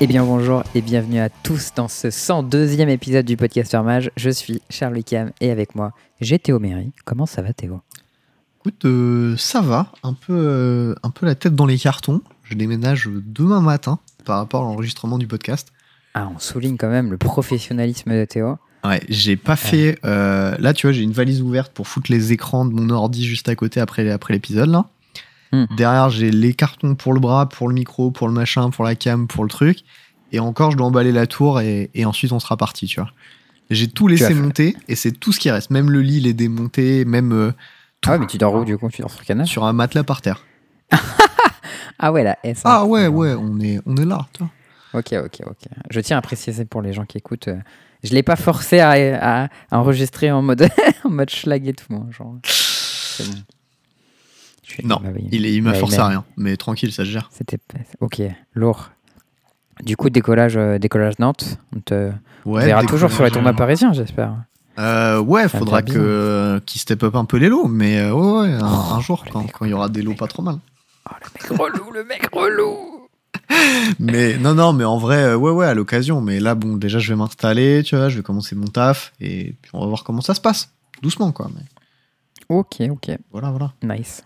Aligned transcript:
Eh 0.00 0.06
bien 0.06 0.24
bonjour 0.24 0.62
et 0.74 0.82
bienvenue 0.82 1.20
à 1.20 1.28
tous 1.30 1.72
dans 1.74 1.88
ce 1.88 2.08
102e 2.08 2.88
épisode 2.88 3.24
du 3.24 3.36
Podcaster 3.36 3.80
Mage. 3.82 4.10
Je 4.16 4.28
suis 4.30 4.60
Charles 4.68 5.02
Cam 5.02 5.30
et 5.40 5.50
avec 5.50 5.74
moi 5.74 5.92
j'ai 6.20 6.38
Théo 6.38 6.58
Méry. 6.58 6.92
Comment 7.04 7.26
ça 7.26 7.40
va 7.42 7.52
Théo? 7.52 7.80
Écoute, 8.60 8.84
euh, 8.84 9.36
ça 9.38 9.60
va, 9.60 9.92
un 10.02 10.12
peu, 10.12 10.34
euh, 10.34 10.94
un 11.02 11.10
peu 11.10 11.24
la 11.24 11.34
tête 11.34 11.54
dans 11.54 11.66
les 11.66 11.78
cartons. 11.78 12.20
Je 12.44 12.54
déménage 12.54 13.08
demain 13.14 13.60
matin 13.60 13.98
par 14.24 14.38
rapport 14.38 14.62
à 14.62 14.64
l'enregistrement 14.66 15.18
du 15.18 15.26
podcast. 15.26 15.68
Ah, 16.14 16.28
on 16.34 16.38
souligne 16.38 16.76
quand 16.76 16.90
même 16.90 17.10
le 17.10 17.16
professionnalisme 17.16 18.10
de 18.12 18.24
Théo. 18.24 18.58
Ouais, 18.84 19.00
j'ai 19.08 19.36
pas 19.36 19.56
fait. 19.56 19.98
euh, 20.04 20.56
là, 20.58 20.74
tu 20.74 20.86
vois, 20.86 20.92
j'ai 20.92 21.02
une 21.02 21.12
valise 21.12 21.42
ouverte 21.42 21.72
pour 21.72 21.88
foutre 21.88 22.10
les 22.10 22.32
écrans 22.32 22.64
de 22.66 22.72
mon 22.72 22.90
ordi 22.90 23.24
juste 23.24 23.48
à 23.48 23.54
côté 23.54 23.80
après, 23.80 24.08
après 24.10 24.34
l'épisode 24.34 24.68
là. 24.68 24.86
Hmm. 25.70 25.76
Derrière, 25.76 26.10
j'ai 26.10 26.30
les 26.30 26.54
cartons 26.54 26.94
pour 26.94 27.12
le 27.14 27.20
bras, 27.20 27.48
pour 27.48 27.68
le 27.68 27.74
micro, 27.74 28.10
pour 28.10 28.28
le 28.28 28.34
machin, 28.34 28.70
pour 28.70 28.84
la 28.84 28.94
cam, 28.94 29.26
pour 29.26 29.44
le 29.44 29.50
truc. 29.50 29.78
Et 30.32 30.40
encore, 30.40 30.70
je 30.72 30.76
dois 30.76 30.86
emballer 30.86 31.12
la 31.12 31.26
tour 31.26 31.60
et, 31.60 31.90
et 31.94 32.04
ensuite 32.04 32.32
on 32.32 32.40
sera 32.40 32.56
parti, 32.56 32.86
tu 32.86 33.00
vois. 33.00 33.10
J'ai 33.70 33.88
tout 33.88 34.06
laissé 34.08 34.32
monter 34.34 34.76
et 34.88 34.94
c'est 34.96 35.12
tout 35.12 35.32
ce 35.32 35.40
qui 35.40 35.50
reste. 35.50 35.70
Même 35.70 35.90
le 35.90 36.00
lit, 36.00 36.18
il 36.18 36.26
est 36.26 36.32
démonté, 36.34 37.04
même 37.04 37.32
euh, 37.32 37.52
tout 38.00 38.10
Ah 38.10 38.12
ouais, 38.12 38.18
mais 38.18 38.26
tu 38.26 38.38
dors 38.38 38.54
où 38.54 38.64
du 38.64 38.76
coup? 38.78 38.88
Tu 38.90 39.02
dors 39.02 39.10
sur 39.10 39.20
le 39.20 39.24
canal 39.26 39.46
sur 39.46 39.64
un 39.64 39.72
matelas 39.72 40.04
par 40.04 40.20
terre. 40.22 40.44
Ah 41.98 42.12
ouais, 42.12 42.22
la 42.22 42.36
S. 42.44 42.58
hein. 42.58 42.62
Ah 42.66 42.84
ouais, 42.84 43.06
ouais, 43.06 43.34
on 43.34 43.58
est, 43.58 43.80
on 43.86 43.96
est 43.96 44.04
là, 44.04 44.26
toi. 44.34 44.50
Ok, 44.92 45.14
ok, 45.14 45.40
ok. 45.46 45.68
Je 45.90 46.00
tiens 46.00 46.18
à 46.18 46.20
préciser 46.20 46.64
pour 46.66 46.82
les 46.82 46.92
gens 46.92 47.04
qui 47.06 47.16
écoutent, 47.16 47.48
euh, 47.48 47.56
je 48.04 48.12
l'ai 48.12 48.22
pas 48.22 48.36
forcé 48.36 48.80
à, 48.80 48.90
à- 48.90 49.44
à 49.70 49.78
enregistrer 49.78 50.30
en 50.30 50.42
mode, 50.42 50.68
en 51.04 51.08
mode 51.10 51.30
schlag 51.30 51.66
et 51.66 51.72
tout. 51.72 51.86
moi, 51.88 52.04
genre, 52.10 52.34
c'est 52.44 53.26
bon. 53.26 53.34
Non. 54.84 55.00
Il, 55.30 55.46
il 55.46 55.62
m'a 55.62 55.72
Ouais, 55.72 55.78
forcé 55.78 55.98
à 55.98 56.06
rien, 56.08 56.24
mais 56.36 56.56
tranquille, 56.56 56.92
ça 56.92 57.04
se 57.04 57.10
gère. 57.10 57.28
C'était 57.32 57.58
ok, 58.00 58.20
lourd. 58.54 58.90
Du 59.84 59.96
coup, 59.96 60.10
décollage, 60.10 60.56
euh, 60.56 60.78
décollage 60.78 61.18
Nantes. 61.18 61.58
On 61.76 61.80
te 61.80 62.10
Ouais, 62.44 62.64
verra 62.64 62.80
décollage, 62.82 62.86
toujours 62.90 63.12
sur 63.12 63.24
les 63.24 63.30
tournois 63.30 63.52
euh, 63.52 63.56
parisiens, 63.56 63.92
j'espère. 63.92 64.34
Euh, 64.78 65.20
ouais, 65.20 65.48
Ça 65.48 65.58
faudra 65.58 65.80
euh, 65.90 66.60
qu'ils 66.60 66.80
step 66.80 67.02
up 67.02 67.14
un 67.14 67.24
peu 67.24 67.36
les 67.38 67.48
lots, 67.48 67.66
mais 67.68 67.98
euh, 68.00 68.12
ouais, 68.12 68.40
ouais, 68.48 68.52
un, 68.54 68.60
Oh, 68.62 68.94
un 68.94 69.00
jour 69.00 69.24
quand 69.30 69.42
mec. 69.42 69.52
quand 69.52 69.64
il 69.64 69.70
y 69.70 69.74
aura 69.74 69.88
des 69.88 70.02
lots 70.02 70.14
pas 70.14 70.26
trop 70.26 70.42
mal. 70.42 70.58
Oh, 71.08 71.14
le 71.22 71.28
mec 71.32 71.60
relou, 71.60 71.90
le 71.92 72.04
mec 72.04 72.28
relou. 72.32 73.08
Mais 74.00 74.36
non, 74.38 74.54
non, 74.54 74.72
mais 74.72 74.84
en 74.84 74.98
vrai, 74.98 75.22
euh, 75.22 75.36
ouais, 75.36 75.52
ouais, 75.52 75.66
à 75.66 75.74
l'occasion. 75.74 76.20
Mais 76.20 76.40
là, 76.40 76.54
bon, 76.56 76.76
déjà, 76.76 76.98
je 76.98 77.12
vais 77.12 77.16
m'installer, 77.16 77.82
tu 77.84 77.94
vois, 77.96 78.08
je 78.08 78.16
vais 78.16 78.22
commencer 78.22 78.56
mon 78.56 78.66
taf 78.66 79.12
et 79.20 79.54
puis 79.62 79.70
on 79.72 79.80
va 79.80 79.86
voir 79.86 80.02
comment 80.04 80.20
ça 80.20 80.34
se 80.34 80.40
passe, 80.40 80.72
doucement, 81.02 81.30
quoi. 81.32 81.48
Mais 81.54 81.62
Ok, 82.48 82.80
ok, 82.90 83.10
voilà, 83.30 83.50
voilà. 83.50 83.72
nice. 83.82 84.24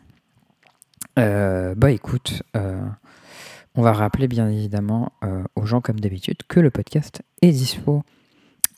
Euh, 1.20 1.74
bah 1.76 1.90
écoute, 1.90 2.42
euh, 2.56 2.80
on 3.74 3.82
va 3.82 3.92
rappeler 3.92 4.26
bien 4.28 4.48
évidemment 4.48 5.12
euh, 5.24 5.42
aux 5.54 5.66
gens 5.66 5.80
comme 5.80 6.00
d'habitude 6.00 6.38
que 6.48 6.60
le 6.60 6.70
podcast 6.70 7.22
est 7.42 7.50
dispo 7.52 8.02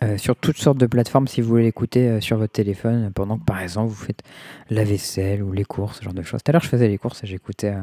euh, 0.02 0.18
sur 0.18 0.34
toutes 0.36 0.58
sortes 0.58 0.78
de 0.78 0.86
plateformes 0.86 1.28
si 1.28 1.40
vous 1.40 1.48
voulez 1.48 1.62
l'écouter 1.64 2.20
sur 2.20 2.36
votre 2.36 2.52
téléphone 2.52 3.12
pendant 3.14 3.38
que 3.38 3.44
par 3.44 3.60
exemple 3.60 3.88
vous 3.88 4.04
faites 4.04 4.22
la 4.70 4.84
vaisselle 4.84 5.42
ou 5.42 5.52
les 5.52 5.64
courses, 5.64 5.98
ce 6.00 6.04
genre 6.04 6.14
de 6.14 6.22
choses. 6.22 6.42
Tout 6.42 6.50
à 6.50 6.52
l'heure 6.52 6.62
je 6.62 6.68
faisais 6.68 6.88
les 6.88 6.98
courses 6.98 7.22
et 7.22 7.26
j'écoutais 7.26 7.74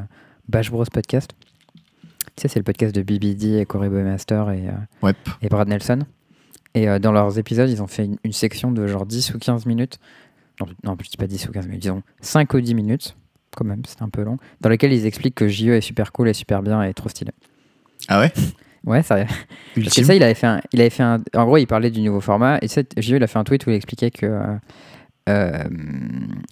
Bash 0.48 0.70
Bros 0.70 0.84
Podcast. 0.84 1.30
Tu 2.36 2.42
sais, 2.42 2.48
c'est 2.48 2.58
le 2.60 2.64
podcast 2.64 2.94
de 2.94 3.02
BBD 3.02 3.58
et 3.58 3.66
Corey 3.66 3.88
Master 3.88 4.50
et, 4.50 4.68
Ouais. 5.02 5.14
et 5.42 5.48
Brad 5.48 5.68
Nelson. 5.68 6.00
Et 6.74 6.86
dans 7.00 7.10
leurs 7.12 7.38
épisodes, 7.38 7.68
ils 7.68 7.82
ont 7.82 7.86
fait 7.88 8.04
une, 8.04 8.16
une 8.22 8.32
section 8.32 8.70
de 8.70 8.86
genre 8.86 9.04
10 9.04 9.34
ou 9.34 9.38
15 9.38 9.66
minutes. 9.66 9.98
Non, 10.60 10.66
non, 10.84 10.96
je 11.02 11.08
dis 11.10 11.16
pas 11.16 11.26
10 11.26 11.48
ou 11.48 11.52
15 11.52 11.66
minutes, 11.66 11.82
disons 11.82 12.02
5 12.20 12.52
ou 12.54 12.60
10 12.60 12.74
minutes, 12.74 13.16
quand 13.56 13.64
même, 13.64 13.82
c'est 13.86 14.02
un 14.02 14.08
peu 14.08 14.22
long. 14.22 14.38
Dans 14.60 14.68
lequel 14.68 14.92
ils 14.92 15.06
expliquent 15.06 15.34
que 15.34 15.48
JE 15.48 15.68
est 15.68 15.80
super 15.80 16.12
cool 16.12 16.28
et 16.28 16.34
super 16.34 16.62
bien 16.62 16.82
et 16.82 16.94
trop 16.94 17.08
stylé. 17.08 17.32
Ah 18.08 18.20
ouais? 18.20 18.32
Ouais, 18.86 19.02
ça. 19.02 19.16
Parce 19.74 19.94
que 19.94 20.04
ça, 20.04 20.14
il 20.14 20.22
avait 20.22 20.32
fait 20.32 20.46
un, 20.46 20.62
il 20.72 20.80
avait 20.80 20.88
fait 20.88 21.02
un. 21.02 21.18
En 21.34 21.44
gros, 21.44 21.58
il 21.58 21.66
parlait 21.66 21.90
du 21.90 22.00
nouveau 22.00 22.22
format. 22.22 22.58
Et 22.62 22.66
ça, 22.68 22.80
JE, 22.96 23.16
il 23.16 23.22
a 23.22 23.26
fait 23.26 23.38
un 23.38 23.44
tweet 23.44 23.66
où 23.66 23.70
il 23.70 23.76
expliquait 23.76 24.10
que 24.10 24.24
euh, 24.24 24.56
euh, 25.28 25.64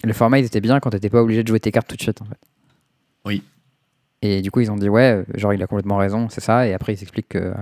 le 0.03 0.13
format, 0.13 0.37
il 0.37 0.45
était 0.45 0.61
bien 0.61 0.79
quand 0.79 0.91
t'étais 0.91 1.09
pas 1.09 1.23
obligé 1.23 1.41
de 1.41 1.47
jouer 1.47 1.59
tes 1.59 1.71
cartes 1.71 1.87
tout 1.87 1.95
de 1.95 2.01
suite, 2.03 2.21
en 2.21 2.25
fait. 2.25 2.37
Oui. 3.25 3.41
Et 4.21 4.43
du 4.43 4.51
coup, 4.51 4.59
ils 4.59 4.69
ont 4.71 4.75
dit, 4.75 4.89
ouais, 4.89 5.23
genre, 5.33 5.55
il 5.55 5.63
a 5.63 5.65
complètement 5.65 5.97
raison, 5.97 6.29
c'est 6.29 6.39
ça. 6.41 6.67
Et 6.67 6.73
après, 6.75 6.93
ils 6.93 7.01
expliquent 7.01 7.29
que. 7.29 7.39
euh, 7.39 7.53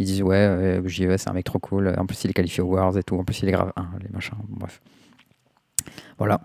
ils 0.00 0.06
disent, 0.06 0.22
ouais, 0.22 0.34
euh, 0.34 0.88
JE, 0.88 1.16
c'est 1.16 1.28
un 1.28 1.32
mec 1.34 1.44
trop 1.44 1.60
cool. 1.60 1.94
En 1.96 2.04
plus, 2.04 2.24
il 2.24 2.30
est 2.30 2.34
qualifié 2.34 2.64
aux 2.64 2.66
Worlds 2.66 2.98
et 2.98 3.04
tout. 3.04 3.16
En 3.16 3.22
plus, 3.22 3.40
il 3.42 3.48
est 3.48 3.52
grave. 3.52 3.72
hein, 3.76 3.90
les 4.02 4.08
machins. 4.08 4.34
Bref. 4.48 4.80
Voilà. 6.20 6.42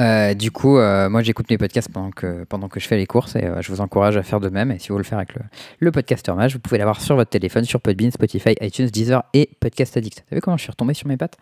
Euh, 0.00 0.32
du 0.32 0.50
coup, 0.50 0.78
euh, 0.78 1.10
moi, 1.10 1.22
j'écoute 1.22 1.50
mes 1.50 1.58
podcasts 1.58 1.90
pendant 1.92 2.10
que, 2.10 2.44
pendant 2.44 2.68
que 2.68 2.80
je 2.80 2.88
fais 2.88 2.96
les 2.96 3.06
courses 3.06 3.36
et 3.36 3.44
euh, 3.44 3.60
je 3.60 3.70
vous 3.70 3.82
encourage 3.82 4.16
à 4.16 4.22
faire 4.22 4.40
de 4.40 4.48
même. 4.48 4.72
Et 4.72 4.78
si 4.78 4.88
vous 4.88 4.94
voulez 4.94 5.04
le 5.04 5.08
faire 5.08 5.18
avec 5.18 5.34
le, 5.34 5.42
le 5.80 5.92
podcaster 5.92 6.32
vous 6.32 6.58
pouvez 6.58 6.78
l'avoir 6.78 7.02
sur 7.02 7.14
votre 7.14 7.28
téléphone, 7.28 7.64
sur 7.64 7.82
Podbean, 7.82 8.10
Spotify, 8.10 8.54
iTunes, 8.62 8.86
Deezer 8.86 9.22
et 9.34 9.50
Podcast 9.60 9.98
Addict. 9.98 10.24
T'as 10.28 10.34
vu 10.34 10.40
comment 10.40 10.56
je 10.56 10.62
suis 10.62 10.70
retombé 10.70 10.94
sur 10.94 11.08
mes 11.08 11.18
pattes? 11.18 11.36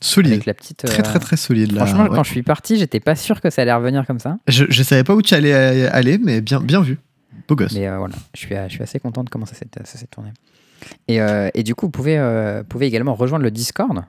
Solide. 0.00 0.32
Avec 0.34 0.46
la 0.46 0.54
petite. 0.54 0.84
Très, 0.84 1.02
très, 1.02 1.18
très 1.18 1.36
solide 1.36 1.72
là. 1.72 1.86
Franchement, 1.86 2.04
ouais. 2.04 2.14
quand 2.14 2.22
je 2.22 2.30
suis 2.30 2.44
parti, 2.44 2.78
j'étais 2.78 3.00
pas 3.00 3.16
sûr 3.16 3.40
que 3.40 3.50
ça 3.50 3.62
allait 3.62 3.72
revenir 3.72 4.06
comme 4.06 4.20
ça. 4.20 4.36
Je, 4.46 4.66
je 4.68 4.82
savais 4.84 5.02
pas 5.02 5.14
où 5.14 5.22
tu 5.22 5.34
allais 5.34 5.52
aller, 5.88 6.18
mais 6.18 6.40
bien, 6.40 6.60
bien 6.60 6.82
vu. 6.82 6.98
Beau 7.48 7.56
gosse. 7.56 7.72
Mais 7.72 7.88
voilà, 7.88 8.14
je 8.34 8.40
suis, 8.40 8.54
je 8.68 8.74
suis 8.74 8.82
assez 8.82 9.00
content 9.00 9.24
de 9.24 9.30
comment 9.30 9.46
ça 9.46 9.54
s'est 9.54 10.06
tourné. 10.06 10.30
Et, 11.08 11.18
et 11.54 11.62
du 11.64 11.74
coup, 11.74 11.86
vous 11.86 11.90
pouvez, 11.90 12.62
pouvez 12.68 12.86
également 12.86 13.14
rejoindre 13.14 13.42
le 13.42 13.50
Discord, 13.50 14.04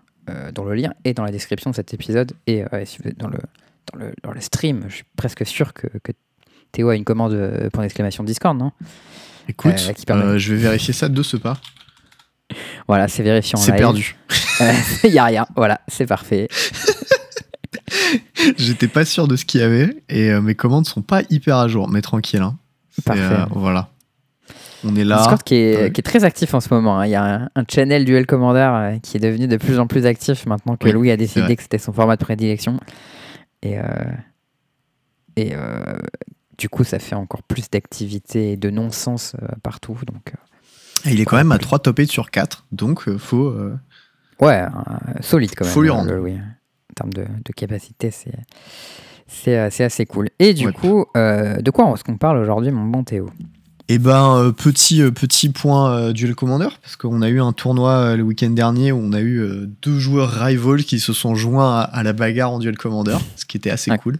dont 0.54 0.66
le 0.66 0.76
lien 0.76 0.94
est 1.06 1.14
dans 1.14 1.24
la 1.24 1.32
description 1.32 1.70
de 1.72 1.76
cet 1.76 1.94
épisode. 1.94 2.32
Et 2.48 2.64
euh, 2.74 2.86
si 2.86 2.98
vous 3.02 3.08
êtes 3.10 3.18
dans 3.18 3.28
le, 3.30 3.40
dans, 3.94 4.00
le, 4.00 4.14
dans 4.24 4.32
le 4.32 4.42
stream, 4.42 4.86
je 4.88 4.96
suis 4.96 5.04
presque 5.18 5.46
sûr 5.46 5.74
que, 5.74 5.88
que 6.04 6.12
Théo 6.72 6.90
a 6.90 6.96
une 6.96 7.04
commande 7.06 7.34
euh, 7.34 7.70
point 7.70 7.84
d'exclamation 7.84 8.24
Discord, 8.24 8.58
non? 8.58 8.72
Écoute, 9.48 9.74
euh, 9.90 9.94
qui 9.94 10.06
permet- 10.06 10.24
euh, 10.24 10.38
je 10.38 10.54
vais 10.54 10.62
vérifier 10.62 10.94
ça 10.94 11.10
de 11.10 11.24
ce 11.24 11.38
pas. 11.38 11.58
Voilà, 12.88 13.08
c'est 13.08 13.22
vérifié 13.22 13.56
en 13.56 13.62
C'est 13.62 13.72
live. 13.74 13.80
perdu. 13.80 14.16
Il 15.04 15.12
y 15.12 15.20
a 15.20 15.26
rien. 15.26 15.46
Voilà, 15.56 15.82
c'est 15.88 16.08
parfait. 16.08 16.48
J'étais 18.58 18.88
pas 18.88 19.06
sûr 19.06 19.28
de 19.28 19.36
ce 19.36 19.46
qu'il 19.46 19.62
y 19.62 19.64
avait 19.64 20.02
et 20.10 20.32
euh, 20.32 20.42
mes 20.42 20.56
commandes 20.56 20.88
sont 20.88 21.02
pas 21.02 21.22
hyper 21.30 21.58
à 21.58 21.68
jour, 21.68 21.88
mais 21.90 22.02
tranquille. 22.02 22.42
Hein. 22.42 22.58
C'est, 22.92 23.04
Parfait. 23.06 23.22
euh, 23.22 23.46
voilà. 23.52 23.90
On 24.84 24.96
est 24.96 25.04
là. 25.04 25.18
Discord 25.18 25.44
qui 25.44 25.56
est, 25.56 25.78
Ouais. 25.84 25.92
qui 25.92 26.00
est 26.00 26.04
très 26.04 26.24
actif 26.24 26.54
en 26.54 26.60
ce 26.62 26.74
moment. 26.74 27.00
hein. 27.00 27.06
Il 27.06 27.10
y 27.12 27.16
a 27.16 27.24
un, 27.24 27.50
un 27.56 27.64
channel 27.70 28.06
Duel 28.06 28.26
Commander 28.26 28.70
euh, 28.72 29.00
qui 29.00 29.18
est 29.18 29.20
devenu 29.20 29.48
de 29.48 29.58
plus 29.58 29.80
en 29.80 29.88
plus 29.88 30.06
actif 30.06 30.46
maintenant 30.46 30.76
que 30.78 30.86
Oui, 30.86 30.92
Louis 30.94 31.12
a 31.12 31.18
décidé 31.18 31.56
que 31.56 31.62
c'était 31.64 31.78
son 31.78 31.92
format 31.94 32.16
de 32.16 32.24
prédilection. 32.24 32.80
Et, 33.62 33.78
euh, 33.78 33.84
et 35.36 35.54
euh, 35.54 35.98
du 36.58 36.70
coup, 36.70 36.84
ça 36.84 37.00
fait 37.00 37.16
encore 37.16 37.44
plus 37.44 37.70
d'activité 37.70 38.54
et 38.54 38.58
de 38.58 38.70
non-sens 38.70 39.36
euh, 39.42 39.48
partout. 39.64 39.98
Donc, 40.08 40.34
Et 41.06 41.12
il 41.12 41.20
est 41.22 41.26
quand 41.26 41.38
même 41.38 41.52
à 41.52 41.58
3 41.58 41.80
top 41.80 41.98
8 42.00 42.10
sur 42.10 42.31
4, 42.31 42.66
donc 42.72 43.10
faut. 43.18 43.54
ouais, 44.42 44.66
solide 45.22 45.52
quand 45.58 45.66
même. 45.66 45.74
Faut 45.74 45.81
lui 45.81 45.88
le- 45.88 45.94
rendre. 45.94 46.14
Louis. 46.14 46.36
En 46.36 46.94
termes 46.96 47.14
de, 47.14 47.24
de 47.46 47.54
capacité, 47.54 48.12
c'est. 48.12 48.34
Assez 49.84 50.06
cool. 50.06 50.30
Et 50.40 50.54
du 50.54 50.66
Ouais. 50.68 50.74
coup, 50.74 51.06
de 51.16 51.70
quoi 51.72 51.92
est-ce 51.94 52.04
qu'on 52.04 52.18
parle 52.18 52.38
aujourd'hui, 52.40 52.72
mon 52.72 52.86
bon 52.86 53.04
Théo? 53.04 53.30
Eh 53.92 53.98
ben, 53.98 54.36
euh, 54.36 54.52
petit, 54.52 55.02
euh, 55.02 55.10
petit 55.10 55.50
point 55.50 55.92
euh, 55.92 56.14
Duel 56.14 56.36
Commander, 56.36 56.68
parce 56.84 56.96
qu'on 56.96 57.22
a 57.24 57.30
eu 57.30 57.42
un 57.42 57.54
tournoi 57.54 58.16
le 58.16 58.22
week-end 58.24 58.52
dernier 58.52 58.92
où 58.92 58.98
on 58.98 59.14
a 59.14 59.20
eu 59.22 59.68
deux 59.82 59.98
joueurs 59.98 60.30
rivals 60.32 60.84
qui 60.84 61.00
se 61.00 61.12
sont 61.12 61.34
joints 61.34 61.80
à, 61.80 61.82
à 61.82 62.04
la 62.04 62.14
bagarre 62.14 62.52
en 62.52 62.60
Duel 62.60 62.78
Commander, 62.78 63.18
ce 63.36 63.46
qui 63.46 63.58
était 63.58 63.72
assez 63.72 63.90
cool. 63.98 64.18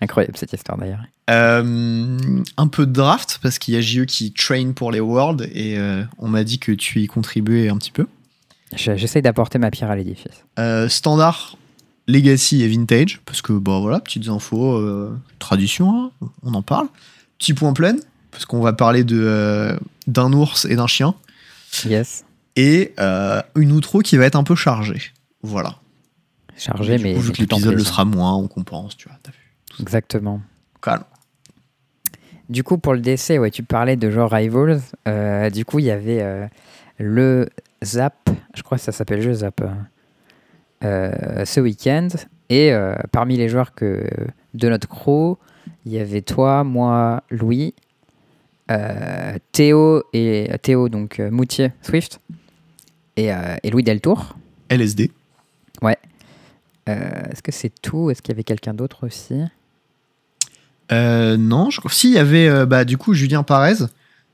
Incroyable 0.00 0.36
cette 0.38 0.52
histoire 0.54 0.78
d'ailleurs. 0.78 1.00
Euh, 1.30 2.18
un 2.56 2.66
peu 2.66 2.86
de 2.86 2.92
draft, 2.92 3.38
parce 3.42 3.58
qu'il 3.58 3.74
y 3.74 3.76
a 3.76 3.80
JE 3.82 4.04
qui 4.06 4.32
train 4.32 4.72
pour 4.72 4.90
les 4.90 5.00
Worlds, 5.00 5.46
et 5.52 5.78
euh, 5.78 6.02
on 6.18 6.28
m'a 6.28 6.44
dit 6.44 6.58
que 6.58 6.72
tu 6.72 7.00
y 7.00 7.06
contribuais 7.06 7.68
un 7.68 7.76
petit 7.76 7.90
peu. 7.92 8.06
Je- 8.74 8.96
J'essaye 8.96 9.22
d'apporter 9.22 9.58
ma 9.58 9.70
pierre 9.70 9.90
à 9.90 9.96
l'édifice. 9.96 10.44
Euh, 10.58 10.88
standard, 10.88 11.56
Legacy 12.08 12.62
et 12.62 12.68
Vintage, 12.68 13.20
parce 13.26 13.42
que, 13.42 13.52
bah 13.52 13.78
voilà, 13.80 14.00
petites 14.00 14.28
infos, 14.28 14.82
tradition, 15.38 16.10
hein, 16.22 16.28
on 16.42 16.54
en 16.54 16.62
parle. 16.62 16.88
Petit 17.38 17.54
point 17.54 17.72
plein, 17.72 17.96
parce 18.34 18.44
qu'on 18.46 18.60
va 18.60 18.72
parler 18.72 19.04
de, 19.04 19.18
euh, 19.18 19.76
d'un 20.06 20.32
ours 20.32 20.64
et 20.66 20.76
d'un 20.76 20.88
chien. 20.88 21.14
Yes. 21.86 22.24
et 22.54 22.92
euh, 23.00 23.42
une 23.56 23.72
outro 23.72 23.98
qui 24.00 24.16
va 24.16 24.26
être 24.26 24.36
un 24.36 24.44
peu 24.44 24.54
chargée. 24.54 25.00
Voilà. 25.42 25.76
Chargé, 26.56 26.98
du 26.98 27.02
mais. 27.04 27.14
coup, 27.14 27.20
vu 27.20 27.32
que 27.32 27.40
l'épisode 27.40 27.64
le 27.64 27.76
plaisir. 27.76 27.92
sera 27.92 28.04
moins, 28.04 28.34
on 28.34 28.46
compense, 28.46 28.96
tu 28.96 29.08
vois. 29.08 29.18
Vu. 29.26 29.82
Exactement. 29.82 30.40
Calme. 30.80 31.04
Du 32.48 32.62
coup, 32.62 32.78
pour 32.78 32.92
le 32.94 33.00
décès, 33.00 33.38
ouais, 33.38 33.50
tu 33.50 33.62
parlais 33.62 33.96
de 33.96 34.10
genre 34.10 34.30
Rivals. 34.30 34.80
Euh, 35.08 35.50
du 35.50 35.64
coup, 35.64 35.78
il 35.78 35.86
y 35.86 35.90
avait 35.90 36.22
euh, 36.22 36.46
le 36.98 37.48
Zap, 37.82 38.28
je 38.54 38.62
crois 38.62 38.78
que 38.78 38.84
ça 38.84 38.92
s'appelle 38.92 39.24
le 39.24 39.32
Zap, 39.32 39.60
euh, 39.62 39.70
euh, 40.84 41.44
ce 41.44 41.60
week-end. 41.60 42.08
Et 42.50 42.72
parmi 43.10 43.38
les 43.38 43.48
joueurs 43.48 43.74
que, 43.74 44.06
de 44.52 44.68
notre 44.68 44.86
crew, 44.86 45.38
il 45.86 45.92
y 45.92 45.98
avait 45.98 46.20
toi, 46.20 46.62
moi, 46.62 47.22
Louis, 47.30 47.74
Théo 49.52 50.02
et 50.12 50.50
Théo, 50.62 50.88
donc 50.88 51.20
euh, 51.20 51.30
Moutier, 51.30 51.72
Swift, 51.82 52.20
et, 53.16 53.32
euh, 53.32 53.56
et 53.62 53.70
Louis 53.70 53.82
Deltour. 53.82 54.36
LSD. 54.68 55.10
Euh, 56.86 57.22
Est-ce 57.32 57.42
que 57.42 57.50
c'est 57.50 57.72
tout? 57.80 58.10
Est-ce 58.10 58.20
qu'il 58.20 58.32
y 58.32 58.36
avait 58.36 58.44
quelqu'un 58.44 58.74
d'autre 58.74 59.06
aussi? 59.06 59.40
Euh, 60.92 61.38
non, 61.38 61.70
je 61.70 61.80
crois. 61.80 61.90
Si, 61.90 62.08
il 62.08 62.14
y 62.14 62.18
avait 62.18 62.46
euh, 62.46 62.66
bah, 62.66 62.84
du 62.84 62.98
coup 62.98 63.14
Julien 63.14 63.42
Parez, 63.42 63.76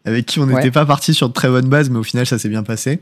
avec 0.04 0.26
qui 0.26 0.40
on 0.40 0.48
Ouais. 0.48 0.54
n'était 0.56 0.72
pas 0.72 0.84
parti 0.84 1.14
sur 1.14 1.28
de 1.28 1.32
très 1.32 1.46
bonnes 1.48 1.68
bases, 1.68 1.90
mais 1.90 1.98
au 2.00 2.02
final, 2.02 2.26
ça 2.26 2.40
s'est 2.40 2.48
bien 2.48 2.64
passé. 2.64 2.98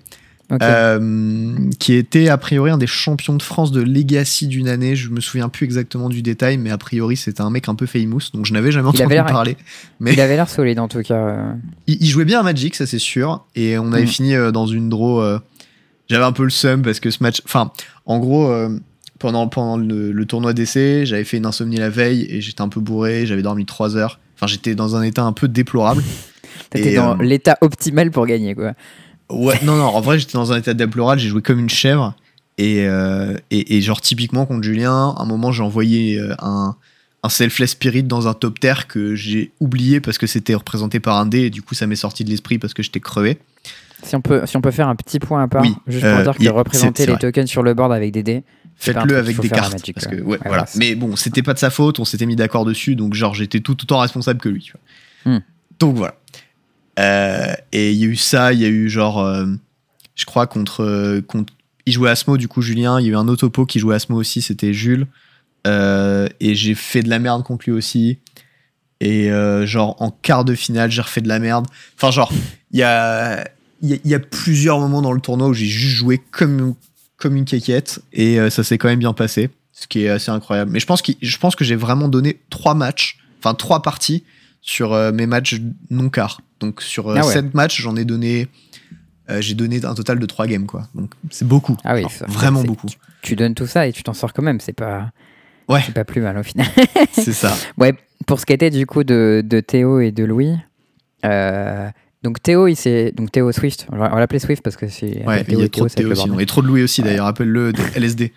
Euh, 0.50 1.54
qui 1.78 1.92
était 1.94 2.28
a 2.28 2.38
priori 2.38 2.70
un 2.70 2.78
des 2.78 2.86
champions 2.86 3.34
de 3.36 3.42
France 3.42 3.70
de 3.70 3.82
Legacy 3.82 4.46
d'une 4.46 4.68
année. 4.68 4.96
Je 4.96 5.10
me 5.10 5.20
souviens 5.20 5.48
plus 5.48 5.64
exactement 5.64 6.08
du 6.08 6.22
détail, 6.22 6.56
mais 6.56 6.70
a 6.70 6.78
priori, 6.78 7.16
c'était 7.16 7.42
un 7.42 7.50
mec 7.50 7.68
un 7.68 7.74
peu 7.74 7.84
famous, 7.86 8.20
donc 8.32 8.46
je 8.46 8.52
n'avais 8.54 8.72
jamais 8.72 8.88
entendu 8.88 9.14
parler. 9.24 9.56
mais- 10.00 10.12
Il 10.14 10.20
avait 10.20 10.36
l'air 10.36 10.48
solide 10.48 10.78
en 10.78 10.88
tout 10.88 11.02
cas. 11.02 11.14
euh. 11.16 11.52
Il, 11.86 11.98
il 12.02 12.06
jouait 12.08 12.24
bien 12.24 12.40
à 12.40 12.42
Magic, 12.42 12.74
ça 12.76 12.86
c'est 12.86 12.98
sûr. 12.98 13.44
Et 13.56 13.78
on 13.78 13.92
avait 13.92 14.04
Mm. 14.04 14.08
fini 14.08 14.34
euh, 14.34 14.50
dans 14.50 14.66
une 14.66 14.88
draw. 14.88 15.20
euh, 15.20 15.38
j'avais 16.08 16.24
un 16.24 16.32
peu 16.32 16.44
le 16.44 16.50
seum 16.50 16.80
parce 16.82 17.00
que 17.00 17.10
ce 17.10 17.22
match. 17.22 17.42
Enfin, 17.44 17.70
en 18.06 18.18
gros, 18.18 18.48
euh, 18.50 18.70
pendant, 19.18 19.48
pendant 19.48 19.76
le, 19.76 20.12
le 20.12 20.24
tournoi 20.24 20.54
d'essai, 20.54 21.04
j'avais 21.04 21.24
fait 21.24 21.36
une 21.36 21.44
insomnie 21.46 21.76
la 21.76 21.90
veille 21.90 22.26
et 22.30 22.40
j'étais 22.40 22.62
un 22.62 22.70
peu 22.70 22.80
bourré. 22.80 23.26
J'avais 23.26 23.42
dormi 23.42 23.66
3 23.66 23.96
heures. 23.96 24.18
Enfin, 24.36 24.46
j'étais 24.46 24.74
dans 24.74 24.96
un 24.96 25.02
état 25.02 25.24
un 25.24 25.32
peu 25.34 25.46
déplorable. 25.48 26.02
T'étais 26.70 26.94
dans 26.94 27.14
l'état 27.16 27.58
optimal 27.60 28.10
pour 28.10 28.26
gagner 28.26 28.54
quoi. 28.54 28.72
Ouais, 29.30 29.58
non, 29.62 29.76
non, 29.76 29.84
en 29.84 30.00
vrai, 30.00 30.18
j'étais 30.18 30.32
dans 30.34 30.52
un 30.52 30.58
état 30.58 30.74
déplorable. 30.74 31.20
J'ai 31.20 31.28
joué 31.28 31.42
comme 31.42 31.58
une 31.58 31.68
chèvre. 31.68 32.14
Et, 32.56 32.86
euh, 32.86 33.36
et, 33.50 33.76
et 33.76 33.80
genre, 33.80 34.00
typiquement, 34.00 34.46
contre 34.46 34.62
Julien, 34.64 35.14
à 35.16 35.22
un 35.22 35.26
moment, 35.26 35.52
j'ai 35.52 35.62
envoyé 35.62 36.18
euh, 36.18 36.34
un, 36.40 36.74
un 37.22 37.28
Selfless 37.28 37.68
Spirit 37.72 38.02
dans 38.04 38.26
un 38.26 38.34
top 38.34 38.58
terre 38.58 38.86
que 38.88 39.14
j'ai 39.14 39.52
oublié 39.60 40.00
parce 40.00 40.18
que 40.18 40.26
c'était 40.26 40.54
représenté 40.54 40.98
par 40.98 41.18
un 41.18 41.26
dé. 41.26 41.42
Et 41.42 41.50
du 41.50 41.62
coup, 41.62 41.74
ça 41.74 41.86
m'est 41.86 41.94
sorti 41.96 42.24
de 42.24 42.30
l'esprit 42.30 42.58
parce 42.58 42.74
que 42.74 42.82
j'étais 42.82 43.00
crevé. 43.00 43.38
Si 44.02 44.14
on 44.16 44.20
peut, 44.20 44.42
si 44.46 44.56
on 44.56 44.60
peut 44.60 44.70
faire 44.70 44.88
un 44.88 44.96
petit 44.96 45.18
point 45.18 45.42
à 45.42 45.48
part, 45.48 45.62
Oui, 45.62 45.74
juste 45.88 46.04
pour 46.04 46.18
euh, 46.18 46.22
dire 46.22 46.34
que 46.36 46.42
y 46.42 46.48
représenter 46.48 47.04
les 47.06 47.16
tokens 47.16 47.48
sur 47.50 47.62
le 47.62 47.74
board 47.74 47.92
avec 47.92 48.12
des 48.12 48.22
dés, 48.22 48.44
Faites-le 48.76 49.16
avec 49.18 49.40
des 49.40 49.48
cartes. 49.48 49.72
Magic, 49.72 49.92
parce 49.94 50.06
quoi. 50.06 50.16
que, 50.16 50.22
ouais, 50.22 50.28
Ouais, 50.30 50.36
voilà. 50.38 50.48
voilà, 50.50 50.66
c'est- 50.66 50.78
Mais 50.78 50.94
bon, 50.94 51.16
c'était 51.16 51.42
pas 51.42 51.52
de 51.52 51.58
sa 51.58 51.68
faute, 51.70 51.98
on 51.98 52.04
s'était 52.04 52.26
mis 52.26 52.36
d'accord 52.36 52.64
dessus, 52.64 52.94
donc 52.94 53.14
genre 53.14 53.34
j'étais 53.34 53.58
tout 53.58 53.76
autant 53.82 53.98
responsable 53.98 54.38
que 54.40 54.48
lui. 54.48 54.62
tu 54.62 54.72
vois. 55.24 55.32
Hmm. 55.34 55.40
Donc 55.80 55.96
voilà. 55.96 56.14
Euh, 56.98 57.54
et 57.72 57.92
il 57.92 57.96
y 57.98 58.04
a 58.04 58.08
eu 58.08 58.16
ça, 58.16 58.52
il 58.52 58.60
y 58.60 58.64
a 58.64 58.68
eu 58.68 58.88
genre, 58.88 59.20
euh, 59.20 59.46
je 60.14 60.24
crois, 60.24 60.46
contre, 60.46 60.82
euh, 60.82 61.20
contre. 61.20 61.52
Il 61.86 61.92
jouait 61.92 62.10
Asmo, 62.10 62.36
du 62.36 62.48
coup, 62.48 62.60
Julien. 62.60 63.00
Il 63.00 63.06
y 63.06 63.08
a 63.08 63.12
eu 63.12 63.16
un 63.16 63.28
autopo 63.28 63.64
qui 63.66 63.78
jouait 63.78 63.94
Asmo 63.94 64.16
aussi, 64.16 64.42
c'était 64.42 64.72
Jules. 64.72 65.06
Et 65.66 66.54
j'ai 66.54 66.74
fait 66.74 67.02
de 67.02 67.10
la 67.10 67.18
merde 67.18 67.42
contre 67.44 67.64
lui 67.66 67.72
aussi. 67.72 68.18
Et 69.00 69.30
genre, 69.64 69.96
en 70.02 70.10
quart 70.10 70.44
de 70.44 70.54
finale, 70.54 70.90
j'ai 70.90 71.02
refait 71.02 71.20
de 71.20 71.28
la 71.28 71.38
merde. 71.38 71.66
Enfin, 71.96 72.10
genre, 72.10 72.32
il 72.72 72.80
y 72.80 72.82
a, 72.82 73.42
y, 73.82 74.00
y 74.04 74.14
a 74.14 74.18
plusieurs 74.18 74.80
moments 74.80 75.00
dans 75.02 75.12
le 75.12 75.20
tournoi 75.20 75.48
où 75.48 75.54
j'ai 75.54 75.66
juste 75.66 75.94
joué 75.96 76.20
comme, 76.30 76.74
comme 77.16 77.36
une 77.36 77.44
quéquette. 77.44 78.00
Et 78.12 78.38
ça 78.50 78.64
s'est 78.64 78.76
quand 78.76 78.88
même 78.88 78.98
bien 78.98 79.12
passé. 79.14 79.50
Ce 79.72 79.86
qui 79.86 80.04
est 80.04 80.08
assez 80.08 80.30
incroyable. 80.30 80.70
Mais 80.72 80.80
je 80.80 80.86
pense, 80.86 81.00
qu'il- 81.02 81.16
je 81.22 81.36
pense 81.38 81.54
que 81.56 81.64
j'ai 81.64 81.76
vraiment 81.76 82.08
donné 82.08 82.40
trois 82.50 82.74
matchs, 82.74 83.18
enfin 83.38 83.54
trois 83.54 83.80
parties 83.80 84.24
sur 84.60 84.92
euh, 84.92 85.12
mes 85.12 85.26
matchs 85.26 85.60
non 85.90 86.08
quart. 86.10 86.40
Donc 86.60 86.82
sur 86.82 87.08
euh, 87.08 87.16
Ah 87.18 87.26
ouais. 87.26 87.32
sept 87.32 87.54
matchs, 87.54 87.80
j'en 87.80 87.96
ai 87.96 88.04
donné. 88.04 88.48
euh, 89.30 89.40
j'ai 89.40 89.54
donné 89.54 89.84
un 89.84 89.94
total 89.94 90.18
de 90.18 90.26
3 90.26 90.46
games, 90.46 90.66
quoi. 90.66 90.88
Donc 90.94 91.12
c'est 91.30 91.46
beaucoup. 91.46 91.76
Ah 91.84 91.94
oui, 91.94 92.04
ça- 92.10 92.26
vraiment 92.26 92.62
beaucoup. 92.64 92.88
tu 93.22 93.36
donnes 93.36 93.54
tout 93.54 93.66
ça 93.66 93.86
et 93.86 93.92
tu 93.92 94.02
t'en 94.02 94.14
sors 94.14 94.32
quand 94.32 94.42
même. 94.42 94.60
C'est 94.60 94.72
pas, 94.72 95.10
Ouais. 95.68 95.82
c'est 95.84 95.92
pas 95.94 96.04
plus 96.04 96.20
mal 96.20 96.36
au 96.38 96.42
final. 96.42 96.66
C'est 97.12 97.32
ça. 97.34 97.54
Ouais, 97.78 97.94
pour 98.26 98.40
ce 98.40 98.46
qui 98.46 98.52
était 98.54 98.70
du 98.70 98.86
coup 98.86 99.04
de, 99.04 99.42
de 99.46 99.60
Théo 99.60 100.00
et 100.00 100.10
de 100.12 100.24
Louis. 100.24 100.54
euh, 101.24 101.88
donc 102.22 102.42
Théo, 102.42 102.66
il 102.66 102.74
s'est 102.76 103.12
donc 103.12 103.30
Théo 103.30 103.52
Swift. 103.52 103.86
On 103.92 103.96
va 103.96 104.08
l'appeler 104.18 104.38
Swift 104.40 104.62
parce 104.62 104.76
que 104.76 104.88
c'est 104.88 105.24
Ouais, 105.26 105.44
il 105.48 105.58
y 105.58 105.62
a 105.62 105.68
trop 105.68 105.84
de 105.86 105.90
Théo 105.92 106.14
sinon. 106.14 106.38
Et 106.40 106.46
trop 106.46 106.62
de 106.62 106.66
Louis 106.66 106.82
aussi, 106.82 107.02
d'ailleurs. 107.02 107.26
Appelle-le 107.26 107.72
LSD. 107.94 108.32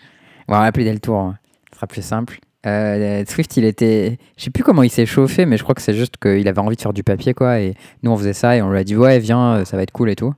On 0.47 0.53
va 0.53 0.61
l'appeler 0.63 0.85
Deltour. 0.85 1.19
hein. 1.19 1.37
Ce 1.71 1.77
sera 1.77 1.87
plus 1.87 2.01
simple. 2.03 2.39
Euh, 2.65 3.23
Swift, 3.27 3.57
il 3.57 3.65
était. 3.65 4.17
Je 4.37 4.43
sais 4.43 4.49
plus 4.51 4.63
comment 4.63 4.83
il 4.83 4.89
s'est 4.91 5.05
chauffé, 5.05 5.45
mais 5.45 5.57
je 5.57 5.63
crois 5.63 5.73
que 5.75 5.81
c'est 5.81 5.95
juste 5.95 6.17
qu'il 6.21 6.47
avait 6.47 6.59
envie 6.59 6.75
de 6.75 6.81
faire 6.81 6.93
du 6.93 7.03
papier, 7.03 7.33
quoi. 7.33 7.59
Et 7.59 7.75
nous, 8.03 8.11
on 8.11 8.17
faisait 8.17 8.33
ça 8.33 8.55
et 8.55 8.61
on 8.61 8.69
lui 8.71 8.77
a 8.79 8.83
dit, 8.83 8.95
ouais, 8.95 9.19
viens, 9.19 9.55
euh, 9.55 9.65
ça 9.65 9.77
va 9.77 9.83
être 9.83 9.91
cool 9.91 10.09
et 10.09 10.15
tout. 10.15 10.33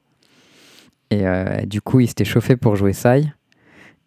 Et 1.11 1.27
euh, 1.27 1.61
du 1.65 1.81
coup, 1.81 1.99
il 1.99 2.07
s'était 2.07 2.25
chauffé 2.25 2.55
pour 2.55 2.75
jouer 2.75 2.93
Sai. 2.93 3.25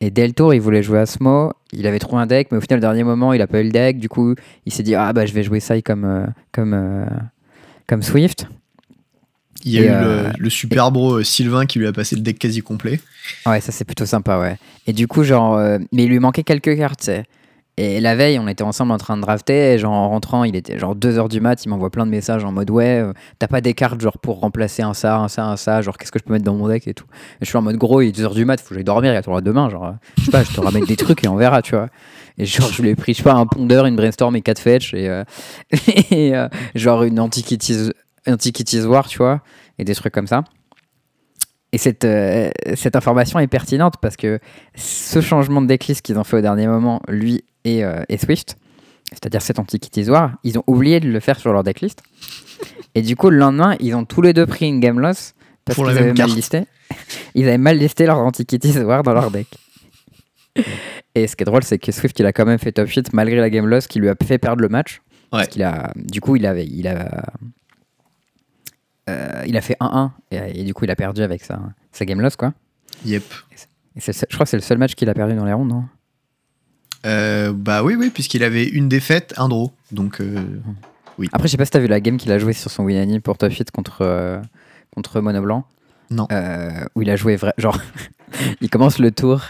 Et 0.00 0.10
Deltour, 0.10 0.54
il 0.54 0.60
voulait 0.60 0.82
jouer 0.82 0.98
Asmo. 0.98 1.52
Il 1.72 1.86
avait 1.86 1.98
trouvé 1.98 2.20
un 2.22 2.26
deck, 2.26 2.48
mais 2.50 2.58
au 2.58 2.60
final, 2.60 2.78
au 2.78 2.80
dernier 2.80 3.04
moment, 3.04 3.32
il 3.32 3.40
a 3.40 3.46
pas 3.46 3.60
eu 3.60 3.64
le 3.64 3.70
deck. 3.70 3.98
Du 3.98 4.08
coup, 4.08 4.34
il 4.66 4.72
s'est 4.72 4.82
dit, 4.82 4.94
ah 4.94 5.12
bah, 5.12 5.24
je 5.26 5.32
vais 5.32 5.42
jouer 5.42 5.60
Sai 5.60 5.82
comme, 5.82 6.04
euh, 6.04 6.26
comme, 6.52 7.08
comme 7.86 8.02
Swift. 8.02 8.46
Il 9.64 9.72
y 9.72 9.78
a 9.78 9.82
Et, 9.82 9.86
eu 9.86 9.90
euh, 9.90 10.28
le, 10.28 10.32
le 10.38 10.50
super 10.50 10.92
bro 10.92 11.22
Sylvain 11.22 11.66
qui 11.66 11.78
lui 11.78 11.86
a 11.86 11.92
passé 11.92 12.14
le 12.14 12.22
deck 12.22 12.38
quasi 12.38 12.60
complet. 12.60 13.00
Ouais, 13.46 13.60
ça 13.60 13.72
c'est 13.72 13.84
plutôt 13.84 14.06
sympa, 14.06 14.38
ouais. 14.38 14.58
Et 14.86 14.92
du 14.92 15.08
coup, 15.08 15.24
genre, 15.24 15.56
euh, 15.56 15.78
mais 15.92 16.04
il 16.04 16.10
lui 16.10 16.18
manquait 16.18 16.44
quelques 16.44 16.76
cartes, 16.76 17.00
tu 17.00 17.06
sais. 17.06 17.24
Et 17.78 18.00
la 18.00 18.16
veille, 18.16 18.38
on 18.38 18.48
était 18.48 18.62
ensemble 18.62 18.92
en 18.92 18.96
train 18.96 19.18
de 19.18 19.22
drafter, 19.22 19.74
et 19.74 19.78
genre 19.78 19.92
en 19.92 20.08
rentrant, 20.08 20.44
il 20.44 20.56
était 20.56 20.78
genre 20.78 20.96
2h 20.96 21.28
du 21.28 21.42
mat, 21.42 21.62
il 21.62 21.68
m'envoie 21.68 21.90
plein 21.90 22.06
de 22.06 22.10
messages 22.10 22.42
en 22.42 22.50
mode 22.50 22.70
ouais, 22.70 23.00
euh, 23.00 23.12
t'as 23.38 23.48
pas 23.48 23.60
des 23.60 23.74
cartes 23.74 24.00
genre 24.00 24.16
pour 24.16 24.40
remplacer 24.40 24.80
un 24.82 24.94
ça, 24.94 25.18
un 25.18 25.28
ça, 25.28 25.44
un 25.44 25.58
ça, 25.58 25.82
genre 25.82 25.98
qu'est-ce 25.98 26.10
que 26.10 26.18
je 26.18 26.24
peux 26.24 26.32
mettre 26.32 26.46
dans 26.46 26.54
mon 26.54 26.68
deck 26.68 26.88
et 26.88 26.94
tout. 26.94 27.04
Et 27.42 27.44
je 27.44 27.46
suis 27.46 27.58
en 27.58 27.60
mode 27.60 27.76
gros, 27.76 28.00
il 28.00 28.08
est 28.08 28.18
2h 28.18 28.32
du 28.32 28.46
mat, 28.46 28.58
faut 28.58 28.70
que 28.70 28.76
j'aille 28.76 28.84
dormir, 28.84 29.12
il 29.12 29.14
y 29.14 29.18
a 29.18 29.22
tournoi 29.22 29.42
demain, 29.42 29.68
genre, 29.68 29.84
euh, 29.84 29.92
je 30.16 30.24
sais 30.24 30.30
pas, 30.30 30.42
je 30.42 30.52
te 30.52 30.60
ramène 30.60 30.86
des 30.86 30.96
trucs 30.96 31.22
et 31.22 31.28
on 31.28 31.36
verra, 31.36 31.60
tu 31.60 31.74
vois. 31.74 31.88
Et 32.38 32.46
genre, 32.46 32.72
je 32.72 32.80
lui 32.80 32.88
ai 32.88 32.96
pris, 32.96 33.12
je 33.12 33.18
sais 33.18 33.22
pas, 33.22 33.34
un 33.34 33.46
pondeur, 33.46 33.84
une 33.84 33.96
brainstorm 33.96 34.34
et 34.36 34.40
4 34.40 34.58
fetch, 34.58 34.94
et, 34.94 35.22
et, 36.10 36.34
euh, 36.34 36.48
genre 36.74 37.02
une 37.02 37.20
antiquities, 37.20 37.90
antiquities 38.26 38.86
war, 38.86 39.06
tu 39.06 39.18
vois, 39.18 39.42
et 39.78 39.84
des 39.84 39.94
trucs 39.94 40.14
comme 40.14 40.26
ça. 40.26 40.44
Et 41.72 41.78
cette, 41.78 42.04
euh, 42.04 42.50
cette 42.74 42.96
information 42.96 43.38
est 43.38 43.48
pertinente 43.48 43.94
parce 44.00 44.16
que 44.16 44.38
ce 44.74 45.20
changement 45.20 45.60
de 45.60 45.66
decklist 45.66 46.02
qu'ils 46.02 46.18
ont 46.18 46.24
fait 46.24 46.36
au 46.36 46.40
dernier 46.40 46.66
moment, 46.66 47.02
lui 47.08 47.44
et, 47.64 47.84
euh, 47.84 48.02
et 48.08 48.18
Swift, 48.18 48.56
c'est-à-dire 49.12 49.42
cet 49.42 49.58
Antiquities 49.58 50.08
War, 50.08 50.32
ils 50.44 50.58
ont 50.58 50.64
oublié 50.66 51.00
de 51.00 51.08
le 51.08 51.20
faire 51.20 51.38
sur 51.38 51.52
leur 51.52 51.64
decklist. 51.64 52.02
et 52.94 53.02
du 53.02 53.16
coup, 53.16 53.30
le 53.30 53.38
lendemain, 53.38 53.76
ils 53.80 53.94
ont 53.94 54.04
tous 54.04 54.22
les 54.22 54.32
deux 54.32 54.46
pris 54.46 54.68
une 54.68 54.80
game 54.80 55.00
loss 55.00 55.34
parce 55.64 55.78
qu'ils 55.78 55.98
avaient 55.98 56.12
mal 56.12 56.30
listé. 56.30 56.64
Ils 57.34 57.48
avaient 57.48 57.58
mal 57.58 57.78
listé 57.78 58.06
leur 58.06 58.18
Antiquities 58.18 58.78
War 58.78 59.02
dans 59.02 59.12
leur 59.12 59.32
deck. 59.32 59.48
Et 61.16 61.26
ce 61.26 61.34
qui 61.34 61.42
est 61.42 61.44
drôle, 61.44 61.64
c'est 61.64 61.78
que 61.78 61.90
Swift, 61.90 62.18
il 62.20 62.26
a 62.26 62.32
quand 62.32 62.46
même 62.46 62.60
fait 62.60 62.70
top 62.70 62.88
8 62.88 63.12
malgré 63.12 63.36
la 63.38 63.50
game 63.50 63.66
loss 63.66 63.88
qui 63.88 63.98
lui 63.98 64.08
a 64.08 64.14
fait 64.24 64.38
perdre 64.38 64.62
le 64.62 64.68
match. 64.68 65.02
Ouais. 65.32 65.40
Parce 65.40 65.48
qu'il 65.48 65.64
a, 65.64 65.92
du 65.96 66.20
coup, 66.20 66.36
il 66.36 66.46
avait, 66.46 66.64
il 66.64 66.86
a, 66.86 67.24
euh, 69.08 69.42
il 69.46 69.56
a 69.56 69.60
fait 69.60 69.76
1-1 69.80 70.10
et, 70.30 70.60
et 70.60 70.64
du 70.64 70.74
coup, 70.74 70.84
il 70.84 70.90
a 70.90 70.96
perdu 70.96 71.22
avec 71.22 71.44
sa, 71.44 71.60
sa 71.92 72.04
game 72.04 72.20
loss, 72.20 72.36
quoi. 72.36 72.52
Yep. 73.04 73.22
Et 73.96 74.00
c'est 74.00 74.12
je 74.28 74.34
crois 74.34 74.44
que 74.44 74.50
c'est 74.50 74.56
le 74.56 74.62
seul 74.62 74.78
match 74.78 74.94
qu'il 74.94 75.08
a 75.08 75.14
perdu 75.14 75.34
dans 75.34 75.44
les 75.44 75.52
rondes, 75.52 75.68
non? 75.68 75.84
Euh, 77.04 77.52
bah 77.54 77.82
oui, 77.84 77.94
oui, 77.94 78.10
puisqu'il 78.10 78.42
avait 78.42 78.64
une 78.66 78.88
défaite, 78.88 79.34
un 79.36 79.48
draw. 79.48 79.70
Donc, 79.92 80.20
euh, 80.20 80.34
Après, 81.32 81.46
je 81.46 81.52
sais 81.52 81.56
pas 81.56 81.64
si 81.64 81.70
t'as 81.70 81.78
vu 81.78 81.86
la 81.86 82.00
game 82.00 82.16
qu'il 82.16 82.32
a 82.32 82.38
joué 82.38 82.52
sur 82.52 82.70
son 82.70 82.84
Winani 82.84 83.20
pour 83.20 83.38
Top 83.38 83.52
8 83.52 83.70
contre, 83.70 83.98
euh, 84.02 84.40
contre 84.94 85.20
Mono 85.20 85.40
Blanc. 85.40 85.64
Non. 86.10 86.26
Euh, 86.32 86.84
où 86.94 87.02
il 87.02 87.10
a 87.10 87.16
joué 87.16 87.36
vrai. 87.36 87.52
Genre, 87.58 87.78
il 88.60 88.68
commence 88.70 88.98
le 88.98 89.10
tour. 89.12 89.40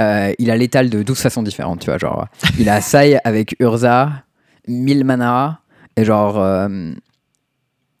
euh, 0.00 0.32
il 0.38 0.50
a 0.50 0.56
l'étal 0.56 0.90
de 0.90 1.02
12 1.02 1.18
façons 1.18 1.42
différentes, 1.42 1.80
tu 1.80 1.86
vois. 1.86 1.98
Genre, 1.98 2.28
il 2.58 2.68
a 2.68 2.80
Sai 2.82 3.18
avec 3.24 3.56
Urza, 3.58 4.24
1000 4.68 5.04
mana, 5.04 5.60
et 5.96 6.04
genre, 6.04 6.38
euh, 6.38 6.92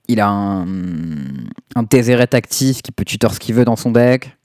il 0.08 0.20
a 0.20 0.28
un, 0.28 0.66
un 1.74 1.84
Tézéret 1.84 2.34
actif 2.34 2.82
qui 2.82 2.92
peut 2.92 3.04
tutor 3.04 3.34
ce 3.34 3.40
qu'il 3.40 3.54
veut 3.54 3.64
dans 3.64 3.76
son 3.76 3.90
deck. 3.90 4.36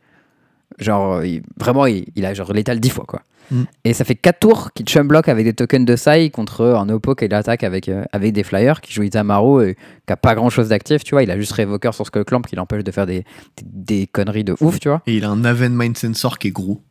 Genre, 0.79 1.23
il- 1.23 1.43
vraiment, 1.59 1.85
il, 1.85 2.05
il 2.15 2.25
a 2.25 2.33
genre 2.33 2.53
l'étal 2.53 2.79
10 2.79 2.89
fois, 2.89 3.05
quoi. 3.07 3.21
Mm. 3.51 3.63
Et 3.83 3.93
ça 3.93 4.05
fait 4.05 4.15
4 4.15 4.39
tours 4.39 4.71
qu'il 4.73 4.85
chum 4.85 5.07
block 5.07 5.27
avec 5.27 5.45
des 5.45 5.53
tokens 5.53 5.85
de 5.85 5.95
Sai 5.95 6.29
contre 6.29 6.63
un 6.65 6.87
Oppo 6.89 7.13
qui 7.15 7.27
l'attaque 7.27 7.63
avec, 7.63 7.89
euh, 7.89 8.03
avec 8.13 8.31
des 8.33 8.43
flyers, 8.43 8.79
qui 8.81 8.93
joue 8.93 9.03
Itamaro 9.03 9.61
et 9.61 9.75
qui 10.07 10.13
a 10.13 10.17
pas 10.17 10.33
grand 10.35 10.49
chose 10.49 10.69
d'actif, 10.69 11.03
tu 11.03 11.13
vois. 11.13 11.23
Il 11.23 11.31
a 11.31 11.37
juste 11.37 11.51
Révoqueur 11.51 11.93
sur 11.93 12.05
Skull 12.07 12.23
Clamp 12.23 12.41
qui 12.43 12.55
l'empêche 12.55 12.83
de 12.83 12.91
faire 12.91 13.05
des, 13.05 13.25
des, 13.57 13.65
des 13.65 14.07
conneries 14.07 14.45
de 14.45 14.55
ouf, 14.61 14.79
tu 14.79 14.87
vois. 14.89 15.01
et 15.05 15.17
il 15.17 15.25
a 15.25 15.29
un 15.29 15.43
Aven 15.43 15.75
Mind 15.75 15.97
Sensor 15.97 16.39
qui 16.39 16.47
est 16.47 16.51
gros. 16.51 16.81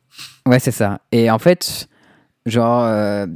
Ouais, 0.47 0.59
c'est 0.59 0.71
ça. 0.71 1.01
Et 1.13 1.31
en 1.31 1.39
fait, 1.39 1.89
genre, 2.45 2.85
euh, 2.85 3.27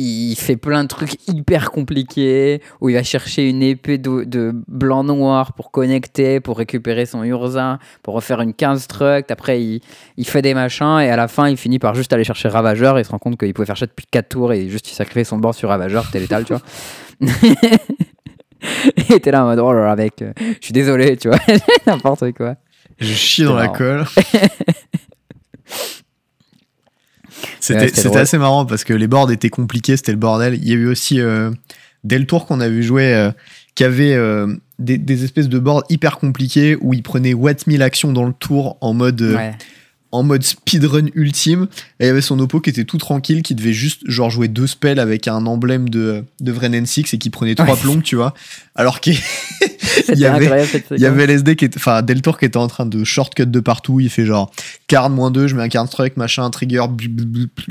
il 0.00 0.34
fait 0.36 0.56
plein 0.56 0.82
de 0.84 0.88
trucs 0.88 1.28
hyper 1.28 1.70
compliqués 1.70 2.62
où 2.80 2.88
il 2.88 2.94
va 2.94 3.02
chercher 3.02 3.48
une 3.48 3.62
épée 3.62 3.98
de, 3.98 4.24
de 4.24 4.52
blanc-noir 4.68 5.52
pour 5.52 5.70
connecter, 5.70 6.40
pour 6.40 6.56
récupérer 6.56 7.04
son 7.06 7.22
Urza, 7.22 7.78
pour 8.02 8.14
refaire 8.14 8.40
une 8.40 8.54
15 8.54 8.86
trucks. 8.86 9.30
Après, 9.30 9.62
il, 9.62 9.80
il 10.16 10.26
fait 10.26 10.42
des 10.42 10.54
machins 10.54 11.00
et 11.00 11.10
à 11.10 11.16
la 11.16 11.28
fin, 11.28 11.48
il 11.48 11.56
finit 11.56 11.78
par 11.78 11.94
juste 11.94 12.12
aller 12.12 12.24
chercher 12.24 12.48
Ravageur 12.48 12.96
et 12.96 13.02
il 13.02 13.04
se 13.04 13.10
rend 13.10 13.18
compte 13.18 13.38
qu'il 13.38 13.52
pouvait 13.52 13.66
faire 13.66 13.78
ça 13.78 13.86
depuis 13.86 14.06
4 14.10 14.28
tours 14.28 14.52
et 14.52 14.68
juste 14.68 14.90
il 14.90 14.94
sacrifie 14.94 15.24
son 15.26 15.38
bord 15.38 15.54
sur 15.54 15.68
Ravageur, 15.68 16.06
c'était 16.06 16.20
létal, 16.20 16.44
tu 16.44 16.54
vois. 16.54 16.62
et 19.14 19.20
t'es 19.20 19.30
là 19.30 19.44
en 19.44 19.48
mode, 19.48 19.58
oh 19.58 19.72
là 19.72 19.84
là, 19.84 19.96
mec, 19.96 20.22
euh, 20.22 20.32
je 20.38 20.64
suis 20.64 20.72
désolé, 20.72 21.16
tu 21.16 21.28
vois, 21.28 21.38
n'importe 21.86 22.32
quoi. 22.32 22.54
Je 22.98 23.12
chie 23.12 23.44
dans 23.44 23.56
la 23.56 23.68
colle. 23.68 24.04
C'était 27.60 28.16
assez 28.18 28.38
marrant 28.38 28.66
parce 28.66 28.84
que 28.84 28.92
les 28.92 29.06
boards 29.06 29.30
étaient 29.30 29.50
compliqués, 29.50 29.96
c'était 29.96 30.12
le 30.12 30.18
bordel. 30.18 30.54
Il 30.60 30.68
y 30.68 30.72
a 30.72 30.76
eu 30.76 30.86
aussi 30.86 31.20
euh, 31.20 31.50
Deltour 32.04 32.46
qu'on 32.46 32.60
a 32.60 32.68
vu 32.68 32.82
jouer 32.82 33.14
euh, 33.14 33.30
qui 33.74 33.84
avait 33.84 34.14
euh, 34.14 34.54
des, 34.78 34.98
des 34.98 35.24
espèces 35.24 35.48
de 35.48 35.58
boards 35.58 35.84
hyper 35.90 36.18
compliqués 36.18 36.76
où 36.80 36.94
il 36.94 37.02
prenait 37.02 37.34
what 37.34 37.54
1000 37.66 37.82
actions 37.82 38.12
dans 38.12 38.24
le 38.24 38.32
tour 38.32 38.76
en 38.80 38.94
mode 38.94 39.20
euh, 39.22 39.36
Ouais. 39.36 39.54
en 40.12 40.22
mode 40.24 40.42
speedrun 40.42 41.06
ultime. 41.14 41.68
Et 42.00 42.04
il 42.04 42.06
y 42.06 42.10
avait 42.10 42.20
son 42.20 42.38
oppo 42.40 42.60
qui 42.60 42.70
était 42.70 42.84
tout 42.84 42.98
tranquille, 42.98 43.42
qui 43.42 43.54
devait 43.54 43.72
juste 43.72 44.02
genre 44.06 44.28
jouer 44.30 44.48
deux 44.48 44.66
spells 44.66 44.98
avec 44.98 45.28
un 45.28 45.46
emblème 45.46 45.88
de, 45.88 46.24
de 46.40 46.52
Vren 46.52 46.84
6 46.84 47.14
et 47.14 47.18
qui 47.18 47.30
prenait 47.30 47.54
trois 47.54 47.74
Ouais. 47.74 47.80
plombs, 47.80 48.00
tu 48.02 48.16
vois. 48.16 48.34
Alors 48.74 49.00
qu'il 49.00 49.14
y 50.14 50.24
avait- 50.24 50.64
il 50.92 51.00
y 51.00 51.04
LSD 51.04 51.56
qui 51.56 51.64
était, 51.64 51.76
enfin 51.78 52.02
Deltour 52.02 52.38
qui 52.38 52.44
était 52.44 52.56
en 52.56 52.68
train 52.68 52.86
de 52.86 53.04
shortcut 53.04 53.46
de 53.46 53.60
partout. 53.60 54.00
Il 54.00 54.08
fait 54.10 54.24
genre 54.24 54.50
card 54.86 55.10
moins 55.10 55.30
2, 55.30 55.48
je 55.48 55.56
mets 55.56 55.62
un 55.62 55.68
card 55.68 55.86
strike, 55.86 56.16
machin, 56.16 56.48
trigger, 56.50 56.84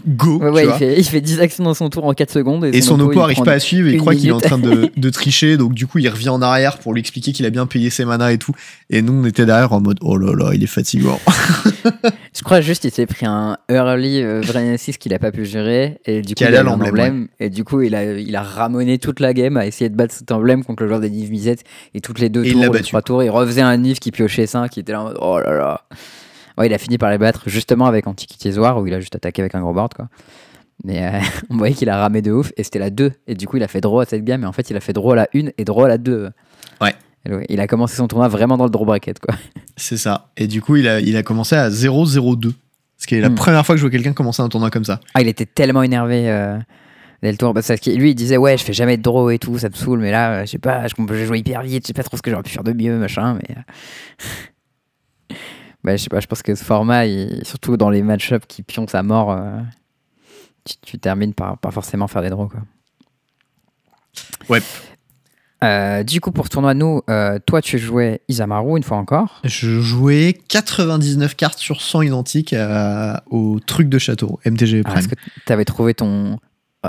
go. 0.07 0.39
Ouais, 0.39 0.47
tu 0.49 0.53
ouais, 0.53 0.65
il 0.65 0.71
fait, 0.73 0.99
il 0.99 1.03
fait 1.03 1.21
10 1.21 1.39
actions 1.39 1.63
dans 1.63 1.73
son 1.73 1.89
tour 1.89 2.05
en 2.05 2.13
4 2.13 2.31
secondes. 2.31 2.65
Et, 2.65 2.77
Et 2.77 2.81
son 2.81 2.99
oppo 2.99 3.21
arrive 3.21 3.41
pas 3.43 3.53
à 3.53 3.59
suivre 3.59 3.87
et 3.87 3.93
il 3.93 3.97
croit 3.99 4.15
qu'il 4.15 4.29
est 4.29 4.33
en 4.33 4.41
train 4.41 4.57
de, 4.57 4.91
de 4.97 5.09
tricher. 5.09 5.57
Donc, 5.57 5.73
du 5.73 5.87
coup, 5.87 5.99
il 5.99 6.09
revient 6.09 6.29
en 6.29 6.41
arrière 6.41 6.77
pour 6.79 6.93
lui 6.93 6.99
expliquer 6.99 7.31
qu'il 7.31 7.45
a 7.45 7.49
bien 7.49 7.65
payé 7.65 7.89
ses 7.89 8.05
manas 8.05 8.31
et 8.31 8.37
tout. 8.37 8.53
Et 8.89 9.01
nous, 9.01 9.13
on 9.13 9.25
était 9.25 9.45
derrière 9.45 9.73
en 9.73 9.81
mode 9.81 9.99
oh 10.01 10.17
là 10.17 10.33
là, 10.35 10.51
il 10.53 10.63
est 10.63 10.67
fatigant. 10.67 11.19
Je 12.35 12.43
crois 12.43 12.61
juste 12.61 12.85
il 12.85 12.91
s'est 12.91 13.05
pris 13.05 13.25
un 13.25 13.57
early 13.69 14.21
euh, 14.21 14.41
Vren 14.41 14.77
6 14.77 14.97
qu'il 14.97 15.13
a 15.13 15.19
pas 15.19 15.31
pu 15.31 15.45
gérer. 15.45 15.99
Et 16.05 16.21
du 16.21 16.35
coup, 16.35 16.43
il 16.43 16.55
a 16.55 16.63
l'emblème, 16.63 16.89
emblème. 16.89 17.27
Et 17.39 17.49
du 17.49 17.63
coup, 17.63 17.81
il 17.81 17.95
a, 17.95 18.17
il 18.17 18.35
a 18.35 18.43
ramoné 18.43 18.97
toute 18.97 19.19
la 19.19 19.33
game 19.33 19.57
à 19.57 19.65
essayer 19.65 19.89
de 19.89 19.95
battre 19.95 20.13
cet 20.13 20.31
emblème 20.31 20.63
contre 20.63 20.83
le 20.83 20.89
des 20.99 21.09
Niv 21.09 21.29
Mizzet. 21.31 21.57
Et 21.93 22.01
toutes 22.01 22.19
les 22.19 22.29
deux 22.29 22.45
Et 22.45 22.51
tours, 22.51 22.61
les 22.61 22.69
battu. 22.69 22.89
trois 22.89 23.01
tours, 23.01 23.23
il 23.23 23.29
refaisait 23.29 23.61
un 23.61 23.75
Niv 23.77 23.99
qui 23.99 24.11
piochait 24.11 24.47
5 24.47 24.69
qui 24.69 24.79
était 24.79 24.91
là 24.91 25.01
en 25.01 25.03
mode 25.05 25.17
oh 25.21 25.39
là 25.39 25.57
là. 25.57 25.81
Ouais, 26.57 26.67
il 26.67 26.73
a 26.73 26.77
fini 26.77 26.97
par 26.97 27.09
les 27.09 27.17
battre 27.17 27.43
justement 27.47 27.85
avec 27.85 28.05
Antiquity 28.07 28.51
War 28.59 28.77
où 28.81 28.85
il 28.87 28.93
a 28.93 28.99
juste 28.99 29.15
attaqué 29.15 29.41
avec 29.41 29.55
un 29.55 29.61
gros 29.61 29.73
board 29.73 29.93
quoi. 29.93 30.07
Mais 30.83 31.03
euh, 31.05 31.19
on 31.49 31.57
voyait 31.57 31.73
qu'il 31.75 31.89
a 31.89 31.97
ramé 31.99 32.21
de 32.21 32.31
ouf 32.31 32.51
et 32.57 32.63
c'était 32.63 32.79
la 32.79 32.89
2. 32.89 33.11
Et 33.27 33.35
du 33.35 33.47
coup, 33.47 33.57
il 33.57 33.63
a 33.63 33.67
fait 33.67 33.81
draw 33.81 33.99
à 34.01 34.05
cette 34.05 34.23
game. 34.23 34.43
Et 34.43 34.45
en 34.45 34.51
fait, 34.53 34.69
il 34.69 34.77
a 34.77 34.79
fait 34.79 34.93
draw 34.93 35.11
à 35.11 35.15
la 35.15 35.27
1 35.35 35.49
et 35.57 35.65
draw 35.65 35.83
à 35.85 35.87
la 35.89 35.97
2. 35.97 36.29
Ouais. 36.81 36.93
Et 37.25 37.33
ouais, 37.33 37.45
Il 37.49 37.59
a 37.59 37.67
commencé 37.67 37.97
son 37.97 38.07
tournoi 38.07 38.27
vraiment 38.29 38.55
dans 38.57 38.63
le 38.63 38.69
draw 38.69 38.85
bracket 38.85 39.19
quoi. 39.19 39.35
C'est 39.75 39.97
ça. 39.97 40.29
Et 40.37 40.47
du 40.47 40.61
coup, 40.61 40.75
il 40.77 40.87
a, 40.87 40.99
il 41.01 41.15
a 41.17 41.23
commencé 41.23 41.55
à 41.55 41.69
0-0-2. 41.69 42.51
Ce 42.97 43.07
qui 43.07 43.15
est 43.15 43.21
la 43.21 43.29
Hmm. 43.29 43.35
première 43.35 43.65
fois 43.65 43.75
que 43.75 43.79
je 43.79 43.83
vois 43.85 43.91
quelqu'un 43.91 44.11
commencer 44.13 44.41
un 44.41 44.49
tournoi 44.49 44.69
comme 44.69 44.83
ça. 44.85 44.99
Ah, 45.13 45.21
il 45.21 45.27
était 45.29 45.45
tellement 45.45 45.83
énervé 45.83 46.29
euh, 46.29 46.57
le 47.23 47.37
tour. 47.37 47.53
Parce 47.53 47.67
que 47.67 47.89
lui, 47.91 48.11
il 48.11 48.15
disait 48.15 48.37
Ouais, 48.37 48.57
je 48.57 48.63
fais 48.63 48.73
jamais 48.73 48.97
de 48.97 49.01
draw 49.01 49.29
et 49.29 49.39
tout, 49.39 49.57
ça 49.57 49.69
me 49.69 49.73
saoule, 49.75 49.99
mais 49.99 50.11
là, 50.11 50.31
euh, 50.31 50.41
je 50.45 50.51
sais 50.51 50.57
pas, 50.57 50.87
je 50.87 50.93
je 50.97 51.25
joue 51.25 51.35
hyper 51.35 51.61
vite, 51.63 51.83
je 51.83 51.87
sais 51.87 51.93
pas 51.93 52.03
trop 52.03 52.15
ce 52.17 52.21
que 52.21 52.31
j'aurais 52.31 52.43
pu 52.43 52.51
faire 52.51 52.63
de 52.63 52.73
mieux, 52.73 52.97
machin. 52.97 53.35
Mais. 53.35 53.55
euh, 53.57 55.35
bah, 55.83 55.95
je 55.97 56.03
sais 56.03 56.09
pas, 56.09 56.19
je 56.19 56.27
pense 56.27 56.41
que 56.41 56.55
ce 56.55 56.63
format, 56.63 57.05
il- 57.05 57.41
surtout 57.45 57.77
dans 57.77 57.89
les 57.89 58.01
match-ups 58.03 58.45
qui 58.47 58.63
pioncent 58.63 58.95
à 58.95 59.03
mort, 59.03 59.31
euh, 59.31 59.59
tu, 60.65 60.75
tu 60.81 60.99
termines 60.99 61.33
par 61.33 61.57
pas 61.57 61.71
forcément 61.71 62.07
faire 62.07 62.21
des 62.21 62.29
draws. 62.29 62.47
Quoi. 62.47 62.61
Ouais. 64.49 64.59
Euh, 65.61 66.03
du 66.03 66.21
coup, 66.21 66.31
pour 66.31 66.45
ce 66.45 66.51
tournoi, 66.51 66.73
nous, 66.73 67.01
euh, 67.09 67.37
toi, 67.45 67.61
tu 67.61 67.77
jouais 67.77 68.21
Isamaru 68.29 68.77
une 68.77 68.83
fois 68.83 68.95
encore. 68.97 69.41
Je 69.43 69.81
jouais 69.81 70.39
99 70.47 71.35
cartes 71.35 71.59
sur 71.59 71.81
100 71.81 72.03
identiques 72.03 72.55
au 73.29 73.59
truc 73.65 73.89
de 73.89 73.99
château, 73.99 74.39
MTG 74.45 74.83
Ah, 74.85 74.89
Prime. 74.89 74.99
Est-ce 74.99 75.07
que 75.09 75.15
tu 75.45 75.51
avais 75.53 75.65
trouvé 75.65 75.93
ton. 75.93 76.39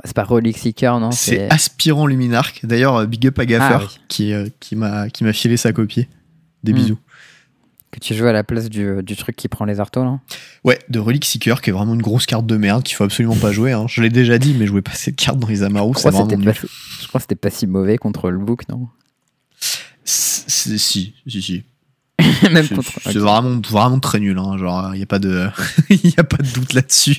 C'est 0.05 0.15
pas 0.15 0.25
Relic 0.25 0.57
Seeker, 0.57 1.01
non 1.01 1.11
C'est 1.11 1.51
aspirant 1.51 2.07
Luminark. 2.07 2.61
D'ailleurs, 2.65 2.97
euh, 2.97 3.07
big 3.07 3.27
up 3.27 3.39
à 3.41 3.47
Gaffer 3.47 3.75
Ah, 3.75 3.81
oui. 3.83 3.99
qui, 4.09 4.33
euh, 4.33 4.49
qui 4.61 4.77
m'a 4.77 5.09
filé 5.33 5.57
sa 5.57 5.73
copie. 5.73 6.07
Des 6.63 6.73
Hmm. 6.73 6.77
bisous. 6.77 6.99
que 7.93 7.99
tu 7.99 8.15
jouais 8.15 8.29
à 8.29 8.33
la 8.33 8.45
place 8.45 8.69
du, 8.69 9.03
du 9.03 9.17
truc 9.17 9.35
qui 9.35 9.49
prend 9.49 9.65
les 9.65 9.81
artos, 9.81 10.05
là 10.05 10.21
Ouais, 10.63 10.79
de 10.91 11.01
Relic 11.01 11.25
Seeker, 11.25 11.61
qui 11.61 11.71
est 11.71 11.73
vraiment 11.73 11.95
une 11.95 12.03
grosse 12.03 12.25
carte 12.25 12.47
de 12.47 12.57
merde 12.57 12.85
qu'il 12.85 12.95
faut 12.95 13.03
absolument 13.03 13.35
pas 13.35 13.51
jouer. 13.51 13.73
hein. 13.73 13.87
Je 13.89 14.01
l'ai 14.01 14.11
déjà 14.11 14.39
dit, 14.39 14.55
mais 14.57 14.69
jouez 14.69 14.81
pas 14.81 14.93
cette 14.95 15.17
carte 15.17 15.41
dans 15.41 15.49
les 15.49 15.65
Amaru, 15.65 15.93
Je 15.95 15.99
c'est 15.99 16.09
crois, 16.09 16.13
que 16.13 16.17
vraiment 16.19 16.31
c'était 16.31 16.37
nul. 16.45 16.55
pas, 16.55 16.69
je 17.03 17.09
crois 17.09 17.19
que 17.19 17.23
c'était 17.23 17.35
pas 17.35 17.51
si 17.51 17.67
mauvais 17.67 17.99
contre 17.99 18.31
le 18.31 18.39
book, 18.39 18.69
non? 18.69 18.87
Si, 20.05 20.79
si, 20.79 21.13
si. 21.27 21.65
Même 22.53 22.67
C'est 22.69 22.75
contre. 22.77 22.93
c'est 23.03 23.19
vraiment, 23.19 23.61
vraiment 23.69 23.99
très 23.99 24.21
nul. 24.21 24.39
Hein. 24.39 24.57
Genre, 24.59 24.95
il 24.95 24.99
n'y 24.99 25.03
a, 25.03 25.07
pas 25.07 25.19
de... 25.19 25.49
y 25.91 26.15
a 26.17 26.23
pas 26.25 26.37
de 26.37 26.49
doute 26.53 26.73
là-dessus. 26.75 27.19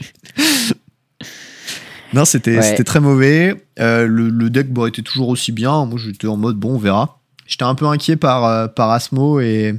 Non, 2.14 2.26
c'était 2.26 2.58
Ouais. 2.58 2.84
très 2.84 3.00
mauvais. 3.00 3.66
Euh, 3.80 4.06
le, 4.08 4.30
le 4.30 4.50
deck 4.50 4.72
bon, 4.72 4.86
était 4.86 5.02
toujours 5.02 5.30
aussi 5.30 5.52
bien. 5.52 5.86
Moi, 5.86 6.00
j'étais 6.04 6.28
en 6.28 6.38
mode, 6.38 6.58
bon, 6.58 6.76
on 6.76 6.78
verra. 6.78 7.20
J'étais 7.48 7.64
un 7.64 7.76
peu 7.76 7.86
inquiet 7.86 8.16
par, 8.16 8.46
euh, 8.46 8.68
par 8.68 8.90
Asmo 8.92 9.40
et. 9.40 9.76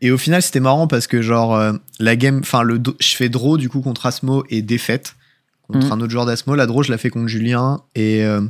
Et 0.00 0.10
au 0.12 0.18
final, 0.18 0.40
c'était 0.42 0.60
marrant 0.60 0.86
parce 0.86 1.06
que, 1.08 1.20
genre, 1.22 1.56
euh, 1.56 1.72
la 1.98 2.14
game. 2.16 2.38
Enfin, 2.40 2.62
je 3.00 3.14
fais 3.16 3.28
draw 3.28 3.56
du 3.56 3.68
coup 3.68 3.80
contre 3.80 4.06
Asmo 4.06 4.44
et 4.48 4.62
défaite 4.62 5.16
contre 5.66 5.86
Mhm. 5.86 5.92
un 5.92 6.00
autre 6.00 6.10
joueur 6.12 6.24
d'Asmo. 6.26 6.54
La 6.54 6.66
draw, 6.66 6.82
je 6.82 6.90
la 6.92 6.98
fais 6.98 7.10
contre 7.10 7.26
Julien. 7.28 7.80
Et. 7.94 8.24
euh, 8.24 8.42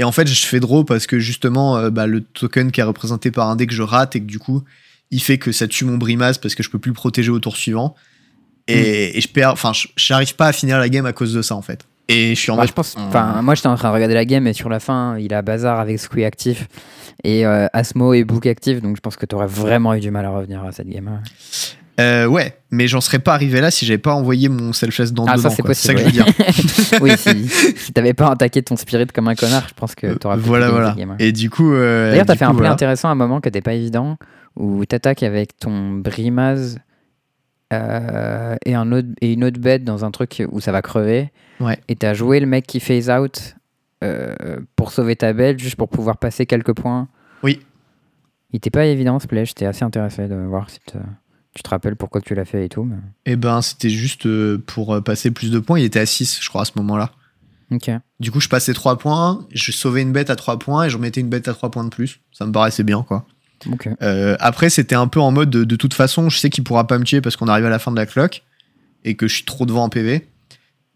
et 0.00 0.04
en 0.04 0.12
fait, 0.12 0.28
je 0.28 0.46
fais 0.46 0.60
draw 0.60 0.84
parce 0.84 1.08
que 1.08 1.18
justement, 1.18 1.76
euh, 1.76 1.90
bah, 1.90 2.06
le 2.06 2.20
token 2.20 2.70
qui 2.70 2.78
est 2.80 2.84
représenté 2.84 3.32
par 3.32 3.48
un 3.48 3.56
deck, 3.56 3.72
je 3.72 3.82
rate 3.82 4.14
et 4.14 4.20
que 4.20 4.26
du 4.26 4.38
coup, 4.38 4.62
il 5.10 5.20
fait 5.20 5.38
que 5.38 5.50
ça 5.50 5.66
tue 5.66 5.84
mon 5.84 5.96
brimaz 5.98 6.38
parce 6.38 6.54
que 6.54 6.62
je 6.62 6.70
peux 6.70 6.78
plus 6.78 6.90
le 6.90 6.94
protéger 6.94 7.30
au 7.30 7.40
tour 7.40 7.56
suivant. 7.56 7.96
Et, 8.68 9.16
et 9.16 9.20
je 9.20 9.28
perds, 9.28 9.52
enfin, 9.52 9.72
j'arrive 9.96 10.34
pas 10.36 10.46
à 10.48 10.52
finir 10.52 10.78
la 10.78 10.88
game 10.88 11.06
à 11.06 11.12
cause 11.12 11.32
de 11.34 11.42
ça 11.42 11.54
en 11.54 11.62
fait. 11.62 11.86
Et 12.08 12.34
je 12.34 12.40
suis 12.40 12.50
en 12.50 12.56
Bah, 12.56 12.64
je 12.66 12.72
pense, 12.72 12.96
enfin, 12.98 13.42
moi 13.42 13.54
j'étais 13.54 13.68
en 13.68 13.76
train 13.76 13.88
de 13.90 13.94
regarder 13.94 14.14
la 14.14 14.24
game 14.24 14.46
et 14.46 14.52
sur 14.52 14.68
la 14.68 14.80
fin, 14.80 15.18
il 15.18 15.32
a 15.34 15.42
bazar 15.42 15.78
avec 15.80 15.98
Squee 15.98 16.24
actif 16.24 16.66
et 17.24 17.44
euh, 17.46 17.66
Asmo 17.72 18.14
et 18.14 18.24
Book 18.24 18.46
actif, 18.46 18.80
donc 18.80 18.96
je 18.96 19.00
pense 19.00 19.16
que 19.16 19.26
tu 19.26 19.34
aurais 19.34 19.46
vraiment 19.46 19.92
eu 19.94 20.00
du 20.00 20.10
mal 20.10 20.24
à 20.24 20.30
revenir 20.30 20.62
à 20.64 20.72
cette 20.72 20.88
game. 20.88 21.20
Euh, 22.00 22.26
ouais, 22.26 22.56
mais 22.70 22.86
j'en 22.86 23.00
serais 23.00 23.18
pas 23.18 23.34
arrivé 23.34 23.60
là 23.60 23.72
si 23.72 23.84
j'avais 23.84 23.98
pas 23.98 24.14
envoyé 24.14 24.48
mon 24.48 24.72
self-chess 24.72 25.12
dans 25.12 25.24
Ah, 25.26 25.36
ça, 25.36 25.36
dedans. 25.36 25.50
c'est 25.50 25.56
ça 25.56 25.62
possible, 25.64 25.94
que 25.94 26.00
je 26.00 26.04
veux 26.04 26.12
dire. 26.12 26.26
oui, 27.00 27.10
si, 27.18 27.48
si 27.76 27.92
t'avais 27.92 28.14
pas 28.14 28.28
attaqué 28.30 28.62
ton 28.62 28.76
spirit 28.76 29.08
comme 29.08 29.26
un 29.26 29.34
connard, 29.34 29.66
je 29.68 29.74
pense 29.74 29.96
que 29.96 30.14
t'aurais 30.14 30.36
pu 30.36 30.42
voilà, 30.42 30.70
voilà. 30.70 30.94
game. 30.96 31.16
Et 31.18 31.32
du 31.32 31.50
coup. 31.50 31.72
euh, 31.74 32.10
D'ailleurs, 32.10 32.26
t'as 32.26 32.36
fait 32.36 32.44
coup, 32.44 32.50
un 32.52 32.54
play 32.54 32.58
voilà. 32.58 32.72
intéressant 32.74 33.08
à 33.08 33.12
un 33.12 33.16
moment 33.16 33.40
qui 33.40 33.48
était 33.48 33.62
pas 33.62 33.72
évident, 33.74 34.16
où 34.54 34.84
t'attaques 34.84 35.24
avec 35.24 35.58
ton 35.58 35.90
Brimaz 35.94 36.78
euh, 37.72 38.56
et, 38.64 38.74
un 38.74 38.92
autre, 38.92 39.08
et 39.20 39.32
une 39.32 39.44
autre 39.44 39.60
bête 39.60 39.84
dans 39.84 40.04
un 40.04 40.10
truc 40.10 40.42
où 40.50 40.60
ça 40.60 40.72
va 40.72 40.82
crever. 40.82 41.30
Ouais. 41.60 41.78
Et 41.88 41.96
t'as 41.96 42.14
joué 42.14 42.40
le 42.40 42.46
mec 42.46 42.66
qui 42.66 42.80
phase 42.80 43.10
out 43.10 43.54
euh, 44.04 44.60
pour 44.76 44.92
sauver 44.92 45.16
ta 45.16 45.32
bête, 45.32 45.58
juste 45.58 45.76
pour 45.76 45.88
pouvoir 45.88 46.18
passer 46.18 46.46
quelques 46.46 46.74
points. 46.74 47.08
Oui. 47.42 47.60
Il 48.52 48.56
était 48.56 48.70
pas 48.70 48.86
évident 48.86 49.18
ce 49.18 49.26
play, 49.26 49.44
j'étais 49.44 49.66
assez 49.66 49.84
intéressé 49.84 50.28
de 50.28 50.34
voir 50.34 50.70
si 50.70 50.78
tu 51.54 51.62
te 51.62 51.68
rappelles 51.68 51.96
pourquoi 51.96 52.20
tu 52.20 52.34
l'as 52.34 52.44
fait 52.44 52.64
et 52.64 52.68
tout. 52.68 52.84
mais- 52.84 52.96
Eh 53.26 53.36
ben, 53.36 53.60
c'était 53.60 53.90
juste 53.90 54.26
euh, 54.26 54.62
pour 54.66 55.02
passer 55.02 55.30
plus 55.30 55.50
de 55.50 55.58
points. 55.58 55.78
Il 55.78 55.84
était 55.84 56.00
à 56.00 56.06
6, 56.06 56.38
je 56.40 56.48
crois, 56.48 56.62
à 56.62 56.64
ce 56.64 56.72
moment-là. 56.76 57.10
Ok. 57.70 57.90
Du 58.18 58.30
coup, 58.30 58.40
je 58.40 58.48
passais 58.48 58.72
3 58.72 58.96
points, 58.96 59.46
je 59.52 59.72
sauvais 59.72 60.00
une 60.00 60.12
bête 60.12 60.30
à 60.30 60.36
3 60.36 60.58
points 60.58 60.84
et 60.86 60.90
je 60.90 60.96
remettais 60.96 61.20
une 61.20 61.28
bête 61.28 61.48
à 61.48 61.52
3 61.52 61.70
points 61.70 61.84
de 61.84 61.90
plus. 61.90 62.20
Ça 62.32 62.46
me 62.46 62.52
paraissait 62.52 62.82
bien, 62.84 63.02
quoi. 63.02 63.26
Euh, 64.02 64.36
après, 64.40 64.70
c'était 64.70 64.94
un 64.94 65.08
peu 65.08 65.20
en 65.20 65.30
mode 65.30 65.50
de, 65.50 65.64
de 65.64 65.76
toute 65.76 65.94
façon, 65.94 66.30
je 66.30 66.38
sais 66.38 66.50
qu'il 66.50 66.64
pourra 66.64 66.86
pas 66.86 66.98
me 66.98 67.04
tuer 67.04 67.20
parce 67.20 67.36
qu'on 67.36 67.48
arrive 67.48 67.66
à 67.66 67.70
la 67.70 67.78
fin 67.78 67.90
de 67.90 67.96
la 67.96 68.06
cloque 68.06 68.42
et 69.04 69.14
que 69.14 69.26
je 69.28 69.34
suis 69.34 69.44
trop 69.44 69.66
devant 69.66 69.84
en 69.84 69.88
PV. 69.88 70.26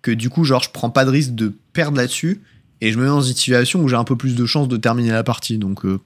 Que 0.02 0.10
du 0.10 0.30
coup, 0.30 0.44
genre, 0.44 0.62
je 0.62 0.70
prends 0.70 0.90
pas 0.90 1.04
de 1.04 1.10
risque 1.10 1.34
de 1.34 1.54
perdre 1.72 1.96
là-dessus 1.96 2.40
et 2.80 2.92
je 2.92 2.98
me 2.98 3.04
mets 3.04 3.08
dans 3.08 3.20
une 3.20 3.34
situation 3.34 3.80
où 3.80 3.88
j'ai 3.88 3.96
un 3.96 4.04
peu 4.04 4.16
plus 4.16 4.34
de 4.34 4.46
chances 4.46 4.68
de 4.68 4.76
terminer 4.76 5.10
la 5.10 5.22
partie. 5.22 5.58
Donc, 5.58 5.84
euh, 5.84 6.00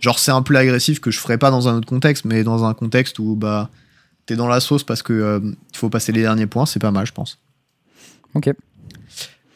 genre, 0.00 0.18
c'est 0.18 0.32
un 0.32 0.42
peu 0.42 0.56
agressif 0.56 1.00
que 1.00 1.10
je 1.10 1.18
ferais 1.18 1.38
pas 1.38 1.50
dans 1.50 1.68
un 1.68 1.76
autre 1.76 1.88
contexte, 1.88 2.24
mais 2.24 2.44
dans 2.44 2.64
un 2.64 2.74
contexte 2.74 3.18
où 3.18 3.36
bah 3.36 3.70
t'es 4.26 4.34
dans 4.34 4.48
la 4.48 4.60
sauce 4.60 4.82
parce 4.82 5.02
que 5.02 5.12
euh, 5.12 5.40
faut 5.72 5.88
passer 5.88 6.12
les 6.12 6.22
derniers 6.22 6.46
points, 6.46 6.66
c'est 6.66 6.80
pas 6.80 6.90
mal, 6.90 7.06
je 7.06 7.12
pense. 7.12 7.38
Ok. 8.34 8.52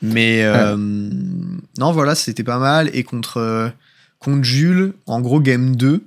Mais 0.01 0.45
euh, 0.45 0.77
non, 0.77 1.93
voilà, 1.93 2.15
c'était 2.15 2.45
pas 2.45 2.59
mal. 2.59 2.89
Et 2.95 3.03
contre, 3.03 3.73
contre 4.19 4.45
Jules, 4.45 4.95
en 5.07 5.21
gros, 5.21 5.41
game 5.41 5.77
2, 5.77 5.93
euh, 5.93 6.01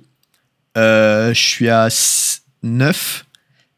je 0.76 1.32
suis 1.34 1.68
à 1.68 1.88
9. 2.62 3.26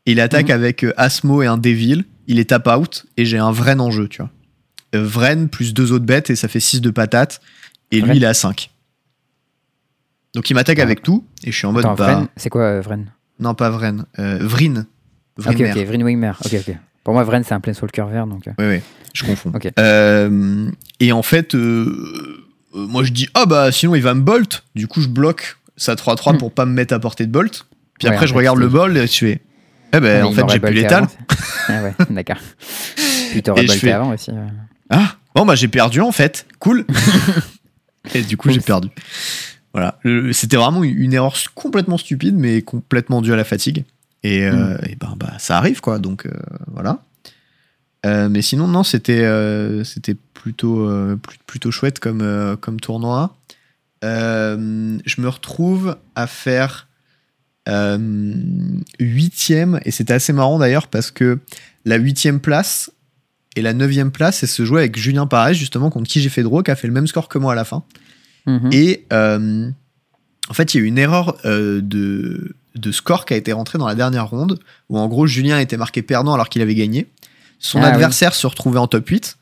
Il 0.06 0.20
attaque 0.20 0.48
Mhm. 0.48 0.54
avec 0.54 0.84
euh, 0.84 0.92
Asmo 0.96 1.42
et 1.42 1.46
un 1.46 1.58
Devil. 1.58 2.04
Il 2.28 2.38
est 2.38 2.50
tap 2.50 2.66
out 2.68 3.06
et 3.16 3.24
j'ai 3.24 3.38
un 3.38 3.50
Vren 3.52 3.80
en 3.80 3.90
jeu, 3.90 4.08
tu 4.08 4.22
vois. 4.22 4.30
Euh, 4.94 5.04
Vren 5.04 5.48
plus 5.48 5.74
deux 5.74 5.92
autres 5.92 6.04
bêtes 6.04 6.30
et 6.30 6.36
ça 6.36 6.48
fait 6.48 6.60
6 6.60 6.80
de 6.80 6.90
patates. 6.90 7.40
Et 7.92 8.00
lui, 8.00 8.16
il 8.16 8.24
est 8.24 8.28
à 8.28 8.34
5. 8.34 8.70
Donc 10.34 10.50
il 10.50 10.54
m'attaque 10.54 10.78
avec 10.80 11.02
tout 11.02 11.24
et 11.44 11.50
je 11.52 11.56
suis 11.56 11.66
en 11.66 11.72
mode 11.72 11.84
bah. 11.84 11.94
Vren, 11.94 12.28
c'est 12.36 12.50
quoi 12.50 12.62
euh, 12.62 12.80
Vren? 12.80 13.06
Non, 13.40 13.54
pas 13.54 13.70
Vren. 13.70 14.04
Euh, 14.18 14.38
Vrin. 14.40 14.86
Ok, 15.38 15.44
Vrinmer. 15.44 15.70
ok, 15.72 15.78
Vrin 15.88 16.02
Wingmer. 16.02 16.32
Ok, 16.44 16.54
ok. 16.68 16.76
Pour 17.04 17.14
moi, 17.14 17.22
Vren, 17.24 17.42
c'est 17.44 17.54
un 17.54 17.60
Planeswalker 17.60 18.04
vert, 18.10 18.26
donc. 18.26 18.48
euh, 18.48 18.52
Oui, 18.58 18.66
oui, 18.76 18.80
je 19.14 19.24
confonds. 19.24 19.52
Euh, 19.78 20.70
et 21.00 21.12
en 21.12 21.22
fait, 21.22 21.54
euh, 21.54 22.44
euh, 22.74 22.86
moi 22.86 23.04
je 23.04 23.12
dis, 23.12 23.28
ah 23.34 23.46
bah 23.46 23.70
sinon 23.70 23.94
il 23.94 24.02
va 24.02 24.14
me 24.14 24.22
bolt. 24.22 24.64
Du 24.74 24.88
coup, 24.88 25.00
je 25.00 25.08
bloque 25.08 25.56
sa 25.76 25.94
3-3 25.94 26.34
Hmm. 26.34 26.38
pour 26.38 26.52
pas 26.52 26.64
me 26.66 26.72
mettre 26.72 26.94
à 26.94 26.98
portée 26.98 27.26
de 27.26 27.32
bolt. 27.32 27.66
Puis 27.98 28.08
Ouais, 28.08 28.14
après, 28.14 28.26
je 28.26 28.32
fait, 28.32 28.38
regarde 28.38 28.58
le 28.58 28.68
bol 28.68 28.96
et 28.96 29.06
je 29.06 29.12
fais, 29.18 29.40
eh 29.92 30.00
ben 30.00 30.02
mais 30.02 30.22
en 30.22 30.32
fait, 30.32 30.48
j'ai 30.50 30.60
plus 30.60 30.72
l'étal. 30.74 31.06
ah 31.68 31.82
ouais, 31.82 31.94
d'accord. 32.10 32.36
Puis 33.30 33.42
t'aurais 33.42 33.64
bolté 33.64 33.80
fais- 33.80 33.92
avant 33.92 34.12
aussi. 34.12 34.30
ouais. 34.30 34.38
Ah, 34.90 35.16
bon 35.34 35.44
bah 35.46 35.54
j'ai 35.54 35.68
perdu 35.68 36.00
en 36.00 36.12
fait. 36.12 36.46
Cool. 36.58 36.84
et 38.14 38.22
du 38.22 38.36
coup, 38.36 38.50
j'ai 38.50 38.60
perdu. 38.60 38.88
Voilà. 39.72 39.98
C'était 40.32 40.56
vraiment 40.56 40.82
une 40.84 41.12
erreur 41.12 41.34
complètement 41.54 41.98
stupide, 41.98 42.34
mais 42.36 42.62
complètement 42.62 43.20
due 43.20 43.32
à 43.32 43.36
la 43.36 43.44
fatigue. 43.44 43.84
Et, 44.22 44.44
euh, 44.46 44.52
Hmm. 44.76 44.84
et 44.88 44.96
ben, 44.96 45.14
bah, 45.16 45.32
ça 45.38 45.58
arrive, 45.58 45.80
quoi. 45.80 45.98
Donc, 45.98 46.26
euh, 46.26 46.30
voilà. 46.68 46.98
Euh, 48.06 48.28
mais 48.28 48.40
sinon, 48.42 48.68
non, 48.68 48.82
c'était 48.84 49.28
c'était 49.84 50.16
plutôt, 50.34 50.88
plut- 51.18 51.40
plutôt 51.46 51.70
chouette 51.70 51.98
comme, 51.98 52.56
comme 52.60 52.80
tournoi. 52.80 53.35
Euh, 54.04 54.98
je 55.04 55.20
me 55.20 55.28
retrouve 55.28 55.96
à 56.14 56.26
faire 56.26 56.88
euh, 57.68 58.34
huitième, 59.00 59.80
et 59.84 59.90
c'était 59.90 60.14
assez 60.14 60.32
marrant 60.32 60.58
d'ailleurs 60.58 60.88
parce 60.88 61.10
que 61.10 61.38
la 61.84 61.96
huitième 61.96 62.40
place 62.40 62.90
et 63.56 63.62
la 63.62 63.72
neuvième 63.72 64.10
place, 64.10 64.42
elle 64.42 64.48
se 64.48 64.64
jouait 64.64 64.80
avec 64.80 64.98
Julien 64.98 65.26
Pareil, 65.26 65.54
justement, 65.54 65.90
contre 65.90 66.08
qui 66.08 66.20
j'ai 66.20 66.28
fait 66.28 66.42
draw, 66.42 66.62
qui 66.62 66.70
a 66.70 66.76
fait 66.76 66.86
le 66.86 66.92
même 66.92 67.06
score 67.06 67.28
que 67.28 67.38
moi 67.38 67.52
à 67.52 67.56
la 67.56 67.64
fin. 67.64 67.84
Mhm. 68.46 68.70
Et 68.72 69.06
euh, 69.12 69.70
en 70.48 70.54
fait, 70.54 70.74
il 70.74 70.76
y 70.76 70.80
a 70.80 70.84
eu 70.84 70.86
une 70.86 70.98
erreur 70.98 71.38
de, 71.44 72.54
de 72.74 72.92
score 72.92 73.24
qui 73.24 73.34
a 73.34 73.36
été 73.36 73.52
rentrée 73.52 73.78
dans 73.78 73.86
la 73.86 73.94
dernière 73.94 74.28
ronde, 74.28 74.60
où 74.88 74.98
en 74.98 75.08
gros, 75.08 75.26
Julien 75.26 75.58
était 75.58 75.76
marqué 75.76 76.02
perdant 76.02 76.34
alors 76.34 76.48
qu'il 76.48 76.62
avait 76.62 76.74
gagné. 76.74 77.10
Son 77.58 77.80
Ah 77.82 77.88
adversaire 77.88 78.34
se 78.34 78.46
retrouvait 78.46 78.78
en 78.78 78.86
top 78.86 79.08
8, 79.08 79.38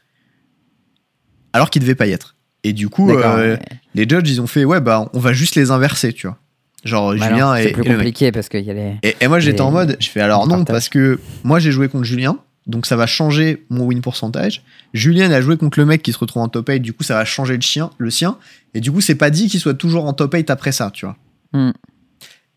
alors 1.53 1.71
qu'il 1.71 1.83
devait 1.83 1.95
pas 1.95 2.07
y 2.07 2.13
être. 2.13 2.34
Et 2.65 2.73
du 2.73 2.89
coup, 2.89 3.11
euh, 3.11 3.55
ouais. 3.57 3.59
les 3.95 4.03
judges, 4.09 4.29
ils 4.31 4.41
ont 4.41 4.47
fait, 4.47 4.65
ouais, 4.65 4.81
bah, 4.81 5.09
on 5.13 5.21
va 5.21 5.33
juste 5.33 5.55
les 5.55 5.71
inverser, 5.71 6.13
tu 6.13 6.27
vois. 6.27 6.39
Genre, 6.85 7.15
Bah 7.15 7.29
Julien 7.29 7.47
non, 7.51 7.55
et, 7.55 7.63
C'est 7.65 7.73
plus 7.73 7.83
et 7.85 7.95
compliqué 7.95 8.33
parce 8.33 8.49
qu'il 8.49 8.65
y 8.65 8.71
a 8.71 8.75
les. 8.75 8.95
Et, 9.03 9.17
et 9.21 9.29
moi, 9.29 9.39
j'étais 9.39 9.59
les- 9.59 9.63
en 9.63 9.71
mode, 9.71 9.97
je 10.01 10.09
fais 10.09 10.21
alors 10.21 10.47
non, 10.47 10.65
parce 10.65 10.89
que 10.89 11.21
moi, 11.45 11.59
j'ai 11.59 11.73
joué 11.73 11.89
contre 11.89 12.05
Julien, 12.05 12.39
donc 12.67 12.87
ça 12.87 12.97
va 12.97 13.07
changer 13.07 13.65
mon 13.71 13.85
win 13.85 14.01
pourcentage. 14.01 14.63
Julien 14.95 15.31
a 15.31 15.41
joué 15.41 15.57
contre 15.57 15.79
le 15.79 15.87
mec 15.87 16.03
qui 16.03 16.13
se 16.13 16.19
retrouve 16.19 16.43
en 16.43 16.49
top 16.49 16.69
8, 16.69 16.81
du 16.81 16.93
coup, 16.93 17.03
ça 17.05 17.15
va 17.15 17.25
changer 17.25 17.55
le, 17.55 17.63
chien, 17.63 17.91
le 17.99 18.11
sien. 18.11 18.37
Et 18.75 18.81
du 18.81 18.91
coup, 18.93 19.01
c'est 19.01 19.15
pas 19.15 19.31
dit 19.31 19.49
qu'il 19.49 19.61
soit 19.61 19.75
toujours 19.75 20.07
en 20.07 20.13
top 20.15 20.35
8 20.35 20.51
après 20.51 20.73
ça, 20.73 20.91
tu 20.93 21.07
vois. 21.07 21.17
Hmm. 21.53 21.73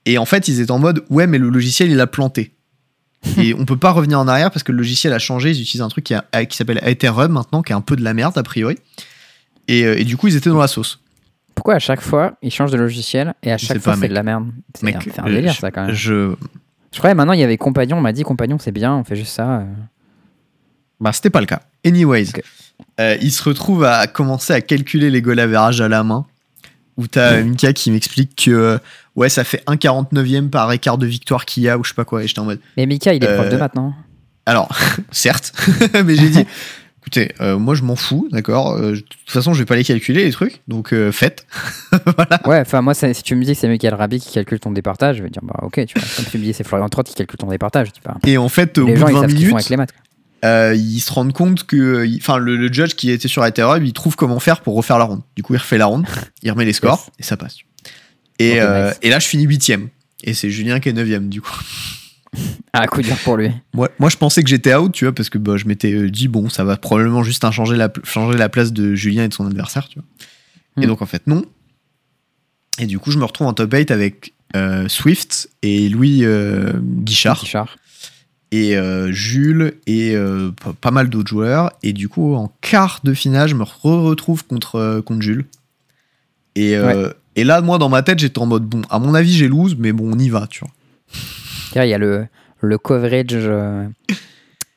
Et 0.05 0.17
en 0.17 0.25
fait, 0.25 0.47
ils 0.47 0.61
étaient 0.61 0.71
en 0.71 0.79
mode, 0.79 1.03
ouais, 1.09 1.27
mais 1.27 1.37
le 1.37 1.49
logiciel, 1.49 1.91
il 1.91 1.99
a 1.99 2.07
planté. 2.07 2.53
et 3.37 3.53
on 3.55 3.65
peut 3.65 3.77
pas 3.77 3.91
revenir 3.91 4.19
en 4.19 4.27
arrière 4.27 4.51
parce 4.51 4.63
que 4.63 4.71
le 4.71 4.77
logiciel 4.77 5.11
a 5.11 5.19
changé. 5.19 5.49
Ils 5.51 5.61
utilisent 5.61 5.81
un 5.81 5.89
truc 5.89 6.03
qui, 6.05 6.13
a- 6.13 6.45
qui 6.45 6.55
s'appelle 6.55 6.79
Ethereum 6.85 7.31
maintenant, 7.31 7.61
qui 7.61 7.71
est 7.71 7.75
un 7.75 7.81
peu 7.81 7.95
de 7.95 8.03
la 8.03 8.13
merde, 8.13 8.37
a 8.37 8.43
priori. 8.43 8.77
Et, 9.67 9.83
euh, 9.85 9.99
et 9.99 10.03
du 10.05 10.17
coup, 10.17 10.27
ils 10.27 10.35
étaient 10.35 10.49
dans 10.49 10.57
la 10.59 10.67
sauce. 10.67 10.99
Pourquoi 11.55 11.73
à 11.75 11.79
chaque 11.79 12.01
fois 12.01 12.37
ils 12.43 12.51
changent 12.51 12.71
de 12.71 12.77
logiciel 12.77 13.33
et 13.41 13.51
à 13.51 13.57
chaque 13.57 13.79
fois 13.79 13.95
c'est 13.95 14.07
de 14.07 14.13
la 14.13 14.21
merde 14.23 14.51
C'est 14.79 14.93
un, 15.19 15.25
euh, 15.25 15.33
délire 15.33 15.53
je- 15.53 15.59
ça 15.59 15.71
quand 15.71 15.87
même. 15.87 15.95
Je, 15.95 16.33
Je 16.93 16.97
croyais 16.99 17.15
maintenant 17.15 17.33
il 17.33 17.39
y 17.39 17.43
avait 17.43 17.57
compagnon, 17.57 17.97
on 17.97 18.01
m'a 18.01 18.13
dit 18.13 18.21
compagnon 18.23 18.57
c'est 18.59 18.71
bien, 18.71 18.93
on 18.95 19.03
fait 19.03 19.15
juste 19.15 19.33
ça. 19.33 19.61
euh. 19.61 19.65
Bah, 20.99 21.11
c'était 21.13 21.29
pas 21.31 21.39
le 21.39 21.45
cas. 21.47 21.61
Anyways, 21.85 22.29
Ok. 22.29 22.41
euh, 22.99 23.17
il 23.21 23.31
se 23.31 23.43
retrouve 23.43 23.83
à 23.85 24.05
commencer 24.07 24.53
à 24.53 24.61
calculer 24.61 25.09
les 25.09 25.21
goal 25.21 25.39
average 25.39 25.81
à 25.81 25.87
la 25.87 26.03
main. 26.03 26.25
Où 26.95 27.05
t'as 27.07 27.41
Mika 27.43 27.73
qui 27.73 27.91
m'explique 27.91 28.35
que 28.45 28.51
euh, 28.51 28.77
ouais, 29.15 29.29
ça 29.29 29.43
fait 29.43 29.63
1,49ème 29.67 30.49
par 30.49 30.71
écart 30.71 30.97
de 30.99 31.05
victoire 31.07 31.45
qu'il 31.45 31.63
y 31.63 31.69
a, 31.69 31.77
ou 31.77 31.83
je 31.83 31.89
sais 31.89 31.95
pas 31.95 32.05
quoi. 32.05 32.23
Et 32.23 32.27
j'étais 32.27 32.39
en 32.39 32.45
mode. 32.45 32.59
Mais 32.77 32.85
Mika 32.85 33.13
il 33.13 33.23
est 33.23 33.33
prof 33.35 33.49
de 33.49 33.55
Euh, 33.55 33.59
maths 33.59 33.75
non? 33.75 33.93
Alors, 34.45 34.69
certes, 35.11 35.53
mais 36.05 36.15
j'ai 36.15 36.29
dit 36.29 36.45
écoutez, 37.07 37.31
euh, 37.39 37.57
moi 37.57 37.73
je 37.73 37.83
m'en 37.83 37.95
fous, 37.95 38.27
d'accord 38.31 38.73
euh, 38.75 38.91
De 38.91 38.99
toute 38.99 39.15
façon, 39.29 39.53
je 39.53 39.59
vais 39.59 39.65
pas 39.65 39.77
les 39.77 39.85
calculer, 39.85 40.25
les 40.25 40.31
trucs, 40.31 40.61
donc 40.67 40.93
euh, 40.93 41.11
faites. 41.13 41.45
Ouais, 42.45 42.59
enfin 42.59 42.81
moi 42.81 42.93
si 42.93 43.11
tu 43.23 43.35
me 43.35 43.43
dis 43.45 43.53
que 43.53 43.59
c'est 43.59 43.67
Michael 43.69 43.93
Rabi 43.93 44.19
qui 44.19 44.33
calcule 44.33 44.59
ton 44.59 44.71
départage, 44.71 45.17
je 45.17 45.23
vais 45.23 45.29
dire 45.29 45.41
bah 45.43 45.55
ok, 45.61 45.85
tu 45.85 45.97
vois. 45.99 46.07
Comme 46.17 46.25
tu 46.25 46.37
me 46.37 46.43
dis 46.43 46.53
c'est 46.53 46.65
Florian 46.65 46.89
Trott 46.89 47.07
qui 47.07 47.15
calcule 47.15 47.37
ton 47.37 47.47
départage, 47.47 47.93
tu 47.93 48.01
vois. 48.03 48.17
Et 48.25 48.37
en 48.37 48.49
fait, 48.49 48.77
au 48.77 48.85
Les 48.85 48.93
bout 48.93 48.99
gens 48.99 49.05
de 49.07 49.11
ils 49.11 49.15
20 49.15 49.21
savent 49.21 49.29
ce 49.29 49.35
qu'ils 49.35 49.45
font 49.47 49.55
minutes, 49.55 49.55
avec 49.55 49.69
les 49.69 49.77
maths. 49.77 49.93
euh, 50.45 50.75
ils 50.75 50.99
se 50.99 51.11
rendent 51.13 51.33
compte 51.33 51.63
que, 51.65 52.05
enfin, 52.17 52.37
le, 52.37 52.55
le 52.57 52.71
judge 52.71 52.93
qui 52.95 53.09
était 53.11 53.27
sur 53.27 53.45
Ethereum, 53.45 53.83
il 53.85 53.93
trouve 53.93 54.15
comment 54.15 54.39
faire 54.39 54.61
pour 54.61 54.75
refaire 54.75 54.97
la 54.97 55.05
ronde. 55.05 55.21
Du 55.35 55.43
coup, 55.43 55.53
il 55.53 55.57
refait 55.57 55.77
la 55.77 55.85
ronde, 55.87 56.05
il 56.43 56.51
remet 56.51 56.65
les 56.65 56.73
scores 56.73 57.05
Yes. 57.07 57.11
et 57.19 57.23
ça 57.23 57.37
passe. 57.37 57.57
Et, 58.39 58.59
nice. 58.59 58.93
et 59.01 59.09
là, 59.09 59.19
je 59.19 59.27
finis 59.27 59.43
huitième. 59.45 59.89
Et 60.23 60.33
c'est 60.33 60.49
Julien 60.49 60.79
qui 60.79 60.89
est 60.89 60.93
neuvième, 60.93 61.29
du 61.29 61.41
coup. 61.41 61.57
Ah 62.73 62.85
coup 62.87 63.01
dur 63.01 63.15
pour 63.23 63.37
lui. 63.37 63.49
Moi, 63.73 63.89
moi, 63.99 64.09
je 64.09 64.17
pensais 64.17 64.43
que 64.43 64.49
j'étais 64.49 64.75
out, 64.75 64.91
tu 64.91 65.05
vois, 65.05 65.13
parce 65.15 65.29
que 65.29 65.37
bah, 65.37 65.57
je 65.57 65.65
m'étais 65.65 65.93
euh, 65.93 66.09
dit, 66.09 66.27
bon, 66.27 66.49
ça 66.49 66.63
va 66.63 66.77
probablement 66.77 67.23
juste 67.23 67.43
un 67.45 67.51
changer, 67.51 67.75
la, 67.75 67.91
changer 68.03 68.37
la 68.37 68.49
place 68.49 68.71
de 68.73 68.93
Julien 68.95 69.23
et 69.23 69.27
de 69.29 69.33
son 69.33 69.47
adversaire, 69.47 69.87
tu 69.87 69.99
vois. 69.99 70.07
Et 70.81 70.85
Hmm. 70.85 70.89
donc, 70.89 71.01
en 71.01 71.05
fait, 71.07 71.25
non. 71.27 71.43
Et 72.79 72.85
du 72.85 72.99
coup, 72.99 73.09
je 73.11 73.17
me 73.17 73.25
retrouve 73.25 73.47
en 73.47 73.53
top 73.53 73.73
8 73.73 73.89
avec 73.89 74.33
euh, 74.55 74.87
Swift 74.87 75.49
et 75.63 75.89
Louis 75.89 76.23
euh, 76.23 76.73
Guichard. 76.79 77.39
Guichard. 77.41 77.75
et 78.51 78.77
euh, 78.77 79.11
Jules 79.11 79.73
et 79.87 80.15
pas 80.81 80.91
mal 80.91 81.09
d'autres 81.09 81.29
joueurs. 81.29 81.71
Et 81.81 81.93
du 81.93 82.07
coup, 82.09 82.35
en 82.35 82.51
quart 82.61 82.99
de 83.03 83.13
finale, 83.15 83.47
je 83.49 83.55
me 83.55 83.63
re- 83.63 84.03
retrouve 84.03 84.45
contre, 84.45 85.01
contre 85.01 85.21
Jules. 85.21 85.45
Et, 86.55 86.75
et 87.35 87.43
là, 87.43 87.61
moi, 87.61 87.77
dans 87.79 87.89
ma 87.89 88.03
tête, 88.03 88.19
j'étais 88.19 88.39
en 88.39 88.45
mode, 88.45 88.63
bon, 88.65 88.81
à 88.91 88.99
mon 88.99 89.13
avis, 89.15 89.33
j'ai 89.33 89.47
lose, 89.47 89.75
mais 89.79 89.91
bon, 89.91 90.11
on 90.13 90.19
y 90.19 90.29
va, 90.29 90.45
tu 90.47 90.59
vois. 90.59 90.71
Il 91.75 91.85
y 91.89 91.93
a 91.93 91.97
le, 91.97 92.27
le 92.61 92.77
coverage 92.77 93.27
euh, 93.33 93.85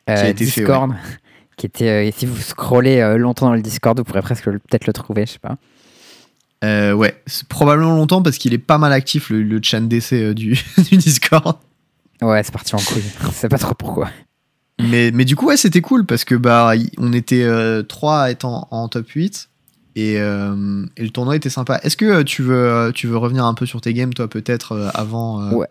euh, 0.09 0.17
fait, 0.17 0.35
Discord 0.35 0.93
qui 1.57 1.67
était. 1.67 1.89
euh, 1.89 2.05
et 2.05 2.13
si 2.13 2.27
vous 2.27 2.37
scrollez 2.41 3.01
euh, 3.01 3.17
longtemps 3.17 3.47
dans 3.47 3.55
le 3.55 3.63
Discord, 3.63 3.97
vous 3.99 4.05
pourrez 4.05 4.23
presque 4.23 4.45
peut-être 4.45 4.87
le 4.87 4.93
trouver, 4.93 5.27
je 5.27 5.33
sais 5.33 5.39
pas. 5.39 5.57
Euh, 6.63 6.93
ouais, 6.93 7.21
c'est 7.27 7.49
probablement 7.49 7.95
longtemps 7.97 8.23
parce 8.23 8.37
qu'il 8.37 8.53
est 8.53 8.59
pas 8.59 8.77
mal 8.79 8.93
actif, 8.93 9.31
le, 9.31 9.43
le 9.43 9.61
DC 9.61 10.13
euh, 10.13 10.35
du, 10.35 10.53
du 10.91 10.97
Discord. 10.97 11.57
Ouais, 12.21 12.43
c'est 12.43 12.53
parti 12.53 12.75
en 12.75 12.79
couille. 12.79 13.03
Je 13.25 13.31
sais 13.31 13.49
pas 13.49 13.57
trop 13.59 13.75
pourquoi. 13.75 14.11
Mais, 14.79 15.11
mais 15.13 15.25
du 15.25 15.37
coup, 15.37 15.47
ouais, 15.47 15.57
c'était 15.57 15.81
cool 15.81 16.05
parce 16.07 16.25
que 16.25 16.35
bah, 16.35 16.73
on 16.99 17.13
était 17.13 17.47
trois 17.89 18.23
à 18.23 18.31
être 18.31 18.45
en, 18.45 18.67
en 18.71 18.89
top 18.89 19.09
8 19.09 19.49
et, 19.97 20.19
euh, 20.19 20.87
et 20.97 21.03
le 21.03 21.11
tournoi 21.11 21.37
était 21.37 21.51
sympa. 21.51 21.81
Est-ce 21.83 21.97
que 21.97 22.23
tu 22.23 22.43
veux, 22.43 22.93
tu 22.95 23.07
veux 23.07 23.17
revenir 23.17 23.45
un 23.45 23.55
peu 23.55 23.67
sur 23.67 23.81
tes 23.81 23.93
games, 23.95 24.13
toi, 24.15 24.29
peut-être 24.29 24.91
avant 24.95 25.43
euh, 25.43 25.51
Ouais. 25.53 25.67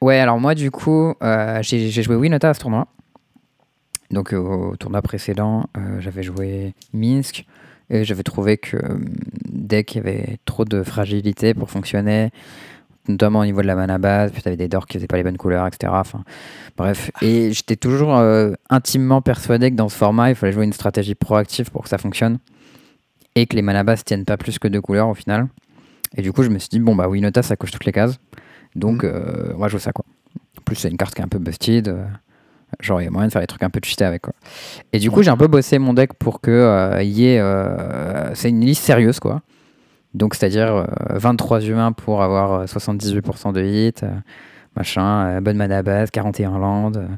Ouais, 0.00 0.18
alors 0.18 0.40
moi, 0.40 0.54
du 0.54 0.70
coup, 0.70 1.14
euh, 1.22 1.58
j'ai 1.62 1.90
joué 1.90 2.16
Winota 2.16 2.50
à 2.50 2.54
ce 2.54 2.60
tournoi. 2.60 2.86
Donc, 4.10 4.32
euh, 4.32 4.38
au 4.38 4.76
tournoi 4.76 5.02
précédent, 5.02 5.66
euh, 5.76 6.00
j'avais 6.00 6.22
joué 6.22 6.74
Minsk 6.94 7.44
et 7.90 8.04
j'avais 8.04 8.22
trouvé 8.22 8.56
que 8.56 8.78
deck 9.46 9.96
avait 9.96 10.38
trop 10.46 10.64
de 10.64 10.82
fragilité 10.82 11.52
pour 11.52 11.70
fonctionner, 11.70 12.30
notamment 13.08 13.40
au 13.40 13.44
niveau 13.44 13.60
de 13.60 13.66
la 13.66 13.74
mana 13.74 13.98
base. 13.98 14.32
Puis, 14.32 14.40
t'avais 14.42 14.56
des 14.56 14.68
dorks 14.68 14.88
qui 14.88 14.96
faisaient 14.96 15.06
pas 15.06 15.18
les 15.18 15.22
bonnes 15.22 15.36
couleurs, 15.36 15.66
etc. 15.66 15.92
Enfin, 15.94 16.24
bref. 16.78 17.10
Et 17.20 17.52
j'étais 17.52 17.76
toujours 17.76 18.14
intimement 18.70 19.20
persuadé 19.20 19.70
que 19.70 19.76
dans 19.76 19.90
ce 19.90 19.96
format, 19.96 20.30
il 20.30 20.34
fallait 20.34 20.52
jouer 20.52 20.64
une 20.64 20.72
stratégie 20.72 21.14
proactive 21.14 21.70
pour 21.70 21.82
que 21.82 21.90
ça 21.90 21.98
fonctionne 21.98 22.38
et 23.34 23.46
que 23.46 23.54
les 23.54 23.62
mana 23.62 23.84
bases 23.84 24.04
tiennent 24.04 24.24
pas 24.24 24.38
plus 24.38 24.58
que 24.58 24.66
deux 24.66 24.80
couleurs 24.80 25.08
au 25.08 25.14
final. 25.14 25.48
Et 26.16 26.22
du 26.22 26.32
coup, 26.32 26.42
je 26.42 26.48
me 26.48 26.58
suis 26.58 26.70
dit, 26.70 26.80
bon, 26.80 26.96
bah, 26.96 27.06
Winota, 27.06 27.42
ça 27.42 27.56
coche 27.56 27.70
toutes 27.70 27.84
les 27.84 27.92
cases. 27.92 28.18
Donc, 28.76 29.04
euh, 29.04 29.52
on 29.54 29.58
va 29.58 29.68
jouer 29.68 29.80
ça, 29.80 29.92
quoi. 29.92 30.04
En 30.58 30.62
plus, 30.62 30.76
c'est 30.76 30.88
une 30.90 30.96
carte 30.96 31.14
qui 31.14 31.20
est 31.20 31.24
un 31.24 31.28
peu 31.28 31.38
busted. 31.38 31.88
euh, 31.88 32.04
genre, 32.80 33.00
il 33.00 33.04
y 33.04 33.08
a 33.08 33.10
moyen 33.10 33.26
de 33.28 33.32
faire 33.32 33.40
des 33.42 33.46
trucs 33.46 33.62
un 33.62 33.70
peu 33.70 33.80
cheatés 33.82 34.04
avec, 34.04 34.22
quoi. 34.22 34.34
Et 34.92 34.98
du 34.98 35.10
coup, 35.10 35.22
j'ai 35.22 35.30
un 35.30 35.36
peu 35.36 35.48
bossé 35.48 35.78
mon 35.78 35.92
deck 35.94 36.14
pour 36.14 36.40
que 36.40 36.50
euh, 36.50 37.02
y 37.02 37.26
ait. 37.26 37.40
euh, 37.40 38.34
c'est 38.34 38.48
une 38.50 38.60
liste 38.60 38.84
sérieuse, 38.84 39.18
quoi. 39.20 39.42
Donc, 40.14 40.34
c'est-à-dire 40.34 40.74
euh, 40.74 40.84
23 41.10 41.60
humains 41.62 41.92
pour 41.92 42.22
avoir 42.22 42.52
euh, 42.52 42.64
78% 42.66 43.52
de 43.52 43.62
hit, 43.62 44.04
machin, 44.76 45.40
bonne 45.40 45.56
mana 45.56 45.82
base, 45.82 46.10
41 46.10 46.58
landes, 46.58 47.08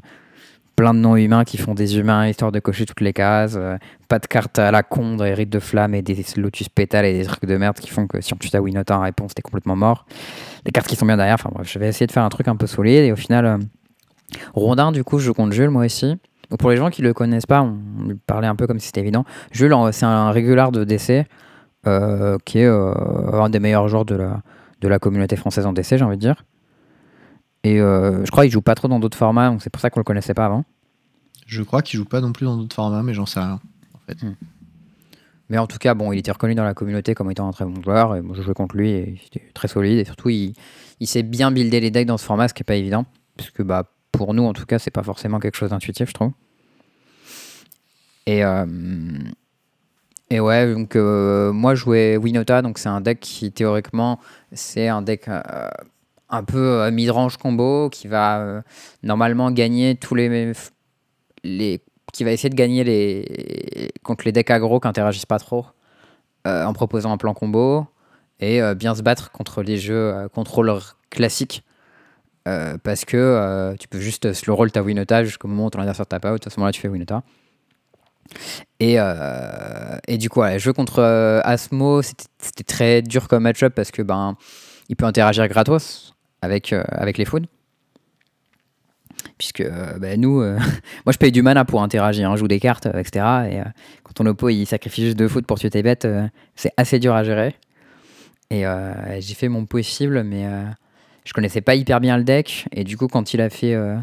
plein 0.75 0.93
de 0.93 0.99
non-humains 0.99 1.43
qui 1.43 1.57
font 1.57 1.73
des 1.73 1.97
humains 1.97 2.27
histoire 2.27 2.51
de 2.51 2.59
cocher 2.59 2.85
toutes 2.85 3.01
les 3.01 3.13
cases, 3.13 3.53
euh, 3.55 3.77
pas 4.07 4.19
de 4.19 4.25
cartes 4.25 4.59
à 4.59 4.71
la 4.71 4.83
con, 4.83 5.17
des 5.17 5.33
rites 5.33 5.49
de 5.49 5.59
flamme 5.59 5.93
et 5.93 6.01
des 6.01 6.25
lotus 6.37 6.69
pétales 6.69 7.05
et 7.05 7.13
des 7.13 7.25
trucs 7.25 7.45
de 7.45 7.57
merde 7.57 7.77
qui 7.77 7.89
font 7.89 8.07
que 8.07 8.21
si 8.21 8.33
tu 8.39 8.49
t'as 8.49 8.59
Winota 8.59 8.97
en 8.97 9.01
réponse, 9.01 9.33
t'es 9.33 9.41
complètement 9.41 9.75
mort. 9.75 10.05
Les 10.65 10.71
cartes 10.71 10.87
qui 10.87 10.95
sont 10.95 11.05
bien 11.05 11.17
derrière, 11.17 11.35
enfin 11.35 11.49
bref, 11.53 11.71
je 11.71 11.79
vais 11.79 11.87
essayer 11.87 12.07
de 12.07 12.11
faire 12.11 12.23
un 12.23 12.29
truc 12.29 12.47
un 12.47 12.55
peu 12.55 12.67
solide 12.67 13.03
et 13.03 13.11
au 13.11 13.15
final, 13.15 13.45
euh, 13.45 13.57
Rondin, 14.53 14.91
du 14.91 15.03
coup, 15.03 15.19
je 15.19 15.31
contre 15.31 15.53
Jules, 15.53 15.69
moi 15.69 15.85
aussi. 15.85 16.15
Pour 16.59 16.69
les 16.69 16.77
gens 16.77 16.89
qui 16.89 17.01
le 17.01 17.13
connaissent 17.13 17.45
pas, 17.45 17.61
on 17.61 18.07
lui 18.07 18.15
parlait 18.15 18.47
un 18.47 18.55
peu 18.55 18.67
comme 18.67 18.79
si 18.79 18.87
c'était 18.87 19.01
évident. 19.01 19.25
Jules, 19.51 19.75
c'est 19.91 20.05
un 20.05 20.31
régular 20.31 20.71
de 20.71 20.83
DC 20.83 21.25
euh, 21.87 22.37
qui 22.45 22.59
est 22.59 22.67
un 22.67 23.49
des 23.49 23.59
meilleurs 23.59 23.87
joueurs 23.87 24.05
de 24.05 24.15
la, 24.15 24.41
de 24.81 24.87
la 24.87 24.99
communauté 24.99 25.35
française 25.35 25.65
en 25.65 25.73
DC, 25.73 25.97
j'ai 25.97 26.03
envie 26.03 26.17
de 26.17 26.21
dire. 26.21 26.43
Et 27.63 27.79
euh, 27.79 28.25
je 28.25 28.31
crois 28.31 28.43
qu'il 28.43 28.51
joue 28.51 28.61
pas 28.61 28.75
trop 28.75 28.87
dans 28.87 28.99
d'autres 28.99 29.17
formats, 29.17 29.49
donc 29.49 29.61
c'est 29.61 29.69
pour 29.69 29.81
ça 29.81 29.89
qu'on 29.89 29.99
le 29.99 30.03
connaissait 30.03 30.33
pas 30.33 30.45
avant. 30.45 30.65
Je 31.47 31.63
crois 31.63 31.81
qu'il 31.81 31.97
joue 31.97 32.05
pas 32.05 32.21
non 32.21 32.33
plus 32.33 32.45
dans 32.45 32.57
d'autres 32.57 32.75
formats, 32.75 33.03
mais 33.03 33.13
j'en 33.13 33.25
sais 33.25 33.39
rien. 33.39 33.59
Mais 35.49 35.57
en 35.57 35.67
tout 35.67 35.77
cas, 35.77 35.93
bon, 35.93 36.11
il 36.11 36.19
était 36.19 36.31
reconnu 36.31 36.55
dans 36.55 36.63
la 36.63 36.73
communauté 36.73 37.13
comme 37.13 37.29
étant 37.29 37.47
un 37.47 37.51
très 37.51 37.65
bon 37.65 37.81
joueur. 37.81 38.15
Et 38.15 38.21
moi, 38.21 38.35
je 38.35 38.41
jouais 38.41 38.53
contre 38.53 38.75
lui 38.75 38.89
et 38.89 39.19
il 39.21 39.27
était 39.27 39.51
très 39.53 39.67
solide. 39.67 39.99
Et 39.99 40.05
surtout, 40.05 40.29
il, 40.29 40.53
il 40.99 41.07
sait 41.07 41.23
bien 41.23 41.51
builder 41.51 41.79
les 41.79 41.91
decks 41.91 42.07
dans 42.07 42.17
ce 42.17 42.25
format, 42.25 42.47
ce 42.47 42.53
qui 42.53 42.61
n'est 42.61 42.65
pas 42.65 42.75
évident. 42.75 43.05
Parce 43.37 43.49
que 43.51 43.61
bah, 43.61 43.89
pour 44.11 44.33
nous, 44.33 44.43
en 44.43 44.53
tout 44.53 44.65
cas, 44.65 44.79
c'est 44.79 44.91
pas 44.91 45.03
forcément 45.03 45.39
quelque 45.39 45.55
chose 45.55 45.69
d'intuitif, 45.69 46.09
je 46.09 46.13
trouve. 46.13 46.31
Et, 48.25 48.43
euh, 48.43 48.65
et 50.29 50.39
ouais, 50.39 50.73
donc 50.73 50.95
euh, 50.95 51.51
moi, 51.51 51.75
je 51.75 51.81
jouais 51.81 52.17
Winota. 52.17 52.61
Donc 52.61 52.77
c'est 52.77 52.89
un 52.89 53.01
deck 53.01 53.19
qui, 53.19 53.51
théoriquement, 53.51 54.19
c'est 54.53 54.87
un 54.87 55.01
deck 55.01 55.27
euh, 55.27 55.41
un 56.33 56.43
peu 56.43 56.81
euh, 56.81 56.91
mid-range 56.91 57.37
combo 57.37 57.89
qui 57.89 58.07
va 58.07 58.39
euh, 58.39 58.61
normalement 59.03 59.51
gagner 59.51 59.95
tous 59.95 60.15
les, 60.15 60.51
les 61.43 61.81
qui 62.11 62.23
va 62.23 62.31
essayer 62.31 62.49
de 62.49 62.55
gagner 62.55 62.83
les 62.83 63.91
contre 64.03 64.25
les 64.25 64.31
decks 64.31 64.49
aggro 64.49 64.79
qui 64.79 64.87
interagissent 64.87 65.27
pas 65.27 65.39
trop 65.39 65.65
euh, 66.47 66.65
en 66.65 66.73
proposant 66.73 67.11
un 67.11 67.17
plan 67.17 67.33
combo 67.33 67.85
et 68.39 68.61
bien 68.75 68.93
se 68.93 69.03
battre 69.03 69.31
contre 69.31 69.61
les 69.61 69.77
jeux 69.77 70.27
contrôleurs 70.33 70.97
classiques 71.09 71.63
parce 72.43 73.05
que 73.05 73.73
tu 73.79 73.87
peux 73.87 73.99
juste 73.99 74.33
slow 74.33 74.55
roll 74.55 74.71
ta 74.71 74.81
Winota 74.81 75.23
jusqu'au 75.23 75.47
moment 75.47 75.67
où 75.67 75.69
ton 75.69 75.79
adversaire 75.79 76.07
tape 76.07 76.25
out. 76.25 76.45
À 76.45 76.49
ce 76.49 76.59
moment-là 76.59 76.73
tu 76.73 76.81
fais 76.81 76.89
Winota. 76.89 77.23
Et, 78.81 78.97
et 80.07 80.17
du 80.17 80.29
coup 80.29 80.41
ouais, 80.41 80.59
jeu 80.59 80.73
contre 80.73 81.01
Asmo 81.45 82.01
c'était 82.01 82.25
c'était 82.39 82.63
très 82.65 83.01
dur 83.01 83.29
comme 83.29 83.43
match-up 83.43 83.73
parce 83.73 83.91
que 83.91 84.01
ben 84.01 84.35
il 84.89 84.97
peut 84.97 85.05
interagir 85.05 85.47
gratos 85.47 86.12
avec, 86.43 86.73
euh, 86.73 86.83
avec 86.89 87.17
les 87.17 87.25
faunes. 87.25 87.47
Puisque 89.37 89.61
euh, 89.61 89.97
bah, 89.97 90.17
nous, 90.17 90.41
euh, 90.41 90.57
moi 91.05 91.13
je 91.13 91.17
paye 91.17 91.31
du 91.31 91.41
mana 91.41 91.63
pour 91.63 91.81
interagir, 91.81 92.29
hein, 92.29 92.35
je 92.35 92.41
joue 92.41 92.47
des 92.47 92.59
cartes, 92.59 92.87
euh, 92.87 92.99
etc. 92.99 93.25
Et 93.49 93.59
euh, 93.59 93.63
quand 94.03 94.13
ton 94.15 94.25
oppo 94.25 94.49
il 94.49 94.65
sacrifie 94.65 95.05
juste 95.05 95.17
deux 95.17 95.29
fautes 95.29 95.45
pour 95.47 95.57
tuer 95.57 95.69
tes 95.69 95.81
bêtes, 95.81 96.05
euh, 96.05 96.27
c'est 96.55 96.71
assez 96.75 96.99
dur 96.99 97.15
à 97.15 97.23
gérer. 97.23 97.55
Et 98.49 98.67
euh, 98.67 98.93
j'ai 99.21 99.33
fait 99.33 99.47
mon 99.47 99.65
possible, 99.65 100.23
mais 100.23 100.45
euh, 100.45 100.63
je 101.23 101.31
connaissais 101.33 101.61
pas 101.61 101.75
hyper 101.75 102.01
bien 102.01 102.17
le 102.17 102.25
deck. 102.25 102.65
Et 102.73 102.83
du 102.83 102.97
coup, 102.97 103.07
quand 103.07 103.33
il 103.33 103.39
a 103.39 103.49
fait 103.49 103.73
euh, 103.73 103.95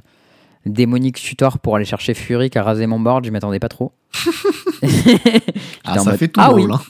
démonique 0.64 1.16
tutor 1.16 1.59
pour 1.59 1.76
aller 1.76 1.85
chercher 1.85 2.14
Fury 2.14 2.48
qui 2.48 2.59
a 2.59 2.62
rasé 2.62 2.87
mon 2.87 2.98
board, 2.98 3.24
je 3.26 3.31
m'attendais 3.31 3.61
pas 3.61 3.68
trop. 3.68 3.92
Ah, 5.85 5.98
ça 5.98 6.11
mode, 6.11 6.18
fait 6.18 6.29
tout 6.29 6.40
ah 6.40 6.48
drôle. 6.48 6.70
oui, 6.70 6.76
hein. 6.76 6.81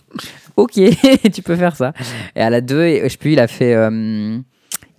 ok, 0.57 1.33
tu 1.33 1.43
peux 1.43 1.57
faire 1.57 1.75
ça. 1.77 1.93
Et 2.37 2.41
à 2.41 2.51
la 2.51 2.61
2, 2.61 3.03
je 3.05 3.09
sais 3.09 3.17
plus, 3.17 3.33
il 3.33 3.41
a 3.41 3.47
fait. 3.47 3.75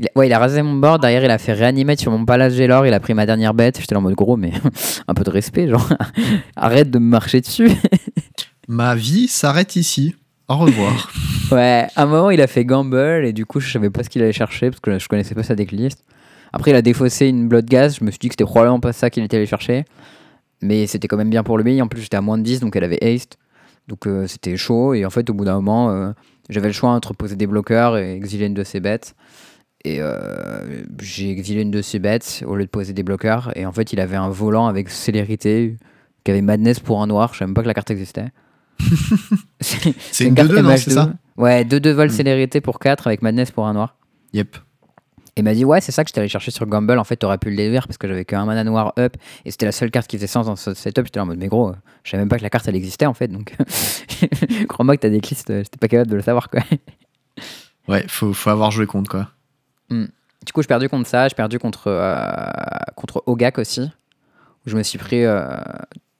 Il 0.01 0.07
a- 0.07 0.19
ouais, 0.19 0.27
il 0.27 0.33
a 0.33 0.39
rasé 0.39 0.61
mon 0.61 0.73
board. 0.75 1.01
Derrière, 1.01 1.23
il 1.23 1.31
a 1.31 1.37
fait 1.37 1.53
réanimer 1.53 1.95
sur 1.95 2.11
mon 2.11 2.25
palace 2.25 2.53
Gélor. 2.55 2.85
Il 2.85 2.93
a 2.93 2.99
pris 2.99 3.13
ma 3.13 3.25
dernière 3.25 3.53
bête. 3.53 3.79
J'étais 3.79 3.95
là 3.95 3.99
en 3.99 4.01
mode 4.01 4.15
gros, 4.15 4.35
mais 4.35 4.51
un 5.07 5.13
peu 5.13 5.23
de 5.23 5.29
respect, 5.29 5.67
genre. 5.69 5.87
Arrête 6.55 6.89
de 6.91 6.99
me 6.99 7.05
marcher 7.05 7.39
dessus. 7.41 7.69
Ma 8.67 8.95
vie 8.95 9.27
s'arrête 9.27 9.75
ici. 9.75 10.15
Au 10.47 10.57
revoir. 10.57 11.11
ouais, 11.51 11.87
à 11.95 12.03
un 12.03 12.05
moment, 12.05 12.29
il 12.29 12.41
a 12.41 12.47
fait 12.47 12.65
gamble. 12.65 13.25
Et 13.25 13.33
du 13.33 13.45
coup, 13.45 13.59
je 13.59 13.71
savais 13.71 13.89
pas 13.89 14.03
ce 14.03 14.09
qu'il 14.09 14.21
allait 14.21 14.33
chercher 14.33 14.69
parce 14.69 14.79
que 14.81 14.97
je 14.99 15.07
connaissais 15.07 15.35
pas 15.35 15.43
sa 15.43 15.55
decklist. 15.55 16.03
Après, 16.53 16.71
il 16.71 16.75
a 16.75 16.81
défaussé 16.81 17.27
une 17.27 17.47
blood 17.47 17.65
gas. 17.65 17.97
Je 17.99 18.03
me 18.05 18.11
suis 18.11 18.19
dit 18.19 18.27
que 18.27 18.33
c'était 18.33 18.43
probablement 18.43 18.79
pas 18.79 18.93
ça 18.93 19.09
qu'il 19.09 19.23
était 19.23 19.37
allé 19.37 19.45
chercher. 19.45 19.85
Mais 20.61 20.87
c'était 20.87 21.07
quand 21.07 21.17
même 21.17 21.29
bien 21.29 21.43
pour 21.43 21.57
lui. 21.57 21.81
En 21.81 21.87
plus, 21.87 22.01
j'étais 22.01 22.17
à 22.17 22.21
moins 22.21 22.37
de 22.37 22.43
10, 22.43 22.59
donc 22.59 22.75
elle 22.75 22.83
avait 22.83 23.03
haste. 23.03 23.37
Donc 23.87 24.05
euh, 24.07 24.27
c'était 24.27 24.57
chaud. 24.57 24.93
Et 24.93 25.05
en 25.05 25.09
fait, 25.09 25.29
au 25.29 25.33
bout 25.33 25.45
d'un 25.45 25.55
moment, 25.55 25.89
euh, 25.91 26.11
j'avais 26.49 26.67
le 26.67 26.73
choix 26.73 26.91
entre 26.91 27.13
poser 27.13 27.35
des 27.35 27.47
bloqueurs 27.47 27.97
et 27.97 28.13
exiler 28.15 28.45
une 28.45 28.53
de 28.53 28.63
ses 28.63 28.79
bêtes. 28.79 29.15
Et 29.83 29.97
euh, 29.99 30.83
j'ai 31.01 31.31
exilé 31.31 31.61
une 31.61 31.71
de 31.71 31.81
ses 31.81 31.99
bêtes 31.99 32.43
au 32.45 32.55
lieu 32.55 32.65
de 32.65 32.69
poser 32.69 32.93
des 32.93 33.03
bloqueurs. 33.03 33.51
Et 33.55 33.65
en 33.65 33.71
fait, 33.71 33.93
il 33.93 33.99
avait 33.99 34.15
un 34.15 34.29
volant 34.29 34.67
avec 34.67 34.89
célérité 34.89 35.77
qui 36.23 36.31
avait 36.31 36.41
madness 36.41 36.79
pour 36.79 37.01
un 37.01 37.07
noir. 37.07 37.33
Je 37.33 37.39
savais 37.39 37.47
même 37.47 37.55
pas 37.55 37.63
que 37.63 37.67
la 37.67 37.73
carte 37.73 37.89
existait. 37.89 38.27
c'est 39.59 39.93
C'est 40.11 40.25
une 40.25 40.35
2-2, 40.35 40.61
non, 40.61 40.77
c'est 40.77 40.91
ça 40.91 41.13
Ouais, 41.37 41.63
2-2 41.63 41.91
vol 41.91 42.07
Hmm. 42.09 42.11
célérité 42.11 42.61
pour 42.61 42.79
4 42.79 43.07
avec 43.07 43.21
madness 43.21 43.51
pour 43.51 43.65
un 43.65 43.73
noir. 43.73 43.95
Yep. 44.33 44.55
Et 45.37 45.39
il 45.39 45.43
m'a 45.43 45.53
dit, 45.53 45.63
ouais, 45.63 45.79
c'est 45.81 45.93
ça 45.93 46.03
que 46.03 46.09
j'étais 46.09 46.19
allé 46.19 46.27
chercher 46.27 46.51
sur 46.51 46.65
Gamble. 46.65 46.99
En 46.99 47.03
fait, 47.05 47.15
t'aurais 47.15 47.37
pu 47.37 47.49
le 47.49 47.55
déduire 47.55 47.87
parce 47.87 47.97
que 47.97 48.07
j'avais 48.07 48.25
qu'un 48.25 48.45
mana 48.45 48.63
noir 48.65 48.93
up. 48.99 49.15
Et 49.45 49.51
c'était 49.51 49.65
la 49.65 49.71
seule 49.71 49.89
carte 49.89 50.07
qui 50.07 50.17
faisait 50.17 50.27
sens 50.27 50.45
dans 50.45 50.57
ce 50.57 50.73
setup. 50.73 51.05
J'étais 51.05 51.19
là 51.19 51.23
en 51.23 51.27
mode, 51.27 51.39
mais 51.39 51.47
gros, 51.47 51.69
euh, 51.69 51.75
je 52.03 52.11
savais 52.11 52.21
même 52.21 52.29
pas 52.29 52.37
que 52.37 52.43
la 52.43 52.49
carte 52.49 52.67
elle 52.67 52.75
existait 52.75 53.05
en 53.05 53.13
fait. 53.13 53.29
Donc, 53.29 53.55
crois-moi 54.67 54.97
que 54.97 55.01
t'as 55.01 55.09
des 55.09 55.21
listes, 55.21 55.47
j'étais 55.47 55.77
pas 55.79 55.87
capable 55.87 56.11
de 56.11 56.17
le 56.17 56.21
savoir 56.21 56.49
quoi. 56.49 56.61
Ouais, 57.87 58.03
faut, 58.07 58.33
faut 58.33 58.49
avoir 58.49 58.71
joué 58.71 58.85
contre, 58.85 59.09
quoi. 59.09 59.29
Du 59.91 60.53
coup, 60.53 60.61
j'ai 60.61 60.67
perdu 60.67 60.89
contre 60.89 61.07
ça. 61.07 61.27
J'ai 61.27 61.35
perdu 61.35 61.59
contre, 61.59 61.87
euh, 61.87 62.25
contre 62.95 63.23
Ogak 63.27 63.59
aussi. 63.59 63.81
Où 64.65 64.69
je 64.69 64.77
me 64.77 64.83
suis 64.83 64.97
pris, 64.97 65.23
euh, 65.25 65.47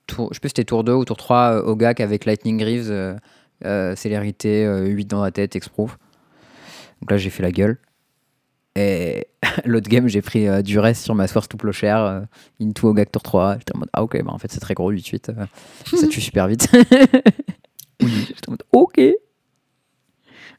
tour, 0.08 0.30
je 0.32 0.36
sais 0.36 0.40
plus 0.40 0.50
c'était 0.50 0.64
tour 0.64 0.84
2 0.84 0.94
ou 0.94 1.06
tour 1.06 1.18
3, 1.18 1.54
euh, 1.56 1.64
Ogak 1.64 2.00
avec 2.00 2.26
Lightning 2.26 2.58
Greaves, 2.58 2.90
euh, 2.92 3.16
euh, 3.66 3.96
célérité, 3.96 4.66
euh, 4.66 4.86
8 4.86 5.06
dans 5.06 5.24
la 5.24 5.32
tête, 5.32 5.56
exproof. 5.56 5.98
Donc 7.02 7.12
là, 7.12 7.18
j'ai 7.18 7.30
fait 7.30 7.44
la 7.44 7.52
gueule. 7.52 7.78
Et 8.76 9.28
l'autre 9.66 9.90
game, 9.90 10.08
j'ai 10.08 10.22
pris 10.22 10.48
euh, 10.48 10.62
du 10.62 10.80
reste 10.80 11.04
sur 11.04 11.16
ma 11.16 11.28
source 11.28 11.48
tout 11.50 11.58
plochère, 11.58 12.02
euh, 12.04 12.22
into 12.62 12.88
Ogak 12.90 13.12
tour 13.12 13.24
3. 13.24 13.58
J'étais 13.60 13.76
en 13.76 13.80
mode, 13.80 13.90
ah 13.94 14.04
ok, 14.04 14.24
bah 14.24 14.32
en 14.32 14.38
fait, 14.38 14.52
c'est 14.52 14.60
très 14.60 14.74
gros 14.76 14.92
8-8. 14.92 15.30
euh, 15.32 15.46
ça 15.98 16.08
tue 16.08 16.22
super 16.22 16.48
vite. 16.48 16.68
J'étais 18.00 18.48
en 18.48 18.52
mode, 18.52 18.64
ok. 18.72 19.02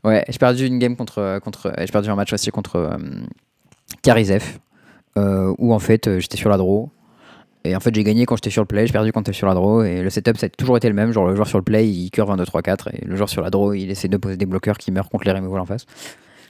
Ouais, 0.04 0.24
j'ai 0.28 0.38
perdu 0.38 0.66
une 0.66 0.78
game 0.78 0.96
contre. 0.96 1.38
contre 1.42 1.72
j'ai 1.78 1.86
perdu 1.86 2.10
un 2.10 2.16
match 2.16 2.32
aussi 2.32 2.50
contre 2.50 2.76
euh, 2.76 2.98
Karizev, 4.02 4.58
euh, 5.16 5.54
où 5.58 5.72
en 5.72 5.78
fait 5.78 6.08
euh, 6.08 6.18
j'étais 6.18 6.36
sur 6.36 6.50
la 6.50 6.56
draw. 6.56 6.90
Et 7.64 7.76
en 7.76 7.80
fait 7.80 7.94
j'ai 7.94 8.02
gagné 8.02 8.26
quand 8.26 8.34
j'étais 8.34 8.50
sur 8.50 8.62
le 8.62 8.66
play, 8.66 8.86
j'ai 8.86 8.92
perdu 8.92 9.12
quand 9.12 9.20
j'étais 9.20 9.32
sur 9.32 9.46
la 9.46 9.54
draw. 9.54 9.84
Et 9.84 10.02
le 10.02 10.10
setup 10.10 10.38
ça 10.38 10.46
a 10.46 10.48
toujours 10.48 10.76
été 10.76 10.88
le 10.88 10.94
même. 10.94 11.12
Genre 11.12 11.26
le 11.26 11.36
joueur 11.36 11.46
sur 11.46 11.58
le 11.58 11.64
play 11.64 11.88
il 11.88 12.10
curve 12.10 12.30
1, 12.30 12.36
2, 12.36 12.44
3, 12.44 12.62
4. 12.62 12.88
Et 12.94 13.04
le 13.04 13.14
joueur 13.14 13.28
sur 13.28 13.42
la 13.42 13.50
draw 13.50 13.74
il 13.74 13.90
essaie 13.90 14.08
de 14.08 14.16
poser 14.16 14.36
des 14.36 14.46
bloqueurs 14.46 14.78
qui 14.78 14.90
meurent 14.90 15.08
contre 15.08 15.24
les 15.24 15.32
removals 15.32 15.60
en 15.60 15.66
face. 15.66 15.86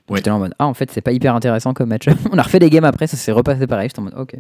Ouais. 0.09 0.17
J'étais 0.17 0.31
en 0.31 0.39
mode 0.39 0.55
ah 0.59 0.67
en 0.67 0.75
fait 0.75 0.91
c'est 0.91 1.03
pas 1.03 1.13
hyper 1.13 1.35
intéressant 1.35 1.75
comme 1.75 1.91
match. 1.91 2.07
On 2.33 2.39
a 2.39 2.43
refait 2.43 2.59
des 2.59 2.71
games 2.71 2.85
après, 2.85 3.07
ça 3.07 3.19
s'est 3.19 3.33
repassé 3.33 3.67
pareil. 3.67 3.91
J'étais 3.91 4.01
en 4.01 4.05
mode 4.05 4.15
ok. 4.17 4.35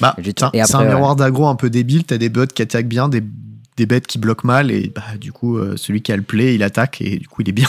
Bah, 0.00 0.14
c'est 0.22 0.74
un, 0.74 0.84
miroir 0.84 1.16
d'aggro 1.16 1.46
un 1.46 1.54
peu 1.54 1.70
débile. 1.70 2.04
T'as 2.04 2.18
des 2.18 2.28
bots 2.28 2.46
qui 2.46 2.60
attaquent 2.60 2.86
bien, 2.86 3.08
des, 3.08 3.22
des 3.76 3.86
bêtes 3.86 4.06
qui 4.06 4.18
bloquent 4.18 4.46
mal, 4.46 4.70
et 4.70 4.92
bah, 4.94 5.02
du 5.18 5.32
coup, 5.32 5.56
euh, 5.56 5.76
celui 5.76 6.02
qui 6.02 6.12
a 6.12 6.16
le 6.16 6.22
play, 6.22 6.54
il 6.54 6.62
attaque, 6.62 7.00
et 7.00 7.18
du 7.18 7.28
coup, 7.28 7.42
il 7.42 7.48
est 7.48 7.52
bien. 7.52 7.68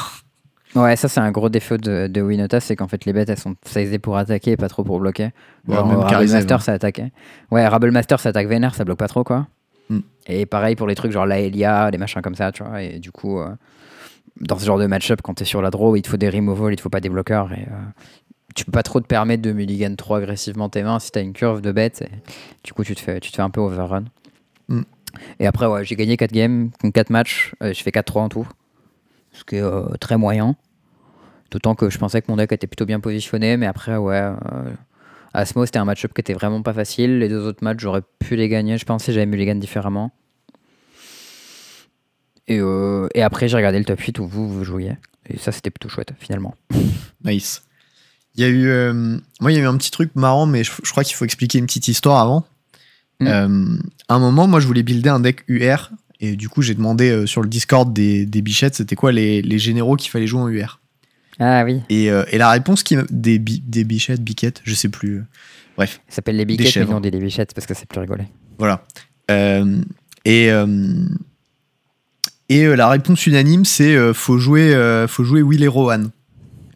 Ouais, 0.77 0.95
ça 0.95 1.07
c'est 1.07 1.19
un 1.19 1.31
gros 1.31 1.49
défaut 1.49 1.77
de, 1.77 2.07
de 2.07 2.21
Winota, 2.21 2.59
c'est 2.59 2.75
qu'en 2.75 2.87
fait 2.87 3.05
les 3.05 3.13
bêtes 3.13 3.29
elles 3.29 3.39
sont 3.39 3.55
sizées 3.65 3.99
pour 3.99 4.17
attaquer 4.17 4.51
et 4.51 4.57
pas 4.57 4.69
trop 4.69 4.83
pour 4.83 4.99
bloquer. 4.99 5.31
Ouais, 5.67 5.75
Genre, 5.75 5.87
même 5.87 5.97
Rabble 5.97 6.09
Karizev, 6.09 6.37
Master 6.37 6.57
hein. 6.57 6.59
ça 6.59 6.73
attaque. 6.73 7.01
Ouais, 7.51 7.67
Rabble 7.67 7.91
Master 7.91 8.19
ça 8.19 8.29
attaque 8.29 8.47
vénère, 8.47 8.75
ça 8.75 8.83
bloque 8.83 8.99
pas 8.99 9.07
trop 9.07 9.23
quoi. 9.23 9.47
Mm. 9.89 9.99
Et 10.27 10.45
pareil 10.45 10.75
pour 10.75 10.87
les 10.87 10.95
trucs 10.95 11.11
genre 11.11 11.25
la 11.25 11.39
Elia, 11.39 11.89
les 11.89 11.97
machins 11.97 12.21
comme 12.21 12.35
ça, 12.35 12.51
tu 12.51 12.63
vois. 12.63 12.81
Et 12.81 12.99
du 12.99 13.11
coup, 13.11 13.39
euh, 13.39 13.49
dans 14.41 14.57
ce 14.57 14.65
genre 14.65 14.77
de 14.77 14.85
match-up, 14.85 15.21
quand 15.23 15.35
t'es 15.35 15.45
sur 15.45 15.61
la 15.61 15.69
draw, 15.69 15.95
il 15.95 16.01
te 16.01 16.09
faut 16.09 16.17
des 16.17 16.29
removals, 16.29 16.73
il 16.73 16.75
te 16.75 16.81
faut 16.81 16.89
pas 16.89 16.99
des 16.99 17.09
bloqueurs. 17.09 17.51
Et, 17.53 17.61
euh, 17.61 17.85
tu 18.55 18.65
peux 18.65 18.71
pas 18.71 18.83
trop 18.83 18.99
te 18.99 19.07
permettre 19.07 19.43
de 19.43 19.51
mulligan 19.51 19.95
trop 19.95 20.15
agressivement 20.15 20.69
tes 20.69 20.83
mains 20.83 20.99
si 20.99 21.11
t'as 21.11 21.21
une 21.21 21.33
curve 21.33 21.61
de 21.61 21.71
bêtes. 21.71 22.01
Et, 22.01 22.09
du 22.63 22.73
coup, 22.73 22.83
tu 22.83 22.95
te 22.95 22.99
fais, 22.99 23.19
tu 23.19 23.31
te 23.31 23.35
fais 23.35 23.41
un 23.41 23.49
peu 23.49 23.61
overrun. 23.61 24.05
Mm. 24.67 24.81
Et 25.39 25.47
après, 25.47 25.65
ouais, 25.67 25.85
j'ai 25.85 25.95
gagné 25.95 26.17
4 26.17 26.31
games, 26.31 26.69
4 26.93 27.09
matchs, 27.09 27.53
euh, 27.63 27.73
je 27.73 27.81
fais 27.81 27.91
4-3 27.91 28.19
en 28.19 28.29
tout. 28.29 28.47
Ce 29.31 29.43
qui 29.43 29.57
est 29.57 29.61
euh, 29.61 29.87
très 29.99 30.17
moyen. 30.17 30.55
D'autant 31.51 31.75
que 31.75 31.89
je 31.89 31.97
pensais 31.97 32.21
que 32.21 32.27
mon 32.29 32.37
deck 32.37 32.51
était 32.51 32.67
plutôt 32.67 32.85
bien 32.85 32.99
positionné, 32.99 33.57
mais 33.57 33.67
après, 33.67 33.97
ouais. 33.97 34.15
Euh, 34.15 34.33
Asmo, 35.33 35.65
c'était 35.65 35.79
un 35.79 35.85
match-up 35.85 36.13
qui 36.13 36.21
était 36.21 36.33
vraiment 36.33 36.61
pas 36.61 36.73
facile. 36.73 37.19
Les 37.19 37.29
deux 37.29 37.45
autres 37.45 37.63
matchs, 37.63 37.79
j'aurais 37.79 38.01
pu 38.19 38.35
les 38.35 38.49
gagner. 38.49 38.77
Je 38.77 38.85
pensais 38.85 39.07
que 39.07 39.13
j'avais 39.13 39.25
mulligan 39.25 39.55
différemment. 39.55 40.11
Et, 42.47 42.59
euh, 42.59 43.07
et 43.13 43.21
après, 43.21 43.47
j'ai 43.47 43.57
regardé 43.57 43.77
le 43.77 43.85
top 43.85 43.99
8 43.99 44.19
où 44.19 44.27
vous, 44.27 44.49
vous 44.49 44.63
jouiez. 44.63 44.97
Et 45.29 45.37
ça, 45.37 45.51
c'était 45.51 45.69
plutôt 45.69 45.89
chouette, 45.89 46.13
finalement. 46.19 46.55
Nice. 47.23 47.63
Il 48.35 48.41
y 48.41 48.43
a 48.45 48.49
eu, 48.49 48.67
euh, 48.67 48.93
moi, 49.41 49.51
il 49.51 49.55
y 49.55 49.57
a 49.57 49.63
eu 49.63 49.67
un 49.67 49.75
petit 49.77 49.89
truc 49.89 50.11
marrant, 50.15 50.45
mais 50.45 50.63
je, 50.63 50.71
je 50.83 50.91
crois 50.91 51.03
qu'il 51.03 51.15
faut 51.15 51.25
expliquer 51.25 51.57
une 51.57 51.65
petite 51.65 51.87
histoire 51.87 52.21
avant. 52.21 52.45
Mm. 53.19 53.27
Euh, 53.27 53.77
à 54.07 54.15
un 54.15 54.19
moment, 54.19 54.47
moi, 54.47 54.59
je 54.59 54.67
voulais 54.67 54.83
builder 54.83 55.09
un 55.09 55.19
deck 55.19 55.43
UR, 55.47 55.89
et 56.19 56.35
du 56.35 56.47
coup, 56.47 56.61
j'ai 56.61 56.75
demandé 56.75 57.09
euh, 57.09 57.25
sur 57.25 57.41
le 57.41 57.49
Discord 57.49 57.91
des, 57.91 58.25
des 58.25 58.41
bichettes, 58.41 58.75
c'était 58.75 58.95
quoi 58.95 59.11
les, 59.11 59.41
les 59.41 59.59
généraux 59.59 59.95
qu'il 59.95 60.11
fallait 60.11 60.27
jouer 60.27 60.41
en 60.41 60.47
UR. 60.49 60.79
Ah 61.39 61.63
oui, 61.65 61.81
Et, 61.89 62.09
euh, 62.11 62.23
et 62.31 62.37
la 62.37 62.49
réponse 62.49 62.81
qui 62.83 62.95
des, 63.11 63.37
bi- 63.39 63.61
des 63.65 63.83
bichettes, 63.83 64.21
biquettes, 64.23 64.61
je 64.63 64.73
sais 64.73 64.89
plus. 64.89 65.23
Bref, 65.75 66.01
ça 66.09 66.15
s'appelle 66.15 66.37
les 66.37 66.45
biquettes, 66.45 66.75
mais 66.77 66.85
non 66.85 66.99
des 66.99 67.11
bichettes 67.11 67.53
parce 67.53 67.67
que 67.67 67.73
c'est 67.75 67.87
plus 67.87 67.99
rigolé. 68.01 68.23
voilà. 68.57 68.83
Euh, 69.29 69.81
et 70.25 70.49
euh, 70.51 71.05
et 72.49 72.63
euh, 72.65 72.75
la 72.75 72.89
réponse 72.89 73.25
unanime, 73.27 73.65
c'est 73.65 73.95
euh, 73.95 74.13
faut 74.13 74.37
jouer, 74.37 74.73
euh, 74.73 75.07
faut 75.07 75.23
jouer 75.23 75.41
Will 75.41 75.63
et 75.63 75.67
Rohan. 75.67 75.99
Moi, 75.99 76.09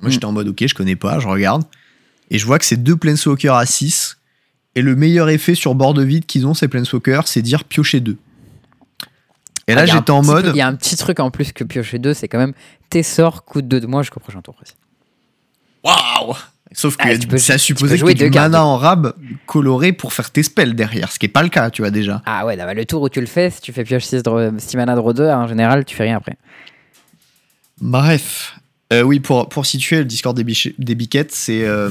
Mm. 0.04 0.10
j'étais 0.12 0.26
en 0.26 0.32
mode 0.32 0.48
ok, 0.48 0.66
je 0.68 0.74
connais 0.74 0.96
pas, 0.96 1.20
je 1.20 1.28
regarde. 1.28 1.64
Et 2.30 2.38
je 2.38 2.46
vois 2.46 2.60
que 2.60 2.66
c'est 2.66 2.78
deux 2.82 2.96
Planeswalkers 2.96 3.56
à 3.56 3.66
6. 3.66 4.18
Et 4.76 4.82
le 4.82 4.96
meilleur 4.96 5.30
effet 5.30 5.54
sur 5.56 5.76
board 5.76 6.00
vide 6.00 6.26
qu'ils 6.26 6.48
ont, 6.48 6.54
ces 6.54 6.68
Planeswalkers, 6.68 7.28
c'est 7.28 7.42
dire 7.42 7.64
piocher 7.66 8.00
2. 8.00 8.18
Et 9.68 9.76
là, 9.76 9.82
Ah, 9.82 9.86
j'étais 9.86 10.12
en 10.12 10.24
mode. 10.24 10.48
Il 10.54 10.58
y 10.58 10.62
a 10.62 10.68
un 10.68 10.76
petit 10.76 10.96
truc 10.98 11.20
en 11.20 11.30
plus 11.32 11.52
que 11.54 11.64
piocher 11.64 12.00
2, 12.00 12.14
c'est 12.14 12.28
quand 12.28 12.40
même 12.40 12.54
tes 12.90 13.04
sorts 13.04 13.46
coûtent 13.46 13.68
2 13.68 13.80
de 13.80 13.88
moins 13.88 14.02
jusqu'au 14.02 14.20
prochain 14.20 14.42
tour. 14.42 14.56
Waouh 15.84 16.36
Sauf 16.74 16.96
que 16.96 17.04
Ah, 17.06 17.18
tu 17.18 17.28
peux- 17.28 17.38
ça 17.38 17.54
tu 17.56 17.60
supposait 17.60 17.96
que 17.96 18.00
jouer 18.00 18.16
tu 18.16 18.24
aies 18.24 18.30
du 18.30 18.38
mana 18.38 18.64
en 18.64 18.78
rab 18.78 19.14
coloré 19.46 19.92
pour 19.92 20.14
faire 20.14 20.32
tes 20.32 20.42
spells 20.42 20.74
derrière, 20.74 21.12
ce 21.12 21.20
qui 21.20 21.26
est 21.26 21.30
pas 21.30 21.44
le 21.44 21.50
cas, 21.50 21.70
tu 21.70 21.82
vois 21.82 21.92
déjà. 21.92 22.22
Ah 22.26 22.46
ouais, 22.46 22.56
non, 22.56 22.64
bah, 22.64 22.74
le 22.74 22.86
tour 22.86 23.02
où 23.02 23.10
tu 23.10 23.20
le 23.20 23.28
fais, 23.28 23.50
si 23.50 23.60
tu 23.60 23.74
fais 23.74 23.84
pioche 23.84 24.04
6, 24.06 24.24
mana 24.76 24.96
draw 24.96 25.12
2, 25.14 25.28
en 25.30 25.48
général, 25.48 25.84
tu 25.84 25.96
fais 25.98 26.04
rien 26.04 26.16
après. 26.18 26.38
Bref. 27.82 28.56
Euh, 28.92 29.04
oui, 29.04 29.20
pour, 29.22 29.48
pour 29.48 29.66
situer 29.66 30.00
le 30.00 30.06
Discord 30.06 30.36
des, 30.36 30.44
biche- 30.44 30.74
des 30.78 30.96
biquettes, 30.96 31.32
c'est. 31.32 31.64
euh, 31.64 31.90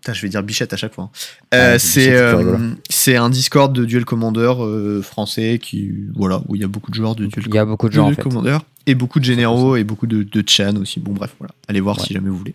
putain, 0.00 0.12
je 0.14 0.22
vais 0.22 0.28
dire 0.30 0.42
bichette 0.42 0.72
à 0.72 0.76
chaque 0.78 0.94
fois. 0.94 1.10
Euh, 1.54 1.74
Ah, 1.74 1.78
c'est 1.78 2.10
euh, 2.16 2.70
c'est 2.88 3.16
un 3.16 3.28
Discord 3.28 3.72
de 3.74 3.84
Duel 3.84 4.04
Commander 4.06 4.52
euh, 4.60 5.02
français 5.02 5.58
qui. 5.62 5.92
Voilà, 6.16 6.42
où 6.48 6.54
il 6.54 6.60
y 6.62 6.64
a 6.64 6.68
beaucoup 6.68 6.90
de 6.90 6.96
joueurs 6.96 7.14
de 7.14 7.26
Duel, 7.26 7.44
Il 7.46 7.54
y 7.54 7.58
a 7.58 7.64
beaucoup 7.66 7.86
de 7.88 7.92
de 7.92 7.96
gens 7.96 8.04
en 8.04 8.06
Duel 8.06 8.16
fait. 8.16 8.22
Commander 8.22 8.56
et 8.86 8.94
beaucoup 8.94 9.20
de 9.20 9.24
généraux 9.26 9.76
et 9.76 9.84
beaucoup 9.84 10.06
de, 10.06 10.22
de 10.22 10.44
Chan 10.48 10.74
aussi. 10.80 11.00
Bon, 11.00 11.12
bref, 11.12 11.34
voilà. 11.38 11.52
Allez 11.68 11.80
voir 11.80 11.98
Ouais. 11.98 12.06
si 12.06 12.14
jamais 12.14 12.30
vous 12.30 12.38
voulez. 12.38 12.54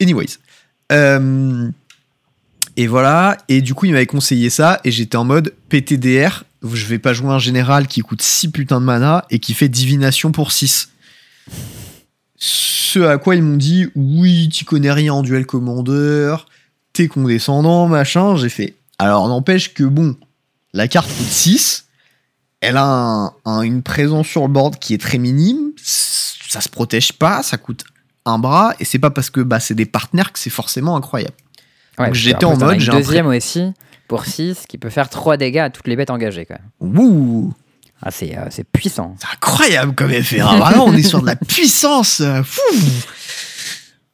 Anyways. 0.00 0.36
Et 2.76 2.86
voilà. 2.86 3.38
Et 3.48 3.60
du 3.62 3.74
coup, 3.74 3.86
il 3.86 3.92
m'avait 3.92 4.06
conseillé 4.06 4.50
ça 4.50 4.80
et 4.84 4.90
j'étais 4.90 5.16
en 5.16 5.24
mode 5.24 5.54
PTDR. 5.68 6.44
Je 6.62 6.86
vais 6.86 6.98
pas 6.98 7.12
jouer 7.12 7.30
un 7.30 7.38
général 7.38 7.86
qui 7.86 8.00
coûte 8.02 8.22
6 8.22 8.48
putains 8.50 8.80
de 8.80 8.86
mana 8.86 9.24
et 9.30 9.38
qui 9.38 9.52
fait 9.54 9.68
divination 9.68 10.32
pour 10.32 10.52
6. 10.52 10.90
Ce 12.44 12.98
à 12.98 13.18
quoi 13.18 13.36
ils 13.36 13.42
m'ont 13.42 13.56
dit 13.56 13.86
oui, 13.94 14.48
tu 14.48 14.64
connais 14.64 14.90
rien 14.90 15.14
en 15.14 15.22
duel 15.22 15.46
commander, 15.46 16.34
t'es 16.92 17.06
condescendant, 17.06 17.86
machin. 17.86 18.34
J'ai 18.34 18.48
fait. 18.48 18.74
Alors 18.98 19.28
n'empêche 19.28 19.74
que 19.74 19.84
bon, 19.84 20.16
la 20.72 20.88
carte 20.88 21.06
coûte 21.06 21.26
6, 21.28 21.86
elle 22.60 22.76
a 22.76 22.84
un- 22.84 23.32
un- 23.44 23.60
une 23.62 23.82
présence 23.82 24.26
sur 24.26 24.42
le 24.42 24.48
board 24.48 24.76
qui 24.80 24.92
est 24.92 25.00
très 25.00 25.18
minime, 25.18 25.70
ça 25.80 26.60
se 26.60 26.68
protège 26.68 27.12
pas, 27.12 27.44
ça 27.44 27.58
coûte 27.58 27.84
un 28.26 28.40
bras, 28.40 28.74
et 28.80 28.84
c'est 28.84 28.98
pas 28.98 29.10
parce 29.10 29.30
que 29.30 29.40
bah, 29.40 29.60
c'est 29.60 29.74
des 29.76 29.86
partenaires 29.86 30.32
que 30.32 30.40
c'est 30.40 30.50
forcément 30.50 30.96
incroyable. 30.96 31.34
Ouais, 31.98 32.06
Donc 32.06 32.14
j'étais 32.14 32.44
en 32.44 32.56
mode, 32.66 32.80
j'ai 32.80 32.90
un 32.90 32.94
deuxième 33.06 33.26
aussi 33.28 33.72
pour 34.08 34.24
6 34.26 34.64
qui 34.68 34.78
peut 34.78 34.90
faire 34.90 35.08
3 35.08 35.36
dégâts 35.36 35.58
à 35.58 35.70
toutes 35.70 35.86
les 35.86 35.94
bêtes 35.94 36.10
engagées 36.10 36.44
quand 36.44 36.56
même. 36.58 36.90
Ah, 38.02 38.10
c'est 38.10 38.36
euh, 38.36 38.46
c'est 38.50 38.64
puissant. 38.64 39.14
C'est 39.20 39.28
incroyable 39.32 39.94
comme 39.94 40.10
effet. 40.10 40.40
hein. 40.40 40.56
Vraiment, 40.58 40.86
on 40.86 40.92
est 40.94 41.02
sur 41.02 41.20
de 41.20 41.26
la 41.26 41.36
puissance. 41.36 42.20
euh, 42.20 42.42
fou. 42.42 42.60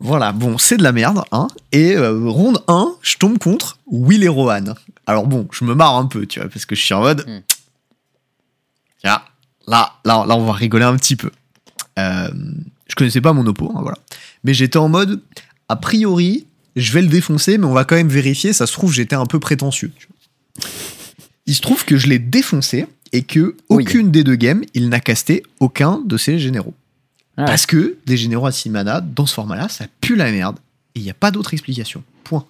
Voilà, 0.01 0.33
bon, 0.33 0.59
c'est 0.59 0.77
de 0.77 0.83
la 0.83 0.93
merde. 0.93 1.23
Hein. 1.33 1.49
Et 1.73 1.97
euh, 1.97 2.29
ronde 2.29 2.63
1, 2.69 2.95
je 3.03 3.17
tombe 3.17 3.39
contre 3.39 3.79
Will 3.87 4.23
et 4.23 4.29
Rohan. 4.29 4.75
Alors 5.07 5.27
bon, 5.27 5.49
je 5.53 5.65
me 5.65 5.75
marre 5.75 5.97
un 5.97 6.07
peu, 6.07 6.27
tu 6.27 6.39
vois, 6.39 6.49
parce 6.49 6.67
que 6.67 6.75
je 6.77 6.83
suis 6.85 6.95
en 6.95 7.01
mode. 7.01 7.25
Hmm. 7.27 7.41
Tiens, 9.01 9.23
là, 9.67 9.93
là, 10.05 10.25
là, 10.27 10.37
on 10.37 10.45
va 10.45 10.53
rigoler 10.53 10.85
un 10.85 10.97
petit 10.97 11.17
peu. 11.17 11.31
Euh, 11.99 12.29
je 12.89 12.95
connaissais 12.95 13.21
pas 13.21 13.33
mon 13.33 13.47
oppo, 13.47 13.73
hein, 13.75 13.81
voilà. 13.83 13.99
Mais 14.45 14.55
j'étais 14.55 14.77
en 14.77 14.89
mode, 14.89 15.21
a 15.69 15.77
priori, 15.77 16.47
je 16.77 16.93
vais 16.93 17.03
le 17.03 17.09
défoncer, 17.09 17.59
mais 17.59 17.67
on 17.67 17.73
va 17.73 17.85
quand 17.85 17.97
même 17.97 18.09
vérifier. 18.09 18.53
Ça 18.53 18.67
se 18.67 18.73
trouve, 18.73 18.93
j'étais 18.93 19.17
un 19.17 19.27
peu 19.27 19.41
prétentieux. 19.41 19.91
tu 19.99 20.07
vois. 20.07 20.71
Il 21.47 21.55
se 21.55 21.61
trouve 21.63 21.85
que 21.85 21.97
je 21.97 22.07
l'ai 22.09 22.19
défoncé 22.19 22.87
et 23.13 23.23
que 23.23 23.57
Oui. 23.71 23.85
aucune 23.85 24.11
des 24.11 24.25
deux 24.25 24.35
games, 24.37 24.63
il 24.75 24.89
n'a 24.89 25.01
casté 25.01 25.43
aucun 25.61 26.01
de 26.05 26.17
ses 26.17 26.39
généraux. 26.39 26.75
Ah. 27.37 27.45
Parce 27.45 27.67
que 27.67 27.97
des 28.07 28.17
généraux 28.17 28.47
à 28.47 28.53
6 28.53 28.71
mana, 28.71 29.01
dans 29.01 29.27
ce 29.27 29.35
format-là, 29.35 29.69
ça 29.69 29.87
pue 30.01 30.17
la 30.17 30.31
merde. 30.33 30.57
Et 30.95 31.01
il 31.01 31.03
n'y 31.05 31.11
a 31.11 31.15
pas 31.15 31.31
d'autre 31.31 31.53
explication. 31.55 32.03
Point. 32.25 32.45